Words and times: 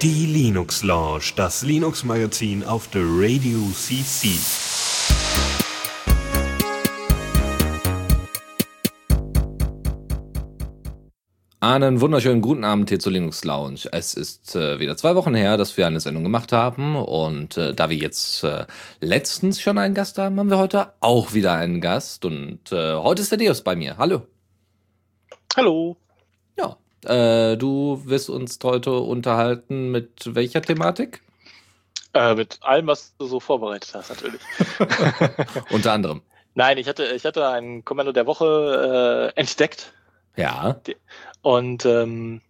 Die 0.00 0.26
Linux 0.26 0.84
Lounge, 0.84 1.32
das 1.34 1.62
Linux 1.62 2.04
Magazin 2.04 2.62
auf 2.62 2.88
der 2.88 3.02
Radio 3.02 3.58
CC. 3.72 4.28
Einen 11.60 12.00
wunderschönen 12.00 12.40
guten 12.40 12.62
Abend 12.62 12.88
hier 12.88 13.00
zur 13.00 13.10
Linux 13.10 13.44
Lounge. 13.44 13.80
Es 13.90 14.14
ist 14.14 14.54
äh, 14.54 14.78
wieder 14.78 14.96
zwei 14.96 15.16
Wochen 15.16 15.34
her, 15.34 15.56
dass 15.56 15.76
wir 15.76 15.88
eine 15.88 15.98
Sendung 15.98 16.22
gemacht 16.22 16.52
haben 16.52 16.94
und 16.94 17.56
äh, 17.56 17.74
da 17.74 17.90
wir 17.90 17.96
jetzt 17.96 18.44
äh, 18.44 18.66
letztens 19.00 19.60
schon 19.60 19.76
einen 19.76 19.94
Gast 19.94 20.18
haben, 20.18 20.38
haben 20.38 20.50
wir 20.50 20.58
heute 20.58 20.92
auch 21.00 21.34
wieder 21.34 21.54
einen 21.54 21.80
Gast 21.80 22.24
und 22.24 22.70
äh, 22.70 22.94
heute 22.94 23.22
ist 23.22 23.32
der 23.32 23.38
Deus 23.38 23.62
bei 23.62 23.74
mir. 23.74 23.96
Hallo. 23.98 24.22
Hallo. 25.56 25.96
Ja, 26.58 26.76
äh, 27.04 27.56
du 27.56 28.02
wirst 28.04 28.30
uns 28.30 28.58
heute 28.62 28.92
unterhalten 28.92 29.90
mit 29.90 30.34
welcher 30.34 30.62
Thematik? 30.62 31.22
Äh, 32.14 32.34
mit 32.34 32.58
allem, 32.62 32.86
was 32.86 33.14
du 33.18 33.26
so 33.26 33.38
vorbereitet 33.38 33.92
hast, 33.94 34.10
natürlich. 34.10 34.40
Unter 35.70 35.92
anderem. 35.92 36.22
Nein, 36.54 36.78
ich 36.78 36.88
hatte, 36.88 37.04
ich 37.14 37.24
hatte 37.24 37.46
ein 37.48 37.84
Kommando 37.84 38.12
der 38.12 38.26
Woche 38.26 39.32
äh, 39.36 39.40
entdeckt. 39.40 39.92
Ja. 40.36 40.80
Und 41.42 41.84
ähm, 41.84 42.40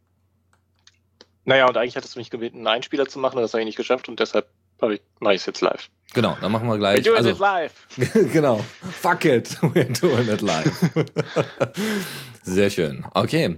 naja, 1.44 1.66
und 1.66 1.76
eigentlich 1.76 1.96
hattest 1.96 2.14
du 2.14 2.18
mich 2.18 2.30
gebeten, 2.30 2.58
einen 2.58 2.66
Einspieler 2.68 3.06
zu 3.06 3.18
machen, 3.18 3.36
und 3.36 3.42
das 3.42 3.52
habe 3.52 3.62
ich 3.62 3.66
nicht 3.66 3.76
geschafft 3.76 4.08
und 4.08 4.20
deshalb 4.20 4.46
ich, 4.92 5.00
mache 5.18 5.34
ich 5.34 5.40
es 5.40 5.46
jetzt 5.46 5.60
live. 5.60 5.88
Genau, 6.14 6.36
dann 6.40 6.52
machen 6.52 6.68
wir 6.68 6.78
gleich. 6.78 7.00
We're 7.00 7.04
doing 7.04 7.16
also, 7.16 7.30
it 7.30 7.38
live. 7.38 8.32
genau. 8.32 8.64
Fuck 8.92 9.24
it. 9.24 9.48
We're 9.60 10.00
doing 10.00 10.28
it 10.28 10.40
live. 10.40 10.72
Sehr 12.42 12.70
schön. 12.70 13.04
Okay. 13.14 13.56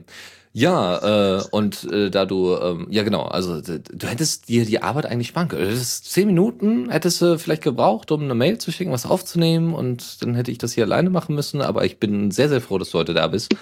Ja, 0.53 1.39
äh, 1.39 1.45
und 1.53 1.85
äh, 1.93 2.11
da 2.11 2.27
du, 2.27 2.57
ähm, 2.57 2.89
ja 2.91 3.05
genau, 3.05 3.23
also 3.23 3.61
du 3.61 4.07
hättest 4.09 4.49
dir 4.49 4.65
die 4.65 4.83
Arbeit 4.83 5.07
eigentlich 5.07 5.29
sparen 5.29 5.47
können. 5.47 5.65
Hättest 5.65 6.11
zehn 6.11 6.27
Minuten 6.27 6.91
hättest 6.91 7.23
du 7.23 7.39
vielleicht 7.39 7.63
gebraucht, 7.63 8.11
um 8.11 8.23
eine 8.23 8.35
Mail 8.35 8.59
zu 8.59 8.73
schicken, 8.73 8.91
was 8.91 9.07
aufzunehmen 9.07 9.75
und 9.75 10.23
dann 10.23 10.35
hätte 10.35 10.51
ich 10.51 10.59
das 10.59 10.73
hier 10.73 10.85
alleine 10.85 11.09
machen 11.09 11.37
müssen. 11.37 11.61
Aber 11.61 11.85
ich 11.85 12.01
bin 12.01 12.33
sehr, 12.33 12.49
sehr 12.49 12.61
froh, 12.61 12.79
dass 12.79 12.91
du 12.91 12.99
heute 12.99 13.15
da 13.15 13.29
bist, 13.29 13.55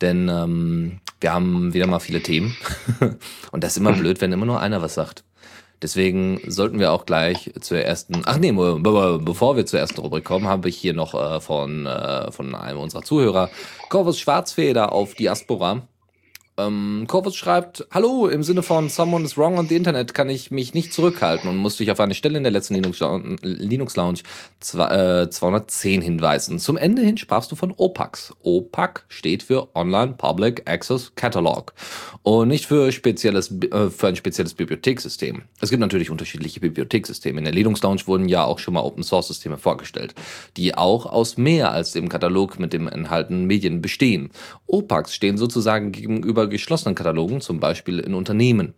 denn 0.00 0.28
ähm, 0.28 1.00
wir 1.20 1.32
haben 1.32 1.74
wieder 1.74 1.86
mal 1.86 2.00
viele 2.00 2.22
Themen 2.22 2.56
und 3.52 3.62
das 3.62 3.72
ist 3.72 3.78
immer 3.78 3.92
blöd, 3.92 4.20
wenn 4.20 4.32
immer 4.32 4.46
nur 4.46 4.60
einer 4.60 4.82
was 4.82 4.94
sagt. 4.94 5.22
Deswegen 5.80 6.40
sollten 6.46 6.80
wir 6.80 6.92
auch 6.92 7.06
gleich 7.06 7.52
zur 7.60 7.78
ersten. 7.78 8.22
Ach 8.24 8.38
nee, 8.38 8.52
bevor 8.52 9.56
wir 9.56 9.66
zur 9.66 9.80
ersten 9.80 10.00
Rubrik 10.00 10.24
kommen, 10.24 10.46
habe 10.46 10.68
ich 10.68 10.76
hier 10.76 10.94
noch 10.94 11.14
äh, 11.14 11.40
von, 11.40 11.86
äh, 11.86 12.30
von 12.32 12.54
einem 12.54 12.78
unserer 12.78 13.02
Zuhörer 13.02 13.48
Corvus 13.88 14.18
Schwarzfeder 14.18 14.92
auf 14.92 15.14
Diaspora 15.14 15.82
ähm, 16.58 17.06
Corvus 17.08 17.34
schreibt, 17.34 17.86
Hallo, 17.90 18.28
im 18.28 18.42
Sinne 18.42 18.62
von 18.62 18.90
Someone 18.90 19.24
is 19.24 19.38
wrong 19.38 19.58
on 19.58 19.68
the 19.68 19.76
Internet 19.76 20.12
kann 20.12 20.28
ich 20.28 20.50
mich 20.50 20.74
nicht 20.74 20.92
zurückhalten 20.92 21.48
und 21.48 21.56
musste 21.56 21.82
ich 21.82 21.90
auf 21.90 22.00
eine 22.00 22.14
Stelle 22.14 22.36
in 22.36 22.42
der 22.42 22.52
letzten 22.52 22.74
Linux, 22.74 23.00
Linux 23.40 23.96
Lounge 23.96 24.20
zwei, 24.60 25.22
äh, 25.22 25.30
210 25.30 26.02
hinweisen. 26.02 26.58
Zum 26.58 26.76
Ende 26.76 27.02
hin 27.02 27.16
sprachst 27.16 27.50
du 27.52 27.56
von 27.56 27.72
OPACs. 27.74 28.34
OPAC 28.42 29.04
steht 29.08 29.42
für 29.42 29.74
Online 29.74 30.12
Public 30.12 30.68
Access 30.68 31.12
Catalog 31.14 31.72
und 32.22 32.48
nicht 32.48 32.66
für, 32.66 32.92
spezielles, 32.92 33.50
äh, 33.50 33.88
für 33.88 34.08
ein 34.08 34.16
spezielles 34.16 34.52
Bibliothekssystem. 34.52 35.42
Es 35.60 35.70
gibt 35.70 35.80
natürlich 35.80 36.10
unterschiedliche 36.10 36.60
Bibliothekssysteme. 36.60 37.38
In 37.38 37.44
der 37.44 37.54
Linux 37.54 37.82
Lounge 37.82 38.02
wurden 38.06 38.28
ja 38.28 38.44
auch 38.44 38.58
schon 38.58 38.74
mal 38.74 38.82
Open 38.82 39.02
Source 39.02 39.28
Systeme 39.28 39.56
vorgestellt, 39.56 40.14
die 40.58 40.74
auch 40.74 41.06
aus 41.06 41.38
mehr 41.38 41.72
als 41.72 41.92
dem 41.92 42.10
Katalog 42.10 42.58
mit 42.58 42.74
dem 42.74 42.88
enthaltenen 42.88 43.46
Medien 43.46 43.80
bestehen. 43.80 44.30
OPACs 44.66 45.14
stehen 45.14 45.38
sozusagen 45.38 45.92
gegenüber 45.92 46.41
gegenüber 46.42 46.48
geschlossenen 46.48 46.94
Katalogen, 46.94 47.40
zum 47.40 47.60
Beispiel 47.60 47.98
in 47.98 48.14
Unternehmen. 48.14 48.74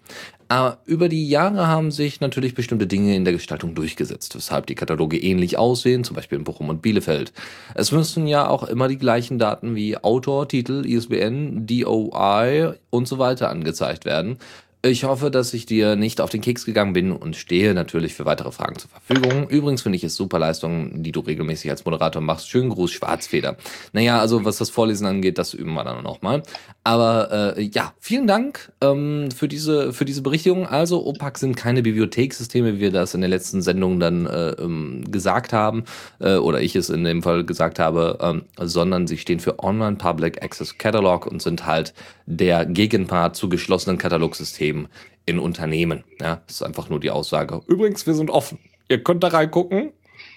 Aber 0.49 0.79
über 0.85 1.09
die 1.09 1.29
Jahre 1.29 1.67
haben 1.67 1.91
sich 1.91 2.21
natürlich 2.21 2.55
bestimmte 2.55 2.87
Dinge 2.87 3.17
in 3.17 3.25
der 3.25 3.33
Gestaltung 3.33 3.75
durchgesetzt, 3.75 4.35
weshalb 4.37 4.67
die 4.67 4.75
Kataloge 4.75 5.19
ähnlich 5.19 5.59
aussehen, 5.59 6.05
zum 6.05 6.17
Beispiel 6.17 6.39
in 6.39 6.45
Bochum 6.45 6.69
und 6.69 6.83
Bielefeld. 6.83 7.33
Es 7.75 7.93
müssen 7.93 8.27
ja 8.27 8.49
auch 8.49 8.65
immer 8.65 8.89
die 8.89 8.99
gleichen 8.99 9.39
Daten 9.39 9.75
wie 9.75 9.97
Autor, 9.97 10.49
Titel, 10.49 10.85
ISBN, 10.87 11.67
DOI 11.67 12.75
und 12.91 13.09
so 13.09 13.19
weiter 13.19 13.51
angezeigt 13.51 14.05
werden. 14.05 14.39
Ich 14.87 15.05
hoffe, 15.05 15.31
dass 15.31 15.55
ich 15.55 15.65
dir 15.65 15.97
nicht 15.97 16.21
auf 16.21 16.29
den 16.29 16.43
Keks 16.43 16.67
gegangen 16.67 16.93
bin 16.93 17.11
und 17.11 17.37
stehe 17.37 17.73
natürlich 17.73 18.13
für 18.13 18.27
weitere 18.27 18.53
Fragen 18.53 18.77
zur 18.77 18.91
Verfügung. 18.91 19.49
Übrigens 19.49 19.81
finde 19.81 19.97
ich 19.97 20.05
es 20.05 20.15
super 20.15 20.39
Leistung, 20.39 21.03
die 21.03 21.11
du 21.11 21.21
regelmäßig 21.21 21.71
als 21.71 21.87
Moderator 21.87 22.21
machst. 22.21 22.51
Schönen 22.51 22.69
Gruß, 22.69 22.93
Schwarzfeder. 22.93 23.57
Naja, 23.95 24.21
also 24.21 24.45
was 24.45 24.59
das 24.59 24.69
Vorlesen 24.69 25.07
angeht, 25.07 25.39
das 25.39 25.55
üben 25.55 25.73
wir 25.73 25.85
dann 25.85 26.03
nochmal. 26.03 26.43
Aber 26.83 27.57
äh, 27.57 27.63
ja, 27.63 27.95
vielen 27.99 28.27
Dank 28.27 28.73
ähm, 28.83 29.31
für, 29.35 29.49
diese, 29.49 29.95
für 29.95 30.05
diese 30.05 30.21
Berichtigung. 30.21 30.67
Also 30.67 31.07
OPAC 31.07 31.39
sind 31.39 31.57
keine 31.57 31.81
Bibliothekssysteme, 31.81 32.75
wie 32.75 32.81
wir 32.81 32.91
das 32.91 33.15
in 33.15 33.23
der 33.23 33.31
letzten 33.31 33.63
Sendung 33.63 34.01
dann 34.01 34.27
äh, 34.27 34.51
ähm, 34.51 35.11
gesagt 35.11 35.55
haben, 35.55 35.85
äh, 36.21 36.37
oder 36.37 36.61
ich 36.61 36.77
es 36.77 36.91
in 36.91 37.05
dem 37.05 37.23
Fall 37.23 37.45
gesagt 37.45 37.79
habe, 37.79 38.19
ähm, 38.21 38.43
sondern 38.61 39.07
sie 39.07 39.17
stehen 39.17 39.41
für 39.41 39.61
Online 39.61 39.97
Public 39.97 40.45
Access 40.45 40.77
Catalog 40.77 41.27
und 41.27 41.41
sind 41.41 41.65
halt 41.65 41.95
der 42.27 42.67
Gegenpart 42.67 43.35
zu 43.35 43.49
geschlossenen 43.49 43.97
Katalogsystemen 43.97 44.74
System 44.75 44.89
in 45.27 45.39
Unternehmen. 45.39 46.05
Ja, 46.21 46.43
das 46.47 46.57
ist 46.57 46.63
einfach 46.63 46.91
nur 46.91 47.01
die 47.01 47.11
Aussage. 47.11 47.63
Übrigens, 47.67 48.07
wir 48.07 48.15
sind 48.15 48.31
offen. 48.31 48.59
Ihr 48.89 49.03
könnt 49.03 49.23
da 49.23 49.29
reingucken, 49.29 49.93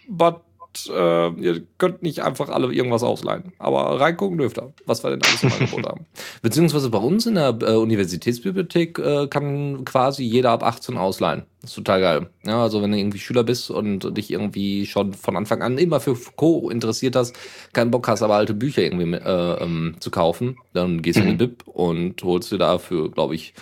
but 0.08 0.42
äh, 0.90 1.30
ihr 1.42 1.64
könnt 1.78 2.04
nicht 2.04 2.22
einfach 2.22 2.48
alle 2.48 2.72
irgendwas 2.72 3.04
ausleihen. 3.04 3.52
Aber 3.58 4.00
reingucken 4.00 4.38
dürft 4.38 4.60
ihr, 4.60 4.72
was 4.86 5.04
wir 5.04 5.10
denn 5.10 5.22
alles 5.24 5.44
im 5.44 5.52
Angebot 5.52 5.86
haben. 5.86 6.06
Beziehungsweise 6.42 6.90
bei 6.90 7.00
uns 7.00 7.26
in 7.26 7.36
der 7.36 7.58
äh, 7.62 7.76
Universitätsbibliothek 7.76 9.00
äh, 9.00 9.28
kann 9.28 9.84
quasi 9.84 10.24
jeder 10.24 10.52
ab 10.52 10.64
18 10.64 10.96
ausleihen. 10.96 11.44
Das 11.62 11.72
ist 11.72 11.76
total 11.76 12.00
geil. 12.00 12.30
Ja, 12.46 12.62
also 12.62 12.82
wenn 12.82 12.94
du 12.94 12.98
irgendwie 12.98 13.20
Schüler 13.20 13.44
bist 13.44 13.70
und 13.70 14.16
dich 14.16 14.32
irgendwie 14.32 14.86
schon 14.86 15.14
von 15.14 15.36
Anfang 15.36 15.62
an 15.62 15.78
immer 15.78 16.00
für 16.00 16.16
Co. 16.38 16.70
interessiert 16.70 17.18
hast, 17.18 17.36
keinen 17.74 17.92
Bock 17.92 18.08
hast, 18.08 18.22
aber 18.22 18.36
alte 18.36 18.54
Bücher 18.54 18.84
irgendwie 18.84 19.18
äh, 19.18 19.64
ähm, 19.64 19.96
zu 20.00 20.12
kaufen, 20.12 20.58
dann 20.74 21.02
gehst 21.02 21.20
du 21.20 21.24
in 21.24 21.38
die 21.38 21.38
Bib 21.48 21.68
und 21.68 22.24
holst 22.24 22.54
dir 22.54 22.58
dafür, 22.58 23.12
glaube 23.12 23.36
ich, 23.36 23.54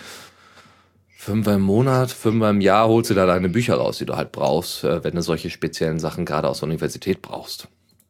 Fünfmal 1.26 1.56
im 1.56 1.64
Monat, 1.64 2.12
fünfmal 2.12 2.52
im 2.52 2.62
Jahr 2.62 2.88
holst 2.88 3.10
du 3.10 3.16
da 3.16 3.26
deine 3.26 3.50
Bücher 3.50 3.78
raus, 3.78 3.98
die 3.98 4.06
du 4.06 4.16
halt 4.16 4.32
brauchst, 4.32 4.84
äh, 4.84 5.04
wenn 5.04 5.16
du 5.16 5.24
solche 5.24 5.50
speziellen 5.50 5.98
Sachen 5.98 6.24
gerade 6.24 6.48
aus 6.48 6.60
der 6.60 6.70
Universität 6.70 7.24
brauchst. 7.24 7.68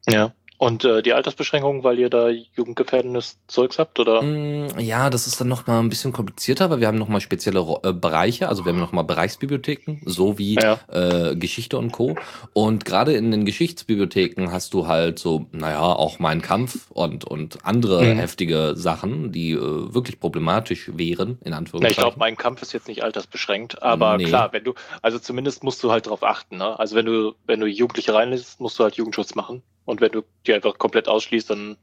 Ja. 0.10 0.34
Und 0.58 0.86
äh, 0.86 1.02
die 1.02 1.14
Altersbeschränkung, 1.14 1.84
weil 1.84 2.00
ihr 2.00 2.10
da 2.10 2.30
jugendgefährdendes 2.30 3.38
Zeugs 3.48 3.78
habt, 3.78 4.00
oder? 4.00 4.22
Mm, 4.22 4.80
ja, 4.80 5.10
das 5.10 5.28
ist 5.28 5.42
dann 5.42 5.50
noch 5.50 5.68
mal 5.68 5.80
ein 5.80 5.90
bisschen 5.90 6.14
komplizierter, 6.14 6.66
aber 6.66 6.80
wir 6.80 6.88
haben 6.88 6.98
noch 6.98 7.10
mal 7.10 7.20
spezielle 7.20 7.60
äh, 7.84 7.92
Bereiche, 7.92 8.48
also 8.48 8.64
wir 8.64 8.72
haben 8.72 8.80
noch 8.80 8.94
mal 8.94 9.04
Bereichsbibliotheken, 9.04 10.02
so 10.06 10.38
wie 10.38 10.56
ja. 10.56 10.80
äh, 10.88 11.36
Geschichte 11.36 11.78
und 11.78 11.92
Co. 11.92 12.16
Und 12.54 12.86
gerade 12.86 13.14
in 13.14 13.32
den 13.32 13.44
Geschichtsbibliotheken 13.46 14.52
hast 14.52 14.74
du 14.74 14.88
halt 14.88 15.20
so, 15.20 15.48
naja, 15.52 15.82
auch 15.82 16.20
Mein 16.20 16.42
Kampf 16.42 16.90
und, 16.92 17.26
und 17.26 17.66
andere 17.66 18.04
mhm. 18.04 18.18
heftige 18.18 18.74
Sachen, 18.76 19.34
die 19.34 19.52
äh, 19.52 19.60
wirklich 19.60 20.22
problematisch 20.22 20.90
wären, 20.96 21.38
in 21.44 21.52
Anführungszeichen. 21.52 21.84
Ja, 21.84 21.90
ich 21.90 21.98
glaube, 21.98 22.18
Mein 22.18 22.38
Kampf 22.38 22.62
ist 22.62 22.72
jetzt 22.72 22.88
nicht 22.88 23.04
altersbeschränkt, 23.04 23.84
aber 23.84 24.16
nee. 24.16 24.24
klar, 24.24 24.54
wenn 24.54 24.64
du, 24.64 24.74
also 25.02 25.20
zumindest 25.20 25.66
musst 25.66 25.84
du 25.84 25.92
halt 25.92 26.08
drauf 26.08 26.24
achten, 26.24 26.58
ne? 26.58 26.80
Also 26.80 26.96
wenn 26.96 27.06
du, 27.06 27.34
wenn 27.46 27.60
du 27.60 27.68
Jugendliche 27.68 28.14
reinlässt, 28.14 28.62
musst 28.62 28.80
du 28.80 28.84
halt 28.84 28.96
Jugendschutz 28.96 29.36
machen. 29.36 29.62
Und 29.86 30.02
wenn 30.02 30.12
du 30.12 30.24
die 30.46 30.54
einfach 30.54 30.78
komplett 30.78 31.08
ausschließt, 31.08 31.50
dann, 31.50 31.78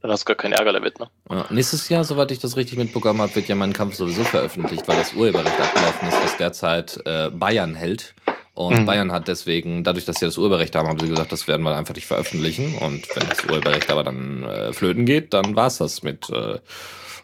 dann 0.00 0.10
hast 0.10 0.22
du 0.22 0.26
gar 0.26 0.36
keinen 0.36 0.52
Ärger 0.52 0.72
damit. 0.72 0.98
Ne? 0.98 1.08
Ja, 1.30 1.46
nächstes 1.50 1.88
Jahr, 1.88 2.04
soweit 2.04 2.30
ich 2.30 2.38
das 2.38 2.56
richtig 2.56 2.78
mitbekommen 2.78 3.20
habe, 3.20 3.34
wird 3.34 3.48
ja 3.48 3.54
mein 3.54 3.72
Kampf 3.72 3.96
sowieso 3.96 4.24
veröffentlicht, 4.24 4.86
weil 4.88 4.96
das 4.96 5.14
Urheberrecht 5.14 5.60
abgelaufen 5.60 6.08
ist, 6.08 6.22
das 6.22 6.36
derzeit 6.36 7.00
äh, 7.04 7.30
Bayern 7.30 7.74
hält. 7.74 8.14
Und 8.54 8.80
mhm. 8.80 8.86
Bayern 8.86 9.12
hat 9.12 9.28
deswegen, 9.28 9.84
dadurch, 9.84 10.04
dass 10.04 10.16
sie 10.16 10.24
das 10.24 10.36
Urheberrecht 10.36 10.74
haben, 10.74 10.88
haben 10.88 10.98
sie 10.98 11.08
gesagt, 11.08 11.30
das 11.30 11.46
werden 11.46 11.62
wir 11.62 11.76
einfach 11.76 11.94
nicht 11.94 12.06
veröffentlichen. 12.06 12.76
Und 12.78 13.06
wenn 13.14 13.28
das 13.28 13.44
Urheberrecht 13.44 13.90
aber 13.90 14.02
dann 14.02 14.42
äh, 14.44 14.72
flöten 14.72 15.04
geht, 15.04 15.32
dann 15.32 15.54
war's 15.54 15.78
das 15.78 16.02
mit 16.02 16.28
äh, 16.30 16.58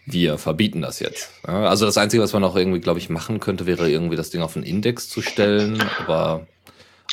wir 0.07 0.39
verbieten 0.39 0.83
das 0.83 1.01
jetzt. 1.01 1.31
Ja, 1.47 1.65
also 1.69 1.87
das 1.87 1.97
Einzige, 1.97 2.23
was 2.23 2.33
man 2.33 2.45
auch 2.45 2.57
irgendwie, 2.57 2.81
glaube 2.81 2.99
ich, 2.99 3.09
machen 3.09 3.41
könnte, 3.41 3.67
wäre 3.67 3.91
irgendwie 3.91 4.17
das 4.17 4.31
Ding 4.31 4.43
auf 4.43 4.57
einen 4.57 4.65
Index 4.65 5.09
zu 5.09 5.23
stellen. 5.23 5.83
Aber 5.99 6.47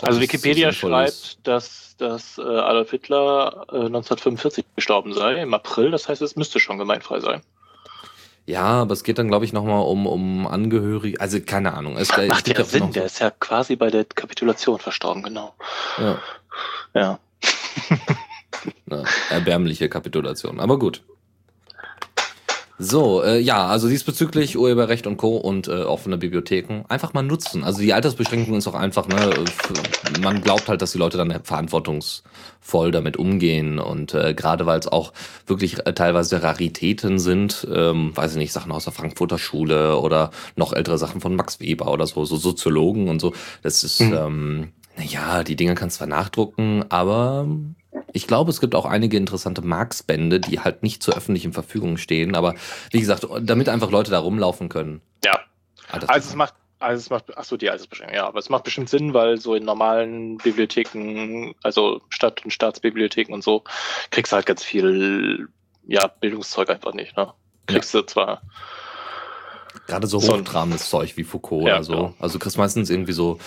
also 0.02 0.22
Wikipedia 0.22 0.72
so 0.72 0.88
schreibt, 0.88 1.10
ist. 1.10 1.40
dass, 1.44 1.96
dass 1.98 2.38
äh, 2.38 2.42
Adolf 2.42 2.92
Hitler 2.92 3.66
äh, 3.72 3.86
1945 3.86 4.66
gestorben 4.76 5.14
sei, 5.14 5.42
im 5.42 5.54
April. 5.54 5.92
Das 5.92 6.08
heißt, 6.08 6.22
es 6.22 6.36
müsste 6.36 6.60
schon 6.60 6.78
gemeinfrei 6.78 7.20
sein. 7.20 7.42
Ja, 8.46 8.82
aber 8.82 8.94
es 8.94 9.04
geht 9.04 9.20
dann, 9.20 9.28
glaube 9.28 9.46
ich, 9.46 9.54
nochmal 9.54 9.84
um, 9.84 10.08
um 10.08 10.48
Angehörige. 10.48 11.20
Also 11.22 11.40
keine 11.42 11.74
Ahnung. 11.74 11.98
Es, 11.98 12.10
Macht 12.10 12.48
ja 12.48 12.64
Sinn, 12.64 12.88
so 12.88 12.88
der 12.88 13.06
ist 13.06 13.20
ja 13.20 13.30
quasi 13.30 13.76
bei 13.76 13.90
der 13.90 14.06
Kapitulation 14.06 14.80
verstorben, 14.80 15.24
genau. 15.24 15.54
Ja. 16.00 16.20
Ja. 16.94 17.20
Na, 18.86 19.04
erbärmliche 19.30 19.90
Kapitulation, 19.90 20.60
aber 20.60 20.78
gut. 20.80 21.04
So, 22.84 23.22
äh, 23.22 23.40
ja, 23.40 23.68
also 23.68 23.88
diesbezüglich 23.88 24.58
Urheberrecht 24.58 25.06
und 25.06 25.18
Co. 25.18 25.38
und 25.38 25.68
äh, 25.68 25.84
offene 25.84 26.18
Bibliotheken 26.18 26.82
einfach 26.90 27.14
mal 27.14 27.22
nutzen. 27.22 27.64
Also 27.64 27.80
die 27.80 27.94
Altersbeschränkung 27.94 28.56
ist 28.58 28.68
auch 28.68 28.74
einfach, 28.74 29.08
ne, 29.08 29.30
man 30.20 30.42
glaubt 30.42 30.68
halt, 30.68 30.82
dass 30.82 30.92
die 30.92 30.98
Leute 30.98 31.16
dann 31.20 31.44
verantwortungsvoll 31.44 32.90
damit 32.92 33.18
umgehen 33.18 33.78
und 33.78 34.16
äh, 34.16 34.34
gerade 34.34 34.66
weil 34.66 34.80
es 34.80 34.88
auch 34.88 35.14
wirklich 35.46 35.86
äh, 35.86 35.94
teilweise 35.94 36.42
Raritäten 36.42 37.20
sind, 37.20 37.68
ähm, 37.72 38.18
weiß 38.18 38.32
ich 38.32 38.38
nicht, 38.38 38.52
Sachen 38.52 38.72
aus 38.72 38.86
der 38.86 38.94
Frankfurter 38.94 39.38
Schule 39.38 40.00
oder 40.00 40.32
noch 40.56 40.74
ältere 40.74 40.98
Sachen 40.98 41.22
von 41.22 41.36
Max 41.36 41.60
Weber 41.60 41.94
oder 41.94 42.08
so, 42.08 42.26
so 42.26 42.36
Soziologen 42.36 43.10
und 43.10 43.22
so. 43.22 43.34
Das 43.62 43.84
ist, 43.84 44.02
mhm. 44.02 44.14
ähm, 44.14 44.68
naja, 44.98 45.44
die 45.44 45.56
Dinge 45.56 45.76
kannst 45.76 45.98
zwar 45.98 46.08
nachdrucken, 46.08 46.84
aber 46.90 47.46
ich 48.14 48.28
glaube, 48.28 48.52
es 48.52 48.62
gibt 48.62 48.76
auch 48.76 48.86
einige 48.86 49.18
interessante 49.18 49.62
Marx-Bände, 49.62 50.40
die 50.40 50.60
halt 50.60 50.84
nicht 50.84 51.04
zur 51.04 51.16
öffentlichen 51.16 51.54
Verfügung 51.54 51.98
stehen. 51.98 52.36
Aber 52.36 52.56
wie 52.92 53.00
gesagt, 53.00 53.28
damit 53.42 53.70
einfach 53.70 53.92
Leute 53.92 54.12
da 54.12 54.20
rumlaufen 54.20 54.70
können. 54.70 55.02
Ja. 55.24 55.40
Ah, 55.90 56.00
also 56.08 56.30
es 56.30 56.36
macht, 56.36 56.54
also 56.80 57.00
es 57.00 57.10
macht, 57.10 57.26
ach 57.36 57.44
so, 57.44 57.58
die 57.58 57.70
Altersbeschränkung, 57.70 58.16
ja, 58.16 58.26
aber 58.26 58.40
es 58.40 58.50
macht 58.50 58.64
bestimmt 58.64 58.90
Sinn, 58.90 59.14
weil 59.14 59.38
so 59.38 59.56
in 59.56 59.64
normalen 59.64 60.38
Bibliotheken, 60.38 61.54
also 61.64 62.02
Stadt- 62.10 62.44
und 62.44 62.52
Staatsbibliotheken 62.52 63.34
und 63.34 63.44
so, 63.44 63.64
kriegst 64.10 64.32
du 64.32 64.38
halt 64.38 64.46
ganz 64.46 64.64
viel, 64.64 65.50
ja, 65.88 66.08
Bildungszeug 66.08 66.70
einfach 66.70 66.94
nicht, 66.94 67.16
ne? 67.18 67.34
Kriegst 67.68 67.94
ja. 67.94 68.02
du 68.02 68.06
zwar. 68.08 68.42
Gerade 69.88 70.08
so 70.08 70.22
hochtrabendes 70.22 70.90
Zeug 70.90 71.16
wie 71.18 71.24
Foucault 71.24 71.68
ja, 71.68 71.76
oder 71.76 71.84
so. 71.84 71.94
Genau. 71.94 72.16
Also 72.20 72.38
du 72.38 72.44
kriegst 72.44 72.58
meistens 72.58 72.90
irgendwie 72.90 73.14
so 73.14 73.40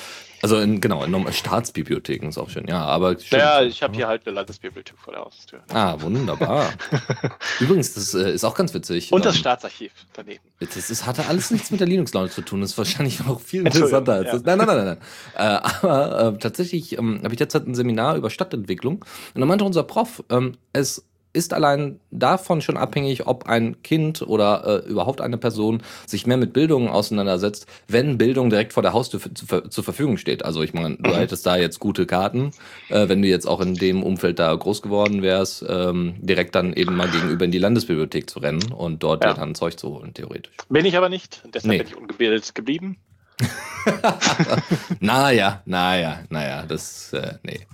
also 0.45 0.59
in, 0.59 0.79
genau, 0.79 1.03
in 1.05 1.33
Staatsbibliotheken 1.33 2.29
ist 2.29 2.37
auch 2.37 2.51
schön, 2.51 2.67
ja. 2.69 2.85
Aber 2.85 3.19
schön. 3.19 3.39
Ja, 3.39 3.63
ich 3.63 3.83
habe 3.83 3.95
hier 3.95 4.07
halt 4.07 4.27
eine 4.27 4.35
Landesbibliothek 4.35 4.99
vor 4.99 5.15
der 5.15 5.23
Haustür. 5.25 5.63
Ah, 5.73 5.99
wunderbar. 5.99 6.71
Übrigens, 7.61 7.95
das 7.95 8.13
äh, 8.13 8.31
ist 8.35 8.45
auch 8.45 8.55
ganz 8.55 8.75
witzig. 8.75 9.11
Und 9.11 9.25
das 9.25 9.37
ähm, 9.37 9.41
Staatsarchiv 9.41 9.93
daneben. 10.13 10.45
Das 10.61 10.91
ist, 10.91 11.07
hatte 11.07 11.29
alles 11.29 11.51
nichts 11.51 11.71
mit 11.71 11.81
der 11.81 11.87
Linux-Laune 11.87 12.29
zu 12.29 12.43
tun. 12.43 12.61
Das 12.61 12.73
ist 12.73 12.77
wahrscheinlich 12.77 13.23
auch 13.27 13.41
viel 13.41 13.61
interessanter 13.65 14.13
als 14.13 14.27
ja. 14.27 14.33
das. 14.33 14.43
Nein, 14.43 14.59
nein, 14.59 14.67
nein, 14.67 14.77
nein. 14.77 14.99
nein. 14.99 14.99
Äh, 15.35 15.87
aber 15.87 16.35
äh, 16.35 16.39
tatsächlich 16.39 16.99
ähm, 16.99 17.21
habe 17.25 17.33
ich 17.33 17.41
jetzt 17.41 17.55
halt 17.55 17.67
ein 17.67 17.75
Seminar 17.75 18.17
über 18.17 18.29
Stadtentwicklung. 18.29 19.03
Und 19.35 19.41
da 19.41 19.47
meinte 19.47 19.65
unser 19.65 19.85
Prof, 19.85 20.23
ähm, 20.29 20.59
es 20.75 21.07
ist 21.35 21.53
allein 21.53 22.01
davon 22.11 22.63
schon 22.63 22.77
abhängig, 22.77 23.27
ob 23.27 23.47
ein 23.47 23.83
Kind 23.83 24.23
oder 24.23 24.85
äh, 24.85 24.89
überhaupt 24.89 25.21
eine 25.21 25.37
Person 25.37 25.83
sich 26.07 26.27
mehr 26.27 26.37
mit 26.37 26.53
Bildung 26.53 26.89
auseinandersetzt, 26.89 27.67
wenn 27.89 28.17
Bildung 28.17 28.51
direkt 28.51 28.73
vor 28.73 28.83
der 28.83 28.93
Haustür 28.93 29.21
zu, 29.35 29.69
zur 29.69 29.85
Verfügung 29.85 30.17
steht. 30.17 30.45
Also 30.45 30.63
ich 30.63 30.73
meine, 30.73 30.97
du 30.97 31.11
mhm. 31.11 31.15
hättest 31.15 31.45
da 31.45 31.57
jetzt 31.57 31.81
gute 31.81 32.07
Karten, 32.07 32.53
äh, 32.89 33.09
wenn 33.09 33.21
du 33.21 33.29
jetzt 33.29 33.47
auch 33.47 33.61
in 33.61 33.75
dem 33.75 34.03
Umfeld 34.03 34.39
da 34.39 34.55
groß 34.55 34.81
geworden 34.81 35.23
wärst, 35.23 35.65
ähm, 35.69 36.15
direkt 36.21 36.55
dann 36.55 36.73
eben 36.73 36.97
mal 36.97 37.09
gegenüber 37.09 37.45
in 37.45 37.51
die 37.51 37.59
Landesbibliothek 37.59 38.31
zu 38.31 38.39
rennen 38.39 38.73
und 38.73 39.03
dort 39.03 39.25
ja. 39.25 39.35
dann 39.35 39.57
Zeug 39.57 39.79
zu 39.79 39.91
holen, 39.91 40.15
theoretisch. 40.15 40.55
Bin 40.69 40.87
ich 40.87 40.97
aber 40.97 41.09
nicht, 41.09 41.43
deshalb 41.53 41.73
nee. 41.73 41.79
bin 41.79 41.87
ich 41.89 41.97
ungebildet 41.97 42.55
geblieben. 42.55 42.97
naja, 45.01 45.63
naja, 45.65 46.21
naja, 46.31 46.65
das, 46.67 47.13
äh, 47.13 47.35
nee. 47.43 47.67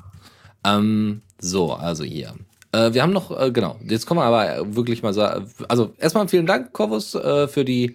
Ähm, 0.64 1.20
so, 1.38 1.74
also 1.74 2.04
hier. 2.04 2.34
Äh, 2.72 2.92
wir 2.92 3.02
haben 3.02 3.12
noch, 3.12 3.38
äh, 3.38 3.50
genau, 3.50 3.76
jetzt 3.86 4.06
kommen 4.06 4.20
wir 4.20 4.24
aber 4.24 4.74
wirklich 4.74 5.02
mal 5.02 5.14
sagen, 5.14 5.50
also 5.68 5.92
erstmal 5.98 6.28
vielen 6.28 6.46
Dank, 6.46 6.72
Corvus, 6.72 7.14
äh, 7.14 7.48
für 7.48 7.64
die 7.64 7.94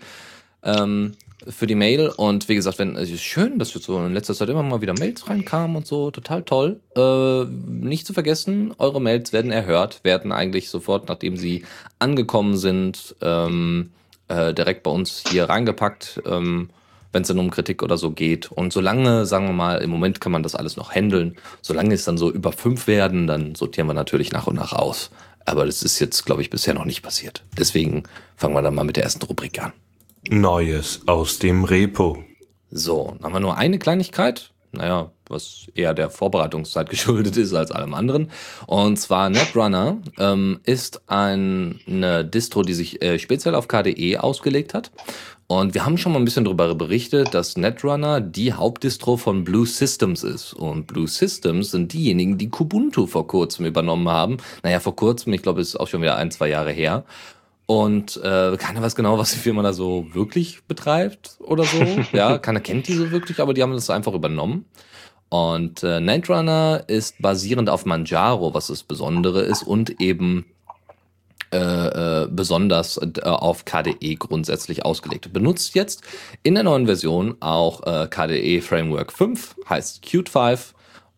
ähm, 0.63 1.13
für 1.47 1.67
die 1.67 1.75
Mail 1.75 2.09
und 2.09 2.49
wie 2.49 2.55
gesagt, 2.55 2.79
wenn 2.79 2.95
es 2.95 3.09
ist 3.09 3.21
schön, 3.21 3.59
dass 3.59 3.73
wir 3.75 3.81
so 3.81 3.97
in 3.99 4.13
letzter 4.13 4.33
Zeit 4.33 4.49
immer 4.49 4.63
mal 4.63 4.81
wieder 4.81 4.93
Mails 4.97 5.29
reinkamen 5.29 5.75
und 5.75 5.85
so, 5.85 6.09
total 6.11 6.43
toll. 6.43 6.79
Äh, 6.95 7.45
nicht 7.67 8.07
zu 8.07 8.13
vergessen, 8.13 8.73
eure 8.77 9.01
Mails 9.01 9.33
werden 9.33 9.51
erhört, 9.51 9.99
werden 10.03 10.31
eigentlich 10.31 10.69
sofort, 10.69 11.07
nachdem 11.07 11.37
sie 11.37 11.65
angekommen 11.99 12.57
sind, 12.57 13.15
ähm, 13.21 13.91
äh, 14.27 14.53
direkt 14.53 14.83
bei 14.83 14.91
uns 14.91 15.23
hier 15.29 15.49
reingepackt. 15.49 16.21
Ähm, 16.25 16.69
wenn 17.15 17.21
es 17.21 17.29
dann 17.29 17.39
um 17.39 17.49
Kritik 17.49 17.81
oder 17.81 17.97
so 17.97 18.11
geht. 18.11 18.51
Und 18.51 18.73
solange, 18.73 19.25
sagen 19.25 19.47
wir 19.47 19.53
mal, 19.53 19.77
im 19.77 19.89
Moment 19.89 20.19
kann 20.19 20.33
man 20.33 20.43
das 20.43 20.53
alles 20.53 20.75
noch 20.75 20.93
handeln, 20.93 21.37
solange 21.61 21.93
es 21.93 22.03
dann 22.03 22.17
so 22.17 22.29
über 22.29 22.51
fünf 22.51 22.87
werden, 22.87 23.25
dann 23.25 23.55
sortieren 23.55 23.87
wir 23.87 23.93
natürlich 23.93 24.33
nach 24.33 24.47
und 24.47 24.57
nach 24.57 24.73
aus. 24.73 25.11
Aber 25.45 25.65
das 25.65 25.81
ist 25.81 25.99
jetzt, 25.99 26.25
glaube 26.25 26.41
ich, 26.41 26.49
bisher 26.49 26.73
noch 26.73 26.83
nicht 26.83 27.03
passiert. 27.03 27.41
Deswegen 27.57 28.03
fangen 28.35 28.53
wir 28.53 28.61
dann 28.61 28.75
mal 28.75 28.83
mit 28.83 28.97
der 28.97 29.05
ersten 29.05 29.23
Rubrik 29.23 29.63
an. 29.63 29.71
Neues 30.27 31.07
aus 31.07 31.39
dem 31.39 31.63
Repo. 31.63 32.21
So, 32.69 33.13
dann 33.15 33.23
haben 33.23 33.33
wir 33.33 33.39
nur 33.39 33.57
eine 33.57 33.79
Kleinigkeit. 33.79 34.51
Naja, 34.73 35.09
was 35.29 35.67
eher 35.73 35.93
der 35.93 36.09
Vorbereitungszeit 36.09 36.89
geschuldet 36.89 37.37
ist 37.37 37.53
als 37.53 37.71
allem 37.71 37.93
anderen. 37.93 38.29
Und 38.67 38.97
zwar 38.97 39.29
Netrunner 39.29 39.99
ähm, 40.17 40.59
ist 40.63 41.09
ein, 41.09 41.79
eine 41.87 42.25
Distro, 42.25 42.63
die 42.63 42.73
sich 42.73 43.01
äh, 43.01 43.19
speziell 43.19 43.55
auf 43.55 43.69
KDE 43.69 44.17
ausgelegt 44.17 44.73
hat. 44.73 44.91
Und 45.47 45.75
wir 45.75 45.85
haben 45.85 45.97
schon 45.97 46.11
mal 46.11 46.19
ein 46.19 46.25
bisschen 46.25 46.43
darüber 46.43 46.73
berichtet, 46.73 47.35
dass 47.35 47.55
Netrunner 47.55 48.19
die 48.19 48.53
Hauptdistro 48.53 49.15
von 49.15 49.43
Blue 49.43 49.67
Systems 49.67 50.23
ist. 50.23 50.53
Und 50.53 50.87
Blue 50.87 51.07
Systems 51.07 51.71
sind 51.71 51.93
diejenigen, 51.93 52.39
die 52.39 52.49
Kubuntu 52.49 53.05
vor 53.05 53.27
kurzem 53.27 53.67
übernommen 53.67 54.09
haben. 54.09 54.37
Naja, 54.63 54.79
vor 54.79 54.95
kurzem, 54.95 55.33
ich 55.33 55.43
glaube, 55.43 55.61
es 55.61 55.69
ist 55.69 55.75
auch 55.75 55.87
schon 55.87 56.01
wieder 56.01 56.15
ein, 56.15 56.31
zwei 56.31 56.49
Jahre 56.49 56.71
her. 56.71 57.05
Und 57.67 58.17
äh, 58.17 58.57
keiner 58.57 58.81
weiß 58.81 58.95
genau, 58.95 59.19
was 59.19 59.33
die 59.33 59.39
Firma 59.39 59.61
da 59.61 59.73
so 59.73 60.07
wirklich 60.13 60.63
betreibt 60.63 61.37
oder 61.39 61.63
so. 61.63 61.77
ja, 62.11 62.39
keiner 62.39 62.59
kennt 62.59 62.87
die 62.87 62.93
so 62.93 63.11
wirklich, 63.11 63.39
aber 63.39 63.53
die 63.53 63.61
haben 63.61 63.73
das 63.73 63.89
einfach 63.91 64.13
übernommen. 64.13 64.65
Und 65.29 65.83
äh, 65.83 65.99
Netrunner 65.99 66.83
ist 66.87 67.21
basierend 67.21 67.69
auf 67.69 67.85
Manjaro, 67.85 68.53
was 68.53 68.67
das 68.67 68.83
Besondere 68.83 69.41
ist, 69.41 69.63
und 69.63 69.99
eben 69.99 70.45
äh, 71.55 72.23
äh, 72.23 72.27
besonders 72.29 72.97
äh, 72.97 73.21
auf 73.21 73.63
KDE 73.63 74.15
grundsätzlich 74.15 74.83
ausgelegt. 74.83 75.31
Benutzt 75.31 75.73
jetzt 75.73 76.03
in 76.43 76.55
der 76.55 76.63
neuen 76.63 76.85
Version 76.85 77.35
auch 77.39 77.83
äh, 77.83 78.07
KDE 78.07 78.59
Framework 78.61 79.13
5, 79.13 79.55
heißt 79.69 80.01
Qt 80.01 80.27
5 80.27 80.73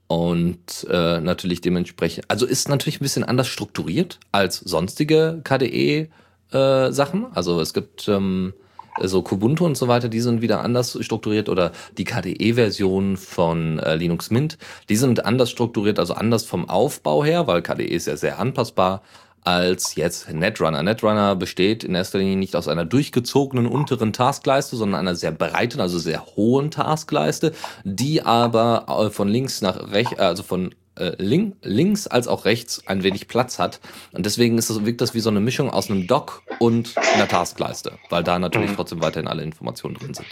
und 0.08 0.88
äh, 0.92 1.20
natürlich 1.20 1.62
dementsprechend, 1.62 2.26
also 2.30 2.46
ist 2.46 2.70
natürlich 2.70 3.00
ein 3.00 3.04
bisschen 3.04 3.24
anders 3.24 3.48
strukturiert 3.48 4.20
als 4.32 4.60
sonstige 4.60 5.42
KDE 5.44 6.10
äh. 6.52 6.92
Also 7.34 7.60
es 7.60 7.74
gibt 7.74 8.08
ähm, 8.08 8.54
so 9.02 9.24
Kubuntu 9.24 9.66
und 9.66 9.76
so 9.76 9.88
weiter, 9.88 10.08
die 10.08 10.22
sind 10.22 10.42
wieder 10.42 10.62
anders 10.62 10.98
strukturiert 11.02 11.50
oder 11.50 11.72
die 11.98 12.04
KDE-Version 12.04 13.18
von 13.18 13.80
äh, 13.80 13.96
Linux 13.96 14.30
Mint, 14.30 14.58
die 14.88 14.96
sind 14.96 15.26
anders 15.26 15.50
strukturiert, 15.50 16.00
also 16.00 16.14
anders 16.14 16.46
vom 16.46 16.70
Aufbau 16.70 17.24
her, 17.26 17.48
weil 17.48 17.62
KDE 17.62 17.86
ist 17.86 18.08
ja 18.08 18.18
sehr 18.18 18.40
anpassbar 18.40 19.02
als 19.44 19.96
jetzt 19.96 20.30
Netrunner. 20.32 20.84
Netrunner 20.84 21.36
besteht 21.36 21.84
in 21.84 21.96
erster 21.96 22.20
Linie 22.20 22.36
nicht 22.36 22.56
aus 22.56 22.68
einer 22.68 22.86
durchgezogenen 22.86 23.66
unteren 23.66 24.14
Taskleiste, 24.14 24.76
sondern 24.76 25.00
einer 25.00 25.16
sehr 25.16 25.32
breiten, 25.32 25.80
also 25.80 26.00
sehr 26.00 26.26
hohen 26.36 26.72
Taskleiste, 26.72 27.54
die 27.84 28.22
aber 28.22 28.86
äh, 28.88 29.10
von 29.10 29.28
links 29.30 29.62
nach 29.62 29.92
rechts, 29.92 30.20
also 30.20 30.44
von 30.44 30.74
äh, 30.98 31.12
link, 31.18 31.56
links 31.62 32.08
als 32.08 32.28
auch 32.28 32.46
rechts 32.46 32.84
ein 32.88 33.04
wenig 33.04 33.28
Platz 33.28 33.60
hat. 33.60 33.80
Und 34.12 34.26
deswegen 34.26 34.58
ist 34.58 34.70
das, 34.70 34.86
wirkt 34.86 35.02
das 35.02 35.14
wie 35.14 35.20
so 35.20 35.30
eine 35.30 35.40
Mischung 35.40 35.70
aus 35.70 35.90
einem 35.90 36.08
Dock 36.08 36.44
und 36.60 36.96
einer 37.14 37.28
Taskleiste, 37.28 37.94
weil 38.10 38.24
da 38.24 38.40
natürlich 38.40 38.72
mhm. 38.72 38.76
trotzdem 38.76 39.02
weiterhin 39.02 39.28
alle 39.28 39.44
Informationen 39.44 39.96
drin 39.96 40.14
sind. 40.14 40.28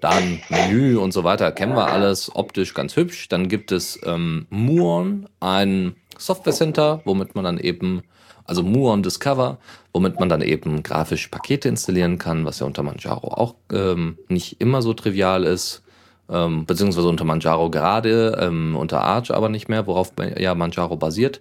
Dann 0.00 0.40
Menü 0.48 0.96
und 0.98 1.12
so 1.12 1.24
weiter 1.24 1.52
kennen 1.52 1.74
wir 1.74 1.86
alles, 1.86 2.34
optisch 2.34 2.74
ganz 2.74 2.96
hübsch. 2.96 3.28
Dann 3.28 3.48
gibt 3.48 3.72
es 3.72 3.98
ähm, 4.04 4.46
Muon, 4.50 5.28
ein 5.40 5.94
Software 6.18 6.52
Center, 6.52 7.00
womit 7.04 7.34
man 7.34 7.44
dann 7.44 7.58
eben 7.58 8.02
also 8.44 8.62
Muon 8.62 9.02
Discover, 9.02 9.58
womit 9.92 10.18
man 10.18 10.28
dann 10.28 10.42
eben 10.42 10.82
grafisch 10.82 11.28
Pakete 11.28 11.68
installieren 11.68 12.18
kann, 12.18 12.44
was 12.44 12.58
ja 12.60 12.66
unter 12.66 12.82
Manjaro 12.82 13.28
auch 13.28 13.54
ähm, 13.72 14.18
nicht 14.28 14.60
immer 14.60 14.82
so 14.82 14.94
trivial 14.94 15.44
ist, 15.44 15.82
ähm, 16.30 16.66
beziehungsweise 16.66 17.08
unter 17.08 17.24
Manjaro 17.24 17.70
gerade, 17.70 18.38
ähm, 18.40 18.76
unter 18.76 19.02
Arch 19.02 19.30
aber 19.32 19.48
nicht 19.48 19.68
mehr, 19.68 19.86
worauf 19.86 20.12
ja 20.38 20.54
Manjaro 20.54 20.96
basiert. 20.96 21.40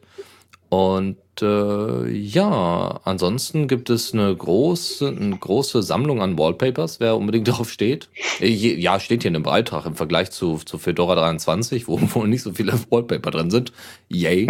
Und 0.71 1.17
äh, 1.41 2.09
ja, 2.09 3.01
ansonsten 3.03 3.67
gibt 3.67 3.89
es 3.89 4.13
eine 4.13 4.33
große, 4.33 5.05
eine 5.09 5.35
große 5.35 5.83
Sammlung 5.83 6.21
an 6.21 6.37
Wallpapers, 6.37 7.01
wer 7.01 7.17
unbedingt 7.17 7.47
darauf 7.49 7.69
steht. 7.69 8.07
Ja, 8.39 8.97
steht 9.01 9.23
hier 9.23 9.29
in 9.29 9.33
dem 9.33 9.43
Beitrag 9.43 9.85
im 9.85 9.95
Vergleich 9.95 10.31
zu, 10.31 10.59
zu 10.63 10.77
Fedora 10.77 11.15
23, 11.15 11.89
wo 11.89 11.99
wohl 12.15 12.29
nicht 12.29 12.43
so 12.43 12.53
viele 12.53 12.73
Wallpaper 12.89 13.31
drin 13.31 13.51
sind. 13.51 13.73
Yay. 14.07 14.47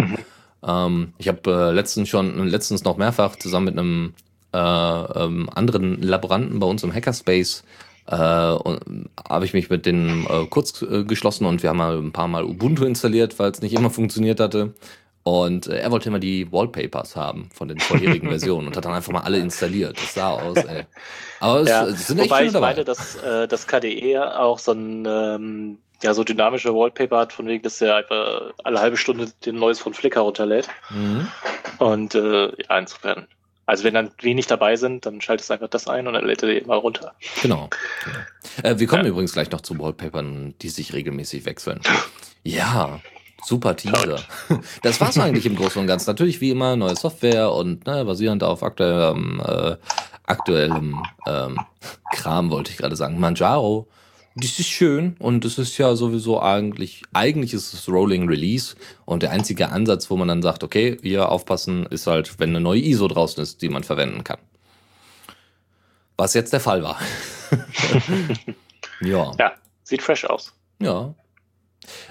Ähm, 0.66 1.12
ich 1.18 1.28
habe 1.28 1.50
äh, 1.50 1.72
letztens 1.72 2.08
schon, 2.08 2.46
letztens 2.46 2.84
noch 2.84 2.96
mehrfach 2.96 3.36
zusammen 3.36 3.66
mit 3.66 3.78
einem 3.78 4.14
äh, 4.52 4.58
ähm, 4.58 5.48
anderen 5.54 6.02
Laboranten 6.02 6.58
bei 6.58 6.66
uns 6.66 6.82
im 6.82 6.92
Hackerspace 6.92 7.64
äh, 8.06 8.14
habe 8.14 9.44
ich 9.44 9.52
mich 9.54 9.70
mit 9.70 9.86
denen 9.86 10.26
äh, 10.26 10.46
kurz 10.48 10.82
äh, 10.82 11.04
geschlossen 11.04 11.46
und 11.46 11.62
wir 11.62 11.70
haben 11.70 11.76
mal 11.78 11.98
ein 11.98 12.12
paar 12.12 12.28
Mal 12.28 12.44
Ubuntu 12.44 12.84
installiert, 12.84 13.38
weil 13.38 13.50
es 13.50 13.62
nicht 13.62 13.74
immer 13.74 13.90
funktioniert 13.90 14.40
hatte. 14.40 14.74
Und 15.24 15.68
äh, 15.68 15.78
er 15.78 15.92
wollte 15.92 16.08
immer 16.08 16.18
die 16.18 16.50
Wallpapers 16.50 17.14
haben 17.14 17.48
von 17.54 17.68
den 17.68 17.78
vorherigen 17.78 18.28
Versionen 18.28 18.66
und 18.66 18.76
hat 18.76 18.84
dann 18.84 18.92
einfach 18.92 19.12
mal 19.12 19.20
alle 19.20 19.38
installiert. 19.38 19.96
Das 19.96 20.14
sah 20.14 20.30
aus, 20.30 20.56
ey. 20.56 20.84
Aber 21.38 21.60
es, 21.60 21.68
ja, 21.68 21.86
es 21.86 22.08
sind 22.08 22.18
echt 22.18 22.30
Wobei 22.30 22.46
ich 22.46 22.52
dabei. 22.52 22.72
meine, 22.72 22.84
dass 22.84 23.16
äh, 23.16 23.46
das 23.46 23.68
KDE 23.68 24.36
auch 24.36 24.58
so 24.58 24.72
ein 24.72 25.06
ähm, 25.06 25.78
ja, 26.02 26.14
so 26.14 26.24
dynamische 26.24 26.74
Wallpaper 26.74 27.18
hat, 27.18 27.32
von 27.32 27.46
wegen, 27.46 27.62
dass 27.62 27.80
er 27.80 27.96
einfach 27.96 28.52
alle 28.64 28.80
halbe 28.80 28.96
Stunde 28.96 29.28
den 29.44 29.56
Neues 29.56 29.78
von 29.78 29.94
Flickr 29.94 30.20
runterlädt. 30.20 30.68
Mhm. 30.90 31.28
Und 31.78 32.14
äh, 32.14 32.46
ja, 32.46 32.78
insofern. 32.78 33.26
Also 33.64 33.84
wenn 33.84 33.94
dann 33.94 34.10
wenig 34.20 34.48
dabei 34.48 34.74
sind, 34.76 35.06
dann 35.06 35.20
schaltest 35.20 35.48
du 35.48 35.54
einfach 35.54 35.68
das 35.68 35.86
ein 35.86 36.06
und 36.06 36.14
dann 36.14 36.26
lädt 36.26 36.42
er 36.42 36.48
dir 36.48 36.60
immer 36.60 36.74
runter. 36.74 37.14
Genau. 37.40 37.70
genau. 38.04 38.18
Äh, 38.62 38.78
wir 38.78 38.86
kommen 38.88 39.04
ja. 39.04 39.10
übrigens 39.10 39.32
gleich 39.32 39.50
noch 39.50 39.60
zu 39.60 39.78
Wallpapern, 39.78 40.54
die 40.60 40.68
sich 40.68 40.92
regelmäßig 40.92 41.46
wechseln. 41.46 41.80
Ja, 42.42 43.00
super 43.44 43.76
Teaser. 43.76 44.20
Das 44.82 45.00
war's 45.00 45.16
eigentlich 45.16 45.46
im 45.46 45.56
Großen 45.56 45.80
und 45.80 45.86
Ganzen. 45.86 46.10
Natürlich 46.10 46.40
wie 46.40 46.50
immer 46.50 46.74
neue 46.74 46.96
Software 46.96 47.52
und 47.52 47.86
ne, 47.86 48.04
basierend 48.04 48.42
auf 48.42 48.64
aktuellem, 48.64 49.40
äh, 49.46 49.76
aktuellem 50.26 51.02
ähm, 51.26 51.60
Kram, 52.12 52.50
wollte 52.50 52.72
ich 52.72 52.78
gerade 52.78 52.96
sagen. 52.96 53.20
Manjaro 53.20 53.88
das 54.34 54.58
ist 54.58 54.68
schön 54.68 55.16
und 55.18 55.44
es 55.44 55.58
ist 55.58 55.76
ja 55.78 55.94
sowieso 55.94 56.40
eigentlich, 56.40 57.02
eigentlich 57.12 57.52
ist 57.52 57.74
es 57.74 57.88
Rolling 57.88 58.28
Release 58.28 58.76
und 59.04 59.22
der 59.22 59.30
einzige 59.30 59.70
Ansatz, 59.70 60.10
wo 60.10 60.16
man 60.16 60.28
dann 60.28 60.42
sagt, 60.42 60.64
okay, 60.64 60.96
hier 61.02 61.28
aufpassen, 61.28 61.86
ist 61.86 62.06
halt, 62.06 62.38
wenn 62.38 62.50
eine 62.50 62.60
neue 62.60 62.80
ISO 62.80 63.08
draußen 63.08 63.42
ist, 63.42 63.60
die 63.60 63.68
man 63.68 63.84
verwenden 63.84 64.24
kann. 64.24 64.38
Was 66.16 66.34
jetzt 66.34 66.52
der 66.52 66.60
Fall 66.60 66.82
war. 66.82 66.98
ja. 69.00 69.32
Ja, 69.38 69.52
sieht 69.82 70.02
fresh 70.02 70.24
aus. 70.24 70.54
Ja. 70.80 71.14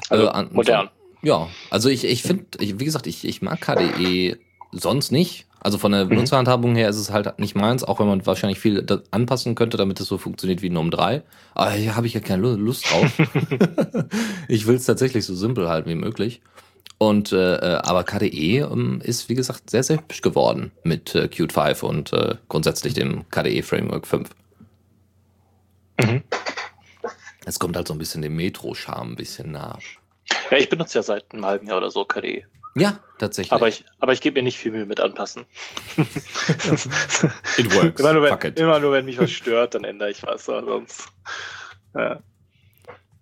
Also, 0.09 0.29
an, 0.29 0.49
modern. 0.51 0.89
Ja, 1.23 1.49
also 1.69 1.89
ich, 1.89 2.03
ich 2.03 2.23
finde, 2.23 2.45
wie 2.59 2.85
gesagt, 2.85 3.07
ich, 3.07 3.25
ich 3.25 3.41
mag 3.41 3.61
KDE 3.61 4.37
sonst 4.71 5.11
nicht, 5.11 5.47
also 5.61 5.77
von 5.77 5.91
der 5.91 6.05
mhm. 6.05 6.09
Benutzerhandhabung 6.09 6.75
her 6.75 6.89
ist 6.89 6.97
es 6.97 7.11
halt 7.11 7.37
nicht 7.37 7.55
meins, 7.55 7.83
auch 7.83 7.99
wenn 7.99 8.07
man 8.07 8.25
wahrscheinlich 8.25 8.59
viel 8.59 8.83
anpassen 9.11 9.53
könnte, 9.53 9.77
damit 9.77 9.99
es 9.99 10.07
so 10.07 10.17
funktioniert 10.17 10.63
wie 10.63 10.69
Gnome 10.69 10.89
3. 10.89 11.21
Aber 11.53 11.71
hier 11.71 11.95
habe 11.95 12.07
ich 12.07 12.13
ja 12.13 12.19
keine 12.19 12.55
Lust 12.55 12.91
drauf. 12.91 13.11
ich 14.47 14.65
will 14.65 14.75
es 14.75 14.85
tatsächlich 14.85 15.23
so 15.23 15.35
simpel 15.35 15.69
halten 15.69 15.87
wie 15.87 15.95
möglich. 15.95 16.41
Und 16.97 17.31
äh, 17.31 17.55
äh 17.55 17.75
aber 17.83 18.03
KDE 18.03 18.59
ähm, 18.59 19.01
ist, 19.03 19.29
wie 19.29 19.35
gesagt, 19.35 19.69
sehr, 19.69 19.83
sehr 19.83 19.97
hübsch 19.97 20.21
geworden 20.21 20.71
mit 20.83 21.13
äh, 21.13 21.27
Qt 21.27 21.51
5 21.53 21.83
und 21.83 22.11
äh, 22.13 22.35
grundsätzlich 22.49 22.95
dem 22.95 23.29
KDE 23.29 23.61
Framework 23.61 24.07
5. 24.07 24.29
Mhm. 25.99 26.23
Es 27.45 27.59
kommt 27.59 27.75
halt 27.75 27.87
so 27.87 27.93
ein 27.93 27.99
bisschen 27.99 28.23
dem 28.23 28.35
Metro-Charme 28.35 29.11
ein 29.11 29.15
bisschen 29.15 29.51
nah. 29.51 29.77
Ja, 30.49 30.57
ich 30.57 30.69
benutze 30.69 30.97
ja 30.97 31.03
seit 31.03 31.31
einem 31.33 31.45
halben 31.45 31.67
Jahr 31.67 31.77
oder 31.77 31.91
so 31.91 32.03
KDE. 32.05 32.45
Ja, 32.75 32.99
tatsächlich. 33.17 33.51
Aber 33.51 33.67
ich, 33.67 33.85
aber 33.99 34.13
ich 34.13 34.21
gebe 34.21 34.39
mir 34.39 34.43
nicht 34.43 34.57
viel 34.57 34.71
Mühe 34.71 34.85
mit 34.85 34.99
anpassen. 34.99 35.45
It 37.57 37.75
works. 37.75 37.99
Immer 37.99 38.13
nur, 38.13 38.23
wenn, 38.23 38.53
immer 38.53 38.79
nur, 38.79 38.91
wenn 38.93 39.05
mich 39.05 39.19
was 39.19 39.31
stört, 39.31 39.75
dann 39.75 39.83
ändere 39.83 40.11
ich 40.11 40.23
was. 40.23 40.45
Sonst. 40.45 41.09
Ja. 41.93 42.21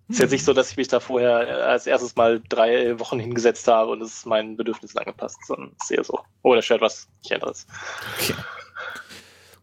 Ist 0.08 0.18
jetzt 0.18 0.32
nicht 0.32 0.44
so, 0.44 0.52
dass 0.52 0.72
ich 0.72 0.76
mich 0.76 0.88
da 0.88 0.98
vorher 0.98 1.66
als 1.68 1.86
erstes 1.86 2.16
mal 2.16 2.42
drei 2.48 2.98
Wochen 2.98 3.20
hingesetzt 3.20 3.68
habe 3.68 3.92
und 3.92 4.02
es 4.02 4.14
ist 4.14 4.26
meinen 4.26 4.56
Bedürfnissen 4.56 4.98
angepasst, 4.98 5.38
sondern 5.46 5.72
es 5.78 5.84
ist 5.88 5.96
eher 5.96 6.04
so. 6.04 6.18
Oh, 6.42 6.54
da 6.54 6.62
stört 6.62 6.80
was, 6.80 7.08
ich 7.22 7.30
ändere 7.30 7.52
es. 7.52 7.66
Okay. 8.18 8.34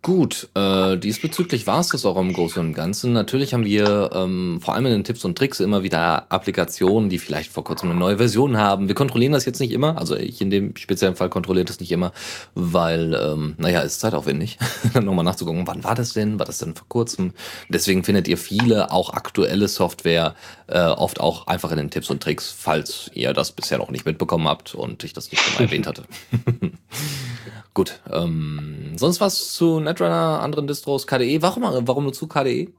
Gut, 0.03 0.47
äh, 0.53 0.95
diesbezüglich 0.95 1.65
war 1.65 1.79
es 1.79 1.89
das 1.89 2.05
auch 2.05 2.17
im 2.17 2.31
Großen 2.31 2.65
und 2.65 2.73
Ganzen. 2.73 3.13
Natürlich 3.13 3.53
haben 3.53 3.65
wir 3.65 4.11
ähm, 4.13 4.59
vor 4.61 4.75
allem 4.75 4.85
in 4.85 4.91
den 4.91 5.03
Tipps 5.03 5.25
und 5.25 5.37
Tricks 5.37 5.59
immer 5.59 5.83
wieder 5.83 6.31
Applikationen, 6.31 7.09
die 7.09 7.17
vielleicht 7.17 7.51
vor 7.51 7.63
kurzem 7.63 7.89
eine 7.89 7.99
neue 7.99 8.17
Version 8.17 8.57
haben. 8.57 8.87
Wir 8.87 8.95
kontrollieren 8.95 9.33
das 9.33 9.45
jetzt 9.45 9.59
nicht 9.59 9.71
immer, 9.71 9.97
also 9.97 10.15
ich 10.15 10.39
in 10.39 10.49
dem 10.49 10.75
speziellen 10.77 11.15
Fall 11.15 11.29
kontrolliere 11.29 11.65
das 11.65 11.79
nicht 11.79 11.91
immer, 11.91 12.13
weil, 12.53 13.15
ähm, 13.15 13.55
naja, 13.57 13.81
ist 13.81 13.99
zeitaufwendig, 13.99 14.59
nochmal 14.93 15.25
nachzugucken, 15.25 15.65
wann 15.67 15.83
war 15.83 15.95
das 15.95 16.13
denn, 16.13 16.37
war 16.37 16.45
das 16.45 16.59
denn 16.59 16.75
vor 16.75 16.87
kurzem? 16.87 17.33
Deswegen 17.67 18.03
findet 18.03 18.27
ihr 18.27 18.37
viele, 18.37 18.91
auch 18.91 19.09
aktuelle 19.09 19.67
Software, 19.67 20.35
äh, 20.67 20.79
oft 20.79 21.19
auch 21.19 21.47
einfach 21.47 21.71
in 21.71 21.77
den 21.77 21.89
Tipps 21.89 22.09
und 22.09 22.21
Tricks, 22.21 22.53
falls 22.57 23.09
ihr 23.13 23.33
das 23.33 23.51
bisher 23.51 23.79
noch 23.79 23.89
nicht 23.89 24.05
mitbekommen 24.05 24.47
habt 24.47 24.75
und 24.75 25.03
ich 25.03 25.13
das 25.13 25.31
nicht 25.31 25.41
schon 25.41 25.65
erwähnt 25.65 25.87
hatte. 25.87 26.03
Gut, 27.77 27.99
ähm, 28.11 28.93
sonst 28.95 29.21
was 29.21 29.53
zu 29.53 29.79
Netrunner, 29.97 30.41
anderen 30.41 30.67
Distros, 30.67 31.07
KDE? 31.07 31.41
Warum, 31.41 31.63
warum 31.63 32.03
nur 32.03 32.13
zu 32.13 32.27
KDE? 32.27 32.71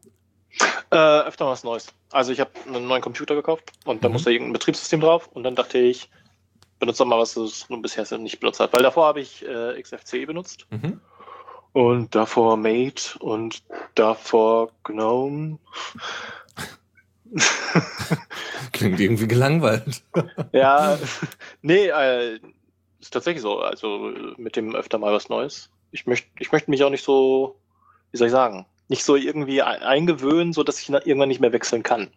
Äh, 0.91 0.97
öfter 0.97 1.47
was 1.47 1.65
Neues. 1.65 1.89
Also 2.13 2.33
ich 2.33 2.41
habe 2.41 2.51
einen 2.67 2.87
neuen 2.87 3.03
Computer 3.03 3.35
gekauft 3.35 3.73
und 3.85 4.03
da 4.03 4.09
mhm. 4.09 4.15
musste 4.15 4.31
irgendein 4.31 4.53
Betriebssystem 4.55 5.01
drauf 5.01 5.29
und 5.29 5.43
dann 5.43 5.55
dachte 5.57 5.79
ich, 5.79 6.09
benutze 6.79 7.05
mal 7.05 7.19
was, 7.19 7.35
das 7.35 7.69
nun 7.69 7.83
bisher 7.83 8.07
nicht 8.19 8.41
benutzt 8.41 8.61
hat. 8.61 8.73
Weil 8.73 8.83
davor 8.83 9.07
habe 9.07 9.21
ich 9.21 9.45
äh, 9.45 9.81
XFCE 9.83 10.27
benutzt 10.27 10.67
mhm. 10.71 11.01
und 11.73 12.15
davor 12.15 12.57
Mate 12.57 13.19
und 13.19 13.63
davor 13.95 14.71
GNOME. 14.85 15.59
Klingt 18.73 19.01
irgendwie 19.01 19.29
gelangweilt. 19.29 20.03
ja, 20.53 20.99
nee, 21.63 21.89
äh, 21.89 22.39
ist 23.01 23.13
tatsächlich 23.13 23.43
so. 23.43 23.59
Also 23.59 24.13
mit 24.37 24.57
dem 24.57 24.75
öfter 24.75 24.99
mal 24.99 25.13
was 25.13 25.29
Neues. 25.29 25.69
Ich 25.91 26.07
möchte, 26.07 26.29
ich 26.39 26.53
möchte 26.53 26.71
mich 26.71 26.83
auch 26.85 26.91
nicht 26.91 27.05
so, 27.05 27.57
wie 28.11 28.19
soll 28.19 28.29
ich 28.29 28.33
sagen, 28.33 28.67
nicht 28.89 29.05
so 29.05 29.17
irgendwie 29.17 29.63
eingewöhnen, 29.63 30.53
so 30.53 30.65
dass 30.65 30.81
ich 30.81 30.89
irgendwann 30.89 31.29
nicht 31.29 31.41
mehr 31.41 31.53
wechseln 31.53 31.83
kann. 31.83 32.11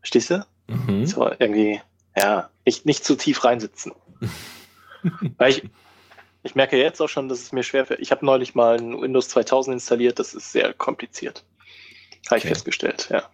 Verstehst 0.00 0.30
du? 0.30 0.46
Mhm. 0.68 1.06
So 1.06 1.30
irgendwie, 1.38 1.80
ja, 2.16 2.50
nicht, 2.64 2.86
nicht 2.86 3.04
zu 3.04 3.16
tief 3.16 3.44
reinsitzen. 3.44 3.92
Weil 5.38 5.50
ich, 5.50 5.62
ich 6.42 6.54
merke 6.54 6.78
jetzt 6.78 7.00
auch 7.00 7.08
schon, 7.08 7.28
dass 7.28 7.40
es 7.40 7.52
mir 7.52 7.62
schwer 7.62 7.86
fällt. 7.86 8.00
Ich 8.00 8.10
habe 8.10 8.24
neulich 8.24 8.54
mal 8.54 8.78
ein 8.78 9.00
Windows 9.00 9.28
2000 9.28 9.74
installiert, 9.74 10.18
das 10.18 10.34
ist 10.34 10.52
sehr 10.52 10.72
kompliziert. 10.72 11.44
Habe 12.26 12.36
okay. 12.36 12.38
ich 12.38 12.44
festgestellt, 12.44 13.08
ja. 13.10 13.28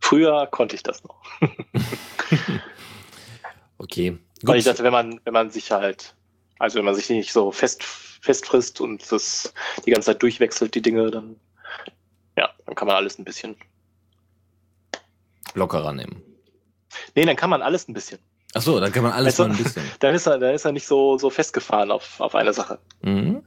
Früher 0.00 0.46
konnte 0.46 0.74
ich 0.74 0.82
das 0.82 1.04
noch. 1.04 1.20
okay. 3.78 4.18
Weil 4.42 4.58
ich 4.58 4.64
dachte, 4.64 4.82
wenn 4.82 4.92
man, 4.92 5.20
wenn 5.24 5.34
man 5.34 5.50
sich 5.50 5.70
halt, 5.70 6.14
also 6.58 6.78
wenn 6.78 6.84
man 6.84 6.94
sich 6.94 7.10
nicht 7.10 7.32
so 7.32 7.52
fest, 7.52 7.84
festfrisst 8.20 8.80
und 8.80 9.10
das 9.10 9.52
die 9.86 9.90
ganze 9.90 10.06
Zeit 10.06 10.22
durchwechselt, 10.22 10.74
die 10.74 10.82
Dinge, 10.82 11.10
dann, 11.10 11.36
ja, 12.36 12.50
dann 12.66 12.74
kann 12.74 12.86
man 12.86 12.96
alles 12.96 13.18
ein 13.18 13.24
bisschen 13.24 13.56
lockerer 15.54 15.92
nehmen. 15.92 16.22
Nee, 17.14 17.24
dann 17.24 17.36
kann 17.36 17.50
man 17.50 17.62
alles 17.62 17.88
ein 17.88 17.94
bisschen. 17.94 18.18
Ach 18.54 18.62
so, 18.62 18.80
dann 18.80 18.92
kann 18.92 19.02
man 19.02 19.12
alles 19.12 19.38
also, 19.38 19.44
mal 19.44 19.56
ein 19.56 19.62
bisschen. 19.62 19.84
Dann 20.00 20.12
ist 20.12 20.26
er, 20.26 20.38
dann 20.38 20.54
ist 20.54 20.64
er 20.64 20.72
nicht 20.72 20.86
so, 20.86 21.18
so 21.18 21.30
festgefahren 21.30 21.92
auf, 21.92 22.20
auf 22.20 22.34
eine 22.34 22.52
Sache. 22.52 22.80
Mhm. 23.00 23.44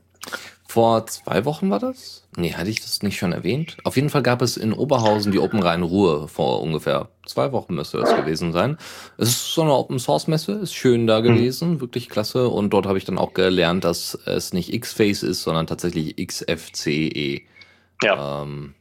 Vor 0.73 1.05
zwei 1.05 1.45
Wochen 1.45 1.69
war 1.69 1.77
das? 1.77 2.27
Nee, 2.35 2.55
hatte 2.55 2.71
ich 2.71 2.81
das 2.81 3.03
nicht 3.03 3.19
schon 3.19 3.31
erwähnt? 3.31 3.77
Auf 3.83 3.95
jeden 3.95 4.09
Fall 4.09 4.23
gab 4.23 4.41
es 4.41 4.57
in 4.57 4.73
Oberhausen 4.73 5.31
die 5.31 5.37
Open 5.37 5.61
Rhein 5.61 5.83
Ruhe 5.83 6.27
vor 6.27 6.63
ungefähr 6.63 7.09
zwei 7.27 7.51
Wochen 7.51 7.75
müsste 7.75 7.99
das 7.99 8.15
gewesen 8.15 8.51
sein. 8.53 8.79
Es 9.19 9.29
ist 9.29 9.53
so 9.53 9.61
eine 9.61 9.73
Open 9.73 9.99
Source 9.99 10.25
Messe, 10.25 10.53
ist 10.53 10.73
schön 10.73 11.05
da 11.05 11.19
mhm. 11.19 11.25
gewesen, 11.25 11.73
mhm. 11.73 11.81
wirklich 11.81 12.09
klasse. 12.09 12.49
Und 12.49 12.71
dort 12.71 12.87
habe 12.87 12.97
ich 12.97 13.05
dann 13.05 13.19
auch 13.19 13.35
gelernt, 13.35 13.83
dass 13.83 14.15
es 14.25 14.51
nicht 14.51 14.73
X-Face 14.73 15.21
ist, 15.21 15.43
sondern 15.43 15.67
tatsächlich 15.67 16.15
XFCE. 16.17 17.41
Ja. 18.01 18.41
Ähm, 18.41 18.73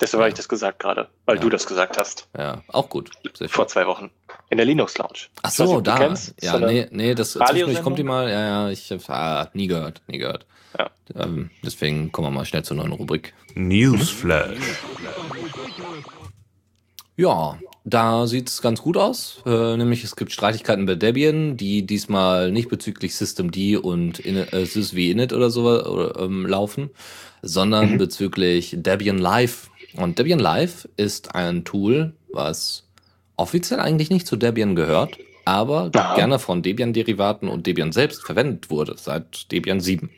Deshalb 0.00 0.20
ja. 0.20 0.24
habe 0.24 0.28
ich 0.30 0.34
das 0.34 0.48
gesagt 0.48 0.78
gerade, 0.78 1.08
weil 1.26 1.36
ja. 1.36 1.42
du 1.42 1.50
das 1.50 1.66
gesagt 1.66 1.98
hast. 1.98 2.26
Ja, 2.38 2.62
auch 2.68 2.88
gut. 2.88 3.10
Vor 3.48 3.68
zwei 3.68 3.86
Wochen. 3.86 4.10
In 4.48 4.56
der 4.56 4.64
Linux 4.64 4.96
Lounge. 4.96 5.26
Ach 5.42 5.50
so, 5.50 5.74
nicht, 5.74 5.88
da. 5.88 5.98
Kennst, 5.98 6.42
ja, 6.42 6.58
nee, 6.58 6.86
nee, 6.90 7.14
das 7.14 7.32
zwischendurch 7.32 7.82
kommt 7.82 7.98
die 7.98 8.04
mal. 8.04 8.30
Ja, 8.30 8.46
ja, 8.46 8.70
ich 8.70 8.90
habe 8.90 9.02
ah, 9.08 9.50
nie 9.52 9.66
gehört, 9.66 10.00
nie 10.06 10.16
gehört. 10.16 10.46
Ja. 10.78 10.90
Ähm, 11.14 11.50
deswegen 11.64 12.12
kommen 12.12 12.28
wir 12.28 12.32
mal 12.32 12.44
schnell 12.44 12.64
zur 12.64 12.76
neuen 12.76 12.92
Rubrik. 12.92 13.34
Newsflash. 13.54 14.58
Ja, 17.16 17.58
da 17.84 18.26
sieht's 18.26 18.62
ganz 18.62 18.80
gut 18.80 18.96
aus. 18.96 19.42
Äh, 19.46 19.76
nämlich 19.76 20.04
es 20.04 20.14
gibt 20.14 20.30
Streitigkeiten 20.30 20.86
bei 20.86 20.94
Debian, 20.94 21.56
die 21.56 21.84
diesmal 21.86 22.52
nicht 22.52 22.68
bezüglich 22.68 23.16
Systemd 23.16 23.56
und 23.82 24.18
in, 24.20 24.36
äh, 24.36 24.66
sysv 24.66 24.96
init 24.96 25.32
oder 25.32 25.50
so 25.50 25.62
oder, 25.62 26.20
ähm, 26.20 26.46
laufen, 26.46 26.90
sondern 27.42 27.92
mhm. 27.92 27.98
bezüglich 27.98 28.74
Debian 28.78 29.18
Live. 29.18 29.70
Und 29.94 30.18
Debian 30.18 30.38
Live 30.38 30.88
ist 30.96 31.34
ein 31.34 31.64
Tool, 31.64 32.12
was 32.30 32.84
offiziell 33.36 33.80
eigentlich 33.80 34.10
nicht 34.10 34.26
zu 34.26 34.36
Debian 34.36 34.76
gehört, 34.76 35.18
aber 35.44 35.90
ja. 35.94 36.14
gerne 36.14 36.38
von 36.38 36.62
Debian-Derivaten 36.62 37.48
und 37.48 37.66
Debian 37.66 37.92
selbst 37.92 38.22
verwendet 38.22 38.68
wurde, 38.68 38.96
seit 38.98 39.50
Debian 39.50 39.80
7. 39.80 40.10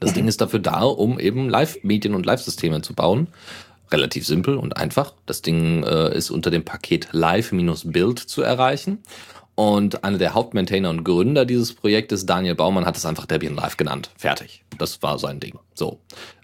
Das 0.00 0.14
Ding 0.14 0.26
ist 0.26 0.40
dafür 0.40 0.58
da, 0.58 0.82
um 0.82 1.20
eben 1.20 1.48
Live-Medien 1.48 2.14
und 2.14 2.26
Live-Systeme 2.26 2.82
zu 2.82 2.94
bauen. 2.94 3.28
Relativ 3.92 4.26
simpel 4.26 4.56
und 4.56 4.76
einfach. 4.76 5.14
Das 5.26 5.42
Ding 5.42 5.82
äh, 5.82 6.16
ist 6.16 6.30
unter 6.30 6.50
dem 6.50 6.64
Paket 6.64 7.08
Live-Build 7.12 8.18
zu 8.18 8.42
erreichen. 8.42 8.98
Und 9.54 10.04
einer 10.04 10.16
der 10.16 10.32
Hauptmaintainer 10.32 10.88
und 10.88 11.04
Gründer 11.04 11.44
dieses 11.44 11.74
Projektes, 11.74 12.24
Daniel 12.24 12.54
Baumann, 12.54 12.86
hat 12.86 12.96
es 12.96 13.04
einfach 13.04 13.26
Debian 13.26 13.54
Live 13.54 13.76
genannt. 13.76 14.10
Fertig. 14.16 14.64
Das 14.78 15.02
war 15.02 15.18
sein 15.18 15.38
Ding. 15.38 15.58
So. 15.74 16.00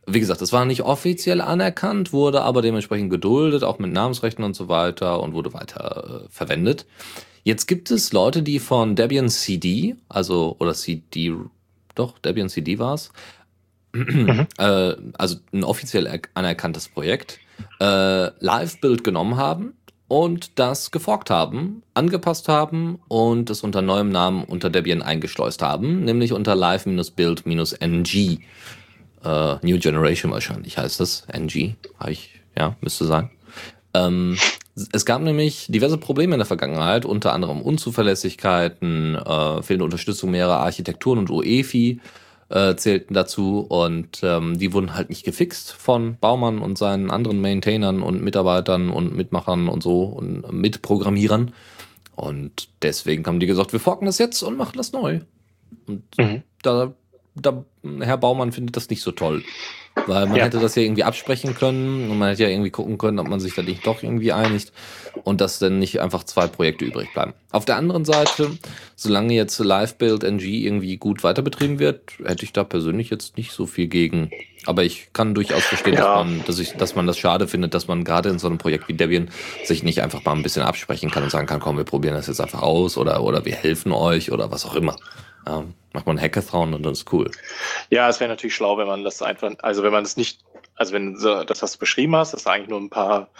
Wie 0.06 0.20
gesagt, 0.20 0.42
es 0.42 0.52
war 0.52 0.66
nicht 0.66 0.82
offiziell 0.82 1.40
anerkannt, 1.40 2.12
wurde 2.12 2.42
aber 2.42 2.60
dementsprechend 2.62 3.10
geduldet, 3.10 3.64
auch 3.64 3.78
mit 3.78 3.90
Namensrechten 3.90 4.44
und 4.44 4.54
so 4.54 4.68
weiter 4.68 5.20
und 5.20 5.32
wurde 5.32 5.54
weiter 5.54 6.24
äh, 6.26 6.28
verwendet. 6.28 6.84
Jetzt 7.42 7.66
gibt 7.66 7.90
es 7.90 8.12
Leute, 8.12 8.42
die 8.42 8.58
von 8.58 8.96
Debian 8.96 9.28
CD, 9.28 9.96
also, 10.08 10.56
oder 10.58 10.74
CD, 10.74 11.32
doch, 11.94 12.18
Debian 12.18 12.48
CD 12.48 12.78
war 12.78 12.94
es, 12.94 13.12
mhm. 13.96 14.46
äh, 14.58 14.94
also 15.18 15.36
ein 15.52 15.64
offiziell 15.64 16.20
anerkanntes 16.34 16.88
Projekt, 16.88 17.38
äh, 17.80 18.30
Live-Build 18.38 19.04
genommen 19.04 19.36
haben 19.36 19.74
und 20.08 20.58
das 20.58 20.90
geforkt 20.90 21.30
haben, 21.30 21.82
angepasst 21.94 22.48
haben 22.48 23.00
und 23.08 23.50
es 23.50 23.62
unter 23.62 23.82
neuem 23.82 24.10
Namen 24.10 24.44
unter 24.44 24.70
Debian 24.70 25.02
eingeschleust 25.02 25.62
haben, 25.62 26.04
nämlich 26.04 26.32
unter 26.32 26.54
live-build-ng. 26.54 28.40
Äh, 29.24 29.56
New 29.62 29.78
Generation 29.78 30.30
wahrscheinlich 30.30 30.78
heißt 30.78 31.00
das. 31.00 31.26
NG, 31.32 31.74
ich, 32.08 32.40
ja, 32.56 32.76
müsste 32.80 33.04
sein. 33.06 33.30
Ähm, 33.94 34.36
es 34.92 35.06
gab 35.06 35.22
nämlich 35.22 35.66
diverse 35.68 35.98
Probleme 35.98 36.34
in 36.34 36.38
der 36.38 36.46
Vergangenheit, 36.46 37.04
unter 37.04 37.32
anderem 37.32 37.62
Unzuverlässigkeiten, 37.62 39.16
äh, 39.16 39.62
fehlende 39.62 39.84
Unterstützung 39.84 40.30
mehrerer 40.30 40.60
Architekturen 40.60 41.18
und 41.18 41.30
UEFI 41.30 42.00
äh, 42.48 42.76
zählten 42.76 43.14
dazu 43.14 43.60
und 43.60 44.20
ähm, 44.22 44.58
die 44.58 44.72
wurden 44.72 44.94
halt 44.94 45.08
nicht 45.08 45.24
gefixt 45.24 45.72
von 45.72 46.16
Baumann 46.18 46.58
und 46.58 46.78
seinen 46.78 47.10
anderen 47.10 47.40
Maintainern 47.40 48.02
und 48.02 48.22
Mitarbeitern 48.22 48.90
und 48.90 49.16
Mitmachern 49.16 49.68
und 49.68 49.82
so 49.82 50.04
und 50.04 50.52
Mitprogrammierern. 50.52 51.52
Und 52.14 52.68
deswegen 52.82 53.26
haben 53.26 53.40
die 53.40 53.46
gesagt, 53.46 53.72
wir 53.72 53.80
forken 53.80 54.06
das 54.06 54.18
jetzt 54.18 54.42
und 54.42 54.56
machen 54.56 54.76
das 54.76 54.92
neu. 54.92 55.20
Und 55.86 56.04
mhm. 56.18 56.42
da, 56.62 56.94
da, 57.34 57.64
Herr 58.00 58.16
Baumann 58.16 58.52
findet 58.52 58.76
das 58.76 58.88
nicht 58.88 59.02
so 59.02 59.12
toll. 59.12 59.42
Weil 60.04 60.26
man 60.26 60.36
ja. 60.36 60.44
hätte 60.44 60.60
das 60.60 60.74
ja 60.74 60.82
irgendwie 60.82 61.04
absprechen 61.04 61.54
können 61.54 62.10
und 62.10 62.18
man 62.18 62.28
hätte 62.28 62.42
ja 62.42 62.50
irgendwie 62.50 62.70
gucken 62.70 62.98
können, 62.98 63.18
ob 63.18 63.28
man 63.28 63.40
sich 63.40 63.54
da 63.54 63.62
nicht 63.62 63.86
doch 63.86 64.02
irgendwie 64.02 64.32
einigt 64.32 64.72
und 65.24 65.40
dass 65.40 65.58
dann 65.58 65.78
nicht 65.78 66.00
einfach 66.00 66.22
zwei 66.24 66.46
Projekte 66.46 66.84
übrig 66.84 67.12
bleiben. 67.14 67.32
Auf 67.50 67.64
der 67.64 67.76
anderen 67.76 68.04
Seite, 68.04 68.58
solange 68.94 69.32
jetzt 69.34 69.58
Live-Build 69.58 70.22
NG 70.22 70.64
irgendwie 70.64 70.98
gut 70.98 71.24
weiterbetrieben 71.24 71.78
wird, 71.78 72.12
hätte 72.24 72.44
ich 72.44 72.52
da 72.52 72.62
persönlich 72.62 73.08
jetzt 73.08 73.38
nicht 73.38 73.52
so 73.52 73.66
viel 73.66 73.86
gegen. 73.86 74.30
Aber 74.66 74.84
ich 74.84 75.08
kann 75.12 75.34
durchaus 75.34 75.64
verstehen, 75.64 75.94
ja. 75.94 76.00
dass, 76.00 76.26
man, 76.26 76.44
dass, 76.44 76.58
ich, 76.58 76.72
dass 76.72 76.94
man 76.94 77.06
das 77.06 77.18
schade 77.18 77.48
findet, 77.48 77.72
dass 77.72 77.88
man 77.88 78.04
gerade 78.04 78.28
in 78.28 78.38
so 78.38 78.48
einem 78.48 78.58
Projekt 78.58 78.88
wie 78.88 78.94
Debian 78.94 79.30
sich 79.64 79.82
nicht 79.82 80.02
einfach 80.02 80.24
mal 80.24 80.32
ein 80.32 80.42
bisschen 80.42 80.62
absprechen 80.62 81.10
kann 81.10 81.22
und 81.22 81.30
sagen 81.30 81.46
kann, 81.46 81.60
komm, 81.60 81.78
wir 81.78 81.84
probieren 81.84 82.14
das 82.14 82.26
jetzt 82.26 82.40
einfach 82.40 82.62
aus 82.62 82.98
oder, 82.98 83.22
oder 83.22 83.44
wir 83.44 83.54
helfen 83.54 83.92
euch 83.92 84.30
oder 84.30 84.50
was 84.50 84.66
auch 84.66 84.74
immer. 84.74 84.96
Ähm, 85.48 85.74
macht 85.92 86.06
man 86.06 86.20
Hackathon 86.20 86.74
und 86.74 86.82
das 86.84 86.98
ist 86.98 87.12
cool. 87.12 87.30
Ja, 87.90 88.08
es 88.08 88.20
wäre 88.20 88.30
natürlich 88.30 88.54
schlau, 88.54 88.78
wenn 88.78 88.86
man 88.86 89.04
das 89.04 89.22
einfach, 89.22 89.52
also 89.62 89.82
wenn 89.82 89.92
man 89.92 90.04
es 90.04 90.16
nicht, 90.16 90.44
also 90.74 90.92
wenn 90.92 91.16
so, 91.16 91.44
das, 91.44 91.62
was 91.62 91.72
du 91.72 91.78
beschrieben 91.78 92.16
hast, 92.16 92.32
dass 92.32 92.46
eigentlich 92.46 92.68
nur 92.68 92.80
ein 92.80 92.90
paar 92.90 93.30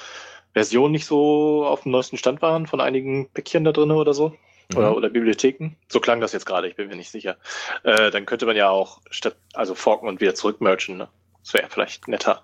Versionen 0.52 0.92
nicht 0.92 1.06
so 1.06 1.66
auf 1.66 1.82
dem 1.82 1.92
neuesten 1.92 2.16
Stand 2.16 2.42
waren 2.42 2.66
von 2.66 2.80
einigen 2.80 3.28
Päckchen 3.30 3.64
da 3.64 3.72
drin 3.72 3.90
oder 3.90 4.14
so. 4.14 4.30
Mhm. 4.70 4.78
Oder, 4.78 4.96
oder 4.96 5.10
Bibliotheken. 5.10 5.76
So 5.88 6.00
klang 6.00 6.20
das 6.20 6.32
jetzt 6.32 6.46
gerade, 6.46 6.68
ich 6.68 6.76
bin 6.76 6.88
mir 6.88 6.96
nicht 6.96 7.10
sicher. 7.10 7.36
Äh, 7.82 8.10
dann 8.10 8.26
könnte 8.26 8.46
man 8.46 8.56
ja 8.56 8.70
auch 8.70 9.00
statt, 9.10 9.36
also 9.54 9.74
forken 9.74 10.08
und 10.08 10.20
wieder 10.20 10.34
zurück 10.34 10.60
merchen. 10.60 10.96
Ne? 10.96 11.08
Das 11.42 11.54
wäre 11.54 11.68
vielleicht 11.68 12.08
netter. 12.08 12.42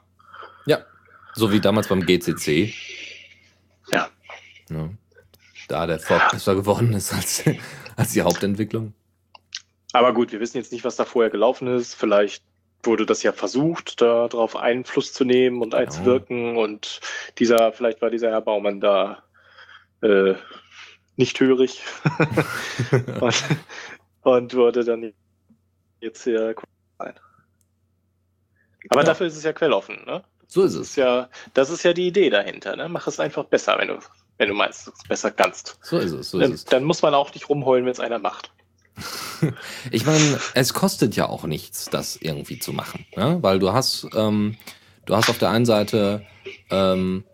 Ja. 0.67 0.85
So 1.35 1.51
wie 1.53 1.61
damals 1.61 1.89
beim 1.89 2.05
GCC. 2.05 2.75
Ja. 3.91 4.09
ja. 4.69 4.91
Da 5.69 5.87
der 5.87 5.99
Fork 5.99 6.33
besser 6.33 6.55
geworden 6.55 6.93
ist 6.93 7.13
als, 7.13 7.45
als 7.97 8.13
die 8.13 8.23
Hauptentwicklung. 8.23 8.93
Aber 9.93 10.15
gut, 10.15 10.33
wir 10.33 10.41
wissen 10.41 10.57
jetzt 10.57 10.73
nicht, 10.73 10.85
was 10.85 10.97
da 10.97 11.05
vorher 11.05 11.31
gelaufen 11.31 11.69
ist. 11.69 11.95
Vielleicht 11.95 12.43
wurde 12.83 13.07
das 13.07 13.23
ja 13.23 13.33
versucht, 13.33 14.01
darauf 14.01 14.57
Einfluss 14.57 15.13
zu 15.13 15.25
nehmen 15.25 15.61
und 15.61 15.71
genau. 15.71 15.83
einzuwirken. 15.83 16.57
Und 16.57 17.01
dieser, 17.39 17.73
vielleicht 17.73 18.03
war 18.03 18.11
dieser 18.11 18.31
Herr 18.31 18.41
Baumann 18.41 18.81
da 18.81 19.23
äh, 20.01 20.35
nicht 21.17 21.39
hörig 21.41 21.83
und, 23.21 23.45
und, 24.23 24.55
wurde 24.55 24.85
dann 24.85 25.13
jetzt 26.01 26.25
hier 26.25 26.55
ein. 26.99 27.15
Aber 28.89 29.01
ja. 29.01 29.07
dafür 29.07 29.27
ist 29.27 29.37
es 29.37 29.45
ja 29.45 29.53
quelloffen, 29.53 30.05
ne? 30.07 30.25
So 30.49 30.63
ist 30.63 30.75
es. 30.75 30.81
Das 30.81 30.89
ist 30.89 30.97
ja, 30.97 31.29
das 31.55 31.71
ist 31.71 31.83
ja 31.83 31.93
die 31.93 32.09
Idee 32.09 32.31
dahinter, 32.31 32.77
ne? 32.77 32.89
Mach 32.89 33.07
es 33.07 33.21
einfach 33.21 33.45
besser, 33.45 33.79
wenn 33.79 33.89
du, 33.89 33.99
wenn 34.39 34.49
du 34.49 34.55
meinst, 34.55 34.87
dass 34.87 34.95
du 34.95 35.01
es 35.03 35.09
besser 35.09 35.31
kannst. 35.31 35.79
So 35.83 35.99
ist 35.99 36.13
es, 36.13 36.31
so 36.31 36.41
dann, 36.41 36.53
ist 36.53 36.61
es. 36.61 36.65
Dann 36.65 36.85
muss 36.85 37.03
man 37.03 37.15
auch 37.15 37.33
nicht 37.33 37.49
rumheulen, 37.49 37.85
wenn 37.85 37.93
es 37.93 38.01
einer 38.01 38.19
macht. 38.19 38.51
ich 39.91 40.07
meine, 40.07 40.39
es 40.55 40.75
kostet 40.75 41.17
ja 41.17 41.29
auch 41.29 41.45
nichts, 41.45 41.87
das 41.91 42.17
irgendwie 42.17 42.59
zu 42.59 42.73
machen, 42.73 43.07
ne? 43.17 43.39
weil 43.41 43.59
du 43.59 43.73
hast, 43.73 44.07
ähm, 44.15 44.57
du 45.07 45.17
hast 45.17 45.31
auf 45.31 45.39
der 45.39 45.51
einen 45.51 45.67
Seite, 45.67 46.25
ähm, 46.71 47.25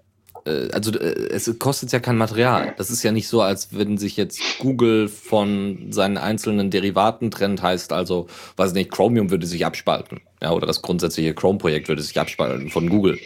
äh, 0.49 0.69
also 0.73 0.93
äh, 0.93 1.29
es 1.31 1.59
kostet 1.59 1.93
ja 1.93 2.01
kein 2.01 2.17
Material. 2.17 2.75
Das 2.77 2.91
ist 2.91 3.03
ja 3.03 3.13
nicht 3.13 3.29
so, 3.29 3.43
als 3.43 3.69
wenn 3.73 3.99
sich 3.99 4.17
jetzt 4.17 4.41
Google 4.59 5.09
von 5.09 5.93
seinen 5.93 6.17
einzelnen 6.17 6.71
Derivaten 6.71 7.31
trennt, 7.31 7.63
heißt 7.63 7.93
also, 7.93 8.27
weiß 8.57 8.73
nicht, 8.73 8.91
Chromium 8.91 9.31
würde 9.31 9.47
sich 9.47 9.65
abspalten, 9.67 10.21
ja, 10.43 10.53
oder 10.53 10.67
das 10.67 10.83
grundsätzliche 10.83 11.35
Chrome-Projekt 11.35 11.89
würde 11.89 12.03
sich 12.03 12.19
abspalten 12.19 12.71
von 12.71 12.89
Google 12.89 13.19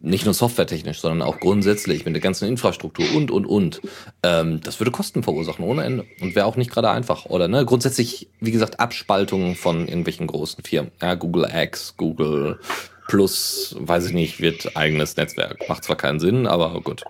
nicht 0.00 0.24
nur 0.24 0.34
softwaretechnisch, 0.34 1.00
sondern 1.00 1.26
auch 1.26 1.40
grundsätzlich 1.40 2.04
mit 2.04 2.14
der 2.14 2.20
ganzen 2.20 2.46
Infrastruktur 2.46 3.04
und, 3.16 3.30
und, 3.30 3.46
und. 3.46 3.80
Ähm, 4.22 4.60
das 4.62 4.78
würde 4.78 4.92
Kosten 4.92 5.22
verursachen 5.22 5.64
ohne 5.64 5.82
Ende 5.82 6.04
und 6.20 6.34
wäre 6.34 6.46
auch 6.46 6.56
nicht 6.56 6.70
gerade 6.70 6.90
einfach. 6.90 7.26
Oder 7.26 7.48
ne, 7.48 7.64
grundsätzlich, 7.64 8.28
wie 8.40 8.52
gesagt, 8.52 8.80
Abspaltungen 8.80 9.56
von 9.56 9.88
irgendwelchen 9.88 10.26
großen 10.26 10.62
Firmen. 10.62 10.92
Ja, 11.02 11.14
Google 11.14 11.48
X, 11.52 11.94
Google 11.96 12.60
Plus, 13.08 13.74
weiß 13.78 14.06
ich 14.06 14.12
nicht, 14.12 14.40
wird 14.40 14.76
eigenes 14.76 15.16
Netzwerk. 15.16 15.68
Macht 15.68 15.82
zwar 15.82 15.96
keinen 15.96 16.20
Sinn, 16.20 16.46
aber 16.46 16.80
gut. 16.82 17.02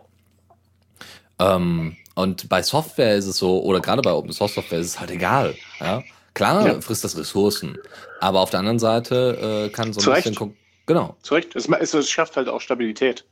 Ähm, 1.38 1.96
und 2.14 2.48
bei 2.48 2.62
Software 2.62 3.16
ist 3.16 3.26
es 3.26 3.36
so, 3.36 3.62
oder 3.62 3.80
gerade 3.80 4.00
bei 4.00 4.12
Open 4.12 4.32
Source 4.32 4.54
Software 4.54 4.78
ist 4.78 4.86
es 4.86 5.00
halt 5.00 5.10
egal. 5.10 5.54
Ja? 5.80 6.02
Klar 6.34 6.66
ja. 6.66 6.80
frisst 6.80 7.04
das 7.04 7.16
Ressourcen, 7.18 7.78
aber 8.20 8.40
auf 8.40 8.50
der 8.50 8.60
anderen 8.60 8.78
Seite 8.78 9.66
äh, 9.66 9.68
kann 9.70 9.92
so 9.92 10.00
ein 10.00 10.04
Zu 10.04 10.30
bisschen. 10.30 10.54
Genau. 10.86 11.16
Zu 11.22 11.34
Recht. 11.34 11.54
Es, 11.54 11.68
es, 11.68 11.94
es 11.94 12.08
schafft 12.08 12.36
halt 12.36 12.48
auch 12.48 12.60
Stabilität 12.60 13.24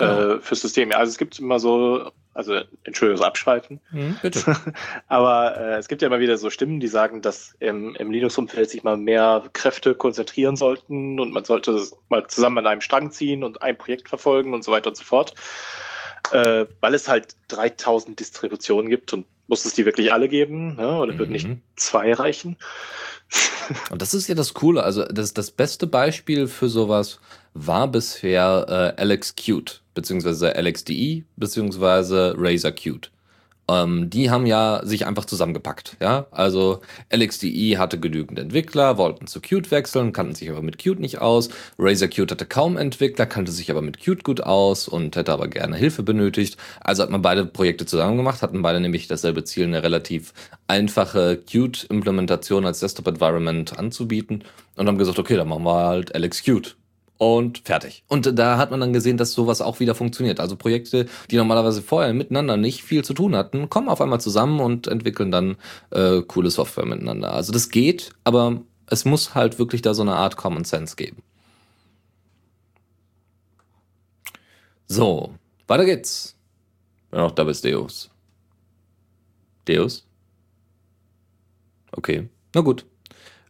genau. 0.00 0.34
äh, 0.34 0.40
fürs 0.40 0.60
System. 0.60 0.92
Also 0.92 1.10
es 1.10 1.18
gibt 1.18 1.38
immer 1.38 1.60
so, 1.60 2.10
also 2.34 2.60
Entschuldigung, 2.84 3.20
das 3.20 3.26
Abschweifen. 3.26 3.80
Mhm, 3.92 4.16
bitte. 4.22 4.56
Aber 5.08 5.56
äh, 5.56 5.78
es 5.78 5.88
gibt 5.88 6.02
ja 6.02 6.08
immer 6.08 6.20
wieder 6.20 6.36
so 6.36 6.50
Stimmen, 6.50 6.80
die 6.80 6.88
sagen, 6.88 7.22
dass 7.22 7.54
im, 7.60 7.94
im 7.94 8.10
Linux-Umfeld 8.10 8.70
sich 8.70 8.82
mal 8.82 8.96
mehr 8.96 9.44
Kräfte 9.52 9.94
konzentrieren 9.94 10.56
sollten 10.56 11.20
und 11.20 11.32
man 11.32 11.44
sollte 11.44 11.80
mal 12.08 12.26
zusammen 12.26 12.58
an 12.58 12.66
einem 12.66 12.80
Strang 12.80 13.10
ziehen 13.12 13.44
und 13.44 13.62
ein 13.62 13.78
Projekt 13.78 14.08
verfolgen 14.08 14.54
und 14.54 14.64
so 14.64 14.72
weiter 14.72 14.90
und 14.90 14.96
so 14.96 15.04
fort. 15.04 15.34
Äh, 16.32 16.66
weil 16.80 16.94
es 16.94 17.08
halt 17.08 17.34
3000 17.48 18.18
Distributionen 18.18 18.90
gibt 18.90 19.12
und 19.12 19.26
muss 19.48 19.64
es 19.64 19.74
die 19.74 19.84
wirklich 19.84 20.12
alle 20.12 20.28
geben? 20.28 20.76
Ne? 20.76 20.98
Oder 20.98 21.12
mhm. 21.14 21.18
wird 21.18 21.30
nicht 21.30 21.48
zwei 21.76 22.12
reichen? 22.12 22.56
Und 23.90 24.02
das 24.02 24.14
ist 24.14 24.28
ja 24.28 24.34
das 24.34 24.54
Coole. 24.54 24.82
Also 24.82 25.04
das, 25.04 25.32
das 25.34 25.50
beste 25.50 25.86
Beispiel 25.86 26.46
für 26.48 26.68
sowas 26.68 27.20
war 27.54 27.88
bisher 27.88 28.94
äh, 28.96 29.00
Alex 29.00 29.34
Qt, 29.36 29.82
beziehungsweise 29.94 30.54
LXDE, 30.60 31.24
beziehungsweise 31.36 32.34
Razer 32.36 32.72
Qt. 32.72 33.10
Ähm, 33.70 34.10
die 34.10 34.30
haben 34.30 34.46
ja 34.46 34.80
sich 34.84 35.06
einfach 35.06 35.24
zusammengepackt. 35.24 35.96
Ja, 36.00 36.26
also 36.32 36.80
LXDE 37.14 37.78
hatte 37.78 38.00
genügend 38.00 38.38
Entwickler, 38.38 38.98
wollten 38.98 39.28
zu 39.28 39.40
Qt 39.40 39.70
wechseln, 39.70 40.12
kannten 40.12 40.34
sich 40.34 40.50
aber 40.50 40.62
mit 40.62 40.78
Qt 40.78 40.98
nicht 40.98 41.20
aus. 41.20 41.50
Razer 41.78 42.08
Qt 42.08 42.32
hatte 42.32 42.46
kaum 42.46 42.76
Entwickler, 42.76 43.26
kannte 43.26 43.52
sich 43.52 43.70
aber 43.70 43.82
mit 43.82 43.98
Qt 44.00 44.24
gut 44.24 44.40
aus 44.40 44.88
und 44.88 45.14
hätte 45.14 45.32
aber 45.32 45.46
gerne 45.48 45.76
Hilfe 45.76 46.02
benötigt. 46.02 46.56
Also 46.80 47.04
hat 47.04 47.10
man 47.10 47.22
beide 47.22 47.46
Projekte 47.46 47.86
zusammen 47.86 48.16
gemacht, 48.16 48.42
hatten 48.42 48.62
beide 48.62 48.80
nämlich 48.80 49.06
dasselbe 49.06 49.44
Ziel, 49.44 49.64
eine 49.66 49.82
relativ 49.84 50.32
einfache 50.66 51.36
Qt-Implementation 51.36 52.66
als 52.66 52.80
Desktop-Environment 52.80 53.78
anzubieten 53.78 54.44
und 54.76 54.88
haben 54.88 54.98
gesagt, 54.98 55.18
okay, 55.18 55.36
dann 55.36 55.48
machen 55.48 55.64
wir 55.64 55.74
halt 55.74 56.16
LXQt 56.16 56.76
und 57.20 57.58
fertig. 57.66 58.02
Und 58.08 58.38
da 58.38 58.56
hat 58.56 58.70
man 58.70 58.80
dann 58.80 58.94
gesehen, 58.94 59.18
dass 59.18 59.32
sowas 59.32 59.60
auch 59.60 59.78
wieder 59.78 59.94
funktioniert. 59.94 60.40
Also 60.40 60.56
Projekte, 60.56 61.04
die 61.30 61.36
normalerweise 61.36 61.82
vorher 61.82 62.14
miteinander 62.14 62.56
nicht 62.56 62.82
viel 62.82 63.04
zu 63.04 63.12
tun 63.12 63.36
hatten, 63.36 63.68
kommen 63.68 63.90
auf 63.90 64.00
einmal 64.00 64.22
zusammen 64.22 64.58
und 64.58 64.86
entwickeln 64.86 65.30
dann 65.30 65.56
äh, 65.90 66.22
coole 66.22 66.50
Software 66.50 66.86
miteinander. 66.86 67.34
Also 67.34 67.52
das 67.52 67.68
geht, 67.68 68.12
aber 68.24 68.62
es 68.86 69.04
muss 69.04 69.34
halt 69.34 69.58
wirklich 69.58 69.82
da 69.82 69.92
so 69.92 70.00
eine 70.00 70.14
Art 70.14 70.38
Common 70.38 70.64
Sense 70.64 70.96
geben. 70.96 71.22
So, 74.86 75.34
weiter 75.66 75.84
geht's. 75.84 76.34
Wenn 77.10 77.20
auch 77.20 77.32
da 77.32 77.44
bist, 77.44 77.66
Deus. 77.66 78.08
Deus? 79.68 80.06
Okay, 81.92 82.30
na 82.54 82.62
gut. 82.62 82.86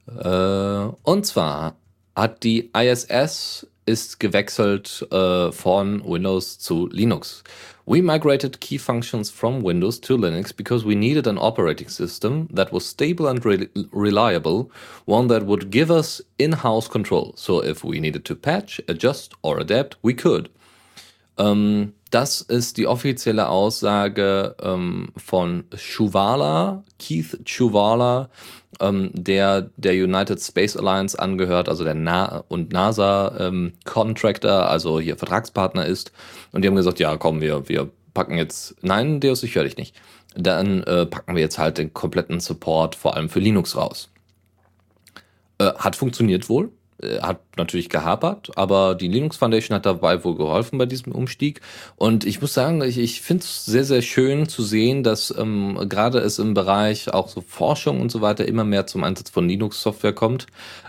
Äh, 0.08 0.88
und 1.04 1.24
zwar 1.24 1.76
hat 2.20 2.44
die 2.44 2.70
ISS 2.74 3.66
ist 3.86 4.20
gewechselt 4.20 5.06
äh, 5.10 5.50
von 5.50 6.02
Windows 6.04 6.58
zu 6.58 6.86
Linux. 6.92 7.42
We 7.86 8.02
migrated 8.02 8.60
key 8.60 8.78
functions 8.78 9.30
from 9.30 9.64
Windows 9.64 10.00
to 10.02 10.16
Linux 10.16 10.54
because 10.54 10.86
we 10.86 10.94
needed 10.94 11.26
an 11.26 11.38
operating 11.38 11.88
system 11.88 12.46
that 12.54 12.72
was 12.72 12.86
stable 12.86 13.26
and 13.26 13.44
re 13.44 13.68
reliable, 13.90 14.70
one 15.06 15.28
that 15.28 15.46
would 15.46 15.70
give 15.70 15.90
us 15.90 16.22
in-house 16.38 16.88
control. 16.88 17.32
So 17.36 17.64
if 17.64 17.82
we 17.82 17.98
needed 17.98 18.24
to 18.26 18.36
patch, 18.36 18.80
adjust 18.86 19.32
or 19.42 19.58
adapt, 19.58 19.96
we 20.02 20.14
could. 20.14 20.50
Ähm, 21.40 21.94
das 22.10 22.40
ist 22.40 22.76
die 22.76 22.86
offizielle 22.86 23.48
Aussage 23.48 24.56
ähm, 24.62 25.08
von 25.16 25.64
Chuvala, 25.74 26.82
Keith 26.98 27.38
Chuvala, 27.44 28.28
ähm, 28.80 29.10
der 29.14 29.70
der 29.76 29.92
United 29.92 30.42
Space 30.42 30.76
Alliance 30.76 31.18
angehört, 31.18 31.68
also 31.68 31.84
der 31.84 31.94
Na 31.94 32.44
und 32.48 32.72
NASA 32.72 33.36
ähm, 33.38 33.72
also 33.86 35.00
hier 35.00 35.16
Vertragspartner 35.16 35.86
ist. 35.86 36.12
Und 36.52 36.62
die 36.62 36.68
haben 36.68 36.76
gesagt, 36.76 36.98
ja, 36.98 37.16
komm, 37.16 37.40
wir, 37.40 37.68
wir 37.68 37.88
packen 38.12 38.36
jetzt, 38.36 38.74
nein, 38.82 39.20
Deus, 39.20 39.42
ich 39.42 39.54
höre 39.54 39.64
dich 39.64 39.76
nicht. 39.76 39.96
Dann 40.34 40.82
äh, 40.82 41.06
packen 41.06 41.34
wir 41.34 41.42
jetzt 41.42 41.58
halt 41.58 41.78
den 41.78 41.94
kompletten 41.94 42.40
Support 42.40 42.96
vor 42.96 43.16
allem 43.16 43.28
für 43.28 43.40
Linux 43.40 43.76
raus. 43.76 44.10
Äh, 45.58 45.72
hat 45.74 45.96
funktioniert 45.96 46.48
wohl, 46.48 46.70
hat 47.22 47.40
natürlich 47.56 47.88
gehapert, 47.88 48.50
aber 48.56 48.94
die 48.94 49.08
Linux 49.08 49.36
Foundation 49.36 49.74
hat 49.74 49.86
dabei 49.86 50.22
wohl 50.24 50.36
geholfen 50.36 50.78
bei 50.78 50.86
diesem 50.86 51.12
Umstieg. 51.12 51.60
Und 51.96 52.24
ich 52.24 52.40
muss 52.40 52.54
sagen, 52.54 52.82
ich, 52.82 52.98
ich 52.98 53.22
finde 53.22 53.44
es 53.44 53.64
sehr, 53.64 53.84
sehr 53.84 54.02
schön 54.02 54.48
zu 54.48 54.62
sehen, 54.62 55.02
dass 55.02 55.34
ähm, 55.36 55.78
gerade 55.88 56.18
es 56.18 56.38
im 56.38 56.54
Bereich 56.54 57.12
auch 57.12 57.28
so 57.28 57.40
Forschung 57.40 58.00
und 58.00 58.10
so 58.10 58.20
weiter 58.20 58.46
immer 58.46 58.64
mehr 58.64 58.86
zum 58.86 59.04
Einsatz 59.04 59.30
von 59.30 59.48
Linux-Software 59.48 60.12
kommt. 60.12 60.46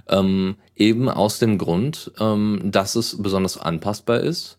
Ähm, 0.10 0.56
eben 0.76 1.10
aus 1.10 1.40
dem 1.40 1.58
Grund, 1.58 2.12
ähm, 2.20 2.62
dass 2.66 2.96
es 2.96 3.22
besonders 3.22 3.58
anpassbar 3.58 4.20
ist 4.20 4.58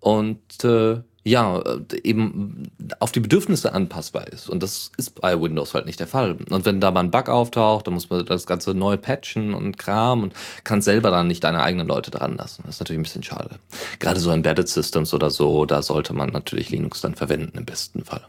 und 0.00 0.64
äh, 0.64 1.00
ja, 1.24 1.58
äh, 1.58 1.80
eben 2.02 2.70
auf 3.00 3.10
die 3.10 3.20
Bedürfnisse 3.20 3.72
anpassbar 3.72 4.28
ist. 4.28 4.48
Und 4.48 4.62
das 4.62 4.92
ist 4.98 5.20
bei 5.20 5.40
Windows 5.40 5.72
halt 5.72 5.86
nicht 5.86 5.98
der 5.98 6.06
Fall. 6.06 6.36
Und 6.50 6.66
wenn 6.66 6.80
da 6.80 6.90
mal 6.90 7.00
ein 7.00 7.10
Bug 7.10 7.30
auftaucht, 7.30 7.86
dann 7.86 7.94
muss 7.94 8.10
man 8.10 8.26
das 8.26 8.46
Ganze 8.46 8.74
neu 8.74 8.98
patchen 8.98 9.54
und 9.54 9.78
Kram 9.78 10.22
und 10.22 10.34
kann 10.64 10.82
selber 10.82 11.10
dann 11.10 11.26
nicht 11.26 11.42
deine 11.42 11.62
eigenen 11.62 11.88
Leute 11.88 12.10
dran 12.10 12.36
lassen. 12.36 12.62
Das 12.66 12.76
ist 12.76 12.80
natürlich 12.80 13.00
ein 13.00 13.04
bisschen 13.04 13.22
schade. 13.22 13.56
Gerade 14.00 14.20
so 14.20 14.30
Embedded 14.30 14.68
Systems 14.68 15.14
oder 15.14 15.30
so, 15.30 15.64
da 15.64 15.80
sollte 15.82 16.12
man 16.12 16.28
natürlich 16.28 16.68
Linux 16.68 17.00
dann 17.00 17.14
verwenden 17.14 17.56
im 17.56 17.64
besten 17.64 18.04
Fall. 18.04 18.22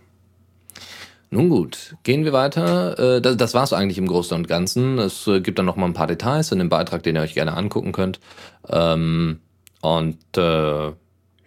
Nun 1.31 1.49
gut, 1.49 1.97
gehen 2.03 2.23
wir 2.23 2.31
weiter. 2.31 3.17
Äh, 3.17 3.21
das 3.21 3.53
war 3.53 3.63
es 3.63 3.73
eigentlich 3.73 3.97
im 3.97 4.07
Großen 4.07 4.37
und 4.37 4.47
Ganzen. 4.47 4.99
Es 4.99 5.27
äh, 5.27 5.41
gibt 5.41 5.59
dann 5.59 5.65
noch 5.65 5.75
mal 5.75 5.87
ein 5.87 5.93
paar 5.93 6.07
Details 6.07 6.53
in 6.53 6.59
dem 6.59 6.69
Beitrag, 6.69 7.03
den 7.03 7.17
ihr 7.17 7.21
euch 7.23 7.33
gerne 7.33 7.57
angucken 7.57 7.91
könnt. 7.91 8.21
Ähm, 8.69 9.41
und 9.81 10.37
äh, 10.37 10.93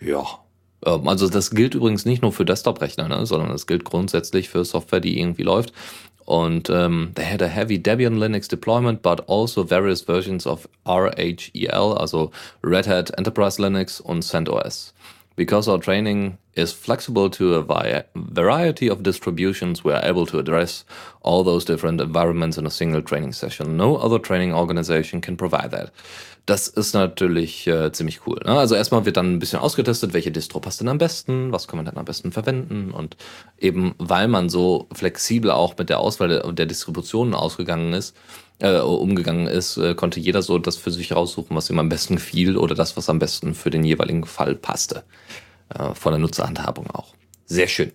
ja, 0.00 0.26
also 0.83 1.29
das 1.29 1.51
gilt 1.51 1.75
übrigens 1.75 2.05
nicht 2.05 2.23
nur 2.23 2.33
für 2.33 2.45
Desktop-Rechner, 2.45 3.09
ne, 3.09 3.27
sondern 3.27 3.51
es 3.51 3.67
gilt 3.67 3.85
grundsätzlich 3.85 4.49
für 4.49 4.64
Software, 4.64 5.01
die 5.01 5.19
irgendwie 5.19 5.43
läuft. 5.43 5.73
Und 6.25 6.69
ähm, 6.69 7.12
they 7.14 7.25
had 7.25 7.41
a 7.43 7.47
heavy 7.47 7.79
Debian 7.79 8.17
Linux 8.19 8.49
deployment, 8.49 9.01
but 9.01 9.31
also 9.31 9.64
various 9.64 10.03
versions 10.03 10.47
of 10.47 10.69
RHEL, 10.85 11.97
also 11.97 12.31
Red 12.62 12.87
Hat 12.87 13.17
Enterprise 13.17 13.61
Linux 13.61 13.99
und 13.99 14.23
CentOS. 14.23 14.93
Because 15.38 15.68
our 15.68 15.79
training 15.79 16.37
is 16.55 16.72
flexible 16.72 17.31
to 17.31 17.55
a 17.55 18.05
variety 18.16 18.90
of 18.90 19.05
distributions, 19.05 19.85
we 19.85 19.92
are 19.92 20.05
able 20.05 20.27
to 20.27 20.40
address 20.40 20.85
all 21.22 21.44
those 21.44 21.64
different 21.64 22.01
environments 22.01 22.59
in 22.59 22.66
a 22.66 22.70
single 22.70 23.03
training 23.03 23.33
session. 23.33 23.77
No 23.77 23.94
other 23.94 24.18
training 24.18 24.53
organization 24.53 25.20
can 25.20 25.37
provide 25.37 25.70
that. 25.70 25.92
Das 26.46 26.66
ist 26.66 26.92
natürlich 26.92 27.68
äh, 27.68 27.92
ziemlich 27.92 28.27
cool. 28.27 28.40
Ne? 28.44 28.59
Also 28.59 28.74
erstmal 28.74 29.05
wird 29.05 29.16
dann 29.16 29.35
ein 29.35 29.38
bisschen 29.38 29.61
ausgetestet, 29.61 30.12
welche 30.12 30.33
Distro 30.33 30.59
passt 30.59 30.81
denn 30.81 30.88
am 30.88 30.98
besten, 30.98 31.53
was 31.53 31.68
kann 31.68 31.77
man 31.77 31.87
dann 31.87 31.98
am 31.98 32.05
besten 32.05 32.33
verwenden 32.33 32.90
und 32.90 33.16
eben 33.61 33.94
weil 33.98 34.27
man 34.27 34.48
so 34.48 34.88
flexibel 34.92 35.53
auch 35.53 35.79
mit 35.79 35.88
der 35.88 36.01
Auswahl 36.01 36.29
der, 36.29 36.53
der 36.53 36.66
Distributionen 36.66 37.35
ausgegangen 37.35 37.92
ist, 37.92 38.16
äh, 38.61 38.79
umgegangen 38.79 39.47
ist, 39.47 39.77
äh, 39.77 39.94
konnte 39.94 40.21
jeder 40.21 40.42
so 40.42 40.59
das 40.59 40.77
für 40.77 40.90
sich 40.90 41.12
raussuchen, 41.12 41.57
was 41.57 41.71
ihm 41.71 41.79
am 41.79 41.88
besten 41.88 42.16
gefiel 42.16 42.57
oder 42.57 42.75
das, 42.75 42.97
was 42.97 43.09
am 43.09 43.18
besten 43.18 43.55
für 43.55 43.71
den 43.71 43.85
jeweiligen 43.85 44.25
Fall 44.25 44.55
passte. 44.55 45.05
Äh, 45.68 45.94
von 45.94 46.12
der 46.12 46.18
Nutzerhandhabung 46.18 46.90
auch. 46.90 47.14
Sehr 47.47 47.68
schön. 47.68 47.92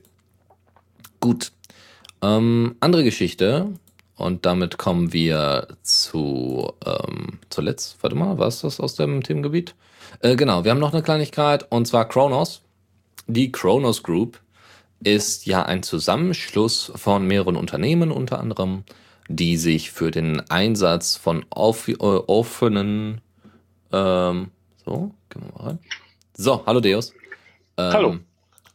Gut. 1.20 1.52
Ähm, 2.22 2.76
andere 2.80 3.04
Geschichte, 3.04 3.74
und 4.16 4.46
damit 4.46 4.78
kommen 4.78 5.12
wir 5.12 5.68
zu 5.82 6.72
ähm, 6.86 7.40
zuletzt. 7.50 7.98
Warte 8.02 8.16
mal, 8.16 8.38
was 8.38 8.56
ist 8.56 8.64
das 8.64 8.80
aus 8.80 8.96
dem 8.96 9.24
Themengebiet? 9.24 9.76
Äh, 10.20 10.36
genau, 10.36 10.64
wir 10.64 10.72
haben 10.72 10.80
noch 10.80 10.94
eine 10.94 11.04
Kleinigkeit 11.04 11.70
und 11.72 11.88
zwar 11.88 12.08
Kronos. 12.08 12.62
Die 13.28 13.52
Kronos 13.52 14.04
Group 14.04 14.40
ist 15.04 15.46
ja 15.46 15.64
ein 15.64 15.84
Zusammenschluss 15.84 16.92
von 16.96 17.26
mehreren 17.26 17.56
Unternehmen 17.56 18.12
unter 18.12 18.40
anderem, 18.40 18.84
die 19.30 19.58
sich 19.58 19.92
für 19.92 20.12
den 20.12 20.42
Einsatz 20.50 21.16
von 21.16 21.46
auf, 21.50 21.88
äh, 21.88 21.96
offenen 21.96 23.22
ähm, 23.94 24.52
so, 24.84 25.14
gehen 25.30 25.44
wir 25.44 25.54
mal 25.54 25.70
rein. 25.70 25.80
So, 26.36 26.66
hallo 26.66 26.80
Deus. 26.82 27.14
Ähm, 27.78 27.94
hallo. 27.94 28.20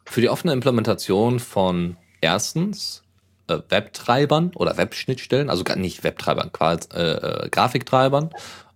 Für 0.07 0.21
die 0.21 0.29
offene 0.31 0.53
Implementation 0.53 1.41
von 1.41 1.97
erstens 2.21 3.03
äh, 3.49 3.59
Webtreibern 3.69 4.53
oder 4.55 4.77
Webschnittstellen, 4.77 5.51
also 5.51 5.65
gar 5.65 5.77
nicht 5.77 6.05
Webtreibern, 6.05 6.53
quasi 6.53 6.89
äh, 6.95 7.45
äh, 7.45 7.49
Grafiktreibern 7.51 8.31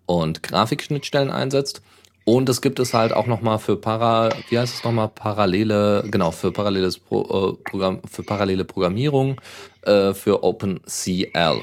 und 0.05 0.43
Grafikschnittstellen 0.43 1.31
einsetzt. 1.31 1.81
Und 2.25 2.49
es 2.49 2.61
gibt 2.61 2.79
es 2.79 2.95
halt 2.95 3.13
auch 3.13 3.27
nochmal 3.27 3.59
für 3.59 3.77
para, 3.77 4.31
wie 4.49 4.59
heißt 4.59 4.75
es 4.75 4.85
nochmal, 4.85 5.09
parallele, 5.09 6.05
genau, 6.09 6.31
für 6.31 6.53
paralleles 6.53 6.99
Pro, 6.99 7.23
äh, 7.23 7.71
Programm, 7.71 8.01
für 8.09 8.23
parallele 8.23 8.65
Programmierung 8.65 9.41
äh, 9.83 10.15
für 10.15 10.45
OpenCL. 10.45 11.61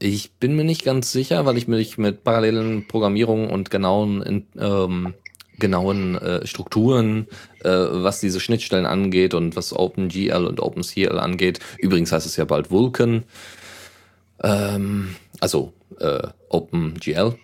Ich 0.00 0.32
bin 0.32 0.56
mir 0.56 0.64
nicht 0.64 0.84
ganz 0.84 1.12
sicher, 1.12 1.46
weil 1.46 1.56
ich 1.56 1.68
mich 1.68 1.96
mit 1.98 2.24
parallelen 2.24 2.86
Programmierungen 2.88 3.48
und 3.48 3.70
genauen 3.70 4.22
in, 4.22 4.46
ähm, 4.58 5.14
genauen 5.58 6.16
äh, 6.18 6.46
Strukturen, 6.46 7.28
äh, 7.62 7.70
was 7.70 8.20
diese 8.20 8.40
Schnittstellen 8.40 8.86
angeht 8.86 9.34
und 9.34 9.56
was 9.56 9.72
OpenGL 9.72 10.46
und 10.46 10.60
OpenCL 10.60 11.18
angeht. 11.18 11.60
Übrigens 11.78 12.12
heißt 12.12 12.26
es 12.26 12.36
ja 12.36 12.44
bald 12.44 12.70
Vulkan, 12.70 13.24
ähm, 14.42 15.14
also 15.40 15.72
äh, 16.00 16.26
OpenGL. 16.48 17.36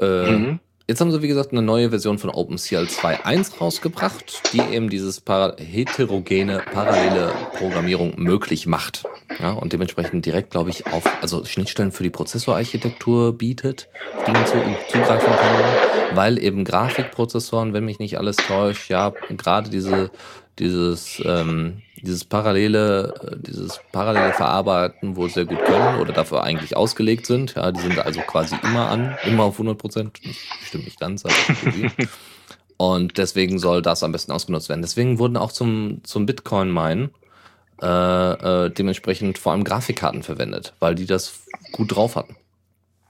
Äh, 0.00 0.30
mhm. 0.30 0.60
Jetzt 0.86 1.00
haben 1.00 1.10
sie, 1.10 1.22
wie 1.22 1.28
gesagt, 1.28 1.52
eine 1.52 1.62
neue 1.62 1.88
Version 1.88 2.18
von 2.18 2.28
OpenCL 2.28 2.84
2.1 2.84 3.58
rausgebracht, 3.58 4.52
die 4.52 4.60
eben 4.60 4.90
dieses 4.90 5.18
para 5.18 5.56
heterogene, 5.56 6.62
parallele 6.74 7.32
Programmierung 7.56 8.12
möglich 8.18 8.66
macht. 8.66 9.04
Ja, 9.40 9.52
und 9.52 9.72
dementsprechend 9.72 10.26
direkt, 10.26 10.50
glaube 10.50 10.68
ich, 10.68 10.86
auf, 10.88 11.04
also 11.22 11.42
Schnittstellen 11.46 11.90
für 11.90 12.02
die 12.02 12.10
Prozessorarchitektur 12.10 13.32
bietet, 13.32 13.88
die 14.26 14.32
man 14.32 14.46
zu, 14.46 14.56
zugreifen 14.88 15.32
kann, 15.32 16.16
weil 16.16 16.38
eben 16.38 16.64
Grafikprozessoren, 16.64 17.72
wenn 17.72 17.86
mich 17.86 17.98
nicht 17.98 18.18
alles 18.18 18.36
täuscht, 18.36 18.90
ja, 18.90 19.14
gerade 19.38 19.70
diese, 19.70 20.10
dieses, 20.58 21.22
ähm, 21.24 21.82
dieses 21.96 22.24
parallele, 22.24 23.14
äh, 23.22 23.36
dieses 23.38 23.80
parallele 23.92 24.32
Verarbeiten 24.32 25.16
wohl 25.16 25.30
sehr 25.30 25.44
gut 25.44 25.64
können 25.64 26.00
oder 26.00 26.12
dafür 26.12 26.42
eigentlich 26.42 26.76
ausgelegt 26.76 27.26
sind. 27.26 27.54
Ja, 27.54 27.72
die 27.72 27.80
sind 27.80 27.98
also 27.98 28.20
quasi 28.20 28.56
immer 28.62 28.88
an, 28.88 29.16
immer 29.24 29.44
auf 29.44 29.54
100 29.54 29.78
Prozent. 29.78 30.20
Stimmt 30.62 30.84
nicht 30.84 31.00
ganz, 31.00 31.24
aber 31.24 31.34
Und 32.76 33.18
deswegen 33.18 33.58
soll 33.58 33.82
das 33.82 34.02
am 34.02 34.12
besten 34.12 34.32
ausgenutzt 34.32 34.68
werden. 34.68 34.82
Deswegen 34.82 35.18
wurden 35.18 35.36
auch 35.36 35.52
zum, 35.52 36.00
zum 36.02 36.26
Bitcoin-Mine 36.26 37.10
äh, 37.82 38.66
äh, 38.66 38.70
dementsprechend 38.70 39.38
vor 39.38 39.52
allem 39.52 39.64
Grafikkarten 39.64 40.22
verwendet, 40.22 40.74
weil 40.80 40.94
die 40.94 41.06
das 41.06 41.44
gut 41.72 41.94
drauf 41.94 42.16
hatten. 42.16 42.36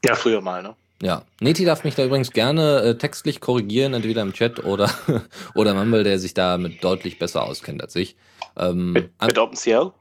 Ja, 0.04 0.14
früher 0.14 0.40
mal, 0.40 0.62
ne? 0.62 0.76
Ja, 1.02 1.22
Neti 1.40 1.64
darf 1.64 1.85
mich 1.85 1.94
da 1.94 2.04
übrigens 2.04 2.30
gerne 2.30 2.80
äh, 2.80 2.94
textlich 2.96 3.40
korrigieren, 3.40 3.94
entweder 3.94 4.22
im 4.22 4.33
Chat 4.33 4.64
oder, 4.64 4.90
oder 5.54 5.74
Mumble, 5.74 6.04
der 6.04 6.18
sich 6.18 6.35
damit 6.35 6.83
deutlich 6.85 7.18
besser 7.18 7.42
auskennt 7.42 7.83
als 7.83 7.96
ich. 7.96 8.16
Ähm, 8.57 8.92
mit, 8.92 9.11
mit 9.20 9.38
OpenCL? 9.38 9.92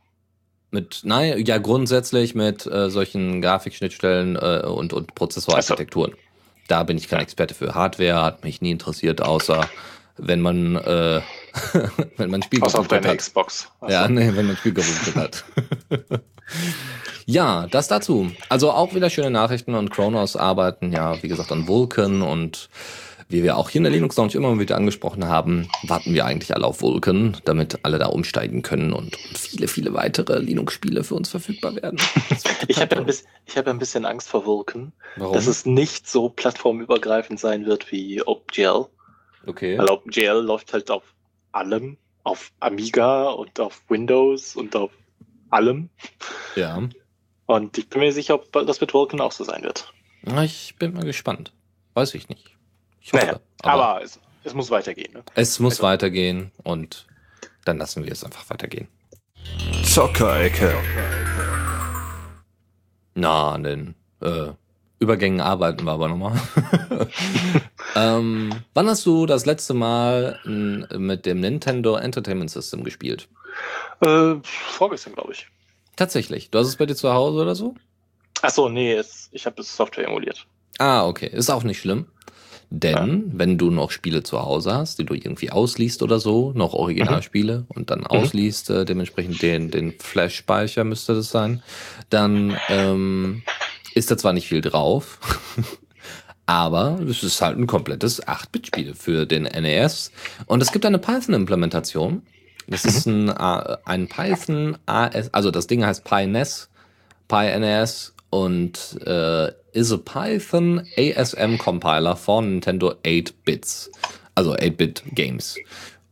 Mit, 0.72 1.02
nein, 1.04 1.44
ja, 1.46 1.58
grundsätzlich 1.58 2.36
mit 2.36 2.66
äh, 2.66 2.90
solchen 2.90 3.42
Grafikschnittstellen 3.42 4.36
äh, 4.36 4.66
und, 4.66 4.94
und 4.94 5.14
Prozessorarchitekturen. 5.14 6.12
So. 6.12 6.18
Da 6.68 6.84
bin 6.84 6.98
ich 6.98 7.10
kein 7.10 7.20
Experte 7.20 7.54
für. 7.54 7.76
Hardware 7.76 8.22
hat 8.22 8.44
mich 8.44 8.62
nie 8.62 8.72
interessiert, 8.72 9.22
außer 9.22 9.70
wenn 10.18 10.42
man, 10.42 10.76
äh, 10.76 11.22
wenn 12.18 12.32
man 12.32 12.42
Spiel 12.42 12.62
Außer 12.62 12.80
auf 12.80 12.88
deiner 12.88 13.16
Xbox. 13.16 13.70
Also. 13.82 13.94
Ja, 13.94 14.08
nee, 14.08 14.32
wenn 14.34 14.48
man 14.48 14.58
Spiel 14.58 14.74
hat. 15.16 15.44
ja, 17.26 17.68
das 17.68 17.88
dazu. 17.88 18.32
Also 18.50 18.72
auch 18.72 18.94
wieder 18.94 19.10
schöne 19.10 19.32
Nachrichten 19.32 19.76
und 19.76 19.90
Kronos 19.90 20.36
arbeiten 20.36 20.92
ja, 20.92 21.22
wie 21.22 21.28
gesagt, 21.28 21.52
an 21.52 21.68
Vulkan 21.68 22.22
und 22.22 22.70
wie 23.30 23.44
wir 23.44 23.58
auch 23.58 23.70
hier 23.70 23.80
in 23.80 23.84
der 23.84 23.92
Linux 23.92 24.16
Lounge 24.16 24.36
immer 24.36 24.58
wieder 24.60 24.76
angesprochen 24.76 25.28
haben, 25.28 25.68
warten 25.84 26.14
wir 26.14 26.26
eigentlich 26.26 26.54
alle 26.56 26.68
auf 26.68 26.82
Vulkan, 26.82 27.38
damit 27.46 27.80
alle 27.84 27.98
da 27.98 28.08
umsteigen 28.08 28.62
können 28.62 28.94
und, 28.94 29.16
viele, 29.16 29.68
viele 29.68 29.94
weitere 29.94 30.40
Linux-Spiele 30.40 31.04
für 31.04 31.16
uns 31.16 31.30
verfügbar 31.30 31.76
werden. 31.76 32.00
ich 32.68 32.80
habe 32.80 32.96
ja 32.96 33.02
ein, 33.02 33.06
bisschen, 33.08 33.28
hab 33.56 33.68
ein 33.68 33.80
bisschen 33.80 34.06
Angst 34.06 34.30
vor 34.30 34.46
Vulkan, 34.46 34.94
Warum? 35.16 35.34
dass 35.34 35.48
es 35.48 35.66
nicht 35.66 36.08
so 36.08 36.30
plattformübergreifend 36.30 37.40
sein 37.40 37.66
wird 37.66 37.92
wie 37.92 38.22
OpenGL. 38.22 38.86
Okay. 39.48 39.78
Weil 39.78 39.90
OpenGL 39.90 40.40
läuft 40.40 40.74
halt 40.74 40.92
auf 40.92 41.04
allem, 41.52 41.98
auf 42.24 42.52
Amiga 42.60 43.30
und 43.30 43.60
auf 43.60 43.82
Windows 43.90 44.56
und 44.56 44.76
auf 44.76 44.92
allem. 45.50 45.90
Ja. 46.56 46.82
Und 47.54 47.78
ich 47.78 47.88
bin 47.88 48.00
mir 48.00 48.12
sicher, 48.12 48.34
ob 48.34 48.52
das 48.52 48.82
mit 48.82 48.96
Vulkan 48.96 49.22
auch 49.22 49.32
so 49.32 49.44
sein 49.44 49.62
wird. 49.62 49.94
Ich 50.42 50.76
bin 50.80 50.92
mal 50.96 51.06
gespannt. 51.06 51.54
Weiß 51.94 52.16
ich 52.16 52.28
nicht. 52.28 52.58
Ich 53.00 53.14
hoffe, 53.14 53.28
naja, 53.28 53.40
aber, 53.62 53.90
aber 53.90 54.04
es, 54.04 54.20
es, 54.44 54.56
muss 54.56 54.72
weitergehen. 54.72 55.14
Ne? 55.14 55.24
Es 55.36 55.60
muss 55.60 55.74
also. 55.74 55.84
weitergehen 55.84 56.52
und 56.64 57.06
dann 57.64 57.78
lassen 57.78 58.06
wir 58.06 58.12
es 58.12 58.24
einfach 58.24 58.50
weitergehen. 58.50 58.88
Zockerecke. 59.84 60.74
Na, 63.14 63.56
denn 63.60 63.94
äh, 64.22 64.54
Übergängen 64.98 65.40
arbeiten 65.40 65.84
wir 65.84 65.92
aber 65.92 66.08
nochmal. 66.08 66.42
ähm, 67.96 68.50
wann 68.74 68.88
hast 68.88 69.06
du 69.06 69.28
das 69.28 69.46
letzte 69.46 69.76
Mal 69.76 70.40
mit 70.44 71.28
dem 71.28 71.40
Nintendo 71.40 71.98
Entertainment 71.98 72.50
System 72.50 72.84
gespielt? 72.84 73.30
Äh, 74.02 74.38
vorgestern, 74.42 75.14
glaube 75.14 75.34
ich. 75.34 75.53
Tatsächlich. 75.96 76.50
Du 76.50 76.60
hast 76.60 76.68
es 76.68 76.76
bei 76.76 76.86
dir 76.86 76.96
zu 76.96 77.14
Hause 77.14 77.42
oder 77.42 77.56
so? 77.56 77.76
Ach 78.42 78.50
so, 78.50 78.70
nee, 78.70 78.94
es, 78.94 79.30
ich 79.32 79.46
habe 79.46 79.56
das 79.58 79.76
Software 79.76 80.08
emuliert. 80.08 80.46
Ah, 80.80 81.06
okay. 81.08 81.30
Ist 81.32 81.50
auch 81.50 81.64
nicht 81.64 81.80
schlimm. 81.80 82.08
Denn 82.76 82.96
ja. 83.28 83.38
wenn 83.38 83.60
du 83.60 83.70
noch 83.70 83.92
Spiele 83.92 84.24
zu 84.24 84.42
Hause 84.42 84.74
hast, 84.74 84.98
die 84.98 85.06
du 85.06 85.14
irgendwie 85.14 85.52
ausliest 85.52 86.02
oder 86.02 86.20
so, 86.20 86.54
noch 86.56 86.74
Originalspiele 86.74 87.60
mhm. 87.60 87.66
und 87.70 87.92
dann 87.92 88.00
mhm. 88.00 88.08
ausliest, 88.08 88.72
äh, 88.72 88.84
dementsprechend 88.84 89.44
den, 89.44 89.70
den 89.70 89.94
Flash-Speicher 90.00 90.84
müsste 90.84 91.14
das 91.14 91.30
sein, 91.30 91.62
dann 92.10 92.58
ähm, 92.70 93.44
ist 93.94 94.10
da 94.10 94.18
zwar 94.18 94.34
nicht 94.34 94.48
viel 94.48 94.62
drauf, 94.62 95.20
aber 96.48 97.00
es 97.08 97.22
ist 97.22 97.40
halt 97.44 97.60
ein 97.60 97.68
komplettes 97.68 98.26
8-Bit-Spiel 98.26 98.96
für 98.96 99.28
den 99.28 99.44
NES. 99.44 100.12
Und 100.48 100.64
es 100.64 100.72
gibt 100.72 100.88
eine 100.88 100.98
Python-Implementation. 100.98 102.24
Das 102.68 102.86
ist 102.86 103.08
mhm. 103.08 103.30
ein, 103.30 103.78
ein 103.86 104.08
Python 104.08 104.78
AS, 104.86 105.34
also 105.34 105.52
das 105.52 105.68
Ding 105.68 105.86
heißt 105.86 106.04
PyNES, 106.04 106.70
PyNES 107.28 108.14
und 108.30 109.00
äh, 109.06 109.52
is 109.74 109.92
a 109.92 109.98
Python 109.98 110.88
ASM 110.98 111.58
Compiler 111.58 112.16
von 112.16 112.50
Nintendo 112.50 112.96
8 113.06 113.44
Bits, 113.44 113.92
also 114.36 114.54
8-Bit 114.56 115.04
Games. 115.12 115.58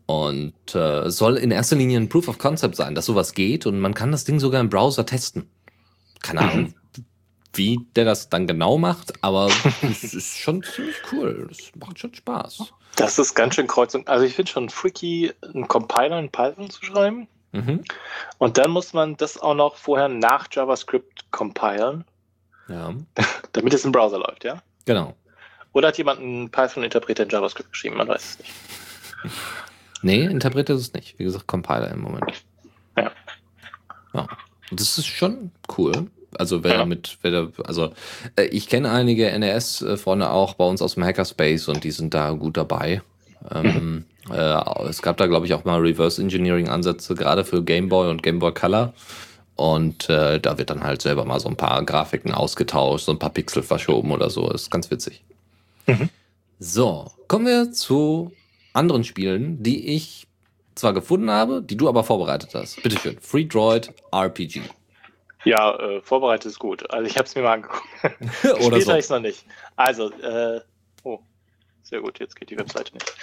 Und 0.06 0.76
äh, 0.76 1.10
soll 1.10 1.38
in 1.38 1.52
erster 1.52 1.78
Linie 1.78 2.00
ein 2.00 2.10
Proof 2.10 2.28
of 2.28 2.38
Concept 2.38 2.76
sein, 2.76 2.96
dass 2.96 3.06
sowas 3.06 3.34
geht 3.34 3.66
und 3.66 3.80
man 3.80 3.94
kann 3.94 4.12
das 4.12 4.26
Ding 4.26 4.40
sogar 4.40 4.60
im 4.60 4.70
Browser 4.70 5.06
testen. 5.06 5.50
Keine 6.22 6.42
Ahnung, 6.42 6.74
mhm. 6.98 7.06
wie 7.54 7.80
der 7.96 8.06
das 8.06 8.30
dann 8.30 8.46
genau 8.46 8.78
macht, 8.78 9.14
aber 9.24 9.50
es 9.82 10.14
ist 10.14 10.38
schon 10.38 10.64
ziemlich 10.64 10.98
cool. 11.12 11.48
Das 11.48 11.72
macht 11.80 12.00
schon 12.00 12.14
Spaß. 12.14 12.74
Das 12.96 13.20
ist 13.20 13.36
ganz 13.36 13.56
schön 13.56 13.68
kreuzung. 13.68 14.08
Also 14.08 14.26
ich 14.26 14.36
finde 14.36 14.52
schon 14.52 14.70
freaky, 14.70 15.34
einen 15.54 15.68
Compiler 15.68 16.20
in 16.20 16.30
Python 16.30 16.70
zu 16.70 16.84
schreiben. 16.84 17.28
Mhm. 17.52 17.84
Und 18.38 18.58
dann 18.58 18.72
muss 18.72 18.94
man 18.94 19.18
das 19.18 19.38
auch 19.38 19.56
noch 19.56 19.76
vorher 19.76 20.08
nach 20.08 20.48
JavaScript 20.52 21.32
compilen. 21.32 22.06
Ja. 22.68 22.94
Damit 23.54 23.74
es 23.74 23.86
im 23.86 23.92
Browser 23.92 24.20
läuft, 24.20 24.44
ja? 24.44 24.62
Genau. 24.86 25.16
Oder 25.74 25.90
hat 25.90 25.98
jemand 25.98 26.20
einen 26.20 26.50
Python-Interpreter 26.50 27.24
in 27.24 27.30
JavaScript 27.30 27.72
geschrieben? 27.72 27.98
Man 27.98 28.08
weiß 28.08 28.24
es 28.24 28.40
nicht. 28.40 28.52
Nee, 30.04 30.24
Interpreter 30.26 30.74
ist 30.74 30.82
es 30.82 30.94
nicht. 30.94 31.20
Wie 31.20 31.24
gesagt, 31.24 31.46
Compiler 31.46 31.92
im 31.92 32.02
Moment. 32.02 32.44
Ja. 32.98 33.12
Ja. 34.14 34.28
Das 34.72 34.98
ist 34.98 35.06
schon 35.06 35.52
cool. 35.78 36.08
Also 36.38 36.64
wer 36.64 36.72
ja. 36.72 36.78
damit, 36.78 37.18
wer 37.22 37.32
da, 37.32 37.48
also 37.66 37.92
äh, 38.36 38.46
ich 38.46 38.68
kenne 38.68 38.92
einige 38.92 39.38
NES-Freunde 39.38 40.30
auch 40.32 40.54
bei 40.54 40.66
uns 40.66 40.82
aus 40.82 40.96
dem 40.96 41.04
Hackerspace 41.04 41.68
und 41.68 41.84
die 41.84 41.92
sind 41.92 42.14
da 42.14 42.32
gut 42.32 42.58
dabei. 42.58 43.02
Ähm, 43.54 44.06
mhm. 44.28 44.34
äh, 44.34 44.90
es 44.90 45.02
gab 45.02 45.18
da, 45.18 45.28
glaube 45.28 45.46
ich, 45.46 45.54
auch 45.54 45.66
mal 45.66 45.80
Reverse 45.80 46.22
Engineering-Ansätze, 46.22 47.16
gerade 47.16 47.44
für 47.44 47.64
Game 47.64 47.90
Boy 47.90 48.10
und 48.10 48.24
Game 48.24 48.40
Boy 48.40 48.54
Color. 48.54 48.94
Und 49.56 50.10
äh, 50.10 50.40
da 50.40 50.58
wird 50.58 50.70
dann 50.70 50.84
halt 50.84 51.02
selber 51.02 51.26
mal 51.26 51.40
so 51.40 51.50
ein 51.50 51.58
paar 51.58 51.84
Grafiken 51.84 52.34
ausgetauscht, 52.34 53.06
so 53.06 53.12
ein 53.12 53.20
paar 53.20 53.30
Pixel 53.30 53.62
verschoben 53.62 54.12
oder 54.12 54.30
so. 54.30 54.48
Das 54.50 54.64
ist 54.64 54.72
ganz 54.72 54.90
witzig. 54.90 55.24
Mhm. 55.88 56.10
So, 56.60 57.12
kommen 57.28 57.46
wir 57.46 57.72
zu 57.72 58.32
anderen 58.74 59.04
Spielen, 59.04 59.62
die 59.62 59.90
ich 59.96 60.28
zwar 60.76 60.94
gefunden 60.94 61.30
habe, 61.30 61.62
die 61.62 61.78
du 61.78 61.90
aber 61.90 62.04
vorbereitet 62.04 62.52
hast. 62.54 62.82
Bitteschön. 62.82 63.18
Free 63.20 63.46
Droid 63.46 63.94
RPG. 64.12 64.62
Ja, 65.44 65.76
äh, 65.80 66.02
vorbereitet 66.02 66.48
ist 66.48 66.60
gut. 66.60 66.90
Also 66.92 67.08
ich 67.08 67.18
habe 67.18 67.26
es 67.26 67.36
mir 67.36 67.42
mal 67.42 67.54
angeguckt. 67.54 67.88
Oder 68.66 68.82
so. 68.82 68.92
ich 68.92 69.00
es 69.00 69.10
noch 69.10 69.20
nicht. 69.20 69.46
Also, 69.76 70.12
äh, 70.12 70.62
oh, 71.04 71.20
sehr 71.84 72.02
gut, 72.02 72.20
jetzt 72.20 72.36
geht 72.36 72.50
die 72.50 72.58
Webseite 72.58 72.94
nicht. 72.94 73.16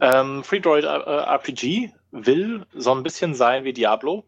Ähm, 0.00 0.44
Free 0.44 0.60
Droid 0.60 0.84
äh, 0.84 0.88
RPG 0.88 1.90
will 2.10 2.66
so 2.74 2.94
ein 2.94 3.02
bisschen 3.02 3.34
sein 3.34 3.64
wie 3.64 3.72
Diablo. 3.72 4.24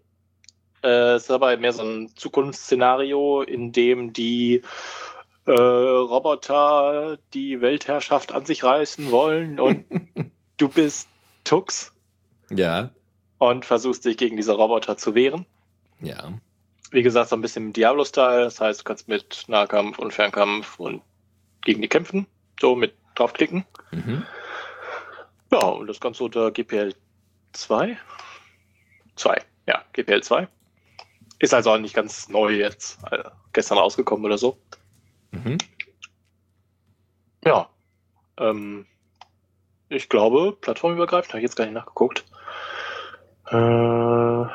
Äh, 0.83 1.17
ist 1.17 1.31
aber 1.31 1.57
mehr 1.57 1.73
so 1.73 1.83
ein 1.83 2.11
Zukunftsszenario, 2.15 3.43
in 3.43 3.73
dem 3.73 4.13
die 4.13 4.63
äh, 5.47 5.53
Roboter 5.53 7.19
die 7.35 7.61
Weltherrschaft 7.61 8.33
an 8.33 8.47
sich 8.47 8.65
reißen 8.65 9.11
wollen 9.11 9.61
und 9.61 9.85
du 10.57 10.69
bist 10.69 11.09
Tux. 11.45 11.93
Ja. 12.51 12.91
Und 13.39 13.65
versuchst 13.65 14.05
dich 14.05 14.17
gegen 14.17 14.37
diese 14.37 14.53
Roboter 14.53 14.97
zu 14.97 15.15
wehren. 15.15 15.45
Ja. 16.01 16.33
Wie 16.91 17.03
gesagt, 17.03 17.31
so 17.31 17.37
ein 17.37 17.43
bisschen 17.43 17.73
Diablo-Style. 17.73 18.45
Das 18.45 18.61
heißt, 18.61 18.81
du 18.81 18.85
kannst 18.85 19.09
mit 19.09 19.45
Nahkampf 19.49 19.99
und 19.99 20.13
Fernkampf 20.13 20.79
und 20.79 21.03
gegen 21.63 21.83
die 21.83 21.89
kämpfen. 21.89 22.27
So 22.61 22.77
mit 22.77 22.95
draufklicken. 23.15 23.65
Mhm. 23.91 24.25
Ja, 25.53 25.61
und 25.61 25.87
das 25.87 26.01
Ganze 26.01 26.25
unter 26.25 26.51
GPL 26.51 26.95
2. 27.53 27.97
2. 29.17 29.43
Ja, 29.67 29.85
GPL 29.93 30.23
2. 30.23 30.49
Ist 31.39 31.55
also 31.55 31.73
auch 31.73 31.79
nicht 31.79 31.95
ganz 31.95 32.29
neu 32.29 32.53
jetzt. 32.53 32.99
Also 33.05 33.31
gestern 33.53 33.79
rausgekommen 33.79 34.25
oder 34.25 34.39
so. 34.39 34.59
Mhm. 35.31 35.59
Ja. 37.45 37.69
Ähm, 38.39 38.87
ich 39.89 40.09
glaube, 40.09 40.57
plattformübergreifend, 40.61 41.33
habe 41.33 41.39
ich 41.39 41.45
jetzt 41.45 41.57
gar 41.57 41.65
nicht 41.65 41.75
nachgeguckt. 41.75 42.25
Äh, 43.49 44.47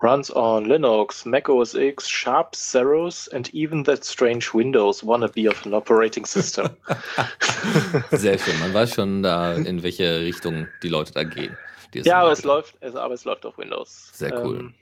runs 0.00 0.30
on 0.30 0.66
Linux, 0.66 1.26
Mac 1.26 1.48
OS 1.48 1.74
X, 1.74 2.08
Sharp, 2.08 2.54
Zeros 2.54 3.28
and 3.28 3.52
even 3.52 3.82
that 3.84 4.04
strange 4.04 4.54
Windows 4.54 5.02
wannabe 5.02 5.48
of 5.48 5.64
an 5.66 5.74
operating 5.74 6.24
system. 6.24 6.68
Sehr 8.10 8.38
schön. 8.38 8.58
Man 8.60 8.74
weiß 8.74 8.94
schon 8.94 9.22
da, 9.22 9.54
in 9.54 9.82
welche 9.82 10.20
Richtung 10.20 10.68
die 10.82 10.88
Leute 10.88 11.12
da 11.12 11.24
gehen. 11.24 11.56
Ja, 11.94 12.20
aber 12.20 12.32
es, 12.32 12.44
läuft, 12.44 12.76
aber 12.82 13.14
es 13.14 13.24
läuft 13.24 13.46
auf 13.46 13.56
Windows. 13.58 14.10
Sehr 14.12 14.44
cool. 14.44 14.58
Ähm, 14.58 14.74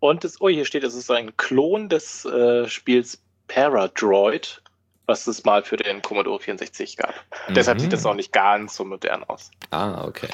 und 0.00 0.24
das, 0.24 0.40
oh, 0.40 0.48
hier 0.48 0.64
steht, 0.64 0.82
es 0.82 0.94
ist 0.94 1.10
ein 1.10 1.36
Klon 1.36 1.88
des 1.88 2.24
äh, 2.24 2.66
Spiels 2.66 3.22
Paradroid, 3.48 4.60
was 5.06 5.26
es 5.26 5.44
mal 5.44 5.62
für 5.62 5.76
den 5.76 6.02
Commodore 6.02 6.40
64 6.40 6.96
gab. 6.96 7.14
Mhm. 7.48 7.54
Deshalb 7.54 7.80
sieht 7.80 7.92
das 7.92 8.04
auch 8.04 8.14
nicht 8.14 8.32
ganz 8.32 8.76
so 8.76 8.84
modern 8.84 9.22
aus. 9.24 9.50
Ah, 9.70 10.04
okay. 10.04 10.28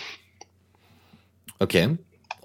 Okay. 1.58 1.96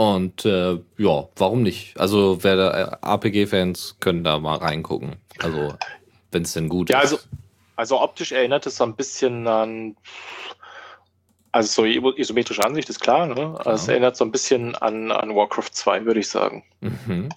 Und 0.02 0.46
äh, 0.46 0.80
ja, 0.98 1.28
warum 1.36 1.62
nicht? 1.62 2.00
Also, 2.00 2.44
wer 2.44 2.56
da 2.56 2.72
äh, 2.72 3.14
RPG-Fans 3.14 3.98
können 4.00 4.24
da 4.24 4.40
mal 4.40 4.58
reingucken. 4.58 5.18
Also, 5.38 5.76
wenn 6.32 6.42
es 6.42 6.54
denn 6.54 6.70
gut 6.70 6.90
ja, 6.90 7.02
ist. 7.02 7.12
Also, 7.12 7.24
also 7.76 8.02
optisch 8.02 8.32
erinnert 8.32 8.66
es 8.66 8.78
so 8.78 8.84
ein 8.84 8.96
bisschen 8.96 9.48
an 9.48 9.96
also 11.52 11.84
so 11.84 11.86
isometrische 11.86 12.66
Ansicht 12.66 12.90
ist 12.90 13.00
klar, 13.00 13.28
ne? 13.28 13.56
Also 13.60 13.72
es 13.72 13.88
erinnert 13.88 14.16
so 14.18 14.26
ein 14.26 14.32
bisschen 14.32 14.74
an, 14.76 15.12
an 15.12 15.36
Warcraft 15.36 15.70
2, 15.72 16.06
würde 16.06 16.22
ich 16.22 16.30
sagen. 16.30 16.64
Mhm. 16.80 17.30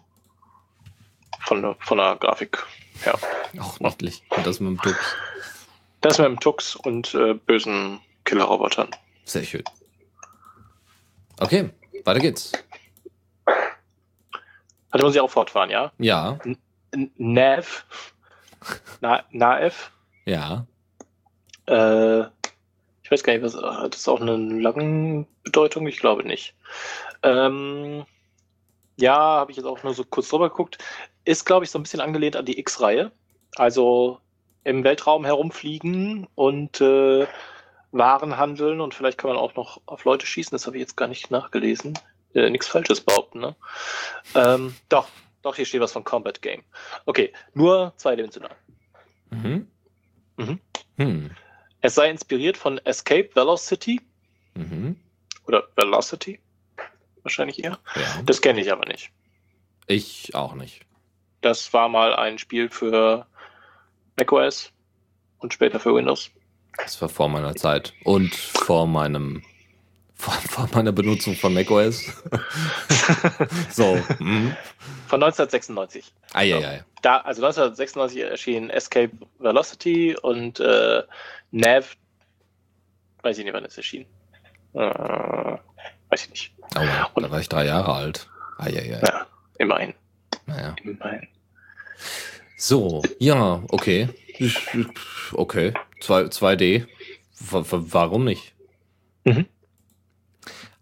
Von, 1.40 1.60
der, 1.60 1.76
von 1.80 1.98
der 1.98 2.16
Grafik 2.16 2.64
her. 3.02 3.18
Auch 3.60 3.78
niedlich. 3.78 4.22
Und 4.30 4.46
das 4.46 4.60
mit 4.60 4.70
dem 4.70 4.80
Tux. 4.80 4.96
Das 6.00 6.16
mit 6.16 6.28
dem 6.28 6.40
Tux 6.40 6.76
und 6.76 7.12
äh, 7.14 7.34
bösen 7.34 8.00
Killerrobotern. 8.24 8.88
Sehr 9.26 9.42
schön. 9.42 9.64
Okay, 11.40 11.68
weiter 12.04 12.20
geht's. 12.20 12.52
Also 14.90 15.06
muss 15.06 15.14
ich 15.14 15.20
auch 15.20 15.30
fortfahren, 15.30 15.70
ja? 15.70 15.92
Ja. 15.98 16.38
Nav. 17.16 17.84
Na, 19.00 19.24
Naev. 19.30 19.90
Ja. 20.24 20.66
Äh, 21.66 22.20
ich 23.02 23.10
weiß 23.10 23.22
gar 23.22 23.32
nicht, 23.32 23.42
was, 23.42 23.56
hat 23.56 23.94
das 23.94 24.08
auch 24.08 24.20
eine 24.20 24.36
lange 24.36 25.26
Bedeutung? 25.42 25.86
Ich 25.86 25.98
glaube 25.98 26.24
nicht. 26.24 26.54
Ähm, 27.22 28.04
ja, 28.96 29.16
habe 29.16 29.50
ich 29.50 29.56
jetzt 29.56 29.66
auch 29.66 29.82
nur 29.82 29.94
so 29.94 30.04
kurz 30.04 30.28
drüber 30.28 30.48
geguckt. 30.48 30.78
Ist, 31.24 31.44
glaube 31.44 31.64
ich, 31.64 31.70
so 31.70 31.78
ein 31.78 31.82
bisschen 31.82 32.00
angelehnt 32.00 32.36
an 32.36 32.44
die 32.44 32.58
X-Reihe. 32.58 33.12
Also 33.56 34.20
im 34.64 34.84
Weltraum 34.84 35.24
herumfliegen 35.24 36.26
und 36.34 36.80
äh, 36.80 37.26
Waren 37.94 38.36
handeln 38.36 38.80
und 38.80 38.92
vielleicht 38.92 39.18
kann 39.18 39.30
man 39.30 39.38
auch 39.38 39.54
noch 39.54 39.80
auf 39.86 40.04
Leute 40.04 40.26
schießen. 40.26 40.50
Das 40.50 40.66
habe 40.66 40.76
ich 40.76 40.80
jetzt 40.80 40.96
gar 40.96 41.06
nicht 41.06 41.30
nachgelesen. 41.30 41.96
Äh, 42.34 42.50
Nichts 42.50 42.66
Falsches 42.66 43.00
behaupten, 43.00 43.38
ne? 43.38 43.54
Ähm, 44.34 44.74
doch, 44.88 45.08
doch, 45.42 45.54
hier 45.54 45.64
steht 45.64 45.80
was 45.80 45.92
von 45.92 46.02
Combat 46.02 46.42
Game. 46.42 46.64
Okay, 47.06 47.32
nur 47.52 47.92
zweidimensional. 47.96 48.56
Mhm. 49.30 49.68
Mhm. 50.36 50.60
Hm. 50.96 51.30
Es 51.82 51.94
sei 51.94 52.10
inspiriert 52.10 52.56
von 52.56 52.78
Escape 52.78 53.30
Velocity. 53.34 54.00
Mhm. 54.54 54.98
Oder 55.46 55.68
Velocity. 55.76 56.40
Wahrscheinlich 57.22 57.62
eher. 57.62 57.78
Ja. 57.94 58.22
Das 58.24 58.40
kenne 58.40 58.60
ich 58.60 58.72
aber 58.72 58.86
nicht. 58.86 59.12
Ich 59.86 60.34
auch 60.34 60.54
nicht. 60.54 60.82
Das 61.42 61.72
war 61.72 61.88
mal 61.88 62.14
ein 62.16 62.38
Spiel 62.38 62.70
für 62.70 63.26
macOS 64.18 64.72
und 65.38 65.54
später 65.54 65.78
für 65.78 65.94
Windows. 65.94 66.30
Das 66.78 67.00
war 67.00 67.08
vor 67.08 67.28
meiner 67.28 67.54
Zeit 67.54 67.92
und 68.04 68.34
vor 68.34 68.86
meinem 68.86 69.42
Vor, 70.16 70.34
vor 70.34 70.68
meiner 70.72 70.92
Benutzung 70.92 71.34
von 71.34 71.54
macOS. 71.54 72.04
so. 73.70 73.96
Hm. 74.18 74.56
Von 75.08 75.22
1996. 75.22 76.12
Eieiei. 76.32 76.78
So. 76.78 76.84
Da, 77.02 77.18
also 77.18 77.44
1996 77.44 78.22
erschien 78.22 78.70
Escape 78.70 79.10
Velocity 79.38 80.16
und 80.22 80.60
äh, 80.60 81.02
Nav, 81.50 81.96
weiß 83.22 83.38
ich 83.38 83.44
nicht, 83.44 83.54
wann 83.54 83.64
es 83.64 83.76
erschien. 83.76 84.06
Äh, 84.72 84.78
weiß 84.80 86.24
ich 86.24 86.30
nicht. 86.30 86.52
Oh, 86.76 86.80
und, 87.14 87.22
da 87.24 87.30
war 87.30 87.40
ich 87.40 87.48
drei 87.48 87.66
Jahre 87.66 87.92
alt. 87.92 88.28
Eieiei. 88.58 89.00
Ja, 89.02 89.26
immerhin. 89.58 89.94
Naja. 90.46 90.74
Immerhin. 90.82 91.28
So, 92.56 93.02
ja, 93.18 93.62
okay. 93.68 94.08
Okay. 95.32 95.72
2D. 96.00 96.86
Warum 97.50 98.24
nicht? 98.24 98.54
Mhm. 99.24 99.46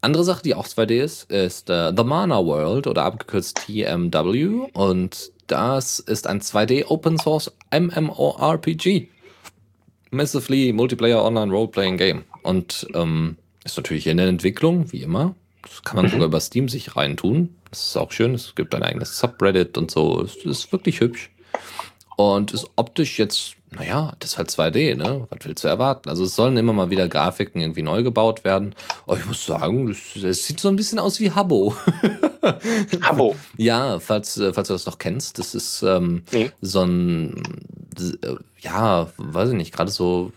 Andere 0.00 0.24
Sache, 0.24 0.42
die 0.42 0.54
auch 0.54 0.66
2D 0.66 1.00
ist, 1.00 1.30
ist 1.30 1.70
äh, 1.70 1.92
The 1.96 2.02
Mana 2.02 2.44
World 2.44 2.88
oder 2.88 3.04
abgekürzt 3.04 3.66
TMW. 3.66 4.68
Und 4.72 5.30
das 5.46 6.00
ist 6.00 6.26
ein 6.26 6.40
2D 6.40 6.86
Open 6.86 7.18
Source 7.18 7.52
MMORPG. 7.72 9.08
Massively 10.10 10.72
Multiplayer 10.72 11.24
Online 11.24 11.52
Role-Playing 11.52 11.96
Game. 11.96 12.24
Und 12.42 12.86
ähm, 12.94 13.36
ist 13.64 13.76
natürlich 13.76 14.08
in 14.08 14.16
der 14.16 14.26
Entwicklung, 14.26 14.90
wie 14.92 15.02
immer. 15.02 15.36
Das 15.62 15.82
kann 15.82 15.96
man 15.96 16.06
mhm. 16.06 16.10
sogar 16.10 16.26
über 16.26 16.40
Steam 16.40 16.68
sich 16.68 16.96
reintun. 16.96 17.54
Das 17.70 17.86
ist 17.86 17.96
auch 17.96 18.10
schön. 18.10 18.34
Es 18.34 18.54
gibt 18.54 18.74
ein 18.74 18.82
eigenes 18.82 19.18
Subreddit 19.18 19.78
und 19.78 19.90
so. 19.90 20.20
Es 20.20 20.36
ist 20.36 20.72
wirklich 20.72 21.00
hübsch. 21.00 21.30
Und 22.16 22.52
ist 22.52 22.70
optisch 22.76 23.18
jetzt 23.18 23.56
naja, 23.74 24.12
das 24.18 24.32
ist 24.32 24.38
halt 24.38 24.50
2D, 24.50 24.96
ne? 24.96 25.26
Was 25.30 25.38
willst 25.44 25.64
du 25.64 25.68
erwarten? 25.68 26.10
Also 26.10 26.24
es 26.24 26.36
sollen 26.36 26.56
immer 26.58 26.74
mal 26.74 26.90
wieder 26.90 27.08
Grafiken 27.08 27.60
irgendwie 27.60 27.82
neu 27.82 28.02
gebaut 28.02 28.44
werden. 28.44 28.74
Aber 29.06 29.16
ich 29.18 29.24
muss 29.24 29.46
sagen, 29.46 29.88
es 29.90 30.46
sieht 30.46 30.60
so 30.60 30.68
ein 30.68 30.76
bisschen 30.76 30.98
aus 30.98 31.20
wie 31.20 31.30
Habbo. 31.30 31.74
Habbo. 33.00 33.34
ja, 33.56 33.98
falls, 33.98 34.36
äh, 34.36 34.52
falls 34.52 34.68
du 34.68 34.74
das 34.74 34.84
noch 34.84 34.98
kennst, 34.98 35.38
das 35.38 35.54
ist 35.54 35.82
ähm, 35.82 36.22
nee. 36.32 36.50
so 36.60 36.82
ein, 36.82 37.42
äh, 37.98 38.34
ja, 38.60 39.10
weiß 39.16 39.50
ich 39.50 39.56
nicht, 39.56 39.72
gerade 39.72 39.90
so, 39.90 40.32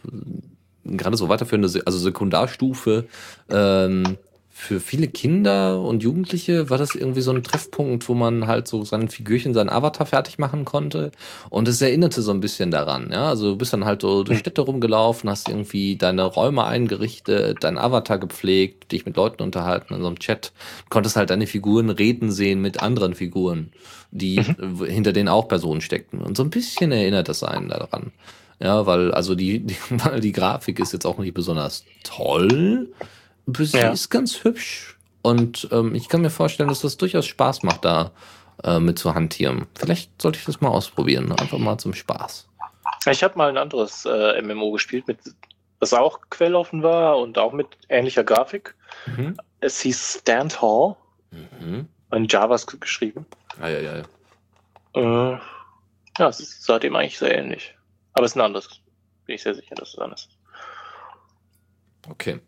gerade 0.85 1.17
so 1.17 1.27
weiterführende, 1.27 1.81
also 1.85 1.97
Sekundarstufe, 1.97 3.05
ähm, 3.49 4.17
für 4.57 4.79
viele 4.79 5.09
Kinder 5.09 5.81
und 5.81 6.01
Jugendliche 6.01 6.69
war 6.69 6.77
das 6.77 6.95
irgendwie 6.95 7.19
so 7.19 7.31
ein 7.31 7.43
Treffpunkt, 7.43 8.07
wo 8.07 8.13
man 8.13 8.47
halt 8.47 8.69
so 8.69 8.85
sein 8.85 9.09
Figürchen, 9.09 9.53
seinen 9.53 9.69
Avatar 9.69 10.07
fertig 10.07 10.39
machen 10.39 10.63
konnte. 10.63 11.11
Und 11.49 11.67
es 11.67 11.81
erinnerte 11.81 12.21
so 12.21 12.31
ein 12.31 12.39
bisschen 12.39 12.71
daran. 12.71 13.09
Ja, 13.11 13.27
also 13.27 13.51
du 13.51 13.57
bist 13.57 13.73
dann 13.73 13.83
halt 13.83 14.01
so 14.01 14.23
durch 14.23 14.39
Städte 14.39 14.61
rumgelaufen, 14.61 15.29
hast 15.29 15.49
irgendwie 15.49 15.97
deine 15.97 16.23
Räume 16.23 16.63
eingerichtet, 16.63 17.65
deinen 17.65 17.77
Avatar 17.77 18.17
gepflegt, 18.17 18.93
dich 18.93 19.05
mit 19.05 19.17
Leuten 19.17 19.43
unterhalten 19.43 19.93
in 19.93 19.99
so 19.99 20.07
einem 20.07 20.19
Chat. 20.19 20.53
Du 20.85 20.89
konntest 20.89 21.17
halt 21.17 21.31
deine 21.31 21.47
Figuren 21.47 21.89
reden 21.89 22.31
sehen 22.31 22.61
mit 22.61 22.81
anderen 22.81 23.13
Figuren, 23.13 23.73
die 24.11 24.39
mhm. 24.39 24.85
hinter 24.85 25.11
denen 25.11 25.27
auch 25.27 25.49
Personen 25.49 25.81
steckten. 25.81 26.21
Und 26.21 26.37
so 26.37 26.43
ein 26.43 26.49
bisschen 26.49 26.93
erinnert 26.93 27.27
das 27.27 27.43
einen 27.43 27.67
daran. 27.67 28.13
Ja, 28.61 28.85
weil 28.85 29.11
also 29.11 29.35
die, 29.35 29.59
die, 29.59 29.75
weil 29.89 30.21
die 30.21 30.31
Grafik 30.31 30.79
ist 30.79 30.93
jetzt 30.93 31.05
auch 31.05 31.17
nicht 31.17 31.33
besonders 31.33 31.83
toll 32.03 32.87
Sie 33.47 33.77
ja. 33.77 33.91
ist 33.91 34.09
ganz 34.09 34.43
hübsch. 34.43 34.97
Und 35.21 35.67
ähm, 35.71 35.95
ich 35.95 36.09
kann 36.09 36.21
mir 36.21 36.29
vorstellen, 36.29 36.69
dass 36.69 36.81
das 36.81 36.97
durchaus 36.97 37.25
Spaß 37.25 37.63
macht, 37.63 37.83
da 37.83 38.11
äh, 38.63 38.79
mit 38.79 38.99
zu 38.99 39.15
hantieren. 39.15 39.67
Vielleicht 39.75 40.21
sollte 40.21 40.37
ich 40.39 40.45
das 40.45 40.61
mal 40.61 40.69
ausprobieren. 40.69 41.31
Einfach 41.31 41.57
mal 41.57 41.77
zum 41.77 41.93
Spaß. 41.93 42.47
Ich 43.07 43.23
habe 43.23 43.37
mal 43.37 43.49
ein 43.49 43.57
anderes 43.57 44.05
äh, 44.05 44.41
MMO 44.41 44.71
gespielt, 44.71 45.07
mit, 45.07 45.19
das 45.79 45.93
auch 45.93 46.21
quelloffen 46.29 46.83
war 46.83 47.17
und 47.17 47.37
auch 47.37 47.53
mit 47.53 47.67
ähnlicher 47.89 48.23
Grafik. 48.23 48.75
Mhm. 49.05 49.37
Es 49.59 49.79
hieß 49.81 50.19
Stand 50.21 50.61
Hall. 50.61 50.95
Mhm. 51.31 51.87
In 52.11 52.27
JavaScript 52.27 52.81
geschrieben. 52.81 53.25
Ah, 53.59 53.67
ja, 53.67 53.79
ja, 53.79 53.97
ja. 53.97 55.33
Äh, 55.33 55.39
ja, 56.17 56.29
es 56.29 56.63
sah 56.63 56.79
dem 56.79 56.95
eigentlich 56.95 57.17
sehr 57.17 57.35
ähnlich. 57.37 57.75
Aber 58.13 58.25
es 58.25 58.31
ist 58.31 58.37
ein 58.37 58.41
anderes. 58.41 58.69
Bin 59.25 59.35
ich 59.35 59.43
sehr 59.43 59.55
sicher, 59.55 59.75
dass 59.75 59.89
es 59.89 59.99
anders 59.99 60.27
ist. 60.27 60.37
Okay. 62.09 62.39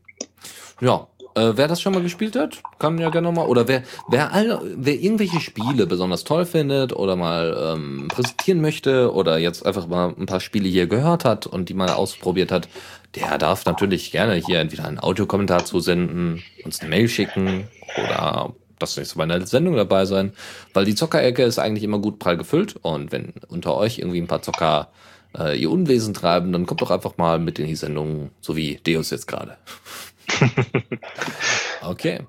Ja, 0.82 1.08
äh, 1.38 1.54
wer 1.56 1.67
das 1.67 1.82
schon 1.82 1.93
mal 1.93 2.02
gespielt 2.02 2.36
hat, 2.36 2.63
kann 2.80 2.97
ja 2.97 3.10
gerne 3.10 3.28
nochmal. 3.28 3.47
Oder 3.47 3.67
wer, 3.67 3.84
wer, 4.10 4.34
all, 4.34 4.60
wer 4.76 4.95
irgendwelche 4.95 5.39
Spiele 5.39 5.86
besonders 5.86 6.23
toll 6.23 6.45
findet 6.45 6.93
oder 6.93 7.15
mal 7.15 7.76
ähm, 7.76 8.08
präsentieren 8.08 8.60
möchte 8.60 9.13
oder 9.13 9.38
jetzt 9.38 9.65
einfach 9.65 9.88
mal 9.88 10.15
ein 10.17 10.26
paar 10.26 10.39
Spiele 10.39 10.67
hier 10.67 10.88
gehört 10.88 11.26
hat 11.26 11.45
und 11.45 11.69
die 11.69 11.76
mal 11.76 11.89
ausprobiert 11.89 12.52
hat, 12.52 12.67
der 13.15 13.38
darf 13.38 13.65
natürlich 13.65 14.12
gerne 14.12 14.36
hier 14.36 14.60
entweder 14.60 14.86
einen 14.86 15.00
Audiokommentar 15.00 15.63
zusenden, 15.65 16.43
uns 16.65 16.80
eine 16.80 16.89
Mail 16.89 17.08
schicken 17.08 17.67
oder 17.97 18.54
das 18.80 18.97
nächste 18.97 19.17
Mal 19.17 19.26
in 19.26 19.30
der 19.30 19.47
Sendung 19.47 19.76
dabei 19.76 20.06
sein, 20.06 20.34
weil 20.73 20.86
die 20.86 20.95
Zockerecke 20.95 21.43
ist 21.43 21.60
eigentlich 21.60 21.84
immer 21.84 22.00
gut 22.00 22.19
prall 22.19 22.38
gefüllt 22.38 22.76
und 22.82 23.12
wenn 23.12 23.34
unter 23.47 23.76
euch 23.76 24.00
irgendwie 24.00 24.21
ein 24.21 24.28
paar 24.28 24.41
Zocker 24.41 24.89
äh, 25.38 25.60
ihr 25.60 25.71
Unwesen 25.71 26.13
treiben, 26.13 26.52
dann 26.52 26.65
kommt 26.65 26.82
doch 26.82 26.91
einfach 26.91 27.17
mal 27.17 27.39
mit 27.39 27.60
in 27.60 27.67
die 27.67 27.76
Sendung, 27.76 28.32
so 28.41 28.56
wie 28.56 28.80
Deus 28.86 29.10
jetzt 29.10 29.28
gerade. 29.28 29.58
okay. 31.82 32.21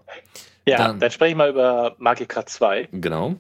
Ja, 0.67 0.79
dann, 0.79 1.01
dann 1.01 1.11
spreche 1.11 1.31
ich 1.31 1.37
mal 1.37 1.49
über 1.51 1.97
Magica 1.99 2.45
2. 2.45 2.89
Genau. 2.93 3.37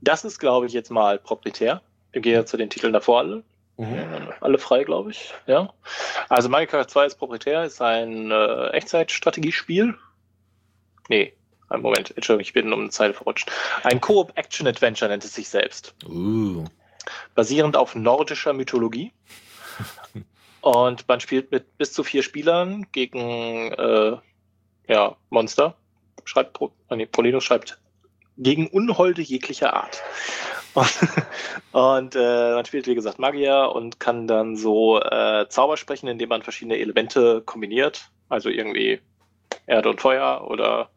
Das 0.00 0.24
ist, 0.24 0.38
glaube 0.38 0.66
ich, 0.66 0.72
jetzt 0.72 0.90
mal 0.90 1.18
proprietär. 1.18 1.82
Im 2.12 2.22
Gegensatz 2.22 2.50
zu 2.50 2.56
den 2.56 2.70
Titeln 2.70 2.92
davor 2.92 3.18
alle. 3.18 3.42
Mhm. 3.76 4.28
Alle 4.40 4.58
frei, 4.58 4.84
glaube 4.84 5.10
ich. 5.10 5.32
Ja. 5.46 5.72
Also 6.28 6.48
Magica 6.48 6.86
2 6.86 7.06
ist 7.06 7.14
proprietär, 7.16 7.64
ist 7.64 7.80
ein 7.80 8.30
äh, 8.30 8.68
Echtzeitstrategiespiel. 8.70 9.94
Nee, 11.08 11.32
einen 11.68 11.82
Moment, 11.82 12.16
Entschuldigung, 12.16 12.42
ich 12.42 12.52
bin 12.52 12.72
um 12.72 12.80
eine 12.80 12.90
Zeile 12.90 13.14
verrutscht. 13.14 13.50
Ein 13.82 14.00
Coop-Action-Adventure 14.00 15.10
nennt 15.10 15.24
es 15.24 15.34
sich 15.34 15.48
selbst. 15.48 15.94
Uh. 16.06 16.64
Basierend 17.34 17.76
auf 17.76 17.94
nordischer 17.94 18.52
Mythologie. 18.52 19.12
Und 20.60 21.06
man 21.08 21.20
spielt 21.20 21.50
mit 21.50 21.78
bis 21.78 21.92
zu 21.92 22.02
vier 22.02 22.22
Spielern 22.22 22.86
gegen 22.92 23.72
äh, 23.72 24.16
ja, 24.88 25.16
Monster. 25.30 25.76
Schreibt 26.24 26.54
Pro, 26.54 26.72
nee, 26.90 27.06
Polino 27.06 27.40
schreibt 27.40 27.80
gegen 28.36 28.68
Unholde 28.68 29.22
jeglicher 29.22 29.74
Art. 29.74 30.02
Und, 30.74 30.98
und 31.72 32.16
äh, 32.16 32.54
man 32.54 32.64
spielt, 32.64 32.86
wie 32.86 32.94
gesagt, 32.94 33.18
Magier 33.18 33.72
und 33.74 34.00
kann 34.00 34.26
dann 34.26 34.56
so 34.56 35.00
äh, 35.00 35.48
Zauber 35.48 35.76
sprechen, 35.76 36.08
indem 36.08 36.28
man 36.28 36.42
verschiedene 36.42 36.78
Elemente 36.78 37.42
kombiniert. 37.42 38.10
Also 38.28 38.48
irgendwie 38.48 39.00
Erde 39.66 39.88
und 39.88 40.00
Feuer 40.00 40.46
oder 40.48 40.90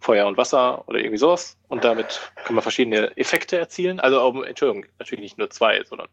Feuer 0.00 0.26
und 0.26 0.36
Wasser 0.36 0.86
oder 0.88 0.98
irgendwie 0.98 1.18
sowas. 1.18 1.56
Und 1.68 1.84
damit 1.84 2.20
kann 2.44 2.54
man 2.54 2.62
verschiedene 2.62 3.16
Effekte 3.16 3.56
erzielen. 3.56 4.00
Also, 4.00 4.42
Entschuldigung, 4.42 4.86
natürlich 4.98 5.22
nicht 5.22 5.38
nur 5.38 5.50
zwei, 5.50 5.82
sondern 5.84 6.08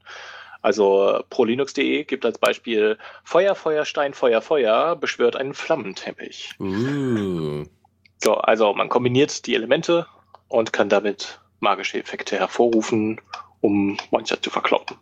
also 0.61 1.23
prolinux.de 1.29 2.03
gibt 2.03 2.25
als 2.25 2.37
Beispiel 2.37 2.97
Feuer, 3.23 3.55
Feuer, 3.55 3.85
Stein, 3.85 4.13
Feuer, 4.13 4.41
Feuer 4.41 4.95
beschwört 4.95 5.35
einen 5.35 5.53
Flammenteppich. 5.53 6.51
Uh. 6.59 7.63
So, 8.23 8.35
also 8.35 8.73
man 8.73 8.89
kombiniert 8.89 9.45
die 9.47 9.55
Elemente 9.55 10.05
und 10.47 10.73
kann 10.73 10.89
damit 10.89 11.39
magische 11.59 11.99
Effekte 11.99 12.37
hervorrufen, 12.37 13.19
um 13.61 13.97
Monster 14.11 14.41
zu 14.41 14.49
verkloppen. 14.49 14.97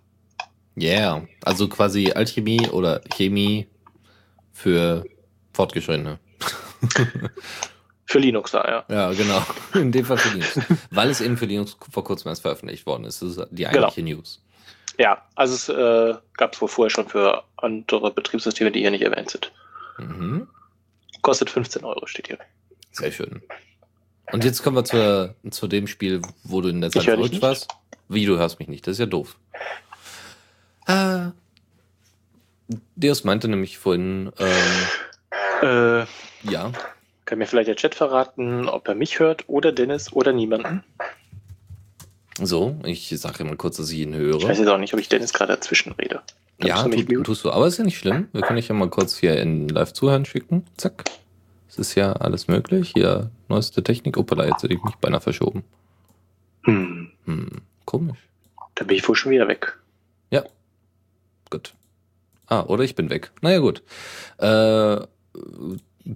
Yeah, 0.77 1.27
also 1.43 1.67
quasi 1.67 2.11
Alchemie 2.11 2.69
oder 2.69 3.01
Chemie 3.13 3.67
für 4.53 5.03
Fortgeschrittene. 5.53 6.19
Für 8.05 8.17
Linux 8.17 8.49
da, 8.49 8.63
ja. 8.67 8.85
Ja, 8.89 9.13
genau. 9.13 9.43
In 9.79 9.91
dem 9.91 10.03
Fall 10.03 10.17
für 10.17 10.29
Linux. 10.29 10.59
Weil 10.89 11.11
es 11.11 11.21
eben 11.21 11.37
für 11.37 11.45
Linux 11.45 11.77
vor 11.91 12.03
kurzem 12.03 12.29
erst 12.29 12.41
veröffentlicht 12.41 12.87
worden 12.87 13.03
ist. 13.03 13.21
Das 13.21 13.37
ist 13.37 13.47
die 13.51 13.67
eigentliche 13.67 14.01
genau. 14.01 14.17
News. 14.17 14.41
Ja, 14.99 15.25
also 15.35 15.55
es 15.55 15.69
äh, 15.69 16.19
gab 16.35 16.53
es 16.53 16.61
wohl 16.61 16.67
vorher 16.67 16.89
schon 16.89 17.07
für 17.07 17.43
andere 17.55 18.11
Betriebssysteme, 18.11 18.69
die 18.69 18.81
hier 18.81 18.91
nicht 18.91 19.01
erwähnt 19.01 19.29
sind. 19.31 19.53
Mhm. 19.97 20.47
Kostet 21.21 21.49
15 21.49 21.85
Euro, 21.85 22.05
steht 22.05 22.27
hier. 22.27 22.37
Sehr 22.91 23.11
schön. 23.11 23.41
Und 24.33 24.43
jetzt 24.43 24.61
kommen 24.61 24.75
wir 24.75 24.83
zu, 24.83 25.33
zu 25.51 25.67
dem 25.67 25.87
Spiel, 25.87 26.21
wo 26.43 26.59
du 26.59 26.67
in 26.67 26.81
der 26.81 26.91
Zeit 26.91 27.03
verrückt 27.03 27.41
warst. 27.41 27.69
Wie, 28.09 28.25
du 28.25 28.37
hörst 28.37 28.59
mich 28.59 28.67
nicht, 28.67 28.85
das 28.85 28.93
ist 28.93 28.99
ja 28.99 29.05
doof. 29.05 29.37
Äh, 30.85 31.29
Deus 32.97 33.23
meinte 33.23 33.47
nämlich 33.47 33.77
vorhin, 33.77 34.33
ähm, 34.37 36.03
äh, 36.03 36.05
ja. 36.43 36.71
Kann 37.23 37.37
mir 37.37 37.47
vielleicht 37.47 37.69
der 37.69 37.77
Chat 37.77 37.95
verraten, 37.95 38.67
ob 38.67 38.87
er 38.89 38.95
mich 38.95 39.19
hört 39.19 39.47
oder 39.47 39.71
Dennis 39.71 40.11
oder 40.11 40.33
niemanden? 40.33 40.83
So, 42.41 42.77
ich 42.83 43.09
sage 43.17 43.43
mal 43.43 43.57
kurz, 43.57 43.77
dass 43.77 43.91
ich 43.91 43.99
ihn 43.99 44.15
höre. 44.15 44.37
Ich 44.37 44.47
weiß 44.47 44.59
jetzt 44.59 44.67
auch 44.67 44.77
nicht, 44.77 44.93
ob 44.93 44.99
ich 44.99 45.09
Dennis 45.09 45.33
gerade 45.33 45.53
dazwischen 45.53 45.91
rede. 45.93 46.21
Dann 46.59 46.67
ja, 46.67 46.83
du 46.83 47.03
tu, 47.03 47.23
tust 47.23 47.45
du, 47.45 47.51
aber 47.51 47.67
ist 47.67 47.77
ja 47.77 47.85
nicht 47.85 47.97
schlimm. 47.97 48.27
Wir 48.33 48.41
können 48.41 48.57
dich 48.57 48.67
ja 48.67 48.75
mal 48.75 48.89
kurz 48.89 49.17
hier 49.17 49.39
in 49.39 49.69
Live-Zuhören 49.69 50.25
schicken. 50.25 50.65
Zack. 50.77 51.05
Es 51.69 51.77
ist 51.77 51.95
ja 51.95 52.13
alles 52.13 52.47
möglich. 52.47 52.91
Hier, 52.95 53.29
neueste 53.47 53.83
Technik. 53.83 54.17
Opala, 54.17 54.45
jetzt 54.45 54.63
hätte 54.63 54.73
ich 54.73 54.83
mich 54.83 54.95
beinahe 54.95 55.21
verschoben. 55.21 55.63
Hm. 56.63 57.11
Hm, 57.25 57.49
komisch. 57.85 58.19
Da 58.75 58.85
bin 58.85 58.97
ich 58.97 59.07
wohl 59.07 59.15
schon 59.15 59.31
wieder 59.31 59.47
weg. 59.47 59.77
Ja. 60.31 60.43
Gut. 61.49 61.73
Ah, 62.47 62.63
oder 62.63 62.83
ich 62.83 62.95
bin 62.95 63.09
weg. 63.09 63.31
Naja, 63.41 63.59
gut. 63.59 63.83
Äh, 64.37 65.05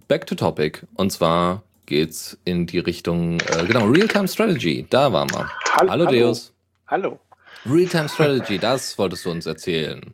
back 0.07 0.25
to 0.27 0.35
topic. 0.35 0.85
Und 0.95 1.11
zwar 1.11 1.63
geht's 1.85 2.37
in 2.45 2.65
die 2.65 2.79
Richtung, 2.79 3.39
äh, 3.39 3.65
genau, 3.65 3.85
Real-Time 3.85 4.27
Strategy. 4.27 4.85
Da 4.89 5.11
waren 5.11 5.29
wir. 5.31 5.49
Hallo, 5.77 5.91
hallo 5.91 6.05
Deus. 6.05 6.53
Hallo. 6.87 7.19
Real-Time 7.65 8.09
Strategy, 8.09 8.59
das 8.59 8.97
wolltest 8.97 9.25
du 9.25 9.31
uns 9.31 9.45
erzählen. 9.45 10.13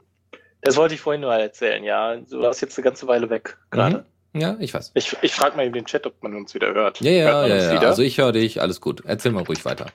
Das 0.61 0.76
wollte 0.76 0.95
ich 0.95 1.01
vorhin 1.01 1.22
mal 1.22 1.39
erzählen, 1.39 1.84
ja. 1.84 2.15
Du 2.17 2.41
warst 2.41 2.61
jetzt 2.61 2.78
eine 2.78 2.84
ganze 2.84 3.07
Weile 3.07 3.30
weg 3.30 3.57
gerade. 3.72 4.05
Mhm. 4.34 4.41
Ja, 4.41 4.57
ich 4.59 4.74
weiß. 4.74 4.91
Ich, 4.93 5.15
ich 5.22 5.34
frage 5.34 5.57
mal 5.57 5.65
in 5.65 5.74
den 5.74 5.86
Chat, 5.86 6.05
ob 6.05 6.22
man 6.22 6.36
uns 6.36 6.53
wieder 6.53 6.74
hört. 6.74 7.01
Ja, 7.01 7.11
ja, 7.11 7.47
ja, 7.47 7.74
ja. 7.74 7.80
Also 7.80 8.03
ich 8.03 8.17
höre 8.20 8.32
dich, 8.32 8.61
alles 8.61 8.80
gut. 8.80 9.01
Erzähl 9.05 9.32
mal 9.32 9.43
ruhig 9.43 9.65
weiter. 9.65 9.88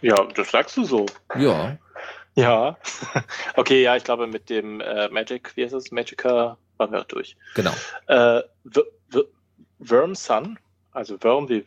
Ja, 0.00 0.16
das 0.34 0.50
sagst 0.50 0.76
du 0.76 0.84
so. 0.84 1.06
Ja. 1.36 1.76
Ja. 2.36 2.78
okay, 3.56 3.82
ja, 3.82 3.96
ich 3.96 4.04
glaube 4.04 4.26
mit 4.26 4.48
dem 4.48 4.80
äh, 4.80 5.08
Magic, 5.08 5.52
wie 5.56 5.64
heißt 5.64 5.74
es? 5.74 5.90
Magica 5.92 6.56
waren 6.78 6.92
wir 6.92 7.00
auch 7.00 7.04
durch. 7.04 7.36
Genau. 7.54 7.72
Äh, 8.06 8.42
Worm 9.78 10.14
Sun, 10.14 10.58
also 10.94 11.22
Worm 11.22 11.48
wie 11.48 11.66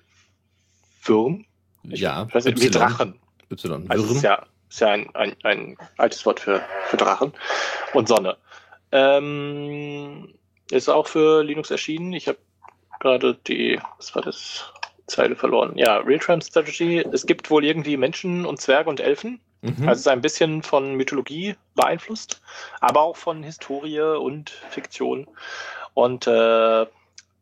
Würm. 1.04 1.46
Ich 1.84 2.00
ja. 2.00 2.28
Weiß 2.34 2.46
nicht, 2.46 2.62
wie 2.62 2.70
Drachen. 2.70 3.20
Y. 3.52 3.86
Also 3.90 4.16
ist 4.16 4.24
ja, 4.24 4.46
ist 4.70 4.82
ja 4.82 4.90
ein, 4.90 5.16
ein, 5.16 5.36
ein 5.44 5.78
altes 5.98 6.26
Wort 6.26 6.40
für, 6.40 6.62
für 6.88 6.98
Drachen. 6.98 7.34
Und 7.94 8.08
Sonne. 8.08 8.38
Ähm, 8.92 10.34
ist 10.72 10.90
auch 10.90 11.08
für 11.08 11.44
Linux 11.44 11.72
erschienen. 11.72 12.14
Ich 12.14 12.28
habe 12.28 12.40
gerade 13.00 13.36
die, 13.48 13.80
was 13.98 14.16
war 14.16 14.22
das? 14.22 14.72
Zeile 15.08 15.38
verloren. 15.38 15.78
Ja, 15.78 16.00
Real-Time 16.00 16.42
Strategy. 16.42 17.00
Es 17.14 17.26
gibt 17.26 17.50
wohl 17.50 17.64
irgendwie 17.64 17.96
Menschen 17.96 18.46
und 18.46 18.60
Zwerge 18.60 18.90
und 18.90 19.00
Elfen. 19.00 19.40
Mhm. 19.62 19.88
Also 19.88 19.92
es 19.92 20.00
ist 20.00 20.08
ein 20.08 20.22
bisschen 20.22 20.64
von 20.64 20.96
Mythologie 20.96 21.56
beeinflusst, 21.76 22.42
aber 22.82 23.02
auch 23.02 23.16
von 23.16 23.42
Historie 23.42 24.02
und 24.02 24.50
Fiktion. 24.50 25.28
Und 25.94 26.28
äh, 26.28 26.86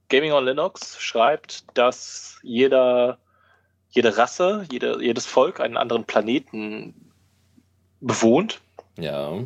Gaming 0.09 0.33
on 0.33 0.45
Linux 0.45 0.99
schreibt, 0.99 1.65
dass 1.73 2.39
jeder, 2.43 3.17
jede 3.89 4.17
Rasse, 4.17 4.65
jede, 4.71 5.01
jedes 5.01 5.25
Volk 5.25 5.59
einen 5.59 5.77
anderen 5.77 6.05
Planeten 6.05 7.11
bewohnt. 8.01 8.61
Ja. 8.97 9.43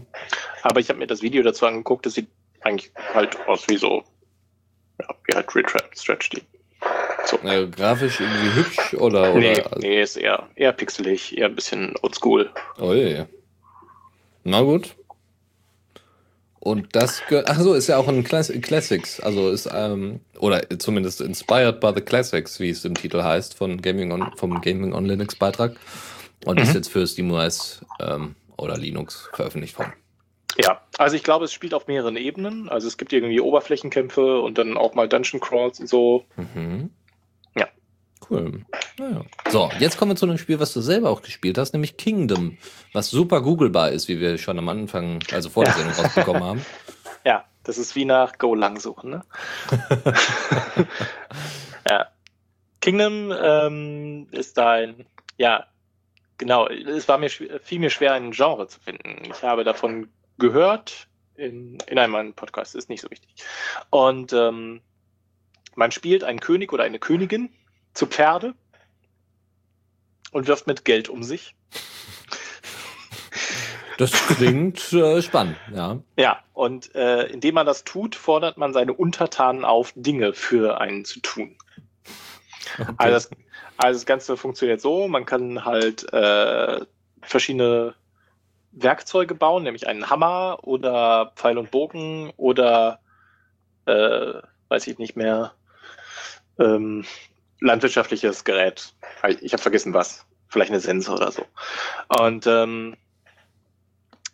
Aber 0.64 0.80
ich 0.80 0.90
habe 0.90 1.00
mir 1.00 1.08
das 1.08 1.22
Video 1.22 1.44
dazu 1.44 1.66
angeguckt, 1.66 2.06
das 2.06 2.14
sieht 2.14 2.28
eigentlich 2.62 2.92
halt 3.14 3.38
aus 3.48 3.68
wie 3.68 3.78
so, 3.78 4.04
ja, 5.00 5.08
wie 5.26 5.36
halt 5.36 5.56
Real-Time 5.56 5.90
Strategy. 5.96 6.44
So. 7.26 7.38
Ja, 7.44 7.66
grafisch 7.66 8.20
irgendwie 8.20 8.54
hübsch 8.54 8.94
oder? 8.96 9.34
Nee, 9.36 9.60
oder? 9.62 9.78
nee 9.80 10.02
ist 10.02 10.18
eher, 10.18 10.50
eher 10.56 10.72
pixelig, 10.72 11.38
eher 11.38 11.48
ein 11.48 11.56
bisschen 11.56 11.94
oldschool. 12.02 12.50
Oh 12.80 12.94
je. 12.94 13.26
Na 14.44 14.62
gut. 14.62 14.96
Und 16.60 16.96
das 16.96 17.22
gehört, 17.28 17.50
ach 17.50 17.60
so, 17.60 17.74
ist 17.74 17.88
ja 17.88 17.98
auch 17.98 18.08
ein 18.08 18.24
Class 18.24 18.52
Classics, 18.62 19.22
also 19.22 19.50
ist, 19.50 19.70
ähm, 19.74 20.20
oder 20.38 20.62
zumindest 20.78 21.22
inspired 21.22 21.80
by 21.80 21.92
the 21.96 22.02
Classics, 22.02 22.60
wie 22.60 22.70
es 22.70 22.84
im 22.84 22.96
Titel 22.96 23.24
heißt, 23.24 23.54
von 23.54 23.82
Gaming 23.82 24.12
on, 24.12 24.32
vom 24.36 24.60
Gaming 24.60 24.94
on 24.94 25.06
Linux 25.06 25.36
Beitrag. 25.36 25.78
Und 26.46 26.58
mhm. 26.58 26.64
ist 26.64 26.74
jetzt 26.74 26.90
für 26.90 27.06
SteamOS 27.06 27.86
ähm, 28.00 28.36
oder 28.58 28.78
Linux 28.78 29.30
veröffentlicht 29.34 29.78
worden. 29.78 29.94
Ja, 30.58 30.82
also 30.98 31.16
ich 31.16 31.24
glaube, 31.24 31.46
es 31.46 31.54
spielt 31.54 31.74
auf 31.74 31.88
mehreren 31.88 32.18
Ebenen. 32.18 32.68
Also 32.70 32.88
es 32.88 32.98
gibt 32.98 33.14
irgendwie 33.14 33.40
Oberflächenkämpfe 33.40 34.42
und 34.42 34.58
dann 34.58 34.76
auch 34.76 34.94
mal 34.94 35.08
Dungeon 35.08 35.40
Crawls 35.40 35.80
und 35.80 35.88
so. 35.88 36.26
Mhm. 36.36 36.90
Cool. 38.30 38.66
Naja. 38.98 39.22
So, 39.50 39.72
jetzt 39.80 39.98
kommen 39.98 40.12
wir 40.12 40.16
zu 40.16 40.26
einem 40.26 40.38
Spiel, 40.38 40.60
was 40.60 40.74
du 40.74 40.82
selber 40.82 41.10
auch 41.10 41.22
gespielt 41.22 41.58
hast, 41.58 41.74
nämlich 41.74 41.98
Kingdom, 41.98 42.58
was 42.94 43.10
super 43.10 43.42
googlebar 43.42 43.92
ist, 43.92 44.08
wie 44.08 44.20
wir 44.20 44.38
schon 44.38 44.60
am 44.60 44.70
Anfang, 44.70 45.20
also 45.32 45.50
vor 45.50 45.64
der 45.64 45.74
Sendung 45.74 45.94
rausbekommen 45.94 46.44
haben. 46.44 46.66
Ja, 47.26 47.44
das 47.64 47.78
ist 47.78 47.98
wie 47.98 48.06
nach 48.06 48.38
Go 48.38 48.56
lang 48.56 48.80
suchen, 48.80 49.10
ne? 49.10 49.26
ja. 51.90 52.08
Kingdom 52.80 53.34
ähm, 53.38 54.28
ist 54.32 54.58
ein, 54.58 55.06
ja, 55.38 55.68
genau, 56.38 56.70
es 56.70 57.10
war 57.10 57.18
mir 57.18 57.30
fiel 57.30 57.80
mir 57.80 57.90
schwer, 57.90 58.14
ein 58.14 58.32
Genre 58.32 58.70
zu 58.70 58.80
finden. 58.80 59.30
Ich 59.30 59.44
habe 59.44 59.66
davon 59.66 60.08
gehört 60.38 61.10
in, 61.36 61.78
in 61.88 62.00
einem 62.00 62.34
Podcast, 62.34 62.74
ist 62.74 62.88
nicht 62.88 63.02
so 63.02 63.12
wichtig. 63.12 63.36
Und 63.90 64.32
ähm, 64.32 64.80
man 65.76 65.92
spielt 65.92 66.24
einen 66.24 66.40
König 66.40 66.72
oder 66.72 66.86
eine 66.86 67.00
Königin 67.00 67.50
zu 68.00 68.08
Pferde 68.08 68.54
und 70.32 70.48
wirft 70.48 70.68
mit 70.68 70.86
Geld 70.86 71.10
um 71.10 71.22
sich. 71.22 71.54
Das 73.98 74.12
klingt 74.12 74.94
äh, 74.94 75.22
spannend, 75.22 75.58
ja. 75.76 76.00
Ja, 76.16 76.40
und 76.54 76.96
äh, 76.96 77.26
indem 77.26 77.56
man 77.56 77.66
das 77.66 77.84
tut, 77.84 78.16
fordert 78.16 78.58
man 78.58 78.72
seine 78.72 78.94
Untertanen 78.94 79.66
auf, 79.66 79.92
Dinge 79.98 80.32
für 80.32 80.80
einen 80.80 81.04
zu 81.04 81.20
tun. 81.20 81.58
Okay. 82.80 82.94
Also, 82.98 83.14
das, 83.14 83.30
also 83.76 84.00
das 84.00 84.06
Ganze 84.06 84.38
funktioniert 84.38 84.80
so, 84.80 85.10
man 85.10 85.26
kann 85.26 85.66
halt 85.66 86.14
äh, 86.14 86.80
verschiedene 87.22 87.96
Werkzeuge 88.72 89.36
bauen, 89.36 89.64
nämlich 89.64 89.88
einen 89.88 90.10
Hammer 90.10 90.60
oder 90.62 91.34
Pfeil 91.36 91.58
und 91.58 91.72
Bogen 91.72 92.32
oder 92.38 93.02
äh, 93.86 94.36
weiß 94.70 94.88
ich 94.88 94.98
nicht 95.00 95.18
mehr, 95.18 95.52
ähm, 96.58 97.04
landwirtschaftliches 97.60 98.44
Gerät. 98.44 98.94
Ich 99.42 99.54
habe 99.54 99.62
vergessen 99.62 99.94
was. 99.94 100.26
Vielleicht 100.48 100.72
eine 100.72 100.80
Sense 100.80 101.12
oder 101.12 101.32
so. 101.32 101.46
Und 102.20 102.48
ähm, 102.48 102.96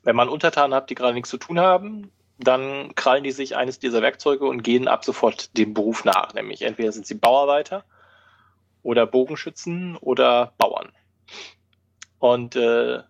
wenn 0.03 0.15
man 0.15 0.30
Untertanen 0.30 0.73
hat, 0.73 0.89
die 0.89 0.95
gerade 0.95 1.13
nichts 1.13 1.30
zu 1.30 1.38
tun 1.38 1.59
haben, 1.59 2.11
dann 2.38 2.93
krallen 2.95 3.23
die 3.23 3.32
sich 3.32 3.55
eines 3.55 3.80
dieser 3.80 4.01
Werkzeuge 4.01 4.45
und 4.45 4.63
gehen 4.63 4.88
ab 4.88 5.03
sofort 5.03 5.57
dem 5.57 5.73
Beruf 5.73 6.05
nach. 6.05 6.34
Nämlich 6.34 6.61
entweder 6.61 6.91
sind 6.91 7.05
sie 7.07 7.15
Bauarbeiter 7.15 7.84
oder 8.84 9.05
Bogenschützen 9.05 9.97
oder 9.97 10.53
Bauern. 10.57 10.91
Und 12.19 12.55
äh, 12.55 13.01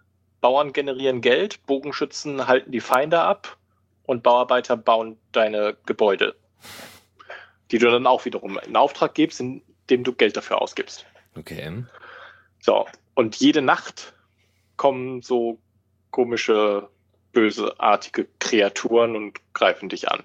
Bauern 0.42 0.74
generieren 0.74 1.22
Geld, 1.22 1.66
Bogenschützen 1.66 2.48
halten 2.48 2.72
die 2.72 2.80
Feinde 2.80 3.22
ab 3.22 3.58
und 4.04 4.24
Bauarbeiter 4.24 4.78
bauen 4.78 5.18
deine 5.32 5.76
Gebäude, 5.86 6.36
die 7.72 7.78
du 7.80 7.90
dann 7.90 8.08
auch 8.08 8.26
wiederum 8.26 8.60
in 8.60 8.76
Auftrag 8.76 9.16
gibst, 9.16 9.42
dem 9.90 10.04
du 10.04 10.14
Geld 10.14 10.38
dafür 10.38 10.62
ausgibst. 10.62 11.06
Okay. 11.38 11.84
So, 12.62 12.88
und 13.14 13.36
jede 13.36 13.62
Nacht 13.62 14.14
kommen 14.78 15.22
so 15.22 15.60
komische, 16.12 16.90
böseartige 17.32 18.28
Kreaturen 18.40 19.16
und 19.16 19.40
greifen 19.54 19.90
dich 19.90 20.10
an. 20.10 20.24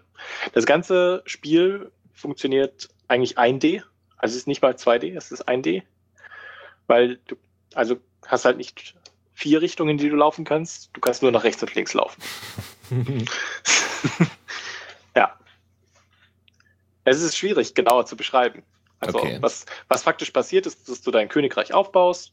Das 0.52 0.66
ganze 0.66 1.22
Spiel 1.26 1.90
funktioniert 2.12 2.88
eigentlich 3.08 3.38
1D, 3.38 3.82
also 4.16 4.32
es 4.32 4.36
ist 4.36 4.46
nicht 4.46 4.62
mal 4.62 4.72
2D, 4.74 5.16
es 5.16 5.32
ist 5.32 5.48
1D, 5.48 5.82
weil 6.86 7.16
du, 7.26 7.36
also 7.74 7.96
hast 8.26 8.44
halt 8.44 8.58
nicht 8.58 8.94
vier 9.32 9.62
Richtungen, 9.62 9.90
in 9.90 9.98
die 9.98 10.10
du 10.10 10.16
laufen 10.16 10.44
kannst, 10.44 10.90
du 10.92 11.00
kannst 11.00 11.22
nur 11.22 11.32
nach 11.32 11.44
rechts 11.44 11.62
und 11.62 11.74
links 11.74 11.94
laufen. 11.94 12.22
ja. 15.16 15.38
Es 17.04 17.22
ist 17.22 17.36
schwierig, 17.36 17.74
genauer 17.74 18.06
zu 18.06 18.16
beschreiben. 18.16 18.62
Also 19.00 19.18
okay. 19.18 19.38
was, 19.40 19.64
was 19.88 20.02
faktisch 20.02 20.30
passiert 20.30 20.66
ist, 20.66 20.88
dass 20.88 21.00
du 21.00 21.10
dein 21.10 21.28
Königreich 21.28 21.72
aufbaust, 21.72 22.32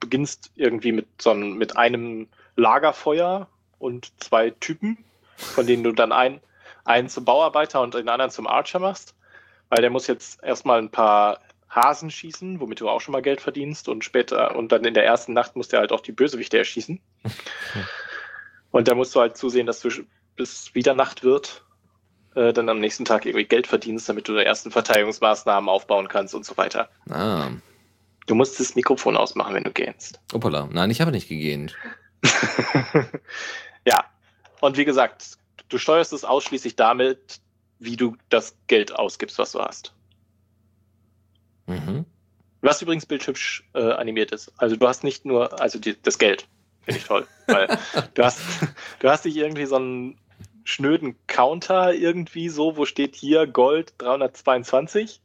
beginnst 0.00 0.50
irgendwie 0.56 0.92
mit 0.92 1.06
so 1.20 1.30
einem, 1.30 1.56
mit 1.56 1.76
einem 1.76 2.28
Lagerfeuer 2.56 3.48
und 3.78 4.10
zwei 4.22 4.50
Typen, 4.50 5.04
von 5.36 5.66
denen 5.66 5.84
du 5.84 5.92
dann 5.92 6.12
einen, 6.12 6.40
einen 6.84 7.08
zum 7.08 7.24
Bauarbeiter 7.24 7.82
und 7.82 7.94
den 7.94 8.08
anderen 8.08 8.30
zum 8.30 8.46
Archer 8.46 8.78
machst, 8.78 9.14
weil 9.68 9.82
der 9.82 9.90
muss 9.90 10.06
jetzt 10.06 10.42
erstmal 10.42 10.78
ein 10.78 10.90
paar 10.90 11.40
Hasen 11.68 12.10
schießen, 12.10 12.60
womit 12.60 12.80
du 12.80 12.88
auch 12.88 13.00
schon 13.00 13.12
mal 13.12 13.22
Geld 13.22 13.42
verdienst 13.42 13.88
und 13.88 14.04
später 14.04 14.56
und 14.56 14.72
dann 14.72 14.84
in 14.84 14.94
der 14.94 15.04
ersten 15.04 15.34
Nacht 15.34 15.56
musst 15.56 15.72
du 15.74 15.76
halt 15.76 15.92
auch 15.92 16.00
die 16.00 16.12
Bösewichte 16.12 16.56
erschießen. 16.56 17.00
und 18.70 18.88
da 18.88 18.94
musst 18.94 19.14
du 19.14 19.20
halt 19.20 19.36
zusehen, 19.36 19.66
dass 19.66 19.80
du 19.80 19.90
bis 20.36 20.74
wieder 20.74 20.94
Nacht 20.94 21.22
wird 21.22 21.65
äh, 22.36 22.52
dann 22.52 22.68
am 22.68 22.78
nächsten 22.78 23.04
Tag 23.04 23.24
irgendwie 23.24 23.46
Geld 23.46 23.66
verdienst, 23.66 24.08
damit 24.08 24.28
du 24.28 24.34
die 24.34 24.44
ersten 24.44 24.70
Verteidigungsmaßnahmen 24.70 25.68
aufbauen 25.68 26.08
kannst 26.08 26.34
und 26.34 26.44
so 26.44 26.56
weiter. 26.56 26.88
Ah. 27.10 27.48
Du 28.26 28.34
musst 28.34 28.60
das 28.60 28.74
Mikrofon 28.74 29.16
ausmachen, 29.16 29.54
wenn 29.54 29.64
du 29.64 29.72
gähnst. 29.72 30.20
Opala. 30.32 30.68
Nein, 30.70 30.90
ich 30.90 31.00
habe 31.00 31.12
nicht 31.12 31.28
gegähnt. 31.28 31.74
ja. 33.86 34.04
Und 34.60 34.76
wie 34.76 34.84
gesagt, 34.84 35.38
du 35.68 35.78
steuerst 35.78 36.12
es 36.12 36.24
ausschließlich 36.24 36.76
damit, 36.76 37.40
wie 37.78 37.96
du 37.96 38.16
das 38.28 38.56
Geld 38.66 38.94
ausgibst, 38.94 39.38
was 39.38 39.52
du 39.52 39.60
hast. 39.60 39.94
Mhm. 41.66 42.04
Was 42.60 42.82
übrigens 42.82 43.06
bildhübsch 43.06 43.64
äh, 43.74 43.92
animiert 43.92 44.32
ist. 44.32 44.52
Also 44.56 44.76
du 44.76 44.86
hast 44.86 45.04
nicht 45.04 45.24
nur, 45.24 45.60
also 45.60 45.78
die, 45.78 45.96
das 46.02 46.18
Geld, 46.18 46.46
finde 46.82 47.00
ich 47.00 47.06
toll. 47.06 47.26
weil 47.46 47.66
du 48.14 48.24
hast, 48.24 48.40
du 48.98 49.08
hast 49.08 49.24
nicht 49.24 49.36
irgendwie 49.36 49.66
so 49.66 49.78
ein 49.78 50.18
schnöden 50.66 51.16
Counter 51.28 51.94
irgendwie 51.94 52.48
so, 52.48 52.76
wo 52.76 52.84
steht 52.84 53.14
hier 53.14 53.46
Gold 53.46 53.94
322, 53.98 55.20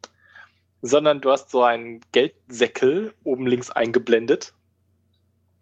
sondern 0.83 1.19
du 1.19 1.31
hast 1.31 1.49
so 1.49 1.63
einen 1.63 2.01
Geldsäckel 2.11 3.13
oben 3.23 3.47
links 3.47 3.71
eingeblendet. 3.71 4.53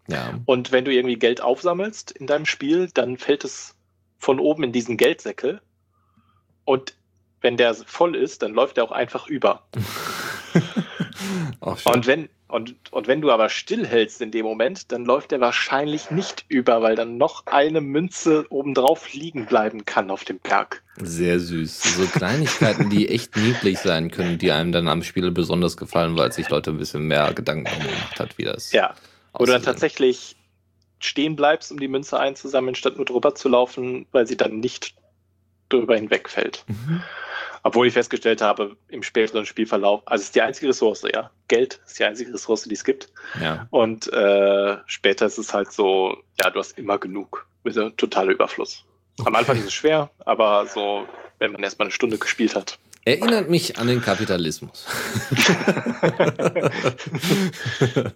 Ja. 0.07 0.38
Und 0.45 0.73
wenn 0.73 0.84
du 0.84 0.93
irgendwie 0.93 1.17
Geld 1.17 1.41
aufsammelst 1.41 2.11
in 2.11 2.27
deinem 2.27 2.45
Spiel, 2.45 2.89
dann 2.93 3.17
fällt 3.17 3.45
es 3.45 3.75
von 4.17 4.39
oben 4.39 4.63
in 4.63 4.73
diesen 4.73 4.97
Geldsäckel. 4.97 5.61
Und 6.65 6.93
wenn 7.39 7.55
der 7.55 7.73
voll 7.73 8.17
ist, 8.17 8.41
dann 8.41 8.53
läuft 8.53 8.77
er 8.77 8.84
auch 8.84 8.91
einfach 8.91 9.27
über. 9.27 9.63
und 11.61 12.05
wenn 12.05 12.27
und, 12.49 12.75
und 12.91 13.07
wenn 13.07 13.21
du 13.21 13.29
aber 13.29 13.47
stillhältst 13.47 14.21
in 14.21 14.31
dem 14.31 14.43
Moment, 14.43 14.91
dann 14.91 15.05
läuft 15.05 15.31
er 15.31 15.39
wahrscheinlich 15.39 16.09
nicht 16.09 16.45
über, 16.47 16.81
weil 16.81 16.95
dann 16.95 17.17
noch 17.17 17.45
eine 17.45 17.79
Münze 17.79 18.47
obendrauf 18.49 19.13
liegen 19.13 19.45
bleiben 19.45 19.85
kann 19.85 20.09
auf 20.09 20.23
dem 20.23 20.39
Berg. 20.39 20.81
Sehr 20.97 21.39
süß. 21.39 21.95
So 21.95 22.05
Kleinigkeiten, 22.07 22.89
die 22.89 23.07
echt 23.07 23.37
niedlich 23.37 23.77
sein 23.77 24.09
können, 24.09 24.39
die 24.39 24.51
einem 24.51 24.71
dann 24.71 24.87
am 24.87 25.03
Spiel 25.03 25.29
besonders 25.29 25.77
gefallen, 25.77 26.17
weil 26.17 26.31
sich 26.31 26.49
Leute 26.49 26.71
ein 26.71 26.77
bisschen 26.77 27.03
mehr 27.03 27.31
Gedanken 27.33 27.65
gemacht 27.65 28.19
hat, 28.19 28.39
wie 28.39 28.45
das. 28.45 28.71
Ja. 28.71 28.95
Oder 29.33 29.53
dann 29.53 29.63
tatsächlich 29.63 30.35
stehen 30.97 31.35
bleibst, 31.35 31.71
um 31.71 31.79
die 31.79 31.87
Münze 31.87 32.19
einzusammeln, 32.19 32.73
statt 32.73 32.97
nur 32.97 33.05
drüber 33.05 33.35
zu 33.35 33.47
laufen, 33.47 34.07
weil 34.11 34.25
sie 34.25 34.37
dann 34.37 34.59
nicht 34.59 34.95
drüber 35.69 35.95
hinwegfällt. 35.95 36.65
Mhm. 36.67 37.03
Obwohl 37.64 37.88
ich 37.88 37.93
festgestellt 37.93 38.41
habe, 38.41 38.76
im 38.88 39.03
späteren 39.03 39.45
Spielverlauf, 39.45 40.01
also 40.05 40.22
es 40.22 40.28
ist 40.28 40.36
die 40.36 40.41
einzige 40.41 40.70
Ressource, 40.70 41.03
ja. 41.14 41.32
Geld 41.47 41.80
ist 41.86 41.99
die 41.99 42.03
einzige 42.03 42.34
Ressource, 42.34 42.64
die 42.64 42.74
es 42.74 42.84
gibt. 42.84 43.10
Ja. 43.41 43.68
Und 43.70 44.12
äh, 44.12 44.78
später 44.86 45.26
ist 45.26 45.38
es 45.38 45.53
halt 45.53 45.72
so, 45.72 46.18
ja, 46.41 46.49
du 46.49 46.60
hast 46.60 46.78
immer 46.78 46.97
genug. 46.97 47.45
Mit 47.64 47.78
einem 47.78 47.95
totaler 47.97 48.32
Überfluss. 48.32 48.86
Am 49.26 49.36
Anfang 49.36 49.57
ist 49.57 49.66
es 49.66 49.74
schwer, 49.74 50.10
aber 50.20 50.66
so, 50.66 51.05
wenn 51.39 51.51
man 51.51 51.62
erstmal 51.62 51.88
eine 51.88 51.91
Stunde 51.91 52.18
gespielt 52.18 52.55
hat. 52.55 52.80
Erinnert 53.03 53.49
mich 53.49 53.78
an 53.78 53.88
den 53.88 54.01
Kapitalismus. 54.01 54.86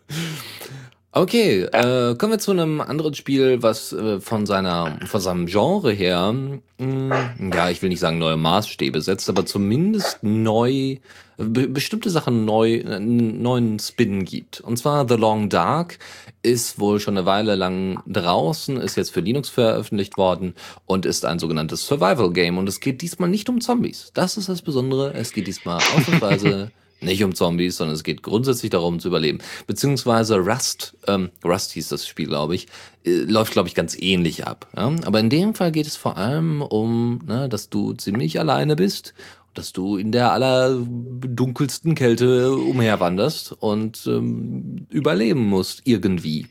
Okay, 1.15 1.61
äh, 1.65 2.15
kommen 2.15 2.31
wir 2.31 2.39
zu 2.39 2.49
einem 2.49 2.81
anderen 2.81 3.13
Spiel, 3.13 3.61
was 3.61 3.93
äh, 3.93 4.19
von 4.19 4.47
seiner 4.47 4.97
von 5.05 5.21
seinem 5.21 5.45
Genre 5.45 5.91
her, 5.91 6.33
mh, 6.33 7.35
hm, 7.37 7.51
ja, 7.53 7.69
ich 7.69 7.83
will 7.83 7.89
nicht 7.89 7.99
sagen 7.99 8.17
neue 8.17 8.35
Maßstäbe 8.35 8.99
setzt, 8.99 9.29
aber 9.29 9.45
zumindest 9.45 10.23
neu 10.23 10.97
be 11.37 11.67
bestimmte 11.67 12.09
Sachen 12.09 12.45
neu 12.45 12.77
äh, 12.77 12.99
neuen 12.99 13.77
Spin 13.77 14.25
gibt. 14.25 14.61
Und 14.61 14.77
zwar 14.77 15.07
The 15.07 15.13
Long 15.13 15.49
Dark 15.49 15.99
ist 16.41 16.79
wohl 16.79 16.99
schon 16.99 17.15
eine 17.15 17.27
Weile 17.27 17.53
lang 17.53 18.01
draußen, 18.07 18.77
ist 18.77 18.95
jetzt 18.95 19.11
für 19.11 19.19
Linux 19.19 19.49
veröffentlicht 19.49 20.17
worden 20.17 20.55
und 20.87 21.05
ist 21.05 21.25
ein 21.25 21.37
sogenanntes 21.37 21.85
Survival 21.85 22.31
Game 22.31 22.57
und 22.57 22.67
es 22.67 22.79
geht 22.79 23.03
diesmal 23.03 23.29
nicht 23.29 23.47
um 23.49 23.61
Zombies. 23.61 24.09
Das 24.15 24.35
ist 24.35 24.49
das 24.49 24.63
Besondere, 24.63 25.13
es 25.13 25.31
geht 25.31 25.45
diesmal 25.45 25.77
ausnahmsweise 25.95 26.71
nicht 27.03 27.23
um 27.23 27.35
Zombies, 27.35 27.77
sondern 27.77 27.95
es 27.95 28.03
geht 28.03 28.23
grundsätzlich 28.23 28.71
darum 28.71 28.99
zu 28.99 29.07
überleben. 29.07 29.39
Beziehungsweise 29.67 30.37
Rust, 30.37 30.95
ähm, 31.07 31.29
Rust 31.43 31.71
hieß 31.71 31.89
das 31.89 32.07
Spiel, 32.07 32.27
glaube 32.27 32.55
ich, 32.55 32.67
äh, 33.05 33.11
läuft, 33.11 33.53
glaube 33.53 33.67
ich, 33.67 33.75
ganz 33.75 33.95
ähnlich 33.99 34.47
ab. 34.47 34.67
Ja? 34.75 34.93
Aber 35.05 35.19
in 35.19 35.29
dem 35.29 35.55
Fall 35.55 35.71
geht 35.71 35.87
es 35.87 35.95
vor 35.95 36.17
allem 36.17 36.61
um, 36.61 37.21
ne, 37.25 37.49
dass 37.49 37.69
du 37.69 37.93
ziemlich 37.93 38.39
alleine 38.39 38.75
bist, 38.75 39.13
dass 39.53 39.71
du 39.71 39.97
in 39.97 40.11
der 40.11 40.31
allerdunkelsten 40.31 41.95
Kälte 41.95 42.55
umherwanderst 42.55 43.51
und 43.51 44.05
ähm, 44.07 44.87
überleben 44.89 45.43
musst 45.47 45.81
irgendwie. 45.85 46.47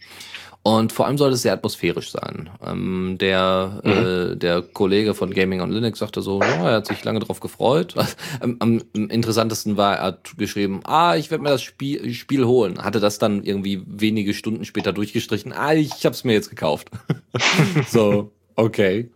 Und 0.64 0.92
vor 0.92 1.06
allem 1.06 1.18
soll 1.18 1.32
es 1.32 1.42
sehr 1.42 1.54
atmosphärisch 1.54 2.12
sein. 2.12 2.48
Ähm, 2.64 3.16
der, 3.18 3.80
mhm. 3.82 3.90
äh, 3.90 4.36
der 4.36 4.62
Kollege 4.62 5.12
von 5.12 5.34
Gaming 5.34 5.60
on 5.60 5.72
Linux 5.72 5.98
sagte 5.98 6.22
so, 6.22 6.40
ja, 6.40 6.70
er 6.70 6.76
hat 6.76 6.86
sich 6.86 7.02
lange 7.02 7.18
darauf 7.18 7.40
gefreut. 7.40 7.94
am, 8.40 8.58
am 8.60 8.80
interessantesten 8.94 9.76
war, 9.76 9.96
er 9.96 10.04
hat 10.04 10.38
geschrieben, 10.38 10.80
ah, 10.84 11.16
ich 11.16 11.32
werde 11.32 11.42
mir 11.42 11.50
das 11.50 11.62
Spiel, 11.62 12.14
Spiel 12.14 12.44
holen. 12.44 12.78
Hatte 12.82 13.00
das 13.00 13.18
dann 13.18 13.42
irgendwie 13.42 13.82
wenige 13.86 14.34
Stunden 14.34 14.64
später 14.64 14.92
durchgestrichen. 14.92 15.52
Ah, 15.52 15.74
ich 15.74 16.06
hab's 16.06 16.22
mir 16.22 16.34
jetzt 16.34 16.50
gekauft. 16.50 16.90
so, 17.88 18.30
okay. 18.54 19.10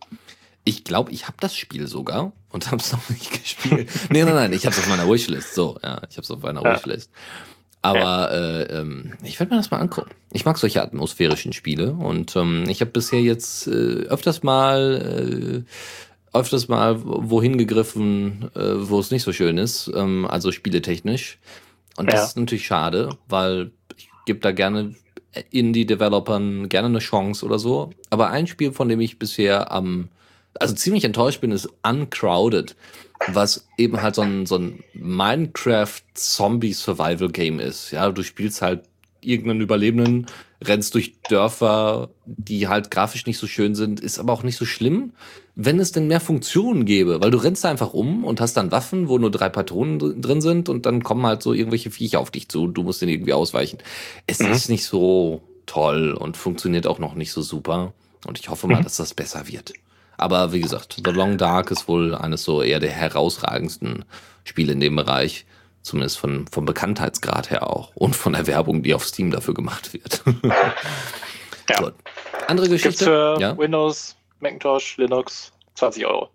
Ich 0.65 0.83
glaube, 0.83 1.13
ich 1.13 1.29
habe 1.29 1.37
das 1.39 1.55
Spiel 1.55 1.87
sogar 1.87 2.33
und 2.51 2.73
habe 2.73 2.83
es 2.83 2.91
noch 2.91 3.09
nicht 3.09 3.31
gespielt. 3.41 3.89
nee, 4.11 4.25
nein, 4.25 4.35
nein, 4.35 4.53
ich 4.53 4.67
habe 4.67 4.75
es 4.75 4.81
auf 4.81 4.89
meiner 4.89 5.09
Wishlist. 5.09 5.55
So, 5.55 5.79
ja, 5.81 6.01
ich 6.11 6.17
habe 6.17 6.23
es 6.23 6.31
auf 6.33 6.43
meiner 6.43 6.65
ja. 6.65 6.75
Wishlist. 6.75 7.09
Aber 7.83 8.33
äh, 8.33 8.63
ähm, 8.65 9.13
ich 9.23 9.39
werde 9.39 9.55
mir 9.55 9.59
das 9.59 9.71
mal 9.71 9.79
angucken. 9.79 10.11
Ich 10.33 10.45
mag 10.45 10.59
solche 10.59 10.83
atmosphärischen 10.83 11.53
Spiele 11.53 11.93
und 11.93 12.35
ähm, 12.35 12.65
ich 12.69 12.81
habe 12.81 12.91
bisher 12.91 13.21
jetzt 13.21 13.69
äh, 13.69 14.07
öfters 14.09 14.43
mal 14.43 15.65
äh, 15.65 16.37
öfters 16.37 16.69
mal 16.69 17.01
wohin 17.03 17.59
gegriffen, 17.59 18.51
äh, 18.55 18.89
wo 18.89 18.99
es 18.99 19.11
nicht 19.11 19.23
so 19.23 19.33
schön 19.33 19.59
ist, 19.59 19.91
ähm, 19.95 20.27
also 20.29 20.53
spieletechnisch. 20.53 21.39
Und 21.97 22.13
das 22.13 22.21
ja. 22.21 22.25
ist 22.27 22.37
natürlich 22.37 22.67
schade, 22.67 23.17
weil 23.29 23.71
ich 23.97 24.09
gebe 24.27 24.41
da 24.41 24.53
gerne 24.53 24.95
Indie-Developern 25.51 26.69
gerne 26.69 26.89
eine 26.89 26.99
Chance 26.99 27.45
oder 27.45 27.59
so. 27.59 27.91
Aber 28.11 28.31
ein 28.31 28.47
Spiel, 28.47 28.73
von 28.73 28.89
dem 28.89 29.01
ich 29.01 29.19
bisher 29.19 29.73
am, 29.73 30.09
also 30.55 30.75
ziemlich 30.75 31.05
enttäuscht 31.05 31.41
bin, 31.41 31.53
ist 31.53 31.69
Uncrowded 31.83 32.77
was 33.29 33.67
eben 33.79 34.03
halt 34.03 34.15
so 34.15 34.23
ein, 34.23 34.47
so 34.47 34.57
ein 34.57 34.83
Minecraft-Zombie-Survival-Game 34.95 37.61
ist. 37.61 37.91
Ja, 37.91 38.11
du 38.11 38.23
spielst 38.23 38.63
halt 38.63 38.85
irgendeinen 39.21 39.61
Überlebenden, 39.61 40.27
rennst 40.63 40.95
durch 40.95 41.15
Dörfer, 41.29 42.11
die 42.25 42.69
halt 42.69 42.91
grafisch 42.91 43.27
nicht 43.27 43.39
so 43.39 43.47
schön 43.47 43.75
sind, 43.75 44.01
ist 44.01 44.19
aber 44.19 44.33
auch 44.33 44.43
nicht 44.43 44.57
so 44.57 44.65
schlimm, 44.65 45.13
wenn 45.55 45.81
es 45.81 45.93
denn 45.93 46.07
mehr 46.07 46.21
Funktionen 46.21 46.85
gäbe, 46.85 47.21
weil 47.21 47.31
du 47.31 47.39
rennst 47.39 47.65
da 47.65 47.71
einfach 47.71 47.93
um 47.93 48.25
und 48.25 48.41
hast 48.41 48.57
dann 48.57 48.71
Waffen, 48.71 49.09
wo 49.09 49.19
nur 49.19 49.31
drei 49.31 49.49
Patronen 49.49 50.21
drin 50.21 50.41
sind 50.41 50.69
und 50.69 50.87
dann 50.87 51.03
kommen 51.03 51.27
halt 51.27 51.43
so 51.43 51.53
irgendwelche 51.53 51.91
Viecher 51.91 52.21
auf 52.21 52.31
dich 52.31 52.49
zu, 52.49 52.69
du 52.69 52.83
musst 52.83 53.03
denen 53.03 53.13
irgendwie 53.13 53.33
ausweichen. 53.33 53.79
Es 54.27 54.41
mhm. 54.41 54.53
ist 54.53 54.69
nicht 54.69 54.85
so 54.85 55.43
toll 55.67 56.13
und 56.13 56.37
funktioniert 56.37 56.87
auch 56.87 56.99
noch 56.99 57.15
nicht 57.15 57.33
so 57.33 57.43
super 57.43 57.93
und 58.27 58.39
ich 58.39 58.49
hoffe 58.49 58.69
mal, 58.69 58.81
mhm. 58.81 58.85
dass 58.85 58.97
das 58.97 59.15
besser 59.15 59.49
wird. 59.49 59.73
Aber 60.19 60.53
wie 60.53 60.61
gesagt, 60.61 61.01
The 61.05 61.11
Long 61.11 61.39
Dark 61.39 61.71
ist 61.71 61.89
wohl 61.89 62.15
eines 62.15 62.45
so 62.45 62.63
eher 62.63 62.81
der 62.81 62.91
herausragendsten 62.91 64.05
Spiele 64.45 64.73
in 64.73 64.81
dem 64.81 64.97
Bereich. 64.97 65.47
Zumindest 65.83 66.19
von, 66.19 66.47
vom 66.49 66.65
Bekanntheitsgrad 66.65 67.51
her 67.51 67.69
auch. 67.69 67.95
Und 67.95 68.17
von 68.17 68.33
der 68.33 68.47
Werbung, 68.47 68.83
die 68.83 68.93
auf 68.93 69.05
Steam 69.07 69.31
dafür 69.31 69.55
gemacht 69.55 69.93
wird. 69.93 70.23
ja. 71.69 71.77
So. 71.79 71.93
Andere 72.49 72.69
Geschichte. 72.69 72.89
Gibt's 72.89 73.05
für 73.05 73.37
ja? 73.41 73.57
Windows, 73.57 74.17
Macintosh, 74.41 74.97
Linux 74.97 75.53
20 75.75 76.07
Euro. 76.07 76.31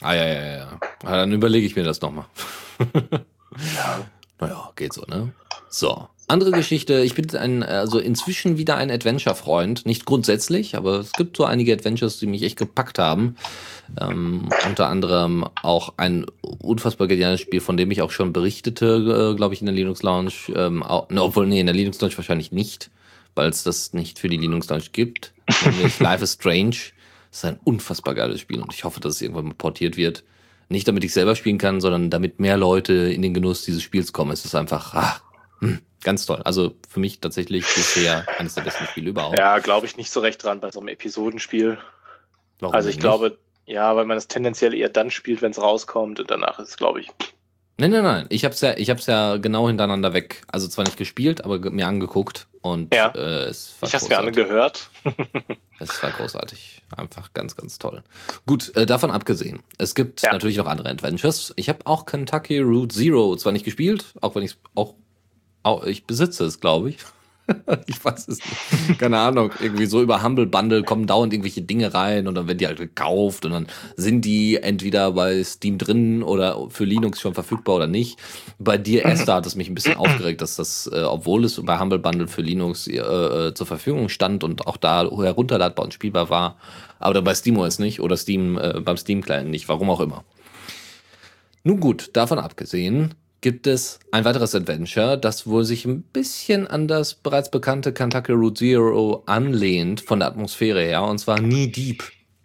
Ah, 0.00 0.14
ja, 0.14 0.26
ja, 0.26 0.56
ja. 0.56 0.80
dann 1.02 1.32
überlege 1.32 1.64
ich 1.64 1.76
mir 1.76 1.84
das 1.84 2.00
nochmal. 2.00 2.26
ja. 2.94 4.04
Naja, 4.40 4.72
geht 4.74 4.92
so, 4.92 5.02
ne? 5.02 5.32
So. 5.68 6.08
Andere 6.32 6.50
Geschichte, 6.50 7.02
ich 7.02 7.14
bin 7.14 7.28
ein, 7.36 7.62
also 7.62 7.98
inzwischen 7.98 8.56
wieder 8.56 8.78
ein 8.78 8.90
Adventure-Freund. 8.90 9.84
Nicht 9.84 10.06
grundsätzlich, 10.06 10.76
aber 10.76 11.00
es 11.00 11.12
gibt 11.12 11.36
so 11.36 11.44
einige 11.44 11.74
Adventures, 11.74 12.18
die 12.18 12.26
mich 12.26 12.42
echt 12.42 12.56
gepackt 12.56 12.98
haben. 12.98 13.36
Ähm, 14.00 14.48
unter 14.66 14.88
anderem 14.88 15.44
auch 15.62 15.92
ein 15.98 16.24
unfassbar 16.40 17.06
geniales 17.06 17.42
Spiel, 17.42 17.60
von 17.60 17.76
dem 17.76 17.90
ich 17.90 18.00
auch 18.00 18.10
schon 18.10 18.32
berichtete, 18.32 19.32
äh, 19.32 19.36
glaube 19.36 19.52
ich, 19.52 19.60
in 19.60 19.66
der 19.66 19.74
Linux 19.74 20.02
Lounge. 20.02 20.32
Ähm, 20.56 20.82
auch, 20.82 21.10
ne, 21.10 21.22
obwohl, 21.22 21.46
nee, 21.46 21.60
in 21.60 21.66
der 21.66 21.74
Linux 21.74 22.00
Lounge 22.00 22.16
wahrscheinlich 22.16 22.50
nicht, 22.50 22.90
weil 23.34 23.50
es 23.50 23.62
das 23.62 23.92
nicht 23.92 24.18
für 24.18 24.30
die 24.30 24.38
Linux 24.38 24.70
Lounge 24.70 24.86
gibt. 24.90 25.34
Nämlich 25.66 26.00
Life 26.00 26.24
is 26.24 26.32
Strange. 26.32 26.76
Das 27.30 27.40
ist 27.40 27.44
ein 27.44 27.60
unfassbar 27.62 28.14
geiles 28.14 28.40
Spiel 28.40 28.62
und 28.62 28.72
ich 28.72 28.84
hoffe, 28.84 29.00
dass 29.00 29.16
es 29.16 29.20
irgendwann 29.20 29.48
mal 29.48 29.54
portiert 29.54 29.98
wird. 29.98 30.24
Nicht 30.70 30.88
damit 30.88 31.04
ich 31.04 31.12
selber 31.12 31.36
spielen 31.36 31.58
kann, 31.58 31.82
sondern 31.82 32.08
damit 32.08 32.40
mehr 32.40 32.56
Leute 32.56 32.94
in 32.94 33.20
den 33.20 33.34
Genuss 33.34 33.66
dieses 33.66 33.82
Spiels 33.82 34.14
kommen. 34.14 34.30
Es 34.30 34.46
ist 34.46 34.54
einfach, 34.54 34.94
ah, 34.94 35.20
hm, 35.60 35.80
Ganz 36.02 36.26
toll. 36.26 36.42
Also 36.44 36.74
für 36.88 37.00
mich 37.00 37.20
tatsächlich 37.20 37.64
bisher 37.74 38.26
eines 38.38 38.54
der 38.54 38.62
besten 38.62 38.86
Spiele 38.86 39.10
überhaupt. 39.10 39.38
Ja, 39.38 39.58
glaube 39.58 39.86
ich 39.86 39.96
nicht 39.96 40.10
so 40.10 40.20
recht 40.20 40.42
dran 40.42 40.60
bei 40.60 40.70
so 40.70 40.80
einem 40.80 40.88
Episodenspiel. 40.88 41.78
Warum 42.60 42.74
also 42.74 42.88
ich 42.88 42.96
nicht? 42.96 43.02
glaube, 43.02 43.38
ja, 43.66 43.94
weil 43.96 44.04
man 44.04 44.16
es 44.16 44.28
tendenziell 44.28 44.74
eher 44.74 44.88
dann 44.88 45.10
spielt, 45.10 45.42
wenn 45.42 45.52
es 45.52 45.60
rauskommt 45.60 46.20
und 46.20 46.30
danach 46.30 46.58
ist 46.58 46.70
es, 46.70 46.76
glaube 46.76 47.00
ich. 47.00 47.08
Nein, 47.78 47.90
nein, 47.90 48.02
nein. 48.02 48.26
Ich 48.28 48.44
habe 48.44 48.54
es 48.54 48.60
ja, 48.60 48.76
ich 48.76 48.90
hab's 48.90 49.06
ja 49.06 49.38
genau 49.38 49.66
hintereinander 49.66 50.12
weg. 50.12 50.42
Also 50.48 50.68
zwar 50.68 50.84
nicht 50.84 50.96
gespielt, 50.96 51.44
aber 51.44 51.58
mir 51.70 51.86
angeguckt 51.86 52.46
und 52.60 52.94
ja. 52.94 53.08
äh, 53.08 53.44
es 53.44 53.74
war 53.80 53.88
Ich 53.88 53.94
habe 53.94 54.04
es 54.04 54.08
mir 54.08 54.18
angehört. 54.18 54.90
es 55.80 56.02
war 56.02 56.10
großartig. 56.10 56.82
Einfach 56.96 57.32
ganz, 57.32 57.56
ganz 57.56 57.78
toll. 57.78 58.02
Gut, 58.46 58.76
äh, 58.76 58.86
davon 58.86 59.10
abgesehen. 59.10 59.62
Es 59.78 59.94
gibt 59.94 60.22
ja. 60.22 60.32
natürlich 60.32 60.58
noch 60.58 60.66
andere 60.66 60.90
Adventures. 60.90 61.52
Ich 61.56 61.68
habe 61.68 61.86
auch 61.86 62.04
Kentucky 62.04 62.60
Route 62.60 62.94
Zero 62.94 63.34
zwar 63.36 63.52
nicht 63.52 63.64
gespielt, 63.64 64.14
auch 64.20 64.34
wenn 64.34 64.42
ich 64.42 64.52
es 64.52 64.58
auch 64.74 64.94
ich 65.86 66.04
besitze 66.04 66.44
es, 66.44 66.60
glaube 66.60 66.90
ich. 66.90 66.98
ich 67.86 68.04
weiß 68.04 68.28
es 68.28 68.38
nicht. 68.38 68.98
Keine 68.98 69.18
Ahnung. 69.18 69.50
Irgendwie 69.60 69.86
so 69.86 70.00
über 70.00 70.22
Humble 70.22 70.46
Bundle 70.46 70.82
kommen 70.82 71.06
dauernd 71.06 71.32
irgendwelche 71.32 71.62
Dinge 71.62 71.92
rein 71.92 72.28
und 72.28 72.34
dann 72.34 72.46
werden 72.46 72.58
die 72.58 72.66
halt 72.66 72.78
gekauft 72.78 73.44
und 73.44 73.52
dann 73.52 73.66
sind 73.96 74.24
die 74.24 74.56
entweder 74.56 75.12
bei 75.12 75.42
Steam 75.42 75.78
drin 75.78 76.22
oder 76.22 76.70
für 76.70 76.84
Linux 76.84 77.20
schon 77.20 77.34
verfügbar 77.34 77.76
oder 77.76 77.86
nicht. 77.86 78.18
Bei 78.58 78.78
dir, 78.78 79.04
Esther, 79.04 79.34
hat 79.34 79.46
es 79.46 79.56
mich 79.56 79.68
ein 79.68 79.74
bisschen 79.74 79.96
aufgeregt, 79.96 80.40
dass 80.40 80.56
das, 80.56 80.88
äh, 80.92 81.02
obwohl 81.02 81.44
es 81.44 81.60
bei 81.62 81.78
Humble 81.78 81.98
Bundle 81.98 82.28
für 82.28 82.42
Linux 82.42 82.86
äh, 82.86 82.98
äh, 82.98 83.54
zur 83.54 83.66
Verfügung 83.66 84.08
stand 84.08 84.44
und 84.44 84.66
auch 84.66 84.76
da 84.76 85.02
herunterladbar 85.10 85.84
und 85.84 85.94
spielbar 85.94 86.30
war, 86.30 86.56
aber 86.98 87.14
dann 87.14 87.24
bei 87.24 87.34
SteamOS 87.34 87.78
nicht 87.78 88.00
oder 88.00 88.16
Steam, 88.16 88.58
äh, 88.58 88.80
beim 88.80 88.96
Steam-Client 88.96 89.50
nicht, 89.50 89.68
warum 89.68 89.90
auch 89.90 90.00
immer. 90.00 90.24
Nun 91.64 91.78
gut, 91.80 92.10
davon 92.14 92.38
abgesehen, 92.38 93.14
gibt 93.42 93.66
es 93.66 93.98
ein 94.12 94.24
weiteres 94.24 94.54
Adventure, 94.54 95.18
das 95.18 95.46
wohl 95.46 95.64
sich 95.64 95.84
ein 95.84 96.02
bisschen 96.02 96.66
an 96.66 96.88
das 96.88 97.14
bereits 97.14 97.50
bekannte 97.50 97.92
Kentucky 97.92 98.32
Route 98.32 98.54
Zero 98.54 99.22
anlehnt 99.26 100.00
von 100.00 100.20
der 100.20 100.28
Atmosphäre 100.28 100.80
her, 100.80 101.02
und 101.02 101.18
zwar 101.18 101.36
Knee 101.36 101.66
Deep. 101.66 102.04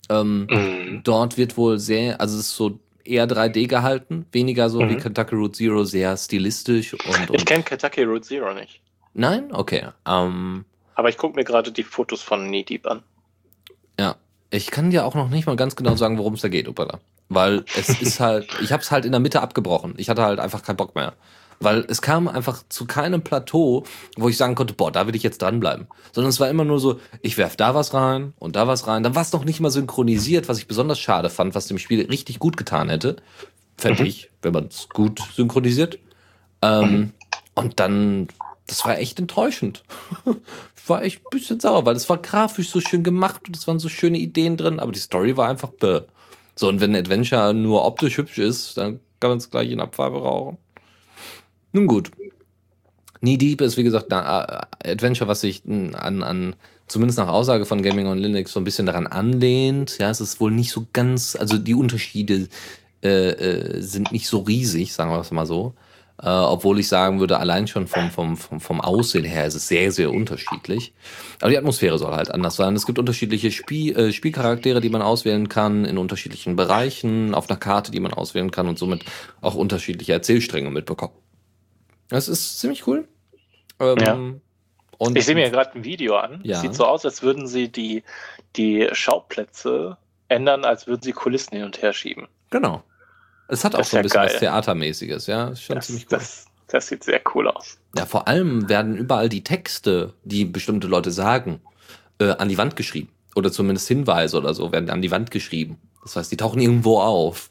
Ähm, 0.09 0.47
mhm. 0.49 1.01
Dort 1.03 1.37
wird 1.37 1.55
wohl 1.55 1.79
sehr, 1.79 2.19
also 2.19 2.37
es 2.37 2.47
ist 2.47 2.55
so 2.55 2.79
eher 3.05 3.27
3D 3.27 3.67
gehalten, 3.67 4.25
weniger 4.31 4.69
so 4.69 4.81
mhm. 4.81 4.89
wie 4.89 4.97
Kentucky 4.97 5.35
Route 5.35 5.53
Zero, 5.53 5.83
sehr 5.85 6.17
stilistisch 6.17 6.93
und. 6.93 7.29
und 7.29 7.35
ich 7.35 7.45
kenne 7.45 7.63
Kentucky 7.63 8.03
Route 8.03 8.21
Zero 8.21 8.53
nicht. 8.53 8.81
Nein? 9.13 9.49
Okay. 9.53 9.87
Um, 10.07 10.65
Aber 10.95 11.09
ich 11.09 11.17
gucke 11.17 11.35
mir 11.35 11.43
gerade 11.43 11.71
die 11.71 11.83
Fotos 11.83 12.21
von 12.21 12.47
Knee 12.47 12.63
Deep 12.63 12.85
an. 12.85 13.03
Ja. 13.99 14.15
Ich 14.49 14.71
kann 14.71 14.91
dir 14.91 15.05
auch 15.05 15.13
noch 15.13 15.29
nicht 15.29 15.45
mal 15.45 15.57
ganz 15.57 15.75
genau 15.75 15.95
sagen, 15.95 16.17
worum 16.17 16.35
es 16.35 16.41
da 16.41 16.47
geht, 16.47 16.69
Opala. 16.69 16.99
Weil 17.29 17.65
es 17.77 17.89
ist 18.01 18.19
halt, 18.19 18.47
ich 18.61 18.71
habe 18.71 18.81
es 18.81 18.91
halt 18.91 19.05
in 19.05 19.11
der 19.11 19.19
Mitte 19.19 19.41
abgebrochen. 19.41 19.93
Ich 19.97 20.09
hatte 20.09 20.23
halt 20.23 20.39
einfach 20.39 20.63
keinen 20.63 20.77
Bock 20.77 20.95
mehr. 20.95 21.13
Weil 21.59 21.85
es 21.87 22.01
kam 22.01 22.27
einfach 22.27 22.63
zu 22.69 22.85
keinem 22.85 23.23
Plateau, 23.23 23.83
wo 24.15 24.29
ich 24.29 24.37
sagen 24.37 24.53
konnte, 24.53 24.75
boah, 24.75 24.91
da 24.91 25.07
will 25.07 25.15
ich 25.15 25.23
jetzt 25.23 25.41
dranbleiben. 25.41 25.87
Sondern 26.11 26.29
es 26.29 26.39
war 26.39 26.49
immer 26.49 26.65
nur 26.65 26.79
so, 26.79 26.99
ich 27.21 27.37
werf 27.37 27.55
da 27.55 27.73
was 27.73 27.93
rein 27.93 28.33
und 28.37 28.55
da 28.55 28.67
was 28.67 28.85
rein. 28.85 29.01
Dann 29.03 29.15
war 29.15 29.23
es 29.23 29.33
noch 29.33 29.43
nicht 29.43 29.59
mal 29.59 29.71
synchronisiert, 29.71 30.47
was 30.49 30.59
ich 30.59 30.67
besonders 30.67 30.99
schade 30.99 31.29
fand, 31.29 31.55
was 31.55 31.67
dem 31.67 31.79
Spiel 31.79 32.05
richtig 32.05 32.37
gut 32.39 32.57
getan 32.57 32.89
hätte. 32.89 33.15
Fände 33.75 34.03
mhm. 34.03 34.07
ich, 34.07 34.29
wenn 34.41 34.53
man 34.53 34.67
es 34.67 34.87
gut 34.89 35.19
synchronisiert. 35.35 35.97
Ähm, 36.61 36.91
mhm. 36.91 37.13
Und 37.55 37.79
dann, 37.79 38.27
das 38.67 38.85
war 38.85 38.99
echt 38.99 39.19
enttäuschend. 39.19 39.83
ich 40.75 40.87
war 40.89 41.01
echt 41.01 41.25
ein 41.25 41.29
bisschen 41.31 41.59
sauer, 41.59 41.87
weil 41.87 41.95
es 41.95 42.07
war 42.07 42.17
grafisch 42.17 42.69
so 42.69 42.81
schön 42.81 43.03
gemacht 43.03 43.47
und 43.47 43.57
es 43.57 43.67
waren 43.67 43.79
so 43.79 43.89
schöne 43.89 44.19
Ideen 44.19 44.57
drin, 44.57 44.79
aber 44.79 44.91
die 44.91 44.99
Story 44.99 45.37
war 45.37 45.49
einfach 45.49 45.69
bäh. 45.69 46.01
So, 46.57 46.67
und 46.67 46.81
wenn 46.81 46.95
Adventure 46.95 47.53
nur 47.53 47.85
optisch 47.85 48.17
hübsch 48.17 48.39
ist, 48.39 48.77
dann 48.77 48.99
kann 49.19 49.29
man 49.29 49.37
es 49.37 49.51
gleich 49.51 49.69
in 49.69 49.79
Abfarbe 49.79 50.17
rauchen. 50.17 50.57
Nun 51.71 51.85
gut. 51.85 52.11
Knee 53.19 53.37
Deep 53.37 53.61
ist, 53.61 53.77
wie 53.77 53.83
gesagt, 53.83 54.11
ein 54.11 54.23
äh, 54.23 54.91
Adventure, 54.91 55.27
was 55.27 55.41
sich 55.41 55.63
an, 55.65 56.23
an, 56.23 56.55
zumindest 56.87 57.19
nach 57.19 57.27
Aussage 57.27 57.65
von 57.65 57.83
Gaming 57.83 58.07
on 58.07 58.17
Linux, 58.17 58.51
so 58.53 58.59
ein 58.59 58.63
bisschen 58.63 58.87
daran 58.87 59.05
anlehnt. 59.05 59.97
Ja, 59.99 60.09
es 60.09 60.19
ist 60.19 60.39
wohl 60.39 60.51
nicht 60.51 60.71
so 60.71 60.87
ganz, 60.93 61.35
also 61.35 61.57
die 61.59 61.75
Unterschiede 61.75 62.47
äh, 63.03 63.29
äh, 63.29 63.81
sind 63.81 64.11
nicht 64.11 64.27
so 64.27 64.39
riesig, 64.39 64.93
sagen 64.93 65.11
wir 65.11 65.19
es 65.19 65.31
mal 65.31 65.45
so. 65.45 65.73
Äh, 66.21 66.29
obwohl 66.29 66.79
ich 66.79 66.87
sagen 66.87 67.19
würde, 67.19 67.37
allein 67.37 67.67
schon 67.67 67.85
vom, 67.85 68.09
vom, 68.09 68.37
vom, 68.37 68.59
vom 68.59 68.81
Aussehen 68.81 69.23
her 69.23 69.45
ist 69.45 69.53
es 69.53 69.67
sehr, 69.67 69.91
sehr 69.91 70.11
unterschiedlich. 70.11 70.93
Aber 71.41 71.51
die 71.51 71.57
Atmosphäre 71.57 71.99
soll 71.99 72.15
halt 72.15 72.31
anders 72.31 72.55
sein. 72.55 72.75
Es 72.75 72.87
gibt 72.87 72.97
unterschiedliche 72.97 73.51
Spiel, 73.51 73.95
äh, 73.95 74.11
Spielcharaktere, 74.11 74.81
die 74.81 74.89
man 74.89 75.03
auswählen 75.03 75.47
kann, 75.47 75.85
in 75.85 75.99
unterschiedlichen 75.99 76.55
Bereichen, 76.55 77.35
auf 77.35 77.49
einer 77.49 77.59
Karte, 77.59 77.91
die 77.91 77.99
man 77.99 78.13
auswählen 78.13 78.49
kann 78.49 78.67
und 78.67 78.79
somit 78.79 79.05
auch 79.41 79.53
unterschiedliche 79.53 80.13
Erzählstränge 80.13 80.71
mitbekommen. 80.71 81.13
Das 82.09 82.27
ist 82.27 82.59
ziemlich 82.59 82.87
cool. 82.87 83.07
Ähm, 83.79 83.97
ja. 83.99 84.17
Und 84.97 85.17
ich 85.17 85.25
sehe 85.25 85.35
mir 85.35 85.51
gerade 85.51 85.75
ein 85.75 85.83
Video 85.83 86.15
an. 86.15 86.39
Ja. 86.43 86.59
Sieht 86.59 86.73
so 86.73 86.85
aus, 86.85 87.05
als 87.05 87.21
würden 87.21 87.45
sie 87.45 87.71
die, 87.71 88.03
die 88.55 88.87
Schauplätze 88.93 89.97
ändern, 90.29 90.65
als 90.65 90.87
würden 90.87 91.03
sie 91.03 91.11
Kulissen 91.11 91.55
hin 91.55 91.65
und 91.65 91.79
her 91.81 91.93
schieben. 91.93 92.27
Genau. 92.49 92.81
Es 93.47 93.63
hat 93.63 93.75
auch 93.75 93.83
so 93.83 93.97
ein 93.97 94.03
bisschen 94.03 94.21
geil. 94.21 94.29
was 94.31 94.39
Theatermäßiges, 94.39 95.27
ja. 95.27 95.49
Ist 95.49 95.63
schon 95.63 95.75
das, 95.75 95.87
ziemlich 95.87 96.05
cool. 96.11 96.17
Das, 96.17 96.45
das 96.67 96.87
sieht 96.87 97.03
sehr 97.03 97.21
cool 97.33 97.47
aus. 97.47 97.77
Ja, 97.95 98.05
vor 98.05 98.27
allem 98.27 98.67
werden 98.69 98.97
überall 98.97 99.29
die 99.29 99.43
Texte, 99.43 100.13
die 100.23 100.45
bestimmte 100.45 100.87
Leute 100.87 101.11
sagen, 101.11 101.61
äh, 102.19 102.31
an 102.31 102.49
die 102.49 102.57
Wand 102.57 102.75
geschrieben. 102.75 103.09
Oder 103.35 103.51
zumindest 103.51 103.87
Hinweise 103.87 104.37
oder 104.37 104.53
so 104.53 104.71
werden 104.71 104.89
an 104.89 105.01
die 105.01 105.11
Wand 105.11 105.31
geschrieben. 105.31 105.77
Das 106.03 106.15
heißt, 106.15 106.31
die 106.31 106.37
tauchen 106.37 106.59
irgendwo 106.59 106.99
auf. 106.99 107.49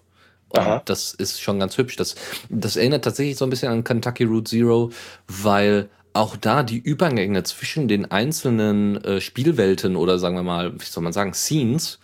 Und 0.48 0.82
das 0.86 1.12
ist 1.12 1.40
schon 1.40 1.58
ganz 1.58 1.76
hübsch. 1.76 1.96
Das, 1.96 2.14
das 2.48 2.76
erinnert 2.76 3.04
tatsächlich 3.04 3.36
so 3.36 3.44
ein 3.44 3.50
bisschen 3.50 3.70
an 3.70 3.84
Kentucky 3.84 4.24
Route 4.24 4.50
Zero, 4.50 4.90
weil 5.26 5.88
auch 6.12 6.36
da 6.36 6.62
die 6.62 6.78
Übergänge 6.78 7.42
zwischen 7.42 7.88
den 7.88 8.10
einzelnen 8.10 9.02
äh, 9.04 9.20
Spielwelten 9.20 9.96
oder 9.96 10.18
sagen 10.18 10.36
wir 10.36 10.42
mal, 10.42 10.72
wie 10.80 10.84
soll 10.84 11.04
man 11.04 11.12
sagen, 11.12 11.34
Scenes 11.34 11.98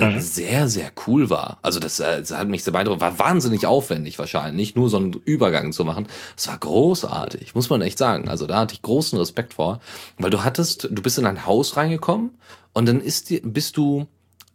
äh, 0.00 0.10
mhm. 0.10 0.20
sehr, 0.20 0.68
sehr 0.68 0.90
cool 1.06 1.30
war. 1.30 1.58
Also 1.62 1.80
das, 1.80 2.00
äh, 2.00 2.18
das 2.18 2.36
hat 2.36 2.48
mich 2.48 2.64
sehr 2.64 2.72
beeindruckt. 2.72 3.00
War 3.00 3.18
wahnsinnig 3.18 3.66
aufwendig 3.66 4.18
wahrscheinlich, 4.18 4.56
nicht 4.56 4.76
nur 4.76 4.88
so 4.88 4.96
einen 4.96 5.12
Übergang 5.24 5.72
zu 5.72 5.84
machen. 5.84 6.06
Es 6.36 6.48
war 6.48 6.58
großartig, 6.58 7.54
muss 7.54 7.70
man 7.70 7.82
echt 7.82 7.98
sagen. 7.98 8.28
Also 8.28 8.46
da 8.46 8.60
hatte 8.60 8.74
ich 8.74 8.82
großen 8.82 9.18
Respekt 9.18 9.54
vor, 9.54 9.80
weil 10.18 10.30
du 10.30 10.44
hattest, 10.44 10.88
du 10.90 11.02
bist 11.02 11.18
in 11.18 11.26
ein 11.26 11.46
Haus 11.46 11.76
reingekommen 11.76 12.30
und 12.72 12.86
dann 12.86 13.00
ist 13.00 13.30
die, 13.30 13.40
bist 13.40 13.76
du, 13.76 14.06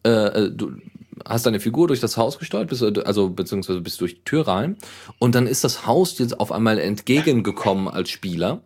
äh, 0.03 0.09
äh 0.09 0.51
du 0.51 0.73
hast 1.25 1.45
deine 1.45 1.59
Figur 1.59 1.88
durch 1.88 1.99
das 1.99 2.17
Haus 2.17 2.39
gesteuert, 2.39 2.69
bist, 2.69 2.83
also 2.83 3.29
beziehungsweise 3.29 3.81
bist 3.81 3.99
durch 4.01 4.15
die 4.15 4.23
Tür 4.23 4.47
rein 4.47 4.77
und 5.19 5.35
dann 5.35 5.47
ist 5.47 5.63
das 5.63 5.85
Haus 5.85 6.15
dir 6.15 6.27
auf 6.38 6.51
einmal 6.51 6.79
entgegengekommen 6.79 7.88
als 7.88 8.09
Spieler 8.09 8.61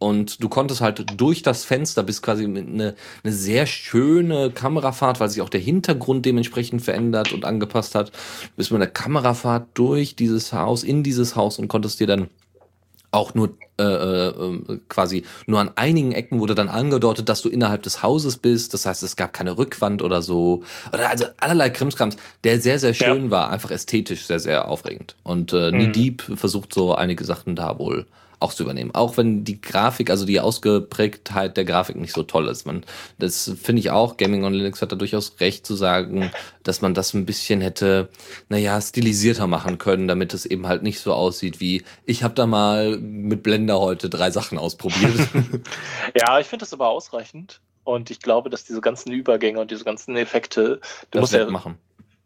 und 0.00 0.42
du 0.42 0.48
konntest 0.48 0.80
halt 0.80 1.04
durch 1.20 1.42
das 1.42 1.64
Fenster 1.64 2.02
bis 2.02 2.22
quasi 2.22 2.44
eine, 2.44 2.94
eine 3.22 3.32
sehr 3.32 3.66
schöne 3.66 4.50
Kamerafahrt, 4.50 5.20
weil 5.20 5.28
sich 5.28 5.42
auch 5.42 5.50
der 5.50 5.60
Hintergrund 5.60 6.24
dementsprechend 6.24 6.80
verändert 6.80 7.34
und 7.34 7.44
angepasst 7.44 7.94
hat, 7.94 8.10
bist 8.56 8.72
mit 8.72 8.80
einer 8.80 8.90
Kamerafahrt 8.90 9.68
durch 9.74 10.16
dieses 10.16 10.54
Haus, 10.54 10.84
in 10.84 11.02
dieses 11.02 11.36
Haus 11.36 11.58
und 11.58 11.68
konntest 11.68 12.00
dir 12.00 12.06
dann 12.06 12.30
auch 13.10 13.34
nur 13.34 13.50
äh, 13.80 14.28
äh, 14.28 14.78
quasi 14.88 15.24
nur 15.46 15.60
an 15.60 15.70
einigen 15.76 16.12
Ecken 16.12 16.40
wurde 16.40 16.54
dann 16.54 16.68
angedeutet, 16.68 17.28
dass 17.28 17.42
du 17.42 17.48
innerhalb 17.48 17.82
des 17.82 18.02
Hauses 18.02 18.36
bist. 18.36 18.74
Das 18.74 18.86
heißt, 18.86 19.02
es 19.02 19.16
gab 19.16 19.32
keine 19.32 19.58
Rückwand 19.58 20.02
oder 20.02 20.22
so. 20.22 20.62
Oder 20.92 21.10
also 21.10 21.26
allerlei 21.38 21.70
Krimskrams, 21.70 22.16
der 22.44 22.60
sehr, 22.60 22.78
sehr 22.78 22.94
schön 22.94 23.26
ja. 23.26 23.30
war, 23.30 23.50
einfach 23.50 23.70
ästhetisch 23.70 24.26
sehr, 24.26 24.40
sehr 24.40 24.68
aufregend. 24.68 25.16
Und 25.22 25.52
äh, 25.52 25.70
mhm. 25.70 25.92
Deep 25.92 26.22
versucht 26.34 26.74
so 26.74 26.94
einige 26.94 27.24
Sachen 27.24 27.56
da 27.56 27.78
wohl 27.78 28.06
auch 28.40 28.54
zu 28.54 28.62
übernehmen. 28.62 28.90
Auch 28.94 29.18
wenn 29.18 29.44
die 29.44 29.60
Grafik, 29.60 30.10
also 30.10 30.24
die 30.24 30.40
Ausgeprägtheit 30.40 31.56
der 31.58 31.66
Grafik 31.66 31.96
nicht 31.96 32.14
so 32.14 32.22
toll 32.22 32.48
ist. 32.48 32.66
Man, 32.66 32.84
das 33.18 33.52
finde 33.62 33.80
ich 33.80 33.90
auch, 33.90 34.16
Gaming 34.16 34.44
on 34.44 34.54
Linux 34.54 34.80
hat 34.80 34.90
da 34.90 34.96
durchaus 34.96 35.34
recht 35.40 35.66
zu 35.66 35.76
sagen, 35.76 36.30
dass 36.62 36.80
man 36.80 36.94
das 36.94 37.12
ein 37.12 37.26
bisschen 37.26 37.60
hätte, 37.60 38.08
naja, 38.48 38.80
stilisierter 38.80 39.46
machen 39.46 39.76
können, 39.76 40.08
damit 40.08 40.32
es 40.32 40.46
eben 40.46 40.66
halt 40.66 40.82
nicht 40.82 41.00
so 41.00 41.12
aussieht 41.12 41.60
wie, 41.60 41.82
ich 42.06 42.22
habe 42.22 42.34
da 42.34 42.46
mal 42.46 42.96
mit 42.98 43.42
Blender 43.42 43.69
heute 43.78 44.10
drei 44.10 44.30
Sachen 44.30 44.58
ausprobiert. 44.58 45.28
ja, 46.18 46.40
ich 46.40 46.46
finde 46.46 46.64
das 46.64 46.72
aber 46.72 46.88
ausreichend. 46.88 47.60
Und 47.84 48.10
ich 48.10 48.20
glaube, 48.20 48.50
dass 48.50 48.64
diese 48.64 48.80
ganzen 48.80 49.10
Übergänge 49.10 49.58
und 49.60 49.70
diese 49.70 49.84
ganzen 49.84 50.16
Effekte, 50.16 50.80
du 51.10 51.18
das 51.18 51.20
musst 51.22 51.32
ja 51.32 51.48
machen. 51.50 51.78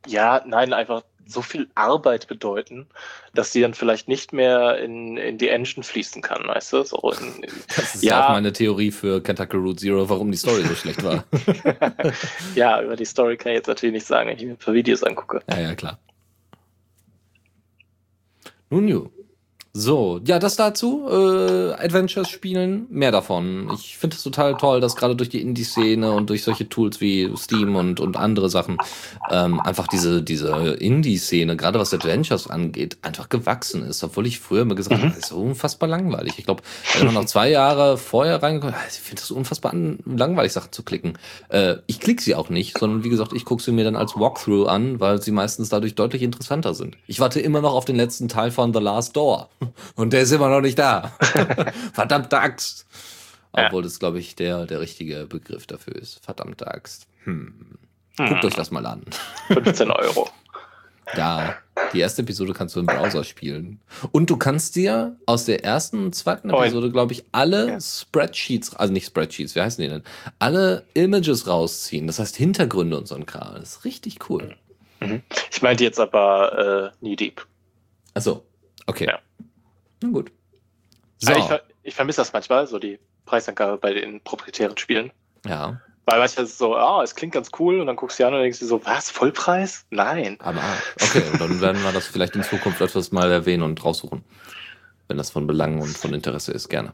Ja, 0.06 0.42
nein, 0.46 0.72
einfach 0.72 1.02
so 1.26 1.42
viel 1.42 1.68
Arbeit 1.74 2.26
bedeuten, 2.26 2.86
dass 3.34 3.50
die 3.50 3.60
dann 3.60 3.74
vielleicht 3.74 4.08
nicht 4.08 4.32
mehr 4.32 4.78
in, 4.78 5.16
in 5.16 5.38
die 5.38 5.48
Engine 5.48 5.82
fließen 5.82 6.22
kann, 6.22 6.46
weißt 6.46 6.72
du? 6.72 6.82
So 6.82 6.98
in, 7.12 7.46
das 7.74 7.94
ist 7.94 8.04
ja 8.04 8.26
auch 8.26 8.32
meine 8.32 8.52
Theorie 8.52 8.90
für 8.90 9.22
Kentucky 9.22 9.56
Route 9.56 9.76
Zero, 9.76 10.08
warum 10.08 10.30
die 10.30 10.36
Story 10.36 10.62
so 10.62 10.74
schlecht 10.74 11.02
war. 11.02 11.24
ja, 12.54 12.82
über 12.82 12.96
die 12.96 13.06
Story 13.06 13.36
kann 13.36 13.52
ich 13.52 13.56
jetzt 13.56 13.68
natürlich 13.68 13.94
nicht 13.94 14.06
sagen, 14.06 14.28
wenn 14.28 14.36
ich 14.36 14.44
mir 14.44 14.50
ein 14.50 14.56
paar 14.58 14.74
Videos 14.74 15.02
angucke. 15.02 15.40
Ja, 15.48 15.60
ja, 15.60 15.74
klar. 15.74 15.98
Nun, 18.70 18.88
jo. 18.88 19.10
So, 19.76 20.20
ja, 20.24 20.38
das 20.38 20.54
dazu. 20.54 21.08
Äh, 21.10 21.72
Adventures 21.72 22.30
spielen, 22.30 22.86
mehr 22.90 23.10
davon. 23.10 23.68
Ich 23.74 23.98
finde 23.98 24.14
es 24.14 24.22
total 24.22 24.56
toll, 24.56 24.80
dass 24.80 24.94
gerade 24.94 25.16
durch 25.16 25.30
die 25.30 25.42
Indie-Szene 25.42 26.12
und 26.12 26.30
durch 26.30 26.44
solche 26.44 26.68
Tools 26.68 27.00
wie 27.00 27.28
Steam 27.36 27.74
und, 27.74 27.98
und 27.98 28.16
andere 28.16 28.48
Sachen 28.48 28.78
ähm, 29.32 29.58
einfach 29.58 29.88
diese, 29.88 30.22
diese 30.22 30.74
Indie-Szene, 30.74 31.56
gerade 31.56 31.80
was 31.80 31.92
Adventures 31.92 32.48
angeht, 32.48 32.98
einfach 33.02 33.28
gewachsen 33.28 33.84
ist. 33.84 34.04
Obwohl 34.04 34.28
ich 34.28 34.38
früher 34.38 34.62
immer 34.62 34.76
gesagt 34.76 35.00
mhm. 35.00 35.06
habe, 35.06 35.16
das 35.16 35.30
ist 35.30 35.32
unfassbar 35.32 35.88
langweilig. 35.88 36.34
Ich 36.38 36.44
glaube, 36.44 36.62
wenn 36.96 37.06
man 37.06 37.14
noch 37.14 37.24
zwei 37.24 37.50
Jahre 37.50 37.98
vorher 37.98 38.44
reingekommen 38.44 38.76
ich 38.88 39.00
finde 39.00 39.22
es 39.22 39.32
unfassbar 39.32 39.74
langweilig, 39.74 40.52
Sachen 40.52 40.70
zu 40.70 40.84
klicken. 40.84 41.18
Äh, 41.48 41.78
ich 41.88 41.98
klicke 41.98 42.22
sie 42.22 42.36
auch 42.36 42.48
nicht, 42.48 42.78
sondern 42.78 43.02
wie 43.02 43.08
gesagt, 43.08 43.32
ich 43.32 43.44
gucke 43.44 43.60
sie 43.60 43.72
mir 43.72 43.82
dann 43.82 43.96
als 43.96 44.14
Walkthrough 44.14 44.68
an, 44.68 45.00
weil 45.00 45.20
sie 45.20 45.32
meistens 45.32 45.68
dadurch 45.68 45.96
deutlich 45.96 46.22
interessanter 46.22 46.74
sind. 46.74 46.96
Ich 47.08 47.18
warte 47.18 47.40
immer 47.40 47.60
noch 47.60 47.74
auf 47.74 47.84
den 47.84 47.96
letzten 47.96 48.28
Teil 48.28 48.52
von 48.52 48.72
The 48.72 48.78
Last 48.78 49.16
Door. 49.16 49.48
Und 49.94 50.12
der 50.12 50.22
ist 50.22 50.32
immer 50.32 50.48
noch 50.48 50.60
nicht 50.60 50.78
da. 50.78 51.12
Verdammte 51.92 52.38
Axt. 52.38 52.86
Obwohl 53.52 53.82
ja. 53.82 53.88
das, 53.88 53.98
glaube 53.98 54.18
ich, 54.18 54.34
der, 54.34 54.66
der 54.66 54.80
richtige 54.80 55.26
Begriff 55.26 55.66
dafür 55.66 55.94
ist. 55.94 56.24
Verdammte 56.24 56.66
Axt. 56.66 57.06
Hm. 57.24 57.78
Guckt 58.16 58.42
hm. 58.42 58.48
euch 58.48 58.54
das 58.54 58.70
mal 58.70 58.84
an. 58.86 59.04
15 59.48 59.90
Euro. 59.90 60.28
Ja, 61.16 61.56
die 61.92 62.00
erste 62.00 62.22
Episode 62.22 62.54
kannst 62.54 62.74
du 62.74 62.80
im 62.80 62.86
Browser 62.86 63.24
spielen. 63.24 63.80
Und 64.10 64.30
du 64.30 64.36
kannst 64.36 64.74
dir 64.74 65.16
aus 65.26 65.44
der 65.44 65.64
ersten 65.64 66.06
und 66.06 66.14
zweiten 66.14 66.50
Episode, 66.50 66.90
glaube 66.90 67.12
ich, 67.12 67.24
alle 67.32 67.68
ja. 67.68 67.80
Spreadsheets, 67.80 68.74
also 68.74 68.92
nicht 68.92 69.06
Spreadsheets, 69.06 69.54
wie 69.54 69.60
heißen 69.60 69.82
die 69.82 69.88
denn? 69.88 70.02
Alle 70.38 70.86
Images 70.94 71.46
rausziehen. 71.46 72.06
Das 72.06 72.18
heißt 72.18 72.36
Hintergründe 72.36 72.96
und 72.96 73.06
so 73.06 73.14
ein 73.14 73.26
Kram. 73.26 73.54
Das 73.54 73.76
ist 73.76 73.84
richtig 73.84 74.30
cool. 74.30 74.56
Mhm. 75.00 75.22
Ich 75.50 75.62
meinte 75.62 75.84
jetzt 75.84 76.00
aber 76.00 76.92
äh, 76.94 76.98
Knee 76.98 77.16
Deep. 77.16 77.46
Achso, 78.14 78.44
okay. 78.86 79.06
Ja. 79.06 79.18
Na 80.04 80.10
gut. 80.10 80.30
So. 81.18 81.32
ich, 81.32 81.46
ich 81.82 81.94
vermisse 81.94 82.20
das 82.20 82.32
manchmal, 82.32 82.66
so 82.66 82.78
die 82.78 82.98
Preisangabe 83.24 83.78
bei 83.78 83.94
den 83.94 84.20
proprietären 84.20 84.76
Spielen. 84.76 85.12
Ja. 85.46 85.80
Weil 86.04 86.18
manchmal 86.18 86.44
ist 86.44 86.52
es 86.52 86.58
so, 86.58 86.76
ah, 86.76 87.02
es 87.02 87.14
klingt 87.14 87.32
ganz 87.32 87.50
cool 87.58 87.80
und 87.80 87.86
dann 87.86 87.96
guckst 87.96 88.20
du 88.20 88.26
an 88.26 88.34
und 88.34 88.42
denkst 88.42 88.58
dir 88.58 88.66
so, 88.66 88.84
was, 88.84 89.10
Vollpreis? 89.10 89.86
Nein. 89.88 90.36
Aber, 90.40 90.60
okay, 91.00 91.22
und 91.32 91.40
dann 91.40 91.60
werden 91.62 91.82
wir 91.82 91.92
das 91.92 92.06
vielleicht 92.06 92.36
in 92.36 92.42
Zukunft 92.42 92.82
etwas 92.82 93.12
mal 93.12 93.30
erwähnen 93.30 93.62
und 93.62 93.82
raussuchen. 93.82 94.22
Wenn 95.08 95.16
das 95.16 95.30
von 95.30 95.46
Belang 95.46 95.80
und 95.80 95.96
von 95.96 96.12
Interesse 96.12 96.52
ist, 96.52 96.68
gerne. 96.68 96.92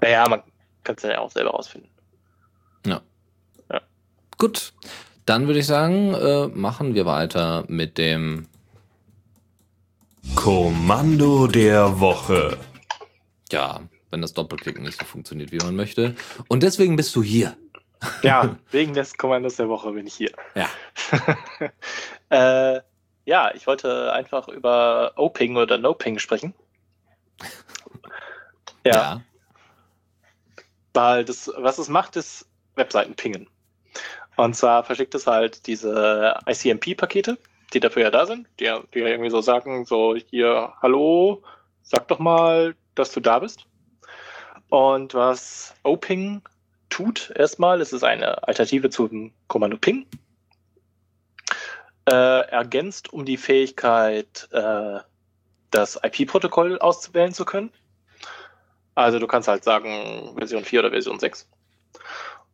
Naja, 0.00 0.24
man 0.28 0.42
kann 0.84 0.94
es 0.96 1.02
ja 1.02 1.18
auch 1.18 1.32
selber 1.32 1.50
rausfinden. 1.50 1.90
Ja. 2.86 3.00
ja. 3.72 3.80
Gut, 4.38 4.72
dann 5.26 5.48
würde 5.48 5.58
ich 5.58 5.66
sagen, 5.66 6.14
äh, 6.14 6.46
machen 6.46 6.94
wir 6.94 7.06
weiter 7.06 7.64
mit 7.66 7.98
dem 7.98 8.46
Kommando 10.34 11.46
der 11.46 12.00
Woche. 12.00 12.58
Ja, 13.50 13.80
wenn 14.10 14.20
das 14.20 14.32
Doppelklicken 14.32 14.82
nicht 14.82 14.98
so 14.98 15.04
funktioniert, 15.04 15.52
wie 15.52 15.58
man 15.58 15.76
möchte. 15.76 16.14
Und 16.48 16.62
deswegen 16.62 16.96
bist 16.96 17.14
du 17.16 17.22
hier. 17.22 17.56
Ja, 18.22 18.56
wegen 18.70 18.94
des 18.94 19.16
Kommandos 19.16 19.56
der 19.56 19.68
Woche 19.68 19.92
bin 19.92 20.06
ich 20.06 20.14
hier. 20.14 20.32
Ja. 20.54 20.68
äh, 22.76 22.80
ja, 23.26 23.54
ich 23.54 23.66
wollte 23.66 24.12
einfach 24.12 24.48
über 24.48 25.12
O-Ping 25.16 25.56
oder 25.56 25.78
No-Ping 25.78 26.18
sprechen. 26.18 26.54
Ja. 28.84 28.92
ja. 28.92 29.22
Weil 30.92 31.24
das, 31.24 31.50
was 31.56 31.78
es 31.78 31.88
macht, 31.88 32.16
ist 32.16 32.46
Webseiten 32.76 33.14
pingen. 33.14 33.48
Und 34.36 34.54
zwar 34.54 34.84
verschickt 34.84 35.14
es 35.14 35.26
halt 35.26 35.66
diese 35.66 36.38
ICMP-Pakete, 36.46 37.38
die 37.72 37.80
dafür 37.80 38.02
ja 38.02 38.10
da 38.10 38.26
sind, 38.26 38.48
die, 38.60 38.72
die 38.92 38.98
ja 38.98 39.06
irgendwie 39.06 39.30
so 39.30 39.40
sagen, 39.40 39.84
so 39.84 40.14
hier, 40.14 40.74
hallo, 40.80 41.42
sag 41.82 42.08
doch 42.08 42.18
mal, 42.18 42.74
dass 42.94 43.12
du 43.12 43.20
da 43.20 43.38
bist. 43.38 43.66
Und 44.68 45.14
was 45.14 45.74
O-Ping 45.82 46.42
tut 46.90 47.32
erstmal, 47.36 47.80
ist 47.80 47.92
es 47.92 48.02
eine 48.02 48.46
Alternative 48.46 48.90
zum 48.90 49.32
Kommando 49.48 49.76
Ping. 49.76 50.06
Äh, 52.06 52.12
ergänzt 52.50 53.12
um 53.12 53.24
die 53.24 53.36
Fähigkeit, 53.36 54.48
äh, 54.52 54.98
das 55.70 55.98
IP-Protokoll 56.02 56.78
auswählen 56.78 57.32
zu 57.32 57.44
können. 57.44 57.70
Also 58.94 59.18
du 59.18 59.26
kannst 59.26 59.48
halt 59.48 59.64
sagen 59.64 60.34
Version 60.36 60.64
4 60.64 60.80
oder 60.80 60.90
Version 60.90 61.18
6. 61.18 61.48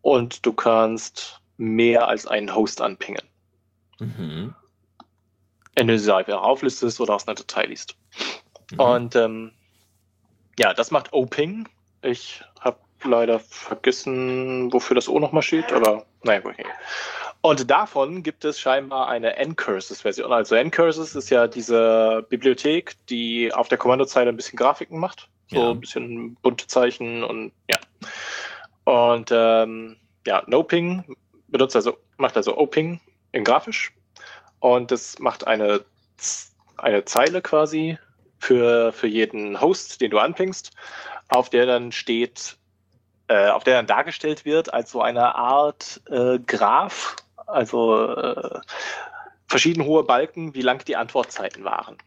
Und 0.03 0.47
du 0.47 0.53
kannst 0.53 1.41
mehr 1.59 2.09
als 2.09 2.27
einen 2.27 2.55
Host 2.55 2.81
anpingen. 2.81 3.29
Mhm. 3.99 4.55
Einfach 5.77 6.43
auflistest 6.43 7.01
oder 7.01 7.15
aus 7.15 7.27
einer 7.27 7.37
Datei 7.37 7.67
liest. 7.67 7.97
Mhm. 8.73 8.81
Und 8.81 9.17
ähm, 9.17 9.53
ja, 10.59 10.75
das 10.75 10.91
macht 10.91 11.13
O-Ping. 11.13 11.69
Ich 12.03 12.43
habe 12.61 12.79
leider 13.05 13.41
vergessen, 13.41 14.73
wofür 14.73 14.95
das 14.95 15.09
O 15.09 15.19
nochmal 15.19 15.43
steht, 15.43 15.73
aber 15.73 16.05
naja, 16.23 16.41
okay. 16.45 16.67
Und 17.43 17.71
davon 17.71 18.23
gibt 18.23 18.45
es 18.45 18.61
scheinbar 18.61 19.09
eine 19.09 19.37
N-Curses-Version. 19.37 20.31
Also 20.33 20.55
N-Curses 20.57 21.15
ist 21.15 21.31
ja 21.31 21.47
diese 21.47 22.27
Bibliothek, 22.29 22.97
die 23.09 23.53
auf 23.53 23.69
der 23.69 23.79
Kommandozeile 23.79 24.29
ein 24.29 24.37
bisschen 24.37 24.59
Grafiken 24.59 24.99
macht. 24.99 25.29
So 25.49 25.57
ja. 25.57 25.71
ein 25.71 25.81
bisschen 25.81 26.35
bunte 26.43 26.67
Zeichen 26.67 27.25
und 27.25 27.53
ja. 27.69 27.79
Und 28.85 29.31
ähm, 29.33 29.97
ja, 30.27 30.43
NoPing 30.47 31.17
benutzt 31.49 31.77
also, 31.77 31.97
macht 32.19 32.37
also 32.37 32.57
O-Ping 32.57 33.01
in 33.33 33.45
grafisch 33.45 33.93
und 34.61 34.91
das 34.91 35.19
macht 35.19 35.47
eine, 35.47 35.85
eine 36.77 37.05
Zeile 37.05 37.43
quasi 37.43 37.99
für, 38.39 38.93
für 38.93 39.07
jeden 39.07 39.61
Host, 39.61 40.01
den 40.01 40.11
du 40.11 40.19
anpingst, 40.19 40.73
auf 41.29 41.51
der 41.51 41.67
dann 41.67 41.93
steht, 41.93 42.57
äh, 43.29 43.49
auf 43.49 43.65
der 43.65 43.75
dann 43.75 43.87
dargestellt 43.87 44.45
wird 44.45 44.73
als 44.73 44.91
so 44.91 45.03
eine 45.03 45.35
Art 45.35 46.01
äh, 46.11 46.39
Graph, 46.39 47.17
also 47.47 48.15
äh, 48.15 48.61
verschieden 49.47 49.85
hohe 49.85 50.05
Balken, 50.05 50.55
wie 50.55 50.63
lang 50.63 50.85
die 50.85 50.97
Antwortzeiten 50.97 51.65
waren. 51.65 51.99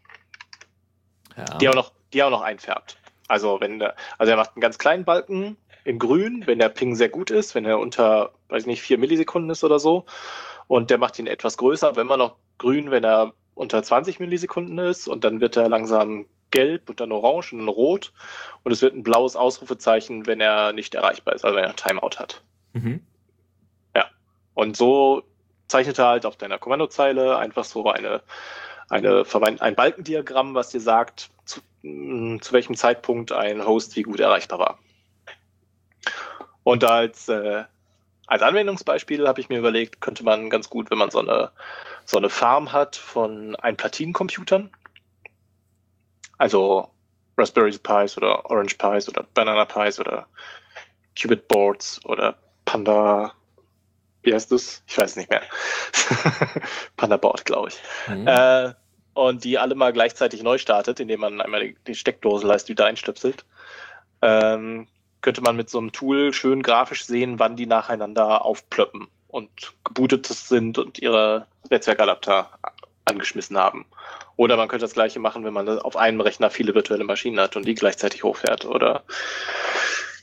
Ja. 1.36 1.44
Die, 1.58 1.68
auch 1.68 1.74
noch, 1.74 1.92
die 2.12 2.22
auch 2.22 2.30
noch 2.30 2.42
einfärbt. 2.42 2.98
Also 3.28 3.60
wenn 3.60 3.78
der, 3.78 3.96
also 4.18 4.30
er 4.30 4.36
macht 4.36 4.50
einen 4.54 4.60
ganz 4.60 4.78
kleinen 4.78 5.04
Balken 5.04 5.56
in 5.84 5.98
grün, 5.98 6.42
wenn 6.46 6.58
der 6.58 6.68
Ping 6.68 6.94
sehr 6.94 7.08
gut 7.08 7.30
ist, 7.30 7.54
wenn 7.54 7.64
er 7.64 7.78
unter, 7.78 8.32
weiß 8.48 8.62
ich 8.62 8.66
nicht, 8.66 8.82
vier 8.82 8.98
Millisekunden 8.98 9.50
ist 9.50 9.64
oder 9.64 9.78
so. 9.78 10.06
Und 10.66 10.90
der 10.90 10.98
macht 10.98 11.18
ihn 11.18 11.26
etwas 11.26 11.56
größer, 11.58 11.96
wenn 11.96 12.06
man 12.06 12.18
noch 12.18 12.36
grün, 12.58 12.90
wenn 12.90 13.04
er 13.04 13.32
unter 13.54 13.82
20 13.82 14.20
Millisekunden 14.20 14.78
ist 14.78 15.08
und 15.08 15.24
dann 15.24 15.40
wird 15.40 15.56
er 15.56 15.68
langsam 15.68 16.26
gelb 16.50 16.88
und 16.88 17.00
dann 17.00 17.12
orange 17.12 17.52
und 17.52 17.58
dann 17.58 17.68
rot 17.68 18.12
und 18.62 18.72
es 18.72 18.82
wird 18.82 18.94
ein 18.94 19.02
blaues 19.02 19.36
Ausrufezeichen, 19.36 20.26
wenn 20.26 20.40
er 20.40 20.72
nicht 20.72 20.94
erreichbar 20.94 21.34
ist, 21.34 21.44
also 21.44 21.56
wenn 21.56 21.64
er 21.64 21.76
Timeout 21.76 22.18
hat. 22.18 22.42
Mhm. 22.72 23.00
Ja. 23.94 24.06
Und 24.54 24.76
so 24.76 25.24
zeichnet 25.66 25.98
er 25.98 26.06
halt 26.06 26.26
auf 26.26 26.36
deiner 26.36 26.58
Kommandozeile 26.58 27.38
einfach 27.38 27.64
so 27.64 27.90
eine, 27.90 28.22
eine, 28.88 29.24
ein 29.60 29.74
Balkendiagramm, 29.74 30.54
was 30.54 30.70
dir 30.70 30.80
sagt, 30.80 31.30
zu, 31.44 31.60
mh, 31.82 32.40
zu 32.40 32.52
welchem 32.52 32.76
Zeitpunkt 32.76 33.32
ein 33.32 33.64
Host 33.64 33.96
wie 33.96 34.02
gut 34.02 34.20
erreichbar 34.20 34.58
war. 34.58 34.78
Und 36.62 36.84
als, 36.84 37.28
äh, 37.28 37.64
als 38.26 38.42
Anwendungsbeispiel 38.42 39.26
habe 39.28 39.40
ich 39.40 39.48
mir 39.48 39.58
überlegt, 39.58 40.00
könnte 40.00 40.24
man 40.24 40.50
ganz 40.50 40.70
gut, 40.70 40.90
wenn 40.90 40.98
man 40.98 41.10
so 41.10 41.18
eine, 41.18 41.50
so 42.04 42.16
eine 42.16 42.30
Farm 42.30 42.72
hat 42.72 42.96
von 42.96 43.56
ein 43.56 43.76
Platinencomputern, 43.76 44.70
also 46.38 46.90
Raspberry 47.36 47.76
Pis 47.78 48.16
oder 48.16 48.50
Orange 48.50 48.76
Pis 48.76 49.08
oder 49.08 49.24
Banana 49.34 49.64
Pis 49.64 49.98
oder 49.98 50.26
Qubit 51.20 51.48
Boards 51.48 52.00
oder 52.04 52.36
Panda, 52.64 53.32
wie 54.22 54.32
heißt 54.32 54.52
das? 54.52 54.82
Ich 54.86 54.96
weiß 54.96 55.16
nicht 55.16 55.30
mehr. 55.30 55.42
Panda 56.96 57.16
Board, 57.16 57.44
glaube 57.44 57.68
ich. 57.68 57.78
Mhm. 58.08 58.26
Äh, 58.26 58.72
und 59.14 59.44
die 59.44 59.58
alle 59.58 59.74
mal 59.74 59.92
gleichzeitig 59.92 60.42
neu 60.42 60.58
startet, 60.58 60.98
indem 60.98 61.20
man 61.20 61.40
einmal 61.40 61.60
die, 61.60 61.76
die 61.86 61.94
Steckdosenleiste 61.94 62.70
wieder 62.70 62.86
einstöpselt, 62.86 63.44
ähm, 64.22 64.88
könnte 65.24 65.40
man 65.40 65.56
mit 65.56 65.70
so 65.70 65.78
einem 65.78 65.90
Tool 65.90 66.34
schön 66.34 66.62
grafisch 66.62 67.06
sehen, 67.06 67.38
wann 67.38 67.56
die 67.56 67.64
nacheinander 67.64 68.44
aufplöppen 68.44 69.08
und 69.28 69.48
gebootet 69.82 70.26
sind 70.26 70.76
und 70.76 70.98
ihre 70.98 71.46
Netzwerkadapter 71.70 72.50
angeschmissen 73.06 73.56
haben. 73.56 73.86
Oder 74.36 74.58
man 74.58 74.68
könnte 74.68 74.84
das 74.84 74.92
gleiche 74.92 75.20
machen, 75.20 75.42
wenn 75.44 75.54
man 75.54 75.66
auf 75.78 75.96
einem 75.96 76.20
Rechner 76.20 76.50
viele 76.50 76.74
virtuelle 76.74 77.04
Maschinen 77.04 77.40
hat 77.40 77.56
und 77.56 77.66
die 77.66 77.74
gleichzeitig 77.74 78.22
hochfährt. 78.22 78.66
Oder 78.66 79.04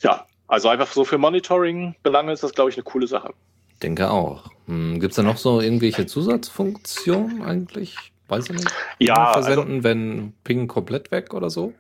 ja, 0.02 0.28
also 0.48 0.70
einfach 0.70 0.92
so 0.92 1.04
für 1.04 1.18
Monitoring-Belange 1.18 2.34
ist 2.34 2.44
das, 2.44 2.54
glaube 2.54 2.70
ich, 2.70 2.76
eine 2.76 2.84
coole 2.84 3.08
Sache. 3.08 3.34
Denke 3.82 4.12
auch. 4.12 4.52
Hm, 4.68 5.00
Gibt 5.00 5.14
es 5.14 5.16
da 5.16 5.24
noch 5.24 5.38
so 5.38 5.62
irgendwelche 5.62 6.06
Zusatzfunktionen 6.06 7.42
eigentlich? 7.42 7.96
Weiß 8.28 8.52
ich 8.52 8.56
nicht. 8.56 8.72
Ja. 9.00 9.34
Versenden, 9.34 9.78
also, 9.78 9.84
wenn 9.84 10.34
Ping 10.44 10.68
komplett 10.68 11.10
weg 11.10 11.34
oder 11.34 11.50
so? 11.50 11.74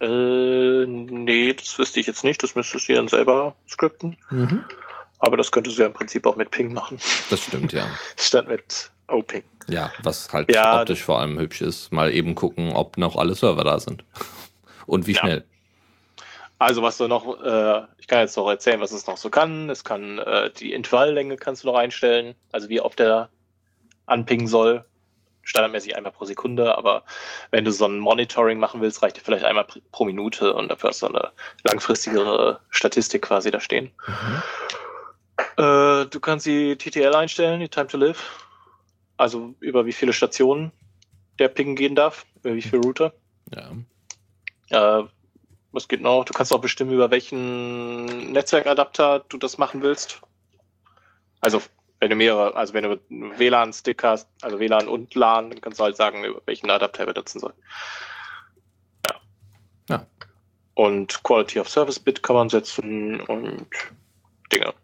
Äh, 0.00 0.86
nee, 0.86 1.54
das 1.54 1.78
wüsste 1.78 2.00
ich 2.00 2.06
jetzt 2.06 2.24
nicht. 2.24 2.42
Das 2.42 2.54
müsstest 2.54 2.88
du 2.88 2.94
dann 2.94 3.08
selber 3.08 3.54
skripten. 3.68 4.16
Mhm. 4.30 4.64
Aber 5.18 5.36
das 5.36 5.50
könntest 5.50 5.78
du 5.78 5.82
ja 5.82 5.88
im 5.88 5.94
Prinzip 5.94 6.26
auch 6.26 6.36
mit 6.36 6.50
Ping 6.50 6.72
machen. 6.72 6.98
Das 7.30 7.40
stimmt, 7.40 7.72
ja. 7.72 7.86
Statt 8.16 8.48
mit 8.48 8.90
O-Ping. 9.08 9.44
Ja, 9.68 9.92
was 10.02 10.32
halt 10.32 10.52
ja, 10.54 10.80
optisch 10.80 11.02
vor 11.02 11.20
allem 11.20 11.38
hübsch 11.38 11.62
ist. 11.62 11.92
Mal 11.92 12.12
eben 12.12 12.34
gucken, 12.34 12.72
ob 12.72 12.98
noch 12.98 13.16
alle 13.16 13.34
Server 13.34 13.64
da 13.64 13.80
sind. 13.80 14.04
Und 14.86 15.06
wie 15.06 15.12
ja. 15.12 15.20
schnell. 15.20 15.44
Also 16.58 16.82
was 16.82 16.96
du 16.96 17.08
noch, 17.08 17.42
äh, 17.42 17.82
ich 17.98 18.06
kann 18.06 18.20
jetzt 18.20 18.36
noch 18.36 18.48
erzählen, 18.48 18.80
was 18.80 18.92
es 18.92 19.06
noch 19.06 19.16
so 19.16 19.28
kann. 19.28 19.68
Es 19.68 19.84
kann 19.84 20.18
äh, 20.18 20.50
die 20.50 20.72
Intervalllänge 20.72 21.36
kannst 21.36 21.64
du 21.64 21.68
noch 21.68 21.76
einstellen, 21.76 22.34
also 22.52 22.68
wie 22.68 22.80
oft 22.80 22.98
der 22.98 23.28
anpingen 24.06 24.46
soll 24.46 24.84
standardmäßig 25.46 25.96
einmal 25.96 26.12
pro 26.12 26.24
Sekunde, 26.24 26.76
aber 26.76 27.04
wenn 27.52 27.64
du 27.64 27.70
so 27.70 27.86
ein 27.86 28.00
Monitoring 28.00 28.58
machen 28.58 28.80
willst, 28.80 29.02
reicht 29.02 29.16
dir 29.16 29.20
vielleicht 29.20 29.44
einmal 29.44 29.64
pro 29.92 30.04
Minute 30.04 30.52
und 30.52 30.68
dafür 30.68 30.90
hast 30.90 31.02
du 31.02 31.06
eine 31.06 31.30
langfristigere 31.62 32.60
Statistik 32.68 33.22
quasi 33.22 33.50
da 33.52 33.60
stehen. 33.60 33.92
Mhm. 34.06 34.42
Äh, 35.56 36.06
du 36.06 36.20
kannst 36.20 36.46
die 36.46 36.76
TTL 36.76 37.14
einstellen, 37.14 37.60
die 37.60 37.68
Time 37.68 37.86
to 37.86 37.96
Live, 37.96 38.44
also 39.16 39.54
über 39.60 39.86
wie 39.86 39.92
viele 39.92 40.12
Stationen 40.12 40.72
der 41.38 41.48
Ping 41.48 41.76
gehen 41.76 41.94
darf, 41.94 42.26
über 42.42 42.54
wie 42.54 42.62
viele 42.62 42.82
Router. 42.82 43.12
Ja. 43.54 45.00
Äh, 45.00 45.04
was 45.70 45.86
geht 45.86 46.00
noch? 46.00 46.24
Du 46.24 46.32
kannst 46.32 46.52
auch 46.52 46.60
bestimmen, 46.60 46.92
über 46.92 47.10
welchen 47.12 48.32
Netzwerkadapter 48.32 49.24
du 49.28 49.38
das 49.38 49.58
machen 49.58 49.82
willst. 49.82 50.20
Also 51.40 51.62
wenn 52.00 52.10
du 52.10 52.16
mehrere, 52.16 52.54
also 52.54 52.74
wenn 52.74 52.84
du 52.84 53.00
WLAN-Stick 53.08 54.02
hast, 54.02 54.28
also 54.42 54.58
WLAN 54.58 54.88
und 54.88 55.14
LAN, 55.14 55.50
dann 55.50 55.60
kannst 55.60 55.80
du 55.80 55.84
halt 55.84 55.96
sagen, 55.96 56.24
welchen 56.44 56.70
Adapter 56.70 57.00
er 57.00 57.06
benutzen 57.06 57.40
soll. 57.40 57.54
Ja. 59.06 59.14
ja. 59.88 60.06
Und 60.74 61.22
Quality 61.22 61.60
of 61.60 61.68
Service 61.68 61.98
Bit 61.98 62.22
kann 62.22 62.36
man 62.36 62.48
setzen 62.48 63.20
und 63.20 63.66
Dinge. 64.52 64.74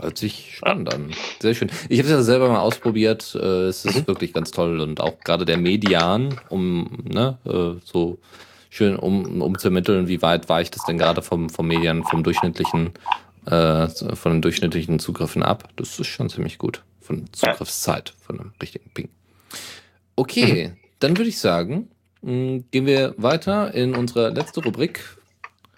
Hört 0.00 0.18
sich 0.18 0.56
spannend 0.56 0.94
an. 0.94 1.12
Sehr 1.40 1.54
schön. 1.54 1.70
Ich 1.88 1.98
habe 1.98 2.08
es 2.08 2.14
ja 2.14 2.22
selber 2.22 2.48
mal 2.48 2.60
ausprobiert. 2.60 3.34
Äh, 3.34 3.66
es 3.66 3.84
ist 3.84 3.96
mhm. 3.96 4.06
wirklich 4.06 4.32
ganz 4.32 4.52
toll 4.52 4.80
und 4.80 5.00
auch 5.00 5.18
gerade 5.20 5.44
der 5.44 5.56
Median, 5.56 6.40
um 6.48 6.98
ne, 7.04 7.38
äh, 7.44 7.80
so 7.84 8.18
schön 8.70 8.96
um, 8.96 9.42
um 9.42 9.58
zu 9.58 9.68
ermitteln, 9.68 10.06
wie 10.06 10.22
weit 10.22 10.48
weicht 10.48 10.76
es 10.76 10.84
denn 10.84 10.98
gerade 10.98 11.22
vom, 11.22 11.50
vom 11.50 11.66
Median, 11.66 12.04
vom 12.04 12.22
durchschnittlichen 12.22 12.92
äh, 13.48 13.88
von 13.88 14.32
den 14.32 14.42
durchschnittlichen 14.42 14.98
Zugriffen 14.98 15.42
ab. 15.42 15.68
Das 15.76 15.98
ist 15.98 16.06
schon 16.06 16.28
ziemlich 16.28 16.58
gut. 16.58 16.82
Von 17.00 17.32
Zugriffszeit, 17.32 18.14
von 18.20 18.40
einem 18.40 18.52
richtigen 18.60 18.90
Ping. 18.90 19.08
Okay, 20.16 20.68
mhm. 20.68 20.76
dann 20.98 21.16
würde 21.16 21.30
ich 21.30 21.38
sagen, 21.38 21.90
mh, 22.22 22.30
hm, 22.30 22.64
gehen 22.70 22.86
wir 22.86 23.14
weiter 23.16 23.72
in 23.72 23.94
unsere 23.94 24.30
letzte 24.30 24.62
Rubrik. 24.62 25.00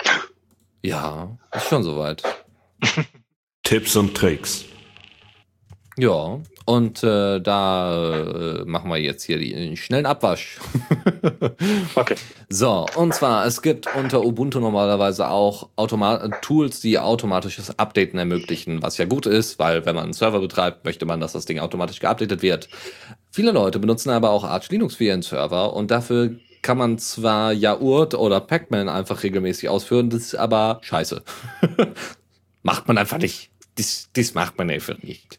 Ja, 0.82 1.36
ist 1.54 1.68
schon 1.68 1.82
soweit. 1.82 2.22
Tipps 3.62 3.96
und 3.96 4.16
Tricks. 4.16 4.64
Ja, 6.00 6.40
und 6.64 7.02
äh, 7.02 7.40
da 7.40 8.22
äh, 8.22 8.64
machen 8.64 8.90
wir 8.90 8.96
jetzt 8.96 9.24
hier 9.24 9.38
den 9.38 9.76
schnellen 9.76 10.06
Abwasch. 10.06 10.58
okay. 11.94 12.14
So, 12.48 12.86
und 12.96 13.12
zwar, 13.12 13.44
es 13.44 13.60
gibt 13.60 13.94
unter 13.94 14.24
Ubuntu 14.24 14.60
normalerweise 14.60 15.28
auch 15.28 15.68
Automa 15.76 16.26
Tools, 16.40 16.80
die 16.80 16.98
automatisches 16.98 17.78
Updaten 17.78 18.18
ermöglichen, 18.18 18.82
was 18.82 18.96
ja 18.96 19.04
gut 19.04 19.26
ist, 19.26 19.58
weil 19.58 19.84
wenn 19.84 19.94
man 19.94 20.04
einen 20.04 20.12
Server 20.14 20.40
betreibt, 20.40 20.86
möchte 20.86 21.04
man, 21.04 21.20
dass 21.20 21.32
das 21.32 21.44
Ding 21.44 21.58
automatisch 21.58 22.00
geupdatet 22.00 22.40
wird. 22.40 22.70
Viele 23.30 23.52
Leute 23.52 23.78
benutzen 23.78 24.08
aber 24.08 24.30
auch 24.30 24.44
Arch 24.44 24.70
Linux 24.70 24.94
für 24.94 25.04
ihren 25.04 25.20
Server 25.20 25.74
und 25.74 25.90
dafür 25.90 26.34
kann 26.62 26.78
man 26.78 26.96
zwar 26.96 27.52
Yaurt 27.52 28.14
oder 28.14 28.40
Pacman 28.40 28.88
einfach 28.88 29.22
regelmäßig 29.22 29.68
ausführen, 29.68 30.08
das 30.08 30.22
ist 30.22 30.34
aber 30.34 30.78
scheiße. 30.80 31.22
Macht 32.62 32.88
man 32.88 32.96
einfach 32.96 33.18
nicht. 33.18 33.50
Das, 33.76 34.10
das 34.12 34.34
macht 34.34 34.58
man 34.58 34.68
einfach 34.68 34.98
nicht. 35.02 35.38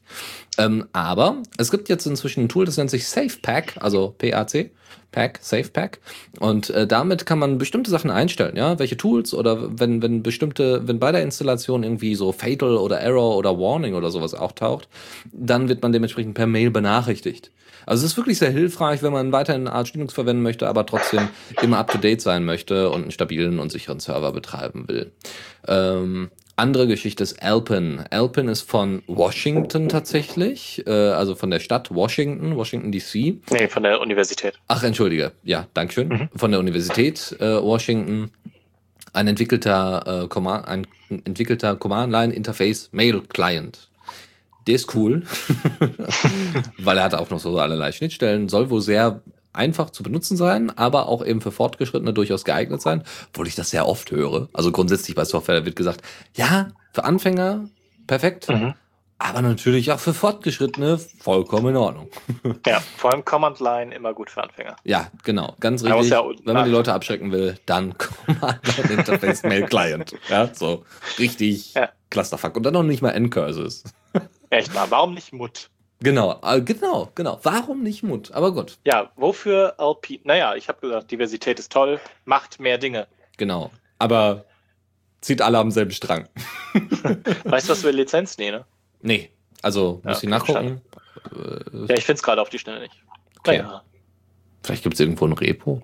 Ähm, 0.58 0.86
aber 0.94 1.38
es 1.58 1.72
gibt 1.72 1.90
jetzt 1.90 2.06
inzwischen 2.06 2.44
ein 2.44 2.50
Tool, 2.50 2.66
das 2.66 2.78
nennt 2.78 2.90
sich 2.90 3.08
SafePack, 3.08 3.76
also 3.80 4.16
PAC. 4.18 4.72
Pack, 5.12 5.40
SafePack. 5.42 6.00
Und 6.40 6.70
äh, 6.70 6.88
damit 6.88 7.26
kann 7.26 7.40
man 7.40 7.58
bestimmte 7.58 7.92
Sachen 7.92 8.10
einstellen, 8.10 8.56
ja, 8.56 8.80
welche 8.80 8.98
Tools 8.98 9.34
oder 9.34 9.80
wenn, 9.80 10.02
wenn 10.02 10.24
bestimmte, 10.24 10.88
wenn 10.88 11.00
bei 11.00 11.12
der 11.12 11.24
Installation 11.24 11.84
irgendwie 11.84 12.16
so 12.16 12.32
Fatal 12.32 12.78
oder 12.78 13.00
Error 13.00 13.36
oder 13.36 13.60
Warning 13.60 13.94
oder 13.94 14.10
sowas 14.10 14.34
auftaucht, 14.34 14.88
dann 15.34 15.70
wird 15.70 15.82
man 15.82 15.92
dementsprechend 15.92 16.34
per 16.34 16.48
Mail 16.48 16.72
benachrichtigt. 16.72 17.52
Also 17.86 18.06
es 18.06 18.12
ist 18.12 18.18
wirklich 18.18 18.38
sehr 18.38 18.52
hilfreich, 18.52 19.02
wenn 19.02 19.12
man 19.12 19.32
weiterhin 19.32 19.68
Arch 19.68 19.94
Linux 19.94 20.14
verwenden 20.14 20.44
möchte, 20.44 20.68
aber 20.68 20.86
trotzdem 20.86 21.30
immer 21.62 21.80
up 21.80 21.92
to 21.92 21.98
date 21.98 22.22
sein 22.22 22.46
möchte 22.46 22.90
und 22.90 23.02
einen 23.02 23.12
stabilen 23.12 23.60
und 23.60 23.72
sicheren 23.72 24.00
Server 24.00 24.32
betreiben 24.32 24.88
will. 24.88 25.12
Ähm, 25.68 26.30
andere 26.62 26.86
Geschichte 26.86 27.24
ist 27.24 27.42
Alpin. 27.42 28.04
Alpin 28.12 28.48
ist 28.48 28.62
von 28.62 29.02
Washington 29.08 29.90
tatsächlich, 29.90 30.84
äh, 30.86 30.92
also 30.92 31.34
von 31.34 31.50
der 31.50 31.60
Stadt 31.60 31.94
Washington, 31.94 32.56
Washington 32.56 32.92
DC. 32.92 33.42
Nee, 33.52 33.68
von 33.68 33.82
der 33.82 34.00
Universität. 34.00 34.60
Ach, 34.68 34.84
entschuldige. 34.84 35.32
Ja, 35.44 35.68
Dankeschön. 35.74 36.08
Mhm. 36.08 36.30
Von 36.36 36.52
der 36.52 36.60
Universität 36.60 37.36
äh, 37.40 37.62
Washington. 37.62 38.32
Ein 39.12 39.28
entwickelter, 39.28 40.24
äh, 40.24 40.28
Command, 40.28 40.68
ein 40.68 40.88
entwickelter 41.26 41.76
Command-Line-Interface 41.76 42.90
Mail 42.94 43.22
Client. 43.28 43.90
Der 44.68 44.76
ist 44.76 44.94
cool, 44.96 45.24
weil 46.78 46.98
er 46.98 47.04
hat 47.04 47.16
auch 47.16 47.32
noch 47.32 47.40
so 47.40 47.58
allerlei 47.58 47.92
Schnittstellen, 47.92 48.48
soll 48.48 48.70
wohl 48.70 48.82
sehr 48.82 49.22
einfach 49.54 49.90
zu 49.90 50.04
benutzen 50.04 50.38
sein, 50.38 50.76
aber 50.78 51.08
auch 51.08 51.26
eben 51.26 51.42
für 51.42 51.52
Fortgeschrittene 51.52 52.14
durchaus 52.14 52.46
geeignet 52.46 52.82
sein, 52.82 53.04
obwohl 53.30 53.48
ich 53.48 53.56
das 53.56 53.70
sehr 53.70 53.88
oft 53.88 54.12
höre. 54.12 54.50
Also 54.54 54.72
grundsätzlich 54.72 55.16
bei 55.16 55.26
Software 55.26 55.66
wird 55.66 55.76
gesagt, 55.76 56.02
ja, 56.36 56.70
für 56.94 57.04
Anfänger 57.04 57.70
perfekt, 58.08 58.50
mhm. 58.50 58.74
aber 59.18 59.42
natürlich 59.42 59.92
auch 59.92 60.00
für 60.00 60.14
Fortgeschrittene 60.14 60.98
vollkommen 60.98 61.70
in 61.70 61.78
Ordnung. 61.78 62.10
Ja, 62.68 62.82
vor 62.98 63.12
allem 63.12 63.26
Command 63.26 63.60
Line 63.60 63.94
immer 63.94 64.14
gut 64.14 64.30
für 64.30 64.44
Anfänger. 64.44 64.76
Ja, 64.84 65.10
genau, 65.24 65.56
ganz 65.60 65.84
richtig. 65.84 66.10
Ja 66.10 66.24
Wenn 66.44 66.54
man 66.54 66.66
die 66.66 66.72
Leute 66.72 66.94
abschrecken 66.94 67.32
will, 67.32 67.58
dann 67.66 67.98
Command 67.98 68.78
Line 68.78 69.00
Interface 69.00 69.44
Mail 69.44 69.66
Client. 69.66 70.16
Ja, 70.30 70.54
so 70.54 70.86
richtig 71.18 71.74
ja. 71.74 71.90
Clusterfuck. 72.10 72.56
Und 72.56 72.64
dann 72.64 72.74
noch 72.74 72.84
nicht 72.84 73.02
mal 73.02 73.12
N-Curses. 73.12 73.84
Echt 74.50 74.74
mal, 74.74 74.86
warum 74.92 75.14
nicht 75.14 75.32
Mut? 75.34 75.71
Genau, 76.04 76.40
äh, 76.44 76.62
genau, 76.62 77.12
genau. 77.14 77.40
Warum 77.44 77.84
nicht 77.84 78.02
Mut? 78.02 78.32
Aber 78.32 78.54
gut. 78.54 78.80
Ja, 78.86 79.12
wofür 79.16 79.76
LP? 79.80 80.22
Naja, 80.24 80.56
ich 80.56 80.68
habe 80.68 80.82
gesagt, 80.82 81.12
Diversität 81.12 81.60
ist 81.60 81.72
toll, 81.72 82.00
macht 82.26 82.60
mehr 82.60 82.80
Dinge. 82.80 83.08
Genau. 83.38 83.72
Aber 84.00 84.46
zieht 85.22 85.42
alle 85.42 85.60
am 85.60 85.70
selben 85.70 85.92
Strang. 85.92 86.28
weißt 87.44 87.68
du, 87.68 87.72
was 87.72 87.82
für 87.82 87.92
Lizenz? 87.92 88.38
Nee, 88.38 88.52
ne? 88.52 88.66
Nee. 89.02 89.30
Also, 89.62 90.02
muss 90.04 90.24
ja, 90.24 90.24
ich 90.24 90.30
nachgucken? 90.30 90.82
Ja, 91.88 91.96
ich 91.96 92.06
finde 92.06 92.18
es 92.18 92.24
gerade 92.24 92.42
auf 92.42 92.50
die 92.50 92.58
Schnelle 92.58 92.82
nicht. 92.82 92.96
Okay. 93.40 93.60
Naja. 93.60 93.84
Vielleicht 94.64 94.84
gibt 94.84 94.96
es 94.96 95.00
irgendwo 95.00 95.26
ein 95.26 95.34
Repo. 95.34 95.84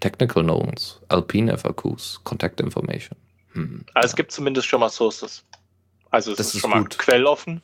Technical 0.00 0.42
Notes, 0.42 1.00
Alpine 1.08 1.56
FAQs, 1.56 2.20
Contact 2.24 2.60
Information. 2.60 3.16
Hm, 3.52 3.84
also 3.94 4.06
ja. 4.06 4.10
es 4.10 4.16
gibt 4.16 4.32
zumindest 4.32 4.66
schon 4.66 4.80
mal 4.80 4.88
Sources. 4.88 5.44
Also 6.10 6.32
es 6.32 6.38
das 6.38 6.48
ist, 6.48 6.54
ist 6.56 6.60
schon 6.62 6.72
gut. 6.72 6.80
mal 6.80 6.88
quelloffen. 6.88 7.62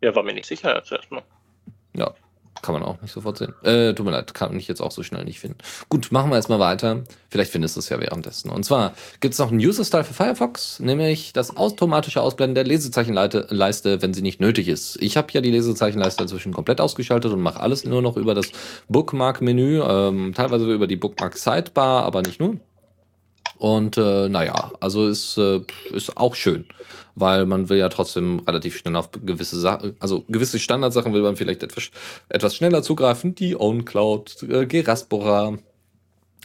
Ja, 0.00 0.14
war 0.14 0.22
mir 0.22 0.34
nicht 0.34 0.46
sicher 0.46 0.82
zuerst 0.84 1.10
mal. 1.10 1.22
Ja, 1.94 2.14
kann 2.62 2.74
man 2.74 2.82
auch 2.82 3.00
nicht 3.00 3.12
sofort 3.12 3.38
sehen. 3.38 3.54
Äh, 3.62 3.94
tut 3.94 4.06
mir 4.06 4.12
leid, 4.12 4.34
kann 4.34 4.56
ich 4.56 4.68
jetzt 4.68 4.80
auch 4.80 4.90
so 4.90 5.02
schnell 5.02 5.24
nicht 5.24 5.40
finden. 5.40 5.58
Gut, 5.88 6.12
machen 6.12 6.30
wir 6.30 6.36
erstmal 6.36 6.58
weiter. 6.58 7.04
Vielleicht 7.28 7.50
findest 7.50 7.76
du 7.76 7.80
es 7.80 7.88
ja 7.88 8.00
währenddessen. 8.00 8.50
Und 8.50 8.64
zwar 8.64 8.94
gibt 9.20 9.34
es 9.34 9.38
noch 9.38 9.50
einen 9.50 9.60
User-Style 9.60 10.04
für 10.04 10.14
Firefox, 10.14 10.80
nämlich 10.80 11.32
das 11.32 11.56
automatische 11.56 12.20
Ausblenden 12.20 12.54
der 12.54 12.64
Lesezeichenleiste, 12.64 14.02
wenn 14.02 14.14
sie 14.14 14.22
nicht 14.22 14.40
nötig 14.40 14.68
ist. 14.68 15.00
Ich 15.00 15.16
habe 15.16 15.28
ja 15.32 15.40
die 15.40 15.50
Lesezeichenleiste 15.50 16.22
inzwischen 16.22 16.52
komplett 16.52 16.80
ausgeschaltet 16.80 17.32
und 17.32 17.40
mache 17.40 17.60
alles 17.60 17.84
nur 17.84 18.02
noch 18.02 18.16
über 18.16 18.34
das 18.34 18.50
Bookmark-Menü, 18.88 19.82
ähm, 19.82 20.32
teilweise 20.34 20.72
über 20.72 20.86
die 20.86 20.96
Bookmark-Sidebar, 20.96 22.04
aber 22.04 22.22
nicht 22.22 22.40
nur. 22.40 22.56
Und 23.58 23.98
äh, 23.98 24.28
naja, 24.28 24.72
also 24.80 25.08
ist, 25.08 25.36
äh, 25.36 25.60
ist 25.92 26.16
auch 26.16 26.34
schön 26.34 26.66
weil 27.20 27.46
man 27.46 27.68
will 27.68 27.78
ja 27.78 27.88
trotzdem 27.88 28.40
relativ 28.40 28.76
schnell 28.76 28.96
auf 28.96 29.10
gewisse 29.12 29.58
Sachen, 29.58 29.96
also 30.00 30.24
gewisse 30.28 30.58
Standardsachen 30.58 31.12
will 31.12 31.22
man 31.22 31.36
vielleicht 31.36 31.62
etwas, 31.62 31.90
etwas 32.28 32.54
schneller 32.54 32.82
zugreifen, 32.82 33.34
die 33.34 33.56
OwnCloud, 33.56 34.44
äh, 34.48 34.66
Geraspora, 34.66 35.58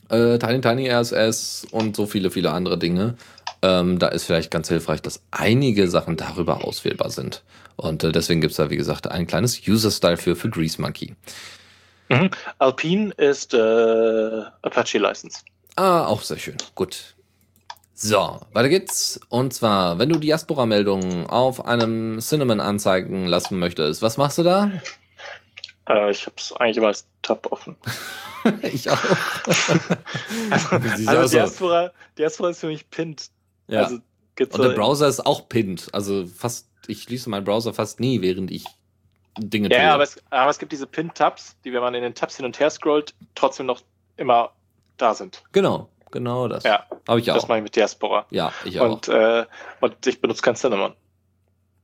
äh, 0.10 0.38
Tiny 0.40 0.62
Tiny 0.62 0.90
RSS 0.90 1.68
und 1.72 1.96
so 1.96 2.06
viele, 2.06 2.32
viele 2.32 2.52
andere 2.52 2.78
Dinge. 2.78 3.16
Ähm, 3.62 4.00
da 4.00 4.08
ist 4.10 4.26
vielleicht 4.26 4.52
ganz 4.52 4.68
hilfreich, 4.68 5.02
dass 5.02 5.22
einige 5.32 5.88
Sachen 5.88 6.18
darüber 6.18 6.66
auswählbar 6.66 7.10
sind. 7.10 7.44
Und 7.76 8.04
äh, 8.04 8.12
deswegen 8.12 8.42
gibt 8.42 8.52
es 8.52 8.58
da, 8.58 8.70
wie 8.70 8.78
gesagt, 8.78 9.10
ein 9.10 9.26
kleines 9.26 9.62
User-Style 9.68 10.18
für, 10.18 10.36
für 10.36 10.50
Grease 10.50 10.82
Monkey. 10.82 11.16
Mhm. 12.10 12.30
Alpine 12.60 13.14
ist 13.14 13.54
äh, 13.54 14.42
Apache 14.62 14.98
License. 14.98 15.40
Ah, 15.76 16.06
auch 16.06 16.22
sehr 16.22 16.38
schön. 16.38 16.58
Gut. 16.76 17.16
So, 17.94 18.42
weiter 18.52 18.70
geht's. 18.70 19.20
Und 19.30 19.54
zwar, 19.54 19.98
wenn 20.00 20.10
du 20.10 20.20
Diaspora-Meldungen 20.20 21.28
auf 21.28 21.66
einem 21.66 22.20
Cinnamon 22.20 22.60
anzeigen 22.60 23.28
lassen 23.28 23.60
möchtest, 23.60 24.02
was 24.02 24.18
machst 24.18 24.38
du 24.38 24.44
da? 24.44 24.72
Äh, 25.88 26.12
ich 26.12 26.26
habe 26.26 26.36
es 26.38 26.52
eigentlich 26.54 26.78
immer 26.78 26.88
als 26.88 27.08
Tab 27.22 27.52
offen. 27.52 27.76
ich 28.62 28.90
auch. 28.90 28.98
also, 30.50 30.76
also 31.08 31.38
Diaspora, 31.38 31.92
Diaspora 32.18 32.50
ist 32.50 32.60
für 32.60 32.68
mich 32.68 32.90
pinned. 32.90 33.30
Ja. 33.68 33.84
Also, 33.84 33.96
Und 34.40 34.58
der 34.58 34.70
Browser 34.70 35.08
ist 35.08 35.26
auch 35.26 35.48
pinned. 35.48 35.88
Also 35.94 36.26
fast, 36.26 36.68
ich 36.88 37.04
schließe 37.04 37.30
meinen 37.30 37.46
Browser 37.46 37.74
fast 37.74 38.00
nie, 38.00 38.22
während 38.22 38.52
ich 38.52 38.66
Dinge 39.38 39.70
ja, 39.70 39.78
tue. 39.78 39.86
Ja, 39.86 39.94
aber 39.94 40.04
es, 40.04 40.22
aber 40.30 40.52
es 40.52 40.60
gibt 40.60 40.72
diese 40.72 40.88
Pinned-Tabs, 40.88 41.56
die, 41.64 41.74
wenn 41.74 41.82
man 41.82 41.94
in 41.96 42.04
den 42.04 42.14
Tabs 42.14 42.36
hin 42.36 42.46
und 42.46 42.60
her 42.60 42.70
scrollt, 42.70 43.14
trotzdem 43.36 43.66
noch 43.66 43.82
immer 44.18 44.52
da 44.98 45.14
sind. 45.14 45.44
Genau. 45.52 45.90
Genau 46.12 46.48
das. 46.48 46.64
Ja, 46.64 46.86
habe 47.08 47.20
ich 47.20 47.32
auch. 47.32 47.36
Das 47.36 47.48
mache 47.48 47.58
ich 47.58 47.64
mit 47.64 47.76
Diaspora. 47.76 48.28
Ja, 48.30 48.54
ich 48.66 48.80
auch. 48.80 48.92
Und, 48.92 49.08
äh, 49.08 49.46
und 49.82 50.06
ich 50.06 50.22
benutze 50.22 50.44
kein 50.44 50.56
Cinnamon. 50.56 50.94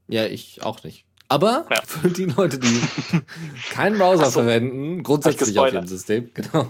Ja, 0.07 0.25
ich 0.25 0.61
auch 0.61 0.83
nicht. 0.83 1.05
Aber 1.31 1.67
ja. 1.69 1.79
für 1.85 2.09
die 2.09 2.25
Leute, 2.25 2.57
die 2.57 2.81
keinen 3.71 3.99
Browser 3.99 4.25
so, 4.25 4.39
verwenden, 4.39 5.03
grundsätzlich 5.03 5.59
auf 5.59 5.71
ihrem 5.71 5.85
System, 5.85 6.31
genau, 6.33 6.67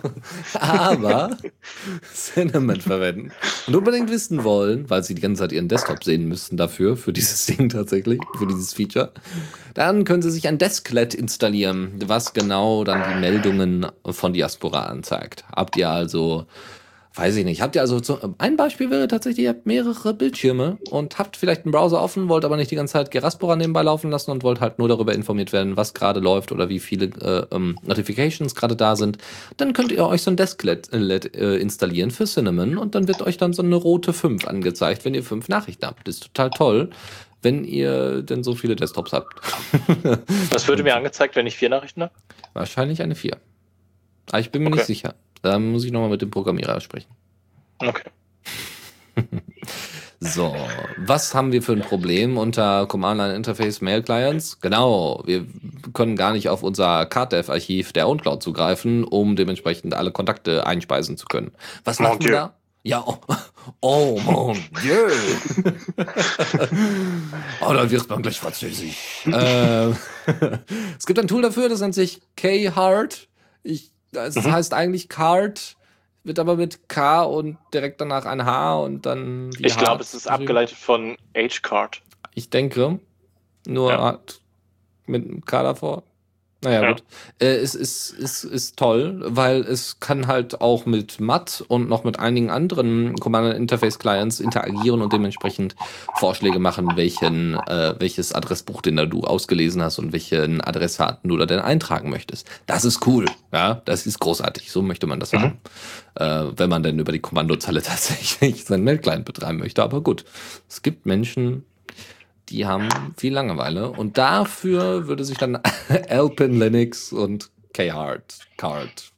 aber 0.53 1.38
Cinnamon 2.14 2.82
verwenden 2.82 3.32
und 3.68 3.76
unbedingt 3.78 4.12
wissen 4.12 4.43
wollen, 4.43 4.89
weil 4.89 5.01
sie 5.01 5.16
die 5.16 5.22
ganze 5.22 5.43
Zeit 5.43 5.53
ihren 5.53 5.70
Desktop 5.70 6.03
sehen 6.03 6.28
müssten 6.28 6.57
dafür, 6.57 6.97
für 6.97 7.14
dieses 7.14 7.45
Ding 7.47 7.70
tatsächlich, 7.70 8.20
für 8.38 8.47
dieses 8.47 8.74
Feature, 8.74 9.14
dann 9.76 10.03
können 10.03 10.22
sie 10.22 10.32
sich 10.32 10.45
ein 10.49 10.57
Desklet 10.57 11.14
installieren, 11.14 11.93
was 12.05 12.34
genau 12.34 12.84
dann 12.84 13.14
die 13.14 13.20
Meldungen 13.22 13.88
von 14.05 14.34
Diaspora 14.34 14.88
anzeigt. 14.88 15.45
Habt 15.55 15.78
ihr 15.78 15.89
also 15.89 16.47
Weiß 17.20 17.36
ich 17.36 17.43
nicht. 17.43 17.61
Habt 17.61 17.76
ihr 17.76 17.82
also 17.82 18.01
so, 18.01 18.17
ein 18.38 18.55
Beispiel 18.55 18.89
wäre 18.89 19.09
tatsächlich, 19.09 19.43
ihr 19.43 19.49
habt 19.49 19.65
mehrere 19.65 20.13
Bildschirme 20.13 20.78
und 20.89 21.20
habt 21.20 21.36
vielleicht 21.36 21.65
einen 21.65 21.74
Browser 21.74 22.01
offen, 22.01 22.30
wollt 22.30 22.45
aber 22.45 22.55
nicht 22.55 22.72
die 22.72 22.78
ganze 22.78 22.93
Zeit 22.93 23.11
Geraspora 23.11 23.57
nebenbei 23.57 23.82
laufen 23.82 24.09
lassen 24.09 24.32
und 24.32 24.41
wollt 24.41 24.61
halt 24.61 24.80
nur 24.80 24.88
darüber 24.88 25.13
informiert 25.13 25.51
werden, 25.51 25.76
was 25.76 25.93
gerade 25.93 26.22
läuft 26.22 26.53
oder 26.53 26.70
wie 26.70 26.80
viele 26.80 27.07
äh, 27.07 27.53
ähm, 27.53 27.78
Notifications 27.84 28.55
gerade 28.55 28.78
da 28.78 28.95
sind. 28.95 29.17
Dann 29.57 29.74
könnt 29.74 29.91
ihr 29.91 30.05
euch 30.05 30.22
so 30.22 30.32
ein 30.32 30.38
Desklet 30.38 30.93
äh, 30.93 31.57
installieren 31.57 32.11
für 32.11 32.24
Cinnamon 32.24 32.78
und 32.78 32.95
dann 32.95 33.09
wird 33.09 33.22
euch 33.22 33.36
dann 33.36 33.51
so 33.51 33.63
eine 33.63 33.76
rote 33.76 34.13
5 34.13 34.47
angezeigt, 34.47 35.03
wenn 35.03 35.13
ihr 35.13 35.24
fünf 35.24 35.49
Nachrichten 35.49 35.88
habt. 35.88 36.07
Das 36.07 36.15
ist 36.15 36.34
total 36.34 36.51
toll 36.51 36.89
wenn 37.41 37.63
ihr 37.63 38.22
denn 38.22 38.43
so 38.43 38.53
viele 38.53 38.76
Desktops 38.76 39.13
habt. 39.13 39.34
Was 40.49 40.67
würde 40.67 40.84
mir 40.84 40.93
angezeigt, 40.93 41.38
wenn 41.38 41.47
ich 41.47 41.55
vier 41.55 41.70
Nachrichten 41.70 42.01
habe? 42.01 42.11
Wahrscheinlich 42.53 43.01
eine 43.01 43.15
4. 43.15 43.38
Aber 44.30 44.39
ich 44.39 44.51
bin 44.51 44.63
mir 44.63 44.67
okay. 44.67 44.80
nicht 44.80 44.88
sicher. 44.88 45.15
Da 45.42 45.60
muss 45.60 45.86
ich 45.86 45.92
nochmal 45.92 46.10
mit 46.10 46.22
dem 46.22 46.32
Programmierer 46.32 46.80
sprechen. 46.82 47.10
Okay. 47.80 48.10
so, 50.20 50.56
was 50.98 51.34
haben 51.34 51.52
wir 51.52 51.62
für 51.62 51.74
ein 51.74 51.82
Problem 51.82 52.38
unter 52.38 52.86
Command 52.88 53.20
Line 53.20 53.36
Interface 53.36 53.82
Mail 53.82 54.02
Clients? 54.04 54.60
Genau, 54.60 55.24
wir 55.26 55.46
können 55.94 56.16
gar 56.16 56.34
nicht 56.34 56.50
auf 56.50 56.64
unser 56.64 57.06
CardDev-Archiv 57.06 57.94
der 57.94 58.08
OwnCloud 58.08 58.44
zugreifen, 58.44 59.04
um 59.04 59.36
dementsprechend 59.36 59.94
alle 59.94 60.12
Kontakte 60.12 60.66
einspeisen 60.68 61.18
zu 61.18 61.26
können. 61.26 61.52
Was 61.84 62.00
machen 62.00 62.24
wir 62.24 62.32
da? 62.32 62.54
Ja, 62.84 63.04
oh, 63.06 63.18
oh 63.82 64.20
mon 64.24 64.58
Dieu. 64.82 65.10
oh, 67.62 67.74
da 67.74 67.92
wird 67.92 68.10
man 68.10 68.22
gleich 68.22 68.40
französisch. 68.40 69.26
äh, 69.26 69.90
es 70.98 71.06
gibt 71.06 71.20
ein 71.20 71.28
Tool 71.28 71.42
dafür, 71.42 71.68
das 71.68 71.82
nennt 71.82 71.94
sich 71.94 72.22
K-Hard. 72.38 73.28
Ich, 73.64 73.92
das 74.12 74.36
mhm. 74.36 74.51
heißt 74.51 74.74
eigentlich 74.74 75.10
Card, 75.10 75.78
wird 76.24 76.39
aber 76.39 76.55
mit 76.55 76.89
K 76.89 77.24
und 77.24 77.57
direkt 77.74 78.01
danach 78.01 78.26
ein 78.26 78.45
H 78.45 78.80
und 78.80 79.05
dann. 79.05 79.51
Ich 79.60 79.78
glaube, 79.78 80.01
es 80.01 80.14
ist 80.14 80.28
abgeleitet 80.28 80.78
von 80.78 81.18
H-Card. 81.36 82.01
Ich 82.36 82.49
denke. 82.49 82.99
Nur 83.68 83.91
ja. 83.91 84.20
mit 85.05 85.45
K 85.45 85.64
davor. 85.64 86.03
Naja, 86.62 86.84
ja. 86.84 86.91
gut. 86.91 87.03
Äh, 87.39 87.55
es 87.55 87.74
ist, 87.74 88.12
ist, 88.12 88.43
ist 88.43 88.78
toll, 88.78 89.22
weil 89.24 89.62
es 89.62 90.01
kann 90.01 90.28
halt 90.28 90.60
auch 90.60 90.86
mit 90.86 91.22
MAT 91.22 91.64
und 91.70 91.88
noch 91.88 92.03
mit 92.03 92.20
einigen 92.20 92.49
anderen 92.49 93.16
Command 93.16 93.53
Interface 93.53 93.97
Clients 93.97 94.41
interagieren 94.41 95.01
und 95.01 95.14
dementsprechend 95.14 95.76
Vorschläge 96.16 96.60
machen, 96.60 96.91
welchen, 96.95 97.55
äh, 97.55 97.95
welches 97.99 98.34
Adressbuch 98.34 98.82
denn 98.82 98.97
da 98.97 99.05
du 99.05 99.22
ausgelesen 99.22 99.82
hast 99.82 99.99
und 99.99 100.12
welchen 100.12 100.60
Adressaten 100.60 101.30
du 101.30 101.38
da 101.38 101.45
denn 101.45 101.60
eintragen 101.60 102.10
möchtest. 102.10 102.45
Das 102.66 102.84
ist 102.84 103.07
cool. 103.07 103.26
Ja, 103.53 103.82
das 103.86 104.05
ist 104.05 104.20
großartig. 104.20 104.70
So 104.70 104.82
möchte 104.82 105.07
man 105.07 105.22
das 105.22 105.32
mhm. 105.32 105.39
haben. 105.39 105.57
Äh, 106.16 106.51
wenn 106.57 106.70
man 106.70 106.84
denn 106.84 106.99
über 106.99 107.14
die 107.14 107.20
Kommandozeile 107.20 107.82
tatsächlich 107.84 108.66
seinen 108.66 108.84
Mail-Client 108.84 109.24
betreiben 109.24 109.60
möchte. 109.60 109.82
Aber 109.82 110.01
gut, 110.01 110.26
es 110.68 110.82
gibt 110.82 111.05
Menschen, 111.05 111.64
die 112.50 112.66
haben 112.66 112.89
viel 113.18 113.34
Langeweile 113.34 113.89
und 113.89 114.18
dafür 114.18 115.08
würde 115.08 115.24
sich 115.24 115.38
dann 115.38 115.62
Alpin 116.10 116.60
Linux 116.60 117.14
und 117.14 117.50
K-Hard 117.74 118.39
Card 118.58 119.12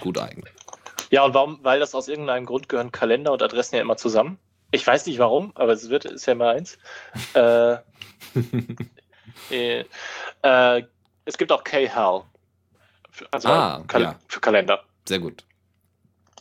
gut 0.00 0.18
eignen. 0.18 0.48
Ja, 1.10 1.24
und 1.24 1.34
warum? 1.34 1.58
Weil 1.62 1.80
das 1.80 1.94
aus 1.94 2.08
irgendeinem 2.08 2.46
Grund 2.46 2.68
gehören 2.68 2.92
Kalender 2.92 3.32
und 3.32 3.42
Adressen 3.42 3.76
ja 3.76 3.82
immer 3.82 3.96
zusammen. 3.96 4.38
Ich 4.70 4.86
weiß 4.86 5.06
nicht 5.06 5.18
warum, 5.18 5.52
aber 5.54 5.72
es 5.72 5.88
wird, 5.88 6.04
ist 6.04 6.26
ja 6.26 6.34
immer 6.34 6.50
eins. 6.50 6.78
äh, 7.34 7.76
äh, 9.50 9.84
äh, 10.42 10.82
es 11.24 11.38
gibt 11.38 11.50
auch 11.52 11.64
K-Hal. 11.64 12.22
Also 13.30 13.48
ah, 13.48 13.82
Kal 13.86 14.02
ja. 14.02 14.14
für 14.28 14.40
Kalender. 14.40 14.84
Sehr 15.08 15.18
gut. 15.18 15.44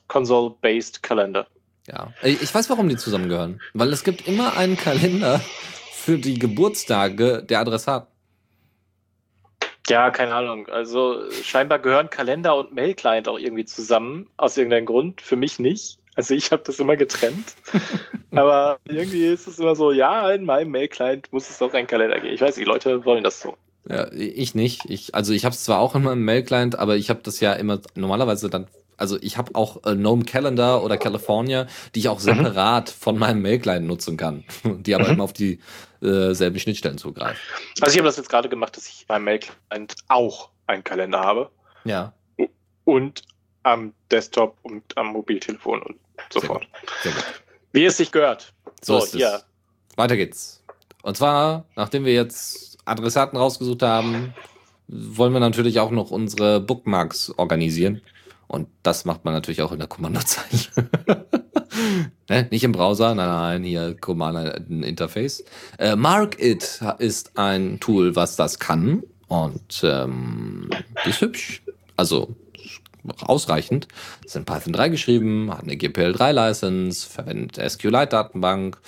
Console-based 0.08 1.02
Kalender. 1.02 1.48
Ja, 1.88 2.14
ich 2.22 2.54
weiß, 2.54 2.70
warum 2.70 2.90
die 2.90 2.98
zusammengehören. 2.98 3.62
Weil 3.74 3.94
es 3.94 4.04
gibt 4.04 4.28
immer 4.28 4.58
einen 4.58 4.76
Kalender 4.76 5.42
für 6.08 6.18
die 6.18 6.40
Geburtstage 6.40 7.44
der 7.44 7.60
Adressaten? 7.60 8.08
Ja, 9.90 10.10
keine 10.10 10.36
Ahnung. 10.36 10.70
Also 10.70 11.30
scheinbar 11.44 11.80
gehören 11.80 12.10
Kalender 12.10 12.56
und 12.56 12.74
Mail-Client 12.74 13.28
auch 13.28 13.38
irgendwie 13.38 13.66
zusammen, 13.66 14.30
aus 14.38 14.56
irgendeinem 14.56 14.86
Grund. 14.86 15.20
Für 15.20 15.36
mich 15.36 15.60
nicht. 15.60 16.00
Also 16.16 16.34
ich 16.34 16.54
habe 16.54 16.64
das 16.66 16.80
immer 16.80 16.96
getrennt. 16.96 17.56
Aber 18.32 18.78
irgendwie 18.86 19.26
ist 19.26 19.48
es 19.48 19.60
immer 19.60 19.76
so, 19.76 19.92
ja, 19.92 20.32
in 20.32 20.46
meinem 20.46 20.72
Mail-Client 20.72 21.34
muss 21.34 21.50
es 21.50 21.62
auch 21.62 21.74
ein 21.74 21.88
Kalender 21.88 22.22
geben. 22.22 22.34
Ich 22.34 22.40
weiß 22.40 22.56
nicht, 22.56 22.68
Leute 22.68 23.04
wollen 23.04 23.26
das 23.26 23.42
so. 23.42 23.58
Ja, 23.90 24.10
ich 24.14 24.56
nicht. 24.56 24.84
Ich, 24.88 25.14
also 25.14 25.34
ich 25.34 25.44
habe 25.44 25.56
es 25.56 25.66
zwar 25.66 25.80
auch 25.80 25.94
in 25.94 26.04
meinem 26.04 26.24
Mail-Client, 26.24 26.80
aber 26.80 26.96
ich 26.96 27.10
habe 27.10 27.20
das 27.22 27.42
ja 27.42 27.52
immer 27.52 27.82
normalerweise 27.96 28.50
dann 28.50 28.68
also 28.98 29.18
ich 29.22 29.38
habe 29.38 29.56
auch 29.56 29.86
äh, 29.86 29.96
Gnome 29.96 30.26
Calendar 30.26 30.84
oder 30.84 30.98
California, 30.98 31.68
die 31.94 32.00
ich 32.00 32.10
auch 32.10 32.20
mhm. 32.20 32.24
separat 32.24 32.90
mhm. 32.90 33.00
von 33.00 33.18
meinem 33.18 33.42
Mail-Client 33.42 33.86
nutzen 33.86 34.18
kann, 34.18 34.44
die 34.64 34.96
aber 34.96 35.06
mhm. 35.06 35.14
immer 35.14 35.24
auf 35.24 35.34
die 35.34 35.60
äh, 36.02 36.34
selben 36.34 36.60
Schnittstellen 36.60 36.98
zugreifen. 36.98 37.40
Also 37.82 37.94
ich 37.94 38.00
habe 38.00 38.08
das 38.08 38.18
jetzt 38.18 38.30
gerade 38.30 38.50
gemacht, 38.50 38.76
dass 38.76 38.88
ich 38.88 39.06
beim 39.08 39.24
Mail-Client 39.24 39.96
auch 40.08 40.50
einen 40.66 40.84
Kalender 40.84 41.20
habe. 41.20 41.50
Ja. 41.86 42.14
Und 42.84 43.22
am 43.64 43.94
Desktop 44.12 44.58
und 44.64 44.84
am 44.98 45.08
Mobiltelefon 45.08 45.82
und 45.82 45.98
so 46.32 46.40
Sehr 46.40 46.48
fort. 46.48 46.68
Gut. 46.72 46.90
Sehr 47.04 47.12
gut. 47.14 47.24
Wie 47.72 47.86
es 47.86 47.98
sich 47.98 48.12
gehört. 48.12 48.54
So, 48.82 49.00
so 49.00 49.18
ja. 49.18 49.42
Weiter 49.96 50.16
geht's. 50.16 50.64
Und 51.04 51.18
zwar, 51.18 51.66
nachdem 51.76 52.06
wir 52.06 52.14
jetzt 52.14 52.78
Adressaten 52.86 53.38
rausgesucht 53.38 53.82
haben, 53.82 54.34
wollen 54.88 55.34
wir 55.34 55.40
natürlich 55.40 55.80
auch 55.80 55.92
noch 55.92 56.12
unsere 56.12 56.62
Bookmarks 56.62 57.32
organisieren. 57.38 58.02
Und 58.48 58.68
das 58.84 59.06
macht 59.06 59.26
man 59.26 59.34
natürlich 59.34 59.62
auch 59.62 59.72
in 59.72 59.80
der 59.80 59.88
Kommandozeile. 59.88 60.90
ne? 62.30 62.48
Nicht 62.50 62.64
im 62.64 62.72
Browser, 62.72 63.14
nein, 63.14 63.28
nein, 63.28 63.64
hier 63.64 63.96
Command-Interface. 63.96 65.44
Äh, 65.78 65.96
MarkIt 65.96 66.82
ist 67.00 67.38
ein 67.38 67.80
Tool, 67.80 68.16
was 68.16 68.36
das 68.36 68.60
kann. 68.60 69.04
Und 69.28 69.82
ähm, 69.84 70.70
ist 71.06 71.22
hübsch. 71.22 71.62
Also 71.98 72.36
ausreichend. 73.22 73.88
Es 74.22 74.32
ist 74.32 74.36
in 74.36 74.46
Python 74.46 74.74
3 74.74 74.90
geschrieben, 74.90 75.52
hat 75.52 75.64
eine 75.64 75.76
GPL3-License, 75.76 77.08
verwendet 77.08 77.58
SQLite-Datenbank. 77.58 78.80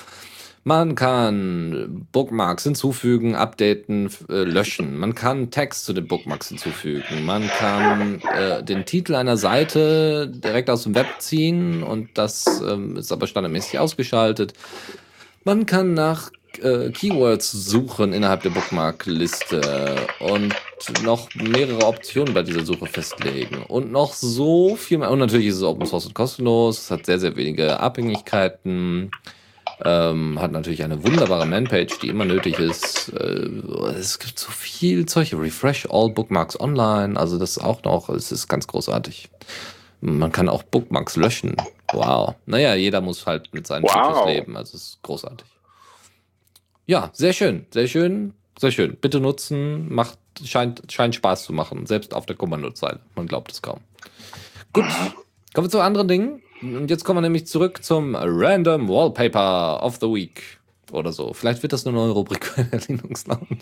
Man 0.70 0.93
kann 0.93 2.05
Bookmarks 2.11 2.61
hinzufügen, 2.61 3.34
updaten, 3.34 4.11
äh, 4.30 4.43
löschen. 4.43 4.99
Man 4.99 5.15
kann 5.15 5.49
Text 5.49 5.86
zu 5.86 5.93
den 5.93 6.07
Bookmarks 6.07 6.49
hinzufügen. 6.49 7.26
Man 7.26 7.47
kann 7.47 8.22
äh, 8.22 8.63
den 8.63 8.86
Titel 8.86 9.15
einer 9.15 9.36
Seite 9.36 10.28
direkt 10.28 10.70
aus 10.70 10.84
dem 10.84 10.93
Web 10.93 11.07
ziehen 11.17 11.82
und 11.82 12.09
das 12.20 12.61
ähm, 12.61 12.97
ist 12.97 13.11
aber 13.11 13.26
standardmäßig 13.26 13.80
ausgeschaltet. 13.80 14.53
Man 15.43 15.65
kann 15.65 15.95
nach 15.95 16.30
äh, 16.61 16.91
Keywords 16.91 17.51
suchen 17.51 18.13
innerhalb 18.13 18.43
der 18.43 18.51
Bookmark-Liste 18.51 19.95
und 20.20 20.53
noch 21.03 21.34
mehrere 21.34 21.84
Optionen 21.88 22.36
bei 22.36 22.43
dieser 22.43 22.63
Suche 22.63 22.86
festlegen 22.86 23.63
und 23.63 23.91
noch 23.91 24.13
so 24.13 24.76
viel 24.76 24.99
mehr. 24.99 25.09
Und 25.09 25.17
natürlich 25.17 25.47
ist 25.47 25.55
es 25.55 25.63
Open 25.63 25.88
Source 25.88 26.05
und 26.05 26.13
kostenlos. 26.13 26.78
Es 26.78 26.91
hat 26.91 27.07
sehr, 27.07 27.17
sehr 27.17 27.36
wenige 27.36 27.80
Abhängigkeiten. 27.80 29.09
Ähm, 29.84 30.42
hat 30.42 30.52
natürlich 30.52 30.84
eine 30.84 31.04
wunderbare 31.04 31.46
Manpage, 31.46 32.00
die 32.00 32.10
immer 32.10 32.26
nötig 32.26 32.60
ist. 32.60 33.14
Äh, 33.14 33.50
es 33.98 34.20
gibt 34.20 34.38
so 34.38 34.52
viel 34.52 35.06
Zeug. 35.06 35.34
Refresh 35.34 35.88
all 35.90 36.10
Bookmarks 36.10 36.60
online. 36.60 37.18
Also 37.18 37.38
das 37.38 37.58
auch 37.58 37.84
noch. 37.84 38.10
Es 38.10 38.32
ist 38.32 38.48
ganz 38.48 38.68
großartig. 38.68 39.30
Man 40.02 40.32
kann 40.32 40.50
auch 40.50 40.64
Bookmarks 40.64 41.16
löschen. 41.16 41.56
Wow. 41.94 42.36
Naja, 42.46 42.76
jeder 42.76 43.02
muss 43.02 43.26
halt 43.26 43.54
mit 43.54 43.68
seinen 43.68 43.84
wow. 43.84 44.28
leben. 44.28 44.58
Also 44.58 44.76
es 44.76 44.84
ist 44.84 45.04
großartig. 45.04 45.48
Ja, 46.86 47.10
sehr 47.14 47.34
schön. 47.34 47.66
Sehr 47.72 47.88
schön. 47.88 48.34
Sehr 48.60 48.72
schön. 48.72 48.98
Bitte 49.00 49.20
nutzen. 49.20 49.94
Macht, 49.94 50.18
scheint, 50.44 50.92
scheint 50.92 51.16
Spaß 51.16 51.44
zu 51.44 51.54
machen. 51.54 51.86
Selbst 51.86 52.14
auf 52.14 52.26
der 52.26 52.36
Kommandozeile. 52.36 53.00
Man 53.16 53.28
glaubt 53.28 53.52
es 53.52 53.62
kaum. 53.62 53.80
Gut. 54.74 54.86
Kommen 55.54 55.68
wir 55.68 55.72
zu 55.72 55.82
anderen 55.82 56.08
Dingen. 56.08 56.42
Und 56.62 56.89
jetzt 56.89 57.03
kommen 57.03 57.18
wir 57.18 57.22
nämlich 57.22 57.47
zurück 57.47 57.84
zum 57.84 58.16
Random 58.16 58.88
Wallpaper 58.88 59.84
of 59.84 59.97
the 60.01 60.07
Week. 60.07 60.60
Oder 60.91 61.12
so. 61.12 61.34
Vielleicht 61.34 61.62
wird 61.62 61.72
das 61.72 61.86
eine 61.86 61.95
neue 61.95 62.12
Rubrik 62.12 62.51
bei 62.55 62.64
der 62.64 62.82
Linux 62.88 63.28
Lounge. 63.28 63.60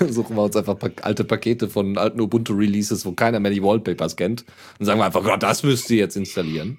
Suchen 0.12 0.36
wir 0.36 0.42
uns 0.42 0.56
einfach 0.56 0.76
alte 1.02 1.24
Pakete 1.24 1.68
von 1.68 1.98
alten 1.98 2.20
Ubuntu-Releases, 2.20 3.04
wo 3.04 3.12
keiner 3.12 3.40
mehr 3.40 3.50
die 3.50 3.62
Wallpapers 3.62 4.16
kennt. 4.16 4.44
Und 4.78 4.86
sagen 4.86 4.98
wir 4.98 5.04
einfach, 5.04 5.22
Gott, 5.22 5.42
das 5.42 5.62
müsst 5.62 5.90
ihr 5.90 5.98
jetzt 5.98 6.16
installieren. 6.16 6.78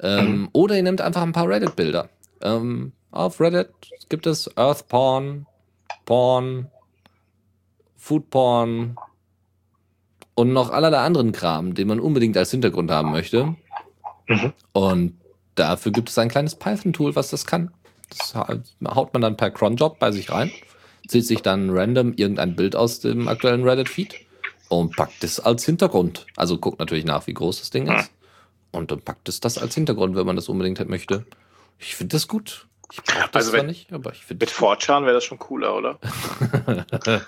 Ähm, 0.00 0.26
mhm. 0.26 0.48
Oder 0.52 0.76
ihr 0.76 0.82
nehmt 0.82 1.00
einfach 1.00 1.22
ein 1.22 1.32
paar 1.32 1.48
Reddit-Bilder. 1.48 2.08
Ähm, 2.40 2.92
auf 3.10 3.40
Reddit 3.40 3.68
gibt 4.08 4.26
es 4.26 4.56
Earth 4.56 4.88
Porn, 4.88 5.46
Porn, 6.04 6.68
Food 7.96 8.28
Porn 8.30 8.96
und 10.34 10.52
noch 10.52 10.70
allerlei 10.70 10.98
anderen 10.98 11.32
Kram, 11.32 11.74
den 11.74 11.88
man 11.88 12.00
unbedingt 12.00 12.36
als 12.36 12.50
Hintergrund 12.50 12.90
haben 12.90 13.12
möchte. 13.12 13.56
Mhm. 14.26 14.52
Und 14.72 15.20
dafür 15.54 15.92
gibt 15.92 16.08
es 16.08 16.18
ein 16.18 16.28
kleines 16.28 16.54
Python-Tool, 16.54 17.16
was 17.16 17.30
das 17.30 17.46
kann. 17.46 17.72
Das 18.10 18.34
haut 18.34 19.12
man 19.12 19.22
dann 19.22 19.36
per 19.36 19.50
cronjob 19.50 19.98
bei 19.98 20.12
sich 20.12 20.30
rein, 20.30 20.50
zieht 21.08 21.26
sich 21.26 21.42
dann 21.42 21.70
random 21.70 22.14
irgendein 22.14 22.54
Bild 22.54 22.76
aus 22.76 23.00
dem 23.00 23.28
aktuellen 23.28 23.64
Reddit-Feed 23.64 24.14
und 24.68 24.96
packt 24.96 25.24
es 25.24 25.40
als 25.40 25.64
Hintergrund. 25.64 26.26
Also 26.36 26.58
guckt 26.58 26.78
natürlich 26.78 27.04
nach, 27.04 27.26
wie 27.26 27.34
groß 27.34 27.60
das 27.60 27.70
Ding 27.70 27.86
ist. 27.88 28.10
Und 28.72 28.90
dann 28.90 29.00
packt 29.00 29.28
es 29.28 29.40
das 29.40 29.58
als 29.58 29.74
Hintergrund, 29.74 30.16
wenn 30.16 30.26
man 30.26 30.36
das 30.36 30.48
unbedingt 30.48 30.86
möchte. 30.88 31.24
Ich 31.78 31.94
finde 31.94 32.16
das 32.16 32.28
gut. 32.28 32.66
Ich 32.92 33.02
brauche 33.02 33.28
das 33.32 33.46
also 33.46 33.52
wenn, 33.52 33.66
nicht, 33.66 33.92
aber 33.92 34.12
ich 34.12 34.24
finde. 34.24 34.44
Mit 34.44 34.50
Fortran 34.50 35.04
wäre 35.04 35.14
das 35.14 35.24
schon 35.24 35.38
cooler, 35.38 35.74
oder? 35.76 35.98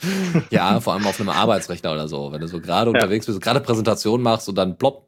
ja, 0.50 0.80
vor 0.80 0.92
allem 0.92 1.06
auf 1.06 1.18
einem 1.18 1.30
Arbeitsrechner 1.30 1.92
oder 1.92 2.08
so. 2.08 2.30
Wenn 2.30 2.40
du 2.40 2.48
so 2.48 2.60
gerade 2.60 2.90
ja. 2.90 2.96
unterwegs 2.96 3.26
bist, 3.26 3.40
gerade 3.40 3.60
Präsentation 3.60 4.22
machst 4.22 4.48
und 4.48 4.56
dann 4.56 4.76
plopp, 4.76 5.06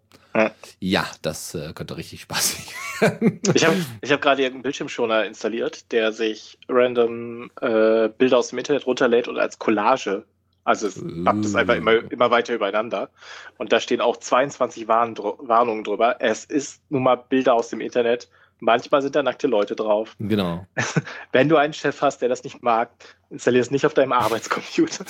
ja, 0.81 1.07
das 1.23 1.55
äh, 1.55 1.73
könnte 1.75 1.97
richtig 1.97 2.23
spaßig 2.23 2.75
werden. 3.01 3.41
ich 3.55 3.65
habe 3.65 3.77
ich 4.01 4.13
hab 4.13 4.21
gerade 4.21 4.45
einen 4.47 4.63
Bildschirmschoner 4.63 5.25
installiert, 5.25 5.93
der 5.93 6.13
sich 6.13 6.59
random 6.69 7.51
äh, 7.61 8.09
Bilder 8.09 8.39
aus 8.39 8.49
dem 8.49 8.59
Internet 8.59 8.87
runterlädt 8.87 9.29
und 9.29 9.39
als 9.39 9.59
Collage. 9.59 10.25
Also 10.65 10.87
es 10.89 11.03
packt 11.25 11.47
es 11.47 11.55
einfach 11.55 11.77
immer, 11.77 12.11
immer 12.13 12.31
weiter 12.31 12.55
übereinander. 12.55 13.09
Und 13.57 13.73
da 13.73 13.81
stehen 13.81 14.03
auch 14.03 14.19
22 14.19 14.87
Warn 14.87 15.17
Warnungen 15.17 15.83
drüber. 15.83 16.17
Es 16.21 16.45
ist 16.45 16.83
nun 16.91 17.05
mal 17.05 17.17
Bilder 17.17 17.55
aus 17.55 17.69
dem 17.69 17.81
Internet. 17.81 18.29
Manchmal 18.61 19.01
sind 19.03 19.15
da 19.15 19.23
nackte 19.23 19.47
Leute 19.47 19.77
drauf. 19.77 20.15
Genau. 20.19 20.67
Wenn 21.33 21.49
du 21.49 21.57
einen 21.57 21.73
Chef 21.73 22.03
hast, 22.03 22.21
der 22.21 22.29
das 22.29 22.45
nicht 22.45 22.63
mag, 22.63 22.91
installier 23.31 23.63
es 23.63 23.71
nicht 23.71 23.87
auf 23.87 23.95
deinem 23.95 24.13
Arbeitscomputer. 24.13 25.05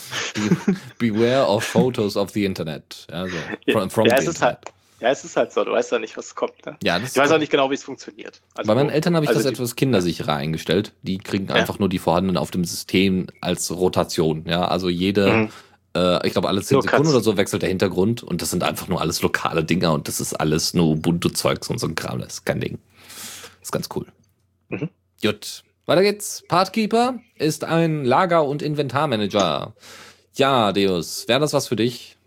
Beware 0.99 1.49
of 1.49 1.64
photos 1.64 2.16
of 2.16 2.31
the 2.31 2.45
Internet. 2.45 3.07
Also, 3.11 3.37
from, 3.72 3.91
from 3.91 4.07
ja, 4.07 4.20
the 4.20 4.29
es 4.29 4.35
Internet. 4.35 4.37
Ist 4.37 4.43
halt, 4.43 4.59
Ja, 5.01 5.11
es 5.11 5.24
ist 5.24 5.36
halt 5.36 5.53
so, 5.53 5.64
du 5.64 5.72
weißt 5.72 5.92
ja 5.92 5.99
nicht, 5.99 6.16
was 6.16 6.34
kommt. 6.34 6.66
Ne? 6.66 6.76
Ja, 6.82 6.99
das 6.99 7.12
ich 7.12 7.16
weiß 7.16 7.30
auch 7.30 7.38
nicht 7.38 7.53
genau, 7.53 7.70
wie 7.70 7.74
es 7.74 7.84
funktioniert. 7.84 8.40
Also, 8.55 8.66
Bei 8.66 8.74
meinen 8.74 8.90
Eltern 8.90 9.14
habe 9.14 9.24
ich 9.24 9.30
also 9.30 9.42
das 9.42 9.53
etwas 9.53 9.76
kindersicherer 9.76 10.34
eingestellt. 10.34 10.92
Die 11.03 11.18
kriegen 11.18 11.46
ja. 11.46 11.55
einfach 11.55 11.78
nur 11.78 11.88
die 11.88 11.99
vorhandenen 11.99 12.36
auf 12.36 12.51
dem 12.51 12.64
System 12.64 13.28
als 13.40 13.70
Rotation. 13.70 14.44
Ja, 14.46 14.66
also 14.66 14.88
jede, 14.88 15.32
mhm. 15.32 15.49
äh, 15.94 16.26
ich 16.26 16.32
glaube, 16.32 16.49
alle 16.49 16.62
10 16.62 16.74
nur 16.74 16.82
Sekunden 16.82 17.05
Katz. 17.05 17.14
oder 17.14 17.22
so 17.22 17.36
wechselt 17.36 17.62
der 17.62 17.68
Hintergrund 17.68 18.24
und 18.24 18.42
das 18.42 18.51
sind 18.51 18.64
einfach 18.64 18.88
nur 18.88 19.01
alles 19.01 19.22
lokale 19.22 19.64
Dinger 19.64 19.92
und 19.92 20.09
das 20.09 20.20
ist 20.20 20.34
alles 20.34 20.74
nur 20.74 20.86
Ubuntu-Zeugs 20.86 21.68
und 21.68 21.78
so 21.78 21.86
ein 21.86 21.94
Kram. 21.94 22.18
Das 22.18 22.34
ist 22.34 22.44
kein 22.44 22.61
Ding. 22.61 22.78
Das 23.61 23.68
ist 23.68 23.72
ganz 23.72 23.88
cool. 23.94 24.07
Mhm. 24.68 24.88
Gut. 25.22 25.62
Weiter 25.86 26.03
geht's. 26.03 26.44
Partkeeper 26.49 27.20
ist 27.36 27.64
ein 27.64 28.05
Lager- 28.05 28.44
und 28.44 28.62
Inventarmanager. 28.62 29.74
Ja, 30.34 30.72
Deus, 30.72 31.26
wäre 31.28 31.40
das 31.40 31.53
was 31.53 31.68
für 31.68 31.76
dich? 31.76 32.18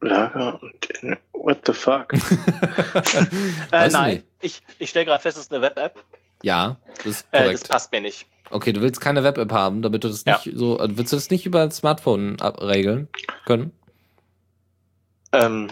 Lager 0.00 0.62
und 0.62 0.86
in, 1.02 1.16
what 1.32 1.58
the 1.66 1.72
fuck? 1.72 2.12
äh, 3.72 3.88
nein, 3.88 4.22
ich, 4.40 4.62
ich 4.78 4.90
stelle 4.90 5.06
gerade 5.06 5.22
fest, 5.22 5.36
es 5.36 5.44
ist 5.44 5.52
eine 5.52 5.62
Web-App. 5.62 6.02
Ja, 6.42 6.76
das 6.96 7.06
ist 7.06 7.30
korrekt. 7.30 7.48
Äh, 7.48 7.52
das 7.52 7.68
passt 7.68 7.92
mir 7.92 8.00
nicht. 8.00 8.26
Okay, 8.50 8.72
du 8.72 8.80
willst 8.80 9.00
keine 9.00 9.22
Web-App 9.22 9.52
haben, 9.52 9.82
damit 9.82 10.04
du 10.04 10.08
das 10.08 10.24
nicht 10.24 10.46
ja. 10.46 10.52
so, 10.54 10.78
also 10.78 10.96
willst 10.96 11.12
du 11.12 11.16
das 11.16 11.30
nicht 11.30 11.46
über 11.46 11.62
ein 11.62 11.70
Smartphone 11.70 12.36
regeln 12.40 13.08
können? 13.44 13.72
Ähm, 15.32 15.70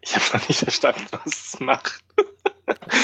ich 0.00 0.14
habe 0.14 0.38
noch 0.38 0.48
nicht 0.48 0.58
verstanden, 0.60 1.06
was 1.10 1.26
es 1.26 1.60
macht. 1.60 2.02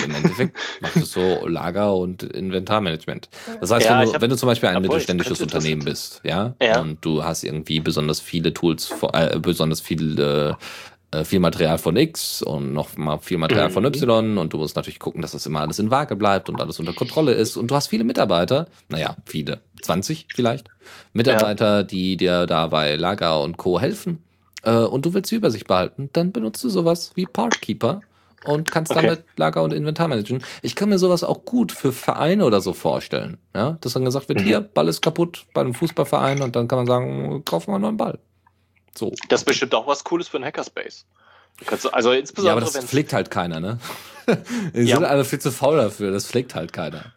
Im 0.05 0.15
Endeffekt 0.15 0.57
macht 0.81 0.97
es 0.97 1.13
so 1.13 1.47
Lager- 1.47 1.95
und 1.97 2.23
Inventarmanagement. 2.23 3.29
Das 3.61 3.71
heißt, 3.71 3.87
ja, 3.87 4.01
wenn, 4.01 4.07
du, 4.07 4.15
hab, 4.15 4.21
wenn 4.23 4.31
du 4.31 4.37
zum 4.37 4.49
Beispiel 4.49 4.69
ein 4.69 4.83
mittelständisches 4.83 5.41
Unternehmen 5.41 5.85
bist, 5.85 6.21
ja, 6.25 6.55
ja, 6.61 6.81
und 6.81 7.05
du 7.05 7.25
hast 7.25 7.45
irgendwie 7.45 7.81
besonders 7.81 8.21
viele 8.21 8.53
Tools, 8.53 8.93
äh, 9.13 9.39
besonders 9.39 9.81
viele 9.81 10.57
äh, 11.15 11.25
viel 11.25 11.39
Material 11.39 11.79
von 11.79 11.97
X 11.97 12.43
und 12.43 12.73
noch 12.73 12.97
mal 12.97 13.19
viel 13.19 13.39
Material 13.39 13.71
von 13.71 13.85
mhm. 13.85 13.91
Y 13.95 14.39
und 14.39 14.53
du 14.53 14.59
musst 14.59 14.75
natürlich 14.75 14.99
gucken, 14.99 15.23
dass 15.23 15.33
das 15.33 15.47
immer 15.47 15.61
alles 15.61 15.79
in 15.79 15.91
Waage 15.91 16.17
bleibt 16.17 16.49
und 16.49 16.61
alles 16.61 16.81
unter 16.81 16.93
Kontrolle 16.93 17.33
ist 17.33 17.57
und 17.57 17.71
du 17.71 17.75
hast 17.75 17.89
viele 17.89 18.05
Mitarbeiter, 18.05 18.67
naja, 18.89 19.17
viele, 19.25 19.61
20 19.83 20.27
vielleicht, 20.35 20.69
Mitarbeiter, 21.13 21.79
ja. 21.79 21.83
die 21.85 22.17
dir 22.17 22.47
da 22.47 22.67
bei 22.67 22.97
Lager 22.97 23.43
und 23.43 23.57
Co. 23.57 23.81
helfen 23.81 24.25
äh, 24.65 24.77
und 24.77 25.07
du 25.07 25.15
willst 25.15 25.31
die 25.31 25.37
Übersicht 25.37 25.69
behalten, 25.69 26.11
dann 26.13 26.33
benutzt 26.33 26.65
du 26.65 26.69
sowas 26.69 27.13
wie 27.15 27.27
Parkkeeper 27.27 28.01
und 28.45 28.71
kannst 28.71 28.93
okay. 28.93 29.03
damit 29.03 29.25
Lager 29.37 29.63
und 29.63 29.73
Inventar 29.73 30.09
managen. 30.09 30.45
Ich 30.63 30.77
kann 30.77 30.89
mir 30.89 30.99
sowas 30.99 31.25
auch 31.25 31.45
gut 31.45 31.73
für 31.73 31.93
Vereine 31.93 32.45
oder 32.45 32.61
so 32.61 32.73
vorstellen. 32.73 33.39
Ja, 33.55 33.79
dass 33.81 33.95
dann 33.95 34.05
gesagt 34.05 34.29
wird, 34.29 34.41
mhm. 34.41 34.45
hier, 34.45 34.61
Ball 34.61 34.89
ist 34.89 35.03
kaputt 35.03 35.47
bei 35.55 35.61
einem 35.61 35.75
Fußballverein 35.75 36.43
und 36.43 36.57
dann 36.57 36.69
kann 36.69 36.79
man 36.79 36.87
sagen, 36.87 37.45
kaufen 37.45 37.69
wir 37.69 37.75
einen 37.75 37.83
neuen 37.83 37.97
Ball. 37.97 38.19
So. 38.97 39.13
Das 39.29 39.41
ist 39.41 39.45
bestimmt 39.45 39.75
auch 39.75 39.87
was 39.87 40.05
Cooles 40.05 40.29
für 40.29 40.37
einen 40.37 40.47
Hackerspace. 40.47 41.07
Kannst, 41.67 41.93
also 41.93 42.11
insbesondere, 42.13 42.61
ja, 42.61 42.67
aber 42.67 42.73
das 42.73 42.85
pflegt 42.85 43.13
halt 43.13 43.31
keiner, 43.31 43.61
ne? 43.61 43.79
Die 44.75 44.83
ja. 44.83 44.97
sind 44.97 45.05
alle 45.05 45.25
viel 45.25 45.39
zu 45.39 45.53
faul 45.53 45.77
dafür, 45.77 46.11
das 46.11 46.27
pflegt 46.27 46.55
halt 46.55 46.73
keiner. 46.73 47.13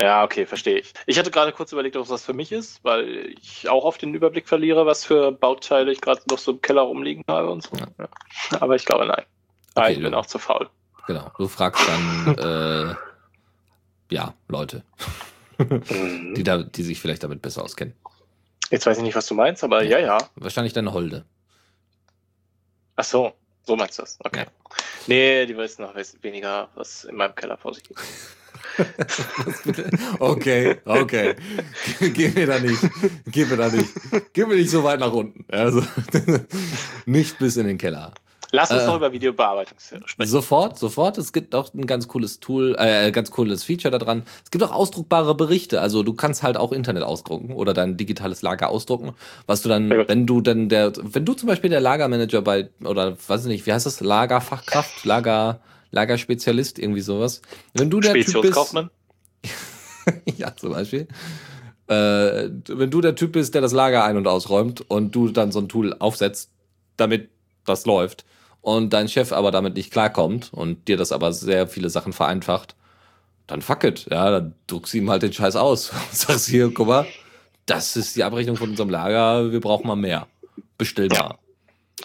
Ja, 0.00 0.24
okay, 0.24 0.44
verstehe 0.44 0.78
ich. 0.78 0.92
Ich 1.06 1.18
hatte 1.18 1.30
gerade 1.30 1.52
kurz 1.52 1.72
überlegt, 1.72 1.96
ob 1.96 2.06
das 2.06 2.24
für 2.24 2.34
mich 2.34 2.52
ist, 2.52 2.84
weil 2.84 3.34
ich 3.40 3.68
auch 3.68 3.84
auf 3.84 3.96
den 3.96 4.14
Überblick 4.14 4.46
verliere, 4.46 4.84
was 4.84 5.04
für 5.04 5.32
Bauteile 5.32 5.90
ich 5.90 6.02
gerade 6.02 6.20
noch 6.30 6.38
so 6.38 6.52
im 6.52 6.60
Keller 6.60 6.82
rumliegen 6.82 7.24
habe 7.28 7.50
und 7.50 7.62
so. 7.62 7.76
Ja. 7.76 8.08
Aber 8.60 8.74
ich 8.74 8.84
glaube, 8.84 9.06
nein. 9.06 9.24
Okay, 9.76 9.92
ich 9.92 10.02
bin 10.02 10.14
auch 10.14 10.26
zu 10.26 10.38
faul. 10.38 10.68
Genau, 11.06 11.30
du 11.38 11.48
fragst 11.48 11.86
dann, 11.86 12.38
äh, 12.38 12.94
ja, 14.14 14.34
Leute, 14.48 14.82
mhm. 15.58 16.34
die, 16.34 16.42
da, 16.42 16.62
die 16.62 16.82
sich 16.82 17.00
vielleicht 17.00 17.22
damit 17.22 17.42
besser 17.42 17.62
auskennen. 17.62 17.94
Jetzt 18.70 18.86
weiß 18.86 18.96
ich 18.96 19.02
nicht, 19.04 19.14
was 19.14 19.26
du 19.26 19.34
meinst, 19.34 19.62
aber 19.62 19.82
ja, 19.82 19.98
ja. 19.98 20.18
Wahrscheinlich 20.34 20.72
deine 20.72 20.92
Holde. 20.92 21.24
Ach 22.96 23.04
so, 23.04 23.32
so 23.64 23.76
meinst 23.76 23.98
du 23.98 24.02
das. 24.02 24.18
Okay. 24.24 24.40
Ja. 24.40 24.46
Nee, 25.06 25.46
die 25.46 25.56
wissen 25.56 25.82
noch 25.82 25.94
weniger, 26.22 26.68
was 26.74 27.04
in 27.04 27.16
meinem 27.16 27.34
Keller 27.34 27.56
vor 27.56 27.74
sich 27.74 27.84
geht. 27.84 27.96
okay, 30.18 30.76
okay. 30.84 31.36
Geh 32.00 32.28
mir 32.30 32.46
da 32.46 32.58
nicht. 32.58 32.80
Geh 33.26 33.44
mir 33.44 33.56
da 33.56 33.68
nicht. 33.68 33.88
Geh 34.32 34.44
mir 34.46 34.56
nicht 34.56 34.70
so 34.70 34.82
weit 34.82 35.00
nach 35.00 35.12
unten. 35.12 35.44
Also, 35.48 35.82
nicht 37.06 37.38
bis 37.38 37.56
in 37.56 37.66
den 37.66 37.78
Keller. 37.78 38.12
Lass 38.52 38.70
uns 38.70 38.82
äh, 38.82 38.86
noch 38.86 38.96
über 38.96 39.12
Videobearbeitung 39.12 39.78
sprechen. 39.78 40.30
Sofort, 40.30 40.78
sofort. 40.78 41.18
Es 41.18 41.32
gibt 41.32 41.54
auch 41.54 41.72
ein 41.74 41.86
ganz 41.86 42.08
cooles 42.08 42.40
Tool, 42.40 42.76
äh, 42.78 43.10
ganz 43.10 43.30
cooles 43.30 43.64
Feature 43.64 43.90
da 43.90 43.98
dran. 43.98 44.22
Es 44.44 44.50
gibt 44.50 44.62
auch 44.64 44.72
ausdruckbare 44.72 45.34
Berichte. 45.34 45.80
Also 45.80 46.02
du 46.02 46.14
kannst 46.14 46.42
halt 46.42 46.56
auch 46.56 46.72
Internet 46.72 47.02
ausdrucken 47.02 47.52
oder 47.52 47.74
dein 47.74 47.96
digitales 47.96 48.42
Lager 48.42 48.68
ausdrucken, 48.68 49.14
was 49.46 49.62
du 49.62 49.68
dann, 49.68 49.90
wenn 49.90 50.26
du 50.26 50.40
dann 50.40 50.68
der, 50.68 50.92
wenn 50.96 51.24
du 51.24 51.34
zum 51.34 51.48
Beispiel 51.48 51.70
der 51.70 51.80
Lagermanager 51.80 52.42
bei, 52.42 52.68
oder 52.84 53.16
weiß 53.26 53.42
ich 53.42 53.48
nicht, 53.48 53.66
wie 53.66 53.72
heißt 53.72 53.86
das? 53.86 54.00
Lagerfachkraft, 54.00 55.04
Lager, 55.04 55.60
Lagerspezialist, 55.90 56.78
irgendwie 56.78 57.00
sowas. 57.00 57.42
Wenn 57.74 57.90
du 57.90 58.00
der 58.00 58.14
Typ 58.14 58.42
bist. 58.42 58.74
ja, 60.36 60.54
zum 60.54 60.72
Beispiel. 60.72 61.08
Äh, 61.88 62.50
wenn 62.68 62.90
du 62.90 63.00
der 63.00 63.14
Typ 63.14 63.32
bist, 63.32 63.54
der 63.54 63.62
das 63.62 63.72
Lager 63.72 64.04
ein- 64.04 64.16
und 64.16 64.26
ausräumt 64.26 64.88
und 64.88 65.14
du 65.14 65.28
dann 65.28 65.52
so 65.52 65.60
ein 65.60 65.68
Tool 65.68 65.94
aufsetzt, 65.98 66.50
damit 66.96 67.28
das 67.64 67.86
läuft, 67.86 68.24
und 68.66 68.92
dein 68.92 69.06
Chef 69.06 69.32
aber 69.32 69.52
damit 69.52 69.76
nicht 69.76 69.92
klarkommt 69.92 70.52
und 70.52 70.88
dir 70.88 70.96
das 70.96 71.12
aber 71.12 71.32
sehr 71.32 71.68
viele 71.68 71.88
Sachen 71.88 72.12
vereinfacht, 72.12 72.74
dann 73.46 73.62
fuck 73.62 73.84
it. 73.84 74.08
Ja, 74.10 74.28
dann 74.32 74.54
druckst 74.66 74.92
du 74.92 74.98
ihm 74.98 75.08
halt 75.08 75.22
den 75.22 75.32
Scheiß 75.32 75.54
aus. 75.54 75.92
Sagst 76.10 76.48
hier, 76.48 76.72
guck 76.74 76.88
mal, 76.88 77.06
das 77.66 77.94
ist 77.94 78.16
die 78.16 78.24
Abrechnung 78.24 78.56
von 78.56 78.70
unserem 78.70 78.90
Lager, 78.90 79.52
wir 79.52 79.60
brauchen 79.60 79.86
mal 79.86 79.94
mehr. 79.94 80.26
Bestell 80.78 81.06
mal. 81.06 81.36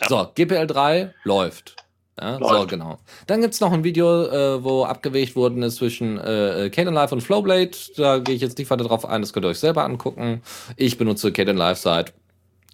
Ja. 0.02 0.08
So, 0.08 0.28
GPL 0.36 0.68
3 0.68 1.16
läuft. 1.24 1.78
Ja, 2.20 2.38
so, 2.38 2.68
genau. 2.68 3.00
Dann 3.26 3.42
gibt's 3.42 3.60
noch 3.60 3.72
ein 3.72 3.84
Video, 3.84 4.26
äh, 4.28 4.64
wo 4.64 4.84
abgewegt 4.84 5.36
worden 5.36 5.64
ist 5.64 5.78
zwischen 5.78 6.20
äh, 6.20 6.70
Caden 6.72 6.94
Live 6.94 7.12
und 7.12 7.22
Flowblade. 7.22 7.72
Da 7.98 8.20
gehe 8.20 8.36
ich 8.36 8.42
jetzt 8.42 8.60
nicht 8.60 8.70
weiter 8.70 8.84
drauf 8.84 9.08
ein, 9.08 9.22
das 9.22 9.34
könnt 9.34 9.48
ihr 9.48 9.50
euch 9.50 9.60
selber 9.60 9.84
angucken. 9.84 10.44
Ich 10.76 11.00
benutze 11.00 11.32
Caden 11.32 11.58
Live 11.58 11.80
seit 11.80 12.14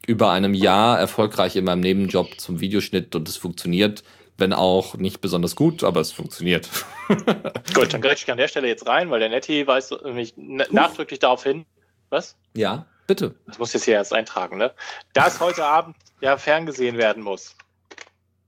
über 0.07 0.31
einem 0.31 0.53
Jahr 0.53 0.97
erfolgreich 0.97 1.55
in 1.55 1.65
meinem 1.65 1.81
Nebenjob 1.81 2.39
zum 2.39 2.59
Videoschnitt 2.61 3.13
und 3.13 3.27
es 3.27 3.37
funktioniert, 3.37 4.03
wenn 4.37 4.53
auch 4.53 4.95
nicht 4.95 5.19
besonders 5.19 5.55
gut, 5.55 5.83
aber 5.83 5.99
es 5.99 6.13
funktioniert. 6.13 6.69
gut, 7.73 7.93
dann 7.93 8.01
greife 8.01 8.15
ich 8.15 8.31
an 8.31 8.37
der 8.37 8.47
Stelle 8.47 8.67
jetzt 8.67 8.87
rein, 8.87 9.11
weil 9.11 9.19
der 9.19 9.29
Netty 9.29 9.67
weist 9.67 9.93
mich 10.05 10.33
nachdrücklich 10.37 11.19
darauf 11.19 11.43
hin. 11.43 11.65
Was? 12.09 12.37
Ja, 12.53 12.85
bitte. 13.05 13.35
Das 13.47 13.59
muss 13.59 13.69
ich 13.69 13.73
jetzt 13.75 13.85
hier 13.85 13.95
erst 13.95 14.13
eintragen, 14.13 14.57
ne? 14.57 14.71
Dass 15.13 15.41
heute 15.41 15.65
Abend 15.65 15.97
ja 16.21 16.37
ferngesehen 16.37 16.97
werden 16.97 17.21
muss. 17.21 17.55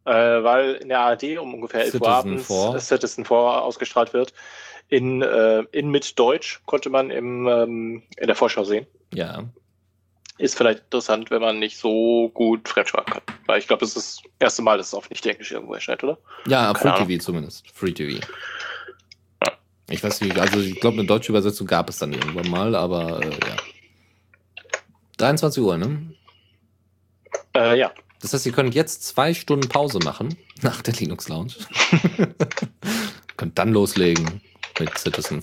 Äh, 0.05 0.14
weil 0.14 0.76
in 0.76 0.88
der 0.88 1.01
ARD 1.01 1.38
um 1.39 1.53
ungefähr 1.53 1.82
11 1.82 1.95
Uhr 1.95 2.07
abends 2.07 2.47
vor. 2.47 2.80
Citizen 2.80 3.26
4 3.26 3.38
ausgestrahlt 3.38 4.14
wird. 4.14 4.34
In, 4.88 5.22
äh, 5.22 5.66
in 5.74 5.89
mit 5.89 6.18
Deutsch 6.18 6.62
konnte 6.66 6.89
man 6.89 7.12
im, 7.12 7.47
ähm, 7.47 8.03
in 8.16 8.28
der 8.28 8.36
Vorschau 8.36 8.64
sehen. 8.64 8.88
Ja 9.14 9.43
ist 10.40 10.58
vielleicht 10.58 10.80
interessant, 10.86 11.30
wenn 11.32 11.42
man 11.42 11.60
nicht 11.60 11.78
so 11.78 12.30
gut 12.34 12.68
Fremdsprache 12.68 13.06
kann. 13.06 13.22
Weil 13.46 13.60
ich 13.60 13.68
glaube, 13.68 13.86
es 13.86 13.96
ist 13.96 14.22
das 14.24 14.32
erste 14.40 14.62
Mal, 14.62 14.78
dass 14.78 14.88
es 14.88 14.94
auf 14.94 15.10
Nicht-Englisch 15.10 15.52
irgendwo 15.52 15.74
erscheint, 15.74 16.04
oder? 16.04 16.18
Ja, 16.48 16.74
Free 16.74 17.06
TV 17.06 17.24
zumindest. 17.24 17.70
Free 17.72 17.92
TV. 17.92 18.26
Ja. 19.46 19.54
Ich 19.90 20.04
weiß 20.04 20.22
nicht, 20.22 20.40
also 20.40 20.60
ich 20.60 20.80
glaube, 20.80 20.98
eine 20.98 21.06
deutsche 21.06 21.32
Übersetzung 21.32 21.68
gab 21.68 21.90
es 21.90 21.98
dann 21.98 22.14
irgendwann 22.14 22.50
mal, 22.50 22.76
aber 22.76 23.22
äh, 23.22 23.30
ja. 23.30 23.56
23 25.18 25.62
Uhr, 25.62 25.78
ne? 25.78 26.14
Äh, 27.54 27.78
ja. 27.78 27.92
Das 28.22 28.34
heißt, 28.34 28.46
ihr 28.46 28.54
könnt 28.54 28.74
jetzt 28.76 29.04
zwei 29.04 29.34
Stunden 29.34 29.68
Pause 29.68 30.00
machen 30.00 30.38
nach 30.62 30.82
der 30.82 30.94
Linux 30.94 31.28
Lounge. 31.28 31.54
könnt 33.38 33.60
dann 33.60 33.74
loslegen 33.74 34.42
mit 34.80 34.98
Citizen 34.98 35.42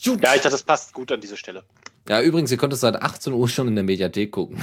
4. 0.00 0.18
Ja, 0.22 0.34
ich 0.34 0.40
dachte, 0.40 0.50
das 0.50 0.62
passt 0.62 0.92
gut 0.92 1.12
an 1.12 1.20
diese 1.20 1.36
Stelle. 1.36 1.62
Ja, 2.08 2.20
übrigens, 2.22 2.50
ihr 2.50 2.56
könnt 2.56 2.72
es 2.72 2.80
seit 2.80 3.00
18 3.00 3.32
Uhr 3.32 3.48
schon 3.48 3.68
in 3.68 3.74
der 3.74 3.84
Mediathek 3.84 4.32
gucken. 4.32 4.60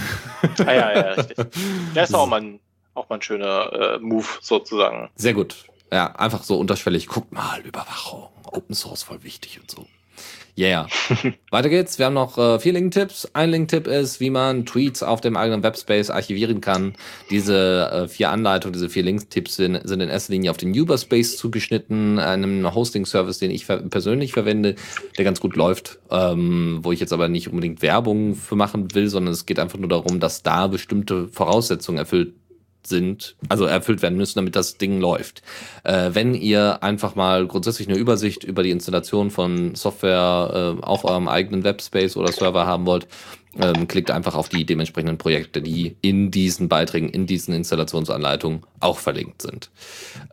Ah, 0.59 0.73
ja, 0.73 0.93
ja, 0.93 1.01
richtig. 1.13 1.37
Das 1.93 2.09
ist 2.09 2.15
auch 2.15 2.27
mal 2.27 2.41
ein, 2.41 2.59
auch 2.93 3.07
mal 3.09 3.15
ein 3.15 3.21
schöner 3.21 3.71
äh, 3.73 3.99
Move 3.99 4.27
sozusagen. 4.41 5.09
Sehr 5.15 5.33
gut. 5.33 5.65
Ja, 5.91 6.07
einfach 6.15 6.43
so 6.43 6.57
unterschwellig. 6.59 7.07
Guckt 7.07 7.31
mal, 7.31 7.61
Überwachung, 7.61 8.29
Open 8.45 8.75
Source 8.75 9.03
voll 9.03 9.23
wichtig 9.23 9.59
und 9.61 9.71
so. 9.71 9.85
Yeah. 10.57 10.87
Weiter 11.51 11.69
geht's. 11.69 11.99
Wir 11.99 12.07
haben 12.07 12.15
noch 12.15 12.39
äh, 12.39 12.57
vier 12.57 12.73
Link-Tipps. 12.73 13.29
Ein 13.33 13.51
Link-Tipp 13.51 13.85
ist, 13.85 14.19
wie 14.19 14.31
man 14.31 14.65
Tweets 14.65 15.03
auf 15.03 15.21
dem 15.21 15.37
eigenen 15.37 15.61
Webspace 15.61 16.09
archivieren 16.09 16.61
kann. 16.61 16.95
Diese 17.29 17.91
äh, 17.91 18.07
vier 18.07 18.31
Anleitungen, 18.31 18.73
diese 18.73 18.89
vier 18.89 19.03
Link-Tipps 19.03 19.55
sind, 19.55 19.79
sind 19.87 20.01
in 20.01 20.09
erster 20.09 20.33
Linie 20.33 20.49
auf 20.49 20.57
den 20.57 20.77
Uberspace 20.77 21.37
zugeschnitten, 21.37 22.17
einem 22.17 22.73
Hosting-Service, 22.73 23.37
den 23.37 23.51
ich 23.51 23.67
ver 23.67 23.77
persönlich 23.77 24.31
verwende, 24.31 24.73
der 25.17 25.25
ganz 25.25 25.39
gut 25.39 25.55
läuft, 25.55 25.99
ähm, 26.09 26.79
wo 26.81 26.91
ich 26.91 26.99
jetzt 26.99 27.13
aber 27.13 27.29
nicht 27.29 27.49
unbedingt 27.49 27.83
Werbung 27.83 28.33
für 28.33 28.55
machen 28.55 28.95
will, 28.95 29.09
sondern 29.09 29.33
es 29.33 29.45
geht 29.45 29.59
einfach 29.59 29.77
nur 29.77 29.89
darum, 29.89 30.19
dass 30.19 30.41
da 30.41 30.65
bestimmte 30.65 31.27
Voraussetzungen 31.27 31.99
erfüllt 31.99 32.33
sind, 32.87 33.35
also 33.49 33.65
erfüllt 33.65 34.01
werden 34.01 34.17
müssen, 34.17 34.39
damit 34.39 34.55
das 34.55 34.77
Ding 34.77 34.99
läuft. 34.99 35.41
Äh, 35.83 36.11
wenn 36.13 36.33
ihr 36.33 36.83
einfach 36.83 37.15
mal 37.15 37.47
grundsätzlich 37.47 37.87
eine 37.87 37.97
Übersicht 37.97 38.43
über 38.43 38.63
die 38.63 38.71
Installation 38.71 39.31
von 39.31 39.75
Software 39.75 40.77
äh, 40.79 40.83
auf 40.83 41.05
eurem 41.05 41.27
eigenen 41.27 41.63
Webspace 41.63 42.17
oder 42.17 42.31
Server 42.31 42.65
haben 42.65 42.85
wollt, 42.85 43.07
ähm, 43.59 43.87
klickt 43.87 44.11
einfach 44.11 44.35
auf 44.35 44.49
die 44.49 44.65
dementsprechenden 44.65 45.17
Projekte, 45.17 45.61
die 45.61 45.95
in 46.01 46.31
diesen 46.31 46.69
Beiträgen, 46.69 47.09
in 47.09 47.25
diesen 47.25 47.53
Installationsanleitungen 47.53 48.61
auch 48.79 48.99
verlinkt 48.99 49.41
sind. 49.41 49.69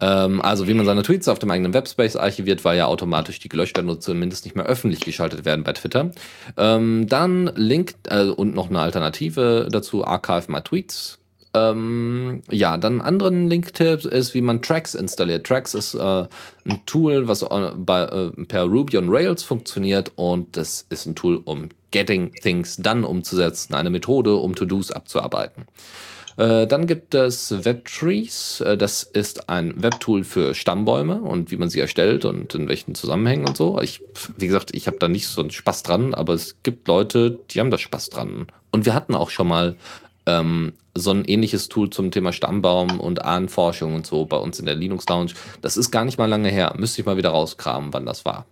Ähm, 0.01 0.41
also 0.43 0.69
wie 0.69 0.75
man 0.75 0.87
seine 0.87 1.03
Tweets 1.03 1.29
auf 1.29 1.39
dem 1.39 1.51
eigenen 1.51 1.75
Webspace 1.75 2.17
archiviert, 2.17 2.65
weil 2.65 2.77
ja 2.77 2.87
automatisch 2.87 3.39
die 3.39 3.49
gelöscht 3.49 3.77
werden 3.77 3.89
und 3.89 4.03
zumindest 4.03 4.45
nicht 4.45 4.57
mehr 4.57 4.67
öffentlich 4.67 5.01
geschaltet 5.01 5.45
werden 5.45 5.65
bei 5.65 5.73
Twitter. 5.73 6.11
Ähm, 6.57 7.07
dann 7.09 7.51
Link 7.55 7.95
äh, 8.09 8.25
und 8.25 8.55
noch 8.55 8.69
eine 8.69 8.81
Alternative 8.81 9.69
dazu, 9.71 10.07
Archive 10.07 10.51
My 10.51 10.61
Tweets. 10.61 11.19
Ähm, 11.55 12.43
ja, 12.51 12.77
dann 12.77 12.95
einen 12.95 13.01
anderen 13.01 13.49
Link-Tipp 13.49 14.05
ist, 14.07 14.35
wie 14.35 14.41
man 14.41 14.61
Tracks 14.61 14.95
installiert. 14.95 15.47
Tracks 15.47 15.75
ist 15.75 15.95
äh, 15.95 16.27
ein 16.67 16.81
Tool, 16.85 17.29
was 17.29 17.43
äh, 17.43 17.71
bei, 17.77 18.03
äh, 18.03 18.31
per 18.47 18.65
Ruby 18.65 18.99
on 18.99 19.09
Rails 19.09 19.45
funktioniert 19.45 20.11
und 20.17 20.57
das 20.57 20.85
ist 20.91 21.07
ein 21.07 21.15
Tool, 21.15 21.41
um 21.45 21.69
Getting 21.93 22.33
Things 22.33 22.77
Done 22.77 23.07
umzusetzen, 23.07 23.75
eine 23.75 23.91
Methode, 23.91 24.35
um 24.35 24.57
To-Dos 24.57 24.91
abzuarbeiten. 24.91 25.67
Äh, 26.37 26.67
dann 26.67 26.87
gibt 26.87 27.15
es 27.15 27.65
WebTrees. 27.65 28.61
Äh, 28.61 28.77
das 28.77 29.05
ist 29.05 29.49
ein 29.49 29.81
Webtool 29.81 30.25
für 30.25 30.55
Stammbäume 30.55 31.21
und 31.21 31.51
wie 31.51 31.57
man 31.57 31.69
sie 31.69 31.81
erstellt 31.81 32.25
und 32.25 32.55
in 32.55 32.69
welchen 32.69 32.95
Zusammenhängen 32.95 33.47
und 33.47 33.57
so. 33.57 33.81
Ich, 33.81 34.03
wie 34.37 34.49
gesagt, 34.49 34.75
ich 34.75 34.87
habe 34.87 34.99
da 34.99 35.07
nicht 35.07 35.29
so 35.29 35.41
einen 35.41 35.51
Spaß 35.51 35.85
dran, 35.85 36.15
aber 36.15 36.35
es 36.35 36.57
gibt 36.63 36.89
Leute, 36.89 37.39
die 37.51 37.61
haben 37.61 37.71
da 37.71 37.79
Spaß 37.79 38.11
dran. 38.11 38.49
Und 38.73 38.87
wir 38.87 38.95
hatten 38.95 39.15
auch 39.15 39.31
schon 39.31 39.47
mal 39.47 39.77
ähm, 40.27 40.73
so 40.95 41.11
ein 41.11 41.25
ähnliches 41.25 41.69
Tool 41.69 41.91
zum 41.91 42.11
Thema 42.11 42.33
Stammbaum 42.33 43.01
und 43.01 43.25
Ahnenforschung 43.25 43.95
und 43.95 44.07
so 44.07 44.27
bei 44.27 44.37
uns 44.37 44.61
in 44.61 44.67
der 44.67 44.77
Linux 44.77 45.07
Lounge. 45.09 45.33
Das 45.61 45.77
ist 45.77 45.91
gar 45.91 46.05
nicht 46.05 46.19
mal 46.19 46.27
lange 46.27 46.51
her. 46.51 46.75
Müsste 46.79 47.01
ich 47.01 47.07
mal 47.07 47.17
wieder 47.17 47.31
rauskramen, 47.31 47.93
wann 47.93 48.07
das 48.07 48.25
war. 48.25 48.47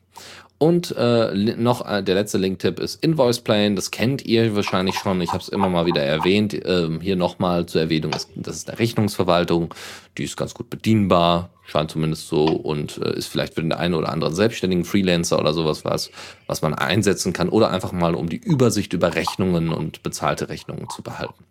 Und 0.62 0.94
äh, 0.96 1.34
noch 1.34 1.84
äh, 1.88 2.04
der 2.04 2.14
letzte 2.14 2.38
Link-Tipp 2.38 2.78
ist 2.78 3.02
Invoice 3.02 3.40
Plane. 3.40 3.74
Das 3.74 3.90
kennt 3.90 4.24
ihr 4.24 4.54
wahrscheinlich 4.54 4.94
schon. 4.94 5.20
Ich 5.20 5.30
habe 5.30 5.42
es 5.42 5.48
immer 5.48 5.68
mal 5.68 5.86
wieder 5.86 6.02
erwähnt. 6.02 6.54
Ähm, 6.64 7.00
hier 7.00 7.16
nochmal 7.16 7.66
zur 7.66 7.80
Erwähnung. 7.80 8.12
Ist, 8.12 8.28
das 8.36 8.58
ist 8.58 8.70
eine 8.70 8.78
Rechnungsverwaltung. 8.78 9.74
Die 10.18 10.22
ist 10.22 10.36
ganz 10.36 10.54
gut 10.54 10.70
bedienbar. 10.70 11.50
Scheint 11.64 11.90
zumindest 11.90 12.28
so. 12.28 12.44
Und 12.44 12.98
äh, 12.98 13.12
ist 13.16 13.26
vielleicht 13.26 13.54
für 13.54 13.60
den 13.60 13.72
einen 13.72 13.94
oder 13.94 14.12
anderen 14.12 14.36
selbstständigen 14.36 14.84
Freelancer 14.84 15.40
oder 15.40 15.52
sowas 15.52 15.84
was, 15.84 16.12
was 16.46 16.62
man 16.62 16.74
einsetzen 16.74 17.32
kann. 17.32 17.48
Oder 17.48 17.70
einfach 17.70 17.90
mal, 17.90 18.14
um 18.14 18.28
die 18.28 18.36
Übersicht 18.36 18.92
über 18.92 19.16
Rechnungen 19.16 19.72
und 19.72 20.04
bezahlte 20.04 20.48
Rechnungen 20.48 20.88
zu 20.90 21.02
behalten. 21.02 21.42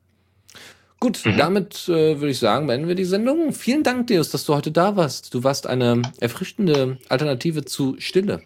Gut, 1.02 1.26
mhm. 1.26 1.36
damit 1.36 1.90
äh, 1.90 2.20
würde 2.20 2.30
ich 2.30 2.38
sagen, 2.38 2.68
beenden 2.68 2.88
wir 2.88 2.94
die 2.94 3.06
Sendung. 3.06 3.54
Vielen 3.54 3.82
Dank, 3.82 4.06
Deus, 4.06 4.30
dass 4.30 4.46
du 4.46 4.54
heute 4.54 4.72
da 4.72 4.96
warst. 4.96 5.34
Du 5.34 5.44
warst 5.44 5.66
eine 5.66 6.04
erfrischende 6.20 7.00
Alternative 7.10 7.66
zu 7.66 7.96
Stille. 7.98 8.44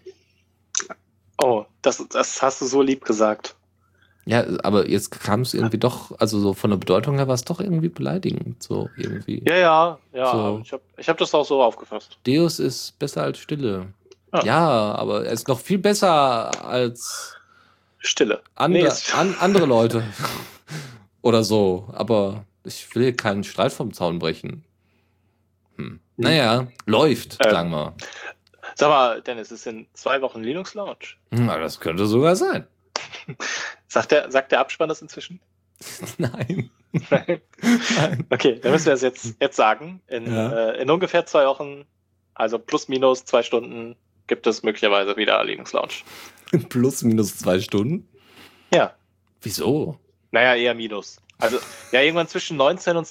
Oh, 1.44 1.66
das, 1.82 2.02
das 2.10 2.42
hast 2.42 2.62
du 2.62 2.66
so 2.66 2.82
lieb 2.82 3.04
gesagt. 3.04 3.58
Ja, 4.24 4.46
aber 4.64 4.90
jetzt 4.90 5.12
kam 5.12 5.42
es 5.42 5.54
irgendwie 5.54 5.78
doch, 5.78 6.18
also 6.18 6.40
so 6.40 6.54
von 6.54 6.70
der 6.70 6.78
Bedeutung 6.78 7.18
her 7.18 7.28
war 7.28 7.36
es 7.36 7.44
doch 7.44 7.60
irgendwie 7.60 7.90
beleidigend, 7.90 8.64
so 8.64 8.90
irgendwie. 8.96 9.44
Ja, 9.46 9.58
ja, 9.58 10.00
ja. 10.14 10.32
So. 10.32 10.62
Ich 10.64 10.72
habe 10.72 10.84
ich 10.96 11.10
hab 11.10 11.18
das 11.18 11.34
auch 11.36 11.46
so 11.46 11.62
aufgefasst. 11.62 12.18
Deus 12.26 12.60
ist 12.60 12.98
besser 12.98 13.24
als 13.24 13.38
Stille. 13.38 13.88
Ja, 14.34 14.46
ja 14.46 14.96
aber 14.96 15.26
er 15.26 15.34
ist 15.34 15.50
noch 15.50 15.60
viel 15.60 15.78
besser 15.78 16.66
als 16.66 17.36
Stille. 17.98 18.42
Andre, 18.56 18.84
nee, 18.84 18.90
an, 19.14 19.36
andere 19.42 19.66
Leute. 19.66 20.06
Oder 21.26 21.44
so. 21.44 21.90
Aber 21.92 22.46
ich 22.64 22.94
will 22.96 23.12
keinen 23.12 23.44
Streit 23.44 23.74
vom 23.74 23.92
Zaun 23.94 24.20
brechen. 24.20 24.64
Hm. 25.76 25.86
hm. 25.86 26.00
Naja, 26.18 26.68
läuft, 26.86 27.40
ähm, 27.44 27.52
sagen 27.52 27.72
wir. 27.72 27.96
Sag 28.76 28.90
mal, 28.90 29.22
Dennis, 29.24 29.52
ist 29.52 29.66
in 29.66 29.88
zwei 29.94 30.22
Wochen 30.22 30.44
Linux 30.44 30.76
Launch. 30.76 31.18
Na, 31.32 31.58
das 31.58 31.80
könnte 31.80 32.06
sogar 32.06 32.36
sein. 32.36 32.68
sagt, 33.88 34.12
der, 34.12 34.32
sagt 34.32 34.52
der 34.52 34.60
Abspann 34.60 34.88
das 34.88 35.02
inzwischen? 35.02 35.40
Nein. 36.20 36.70
Nein. 37.10 37.42
Okay, 38.30 38.60
dann 38.60 38.72
müssen 38.72 38.86
wir 38.86 38.94
es 38.94 39.02
jetzt, 39.02 39.36
jetzt 39.42 39.56
sagen. 39.56 40.02
In, 40.08 40.32
ja. 40.32 40.70
äh, 40.70 40.82
in 40.82 40.92
ungefähr 40.92 41.26
zwei 41.26 41.48
Wochen, 41.48 41.86
also 42.36 42.60
plus 42.60 42.88
minus 42.88 43.26
zwei 43.26 43.42
Stunden, 43.42 43.96
gibt 44.28 44.46
es 44.46 44.62
möglicherweise 44.62 45.18
wieder 45.18 45.44
Linux 45.44 45.74
Launch. 45.74 46.06
plus 46.70 47.02
minus 47.02 47.36
zwei 47.36 47.60
Stunden? 47.60 48.08
Ja. 48.72 48.94
Wieso? 49.42 50.00
Naja, 50.36 50.54
eher 50.56 50.76
minus. 50.76 51.22
Also, 51.38 51.60
ja, 51.94 52.02
irgendwann 52.02 52.28
zwischen 52.28 52.58
19 52.58 52.98
und 52.98 53.08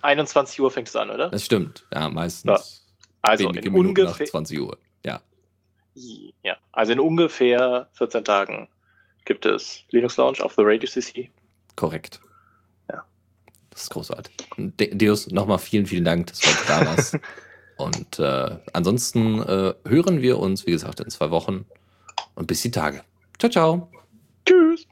21 0.00 0.58
Uhr 0.62 0.70
fängt 0.70 0.88
es 0.88 0.96
an, 0.96 1.10
oder? 1.10 1.28
Das 1.28 1.44
stimmt, 1.44 1.84
ja, 1.92 2.08
meistens. 2.08 2.50
Ja. 3.22 3.30
Also 3.30 3.50
in 3.50 3.74
ungefähr 3.74 4.26
20 4.26 4.60
Uhr, 4.60 4.78
ja. 5.04 5.20
Ja, 6.42 6.56
also 6.72 6.92
in 6.92 7.00
ungefähr 7.00 7.90
14 7.92 8.24
Tagen 8.24 8.68
gibt 9.26 9.44
es 9.44 9.84
Linux 9.90 10.16
Launch 10.16 10.40
auf 10.40 10.54
the 10.54 10.62
Radio 10.64 10.88
CC. 10.88 11.30
Korrekt. 11.76 12.22
Ja. 12.90 13.04
Das 13.68 13.82
ist 13.82 13.90
großartig. 13.90 14.34
De 14.56 14.94
Deus, 14.94 15.30
nochmal 15.30 15.58
vielen, 15.58 15.84
vielen 15.84 16.06
Dank, 16.06 16.28
dass 16.28 16.38
du 16.38 16.48
da 16.66 16.86
warst. 16.86 17.18
Und 17.76 18.18
äh, 18.20 18.56
ansonsten 18.72 19.42
äh, 19.42 19.74
hören 19.86 20.22
wir 20.22 20.38
uns, 20.38 20.66
wie 20.66 20.70
gesagt, 20.70 21.00
in 21.00 21.10
zwei 21.10 21.30
Wochen. 21.30 21.66
Und 22.34 22.46
bis 22.46 22.62
die 22.62 22.70
Tage. 22.70 23.04
Ciao, 23.38 23.50
ciao. 23.50 23.90
Tschüss. 24.46 24.86